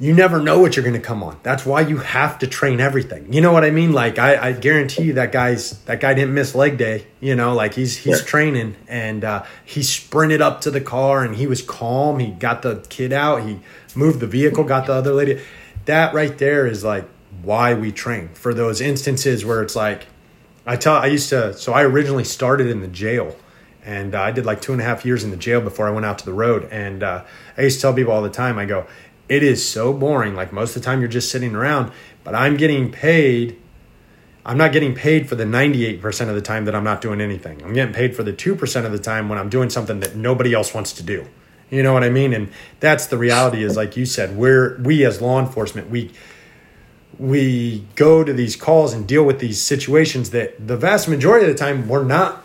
you 0.00 0.12
never 0.12 0.40
know 0.40 0.58
what 0.58 0.74
you're 0.74 0.84
going 0.84 1.00
to 1.00 1.06
come 1.06 1.22
on. 1.22 1.38
That's 1.44 1.64
why 1.64 1.82
you 1.82 1.98
have 1.98 2.40
to 2.40 2.48
train 2.48 2.80
everything. 2.80 3.32
You 3.32 3.40
know 3.40 3.52
what 3.52 3.64
I 3.64 3.70
mean? 3.70 3.92
Like 3.92 4.18
I, 4.18 4.48
I 4.48 4.52
guarantee 4.52 5.04
you 5.04 5.12
that 5.14 5.30
guy's 5.30 5.78
that 5.84 6.00
guy 6.00 6.14
didn't 6.14 6.34
miss 6.34 6.54
leg 6.54 6.78
day. 6.78 7.06
You 7.20 7.36
know, 7.36 7.54
like 7.54 7.74
he's 7.74 7.96
he's 7.96 8.20
yeah. 8.20 8.26
training 8.26 8.76
and 8.88 9.24
uh, 9.24 9.44
he 9.64 9.82
sprinted 9.82 10.40
up 10.40 10.60
to 10.62 10.70
the 10.70 10.80
car 10.80 11.24
and 11.24 11.36
he 11.36 11.46
was 11.46 11.62
calm. 11.62 12.18
He 12.18 12.30
got 12.30 12.62
the 12.62 12.84
kid 12.88 13.12
out. 13.12 13.42
He 13.42 13.60
moved 13.94 14.20
the 14.20 14.26
vehicle. 14.26 14.64
Got 14.64 14.86
the 14.86 14.94
other 14.94 15.12
lady. 15.12 15.40
That 15.84 16.12
right 16.14 16.36
there 16.38 16.66
is 16.66 16.82
like 16.82 17.04
why 17.44 17.74
we 17.74 17.92
train 17.92 18.28
for 18.34 18.54
those 18.54 18.80
instances 18.80 19.44
where 19.44 19.62
it's 19.62 19.76
like 19.76 20.06
I 20.66 20.76
tell 20.76 20.94
I 20.94 21.06
used 21.06 21.28
to. 21.30 21.54
So 21.54 21.72
I 21.72 21.82
originally 21.82 22.24
started 22.24 22.68
in 22.68 22.80
the 22.80 22.88
jail. 22.88 23.36
And 23.84 24.14
uh, 24.14 24.22
I 24.22 24.30
did 24.30 24.46
like 24.46 24.62
two 24.62 24.72
and 24.72 24.80
a 24.80 24.84
half 24.84 25.04
years 25.04 25.24
in 25.24 25.30
the 25.30 25.36
jail 25.36 25.60
before 25.60 25.86
I 25.86 25.90
went 25.90 26.06
out 26.06 26.18
to 26.20 26.24
the 26.24 26.32
road. 26.32 26.68
And 26.70 27.02
uh, 27.02 27.24
I 27.56 27.62
used 27.62 27.78
to 27.78 27.82
tell 27.82 27.94
people 27.94 28.12
all 28.12 28.22
the 28.22 28.30
time, 28.30 28.58
I 28.58 28.64
go, 28.64 28.86
it 29.28 29.42
is 29.42 29.66
so 29.66 29.92
boring. 29.92 30.34
Like 30.34 30.52
most 30.52 30.74
of 30.74 30.82
the 30.82 30.86
time, 30.86 31.00
you're 31.00 31.08
just 31.08 31.30
sitting 31.30 31.54
around, 31.54 31.92
but 32.24 32.34
I'm 32.34 32.56
getting 32.56 32.90
paid. 32.90 33.60
I'm 34.46 34.56
not 34.56 34.72
getting 34.72 34.94
paid 34.94 35.28
for 35.28 35.34
the 35.34 35.44
98% 35.44 36.28
of 36.28 36.34
the 36.34 36.40
time 36.40 36.64
that 36.64 36.74
I'm 36.74 36.84
not 36.84 37.00
doing 37.00 37.20
anything. 37.20 37.62
I'm 37.62 37.74
getting 37.74 37.94
paid 37.94 38.16
for 38.16 38.22
the 38.22 38.32
2% 38.32 38.84
of 38.84 38.92
the 38.92 38.98
time 38.98 39.28
when 39.28 39.38
I'm 39.38 39.48
doing 39.48 39.70
something 39.70 40.00
that 40.00 40.16
nobody 40.16 40.54
else 40.54 40.74
wants 40.74 40.92
to 40.94 41.02
do. 41.02 41.26
You 41.70 41.82
know 41.82 41.92
what 41.92 42.04
I 42.04 42.10
mean? 42.10 42.32
And 42.32 42.50
that's 42.80 43.06
the 43.06 43.18
reality 43.18 43.62
is 43.64 43.76
like 43.76 43.96
you 43.96 44.06
said, 44.06 44.36
we're 44.36 44.78
we 44.82 45.04
as 45.04 45.20
law 45.20 45.40
enforcement, 45.40 45.90
we 45.90 46.12
we 47.18 47.86
go 47.94 48.24
to 48.24 48.32
these 48.32 48.56
calls 48.56 48.92
and 48.92 49.06
deal 49.06 49.24
with 49.24 49.38
these 49.38 49.60
situations 49.60 50.30
that 50.30 50.66
the 50.66 50.76
vast 50.76 51.08
majority 51.08 51.46
of 51.46 51.52
the 51.52 51.58
time 51.58 51.88
we're 51.88 52.04
not 52.04 52.44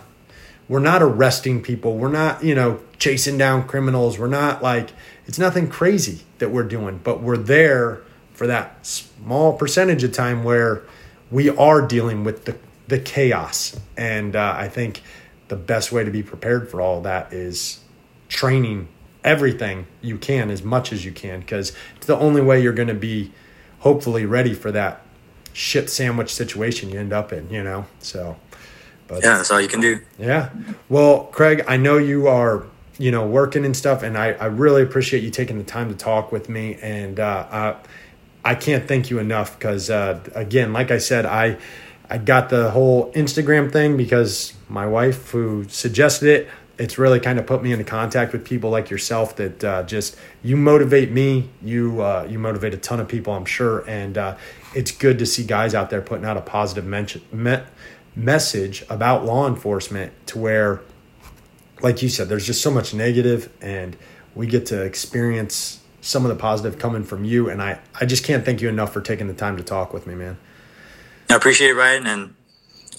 we're 0.70 0.80
not 0.80 1.02
arresting 1.02 1.64
people. 1.64 1.98
We're 1.98 2.12
not, 2.12 2.44
you 2.44 2.54
know, 2.54 2.80
chasing 3.00 3.38
down 3.38 3.68
criminals. 3.68 4.20
We're 4.20 4.28
not 4.28 4.62
like 4.62 4.92
it's 5.26 5.40
nothing 5.40 5.68
crazy 5.68 6.22
that 6.38 6.52
we're 6.52 6.64
doing, 6.64 7.02
but 7.04 7.22
we're 7.22 7.38
there 7.38 8.04
for 8.34 8.48
that 8.48 8.86
small 8.86 9.58
percentage 9.58 10.04
of 10.04 10.14
time 10.14 10.44
where 10.44 10.84
we 11.32 11.50
are 11.50 11.82
dealing 11.82 12.24
with 12.24 12.46
the, 12.46 12.56
the 12.88 13.00
chaos. 13.00 13.80
And 13.98 14.36
uh, 14.36 14.54
I 14.56 14.70
think 14.70 15.02
the 15.50 15.56
best 15.56 15.92
way 15.92 16.04
to 16.04 16.12
be 16.12 16.24
prepared 16.24 16.70
for 16.70 16.80
all 16.80 17.02
that 17.02 17.34
is 17.34 17.80
training 18.30 18.88
everything 19.24 19.88
you 20.02 20.18
can 20.18 20.50
as 20.50 20.64
much 20.64 20.94
as 20.94 21.04
you 21.04 21.12
can 21.12 21.42
because 21.42 21.74
it's 21.98 22.06
the 22.06 22.18
only 22.18 22.42
way 22.42 22.62
you're 22.62 22.72
going 22.72 22.88
to 22.88 22.94
be 22.94 23.32
hopefully 23.80 24.26
ready 24.26 24.54
for 24.54 24.72
that 24.72 25.02
shit 25.54 25.90
sandwich 25.90 26.34
situation 26.34 26.90
you 26.90 27.00
end 27.00 27.14
up 27.14 27.34
in, 27.34 27.50
you 27.50 27.64
know? 27.64 27.86
So, 28.00 28.38
but 29.08 29.24
yeah, 29.24 29.38
that's 29.38 29.52
all 29.52 29.60
you 29.60 29.68
can 29.68 29.82
do. 29.82 30.00
Yeah. 30.18 30.50
Well, 30.88 31.26
Craig, 31.26 31.64
I 31.68 31.78
know 31.78 31.98
you 31.98 32.28
are 32.28 32.66
you 33.00 33.12
know, 33.12 33.26
working 33.26 33.66
and 33.66 33.76
stuff. 33.76 34.04
And 34.04 34.18
I, 34.18 34.34
I 34.34 34.46
really 34.46 34.84
appreciate 34.84 35.24
you 35.24 35.32
taking 35.32 35.58
the 35.58 35.64
time 35.64 35.90
to 35.90 35.96
talk 35.96 36.32
with 36.32 36.50
me. 36.50 36.78
And 36.82 37.20
uh, 37.20 37.48
I, 37.50 37.76
I 38.52 38.56
can't 38.56 38.88
thank 38.88 39.10
you 39.10 39.18
enough 39.20 39.58
because, 39.58 39.90
uh, 39.90 40.20
again, 40.36 40.74
like 40.74 40.92
I 40.92 40.98
said, 41.00 41.26
I, 41.26 41.58
I 42.10 42.18
got 42.18 42.50
the 42.50 42.72
whole 42.72 43.12
Instagram 43.14 43.72
thing 43.72 43.96
because 43.96 44.54
my 44.68 44.86
wife, 44.86 45.32
who 45.32 45.66
suggested 45.70 46.28
it, 46.28 46.50
it's 46.80 46.98
really 46.98 47.20
kind 47.20 47.38
of 47.38 47.46
put 47.46 47.62
me 47.62 47.72
into 47.72 47.84
contact 47.84 48.34
with 48.34 48.46
people 48.46 48.70
like 48.70 48.90
yourself 48.90 49.36
that 49.36 49.64
uh, 49.64 49.84
just 49.84 50.16
you 50.42 50.56
motivate 50.56 51.12
me. 51.12 51.50
You 51.62 52.02
uh, 52.02 52.26
you 52.30 52.40
motivate 52.40 52.74
a 52.74 52.78
ton 52.78 53.00
of 53.00 53.08
people, 53.08 53.34
I'm 53.34 53.46
sure, 53.46 53.88
and 53.88 54.18
uh, 54.18 54.38
it's 54.74 54.92
good 54.92 55.20
to 55.20 55.26
see 55.26 55.44
guys 55.44 55.76
out 55.76 55.90
there 55.90 56.02
putting 56.02 56.26
out 56.26 56.38
a 56.38 56.42
positive 56.42 56.86
men- 56.86 57.08
me- 57.32 57.64
message 58.16 58.84
about 58.90 59.26
law 59.26 59.48
enforcement 59.48 60.14
to 60.28 60.40
where 60.40 60.82
like 61.82 62.02
you 62.02 62.10
said, 62.10 62.30
there's 62.30 62.46
just 62.46 62.62
so 62.62 62.72
much 62.72 62.94
negative, 62.94 63.52
and 63.62 63.96
we 64.36 64.48
get 64.48 64.66
to 64.68 64.82
experience 64.82 65.80
some 66.02 66.26
of 66.26 66.30
the 66.30 66.36
positive 66.36 66.80
coming 66.80 67.04
from 67.04 67.24
you. 67.24 67.50
And 67.50 67.62
I, 67.62 67.80
I 68.00 68.06
just 68.06 68.24
can't 68.24 68.46
thank 68.46 68.62
you 68.62 68.70
enough 68.70 68.94
for 68.94 69.02
taking 69.02 69.28
the 69.28 69.34
time 69.34 69.58
to 69.58 69.64
talk 69.64 69.94
with 69.94 70.08
me, 70.08 70.16
man. 70.16 70.38
I 71.30 71.36
appreciate 71.36 71.72
it, 71.72 71.76
Ryan. 71.76 72.08
And 72.08 72.36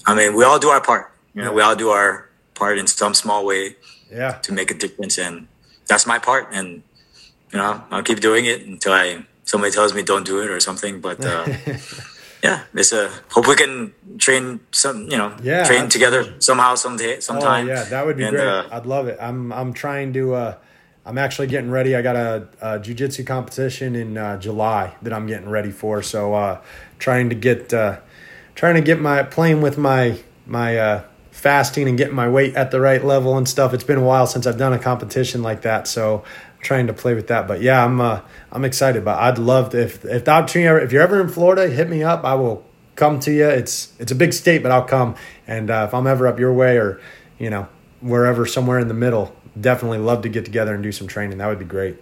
I 0.05 0.15
mean, 0.15 0.35
we 0.35 0.43
all 0.43 0.59
do 0.59 0.69
our 0.69 0.81
part. 0.81 1.11
You 1.33 1.43
know, 1.43 1.53
we 1.53 1.61
all 1.61 1.75
do 1.75 1.89
our 1.89 2.29
part 2.61 2.77
in 2.77 2.87
some 2.87 3.13
small 3.23 3.41
way. 3.51 3.63
Yeah. 4.11 4.33
To 4.45 4.51
make 4.51 4.69
a 4.75 4.77
difference, 4.83 5.17
and 5.17 5.47
that's 5.89 6.05
my 6.05 6.19
part. 6.19 6.43
And 6.51 6.67
you 7.51 7.57
know, 7.59 7.81
I'll 7.91 8.03
keep 8.03 8.19
doing 8.19 8.43
it 8.45 8.59
until 8.71 8.93
I 8.93 9.05
somebody 9.51 9.71
tells 9.71 9.93
me 9.93 10.01
don't 10.03 10.25
do 10.25 10.41
it 10.43 10.49
or 10.49 10.59
something. 10.59 10.99
But 10.99 11.23
uh, 11.23 11.45
yeah, 12.43 12.63
it's 12.73 12.91
a 12.91 13.09
hope 13.29 13.47
we 13.47 13.55
can 13.55 13.93
train 14.17 14.59
some, 14.71 14.97
you 15.11 15.17
know, 15.17 15.29
yeah, 15.43 15.63
train 15.63 15.83
absolutely. 15.83 15.89
together 15.89 16.41
somehow, 16.41 16.75
someday, 16.75 17.19
sometime. 17.19 17.67
Oh, 17.67 17.73
yeah, 17.73 17.83
that 17.85 18.05
would 18.05 18.17
be 18.17 18.25
and, 18.25 18.35
great. 18.35 18.47
Uh, 18.47 18.67
I'd 18.71 18.85
love 18.85 19.07
it. 19.07 19.17
I'm 19.21 19.51
I'm 19.51 19.73
trying 19.73 20.13
to. 20.13 20.33
Uh, 20.33 20.55
I'm 21.03 21.17
actually 21.17 21.47
getting 21.47 21.71
ready. 21.71 21.95
I 21.95 22.01
got 22.03 22.15
a, 22.15 22.47
a 22.61 22.79
jujitsu 22.79 23.25
competition 23.25 23.95
in 23.95 24.17
uh, 24.17 24.37
July 24.37 24.95
that 25.01 25.13
I'm 25.13 25.25
getting 25.25 25.49
ready 25.49 25.71
for. 25.71 26.03
So 26.03 26.35
uh, 26.35 26.61
trying 26.99 27.29
to 27.29 27.35
get 27.35 27.73
uh, 27.73 27.99
trying 28.55 28.75
to 28.75 28.81
get 28.81 28.99
my 28.99 29.23
playing 29.23 29.61
with 29.61 29.77
my 29.77 30.19
my 30.45 30.77
uh, 30.77 31.03
fasting 31.41 31.87
and 31.87 31.97
getting 31.97 32.13
my 32.13 32.29
weight 32.29 32.55
at 32.55 32.69
the 32.69 32.79
right 32.79 33.03
level 33.03 33.35
and 33.35 33.49
stuff. 33.49 33.73
It's 33.73 33.83
been 33.83 33.97
a 33.97 34.03
while 34.03 34.27
since 34.27 34.45
I've 34.45 34.59
done 34.59 34.73
a 34.73 34.79
competition 34.79 35.41
like 35.41 35.63
that. 35.63 35.87
So 35.87 36.23
I'm 36.23 36.61
trying 36.61 36.85
to 36.87 36.93
play 36.93 37.15
with 37.15 37.27
that. 37.27 37.47
But 37.47 37.61
yeah, 37.61 37.83
I'm 37.83 37.99
uh, 37.99 38.21
I'm 38.51 38.63
excited. 38.63 39.03
But 39.03 39.17
I'd 39.19 39.39
love 39.39 39.71
to 39.71 39.81
if 39.81 40.05
if 40.05 40.25
the 40.25 40.31
opportunity 40.31 40.67
ever, 40.67 40.79
if 40.79 40.91
you're 40.91 41.01
ever 41.01 41.19
in 41.19 41.29
Florida, 41.29 41.67
hit 41.67 41.89
me 41.89 42.03
up. 42.03 42.23
I 42.23 42.35
will 42.35 42.63
come 42.95 43.19
to 43.21 43.31
you. 43.31 43.47
It's 43.47 43.91
it's 43.99 44.11
a 44.11 44.15
big 44.15 44.33
state, 44.33 44.61
but 44.61 44.71
I'll 44.71 44.85
come. 44.85 45.15
And 45.47 45.71
uh, 45.71 45.85
if 45.87 45.93
I'm 45.95 46.05
ever 46.05 46.27
up 46.27 46.39
your 46.39 46.53
way 46.53 46.77
or 46.77 47.01
you 47.39 47.49
know 47.49 47.67
wherever 48.01 48.45
somewhere 48.45 48.77
in 48.77 48.87
the 48.87 48.93
middle, 48.93 49.35
definitely 49.59 49.97
love 49.97 50.21
to 50.21 50.29
get 50.29 50.45
together 50.45 50.75
and 50.75 50.83
do 50.83 50.91
some 50.91 51.07
training. 51.07 51.39
That 51.39 51.47
would 51.47 51.59
be 51.59 51.65
great. 51.65 51.97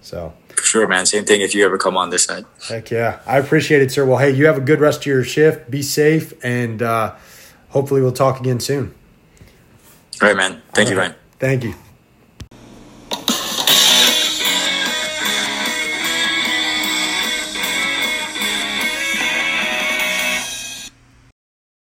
So 0.00 0.32
for 0.48 0.64
sure, 0.64 0.88
man. 0.88 1.06
Same 1.06 1.24
thing 1.24 1.42
if 1.42 1.54
you 1.54 1.64
ever 1.64 1.78
come 1.78 1.96
on 1.96 2.10
this 2.10 2.24
side. 2.24 2.44
Heck 2.68 2.90
yeah, 2.90 3.20
I 3.24 3.38
appreciate 3.38 3.82
it, 3.82 3.92
sir. 3.92 4.04
Well, 4.04 4.18
hey, 4.18 4.30
you 4.32 4.46
have 4.46 4.58
a 4.58 4.62
good 4.62 4.80
rest 4.80 5.00
of 5.00 5.06
your 5.06 5.22
shift. 5.22 5.70
Be 5.70 5.82
safe, 5.82 6.32
and 6.42 6.82
uh, 6.82 7.14
hopefully 7.70 8.00
we'll 8.00 8.12
talk 8.12 8.40
again 8.40 8.60
soon. 8.60 8.94
All 10.22 10.28
right, 10.28 10.36
man. 10.36 10.62
Thank 10.74 10.88
All 10.88 10.94
you, 10.94 10.98
right. 10.98 11.08
Ryan. 11.08 11.16
Thank 11.38 11.64
you. 11.64 11.74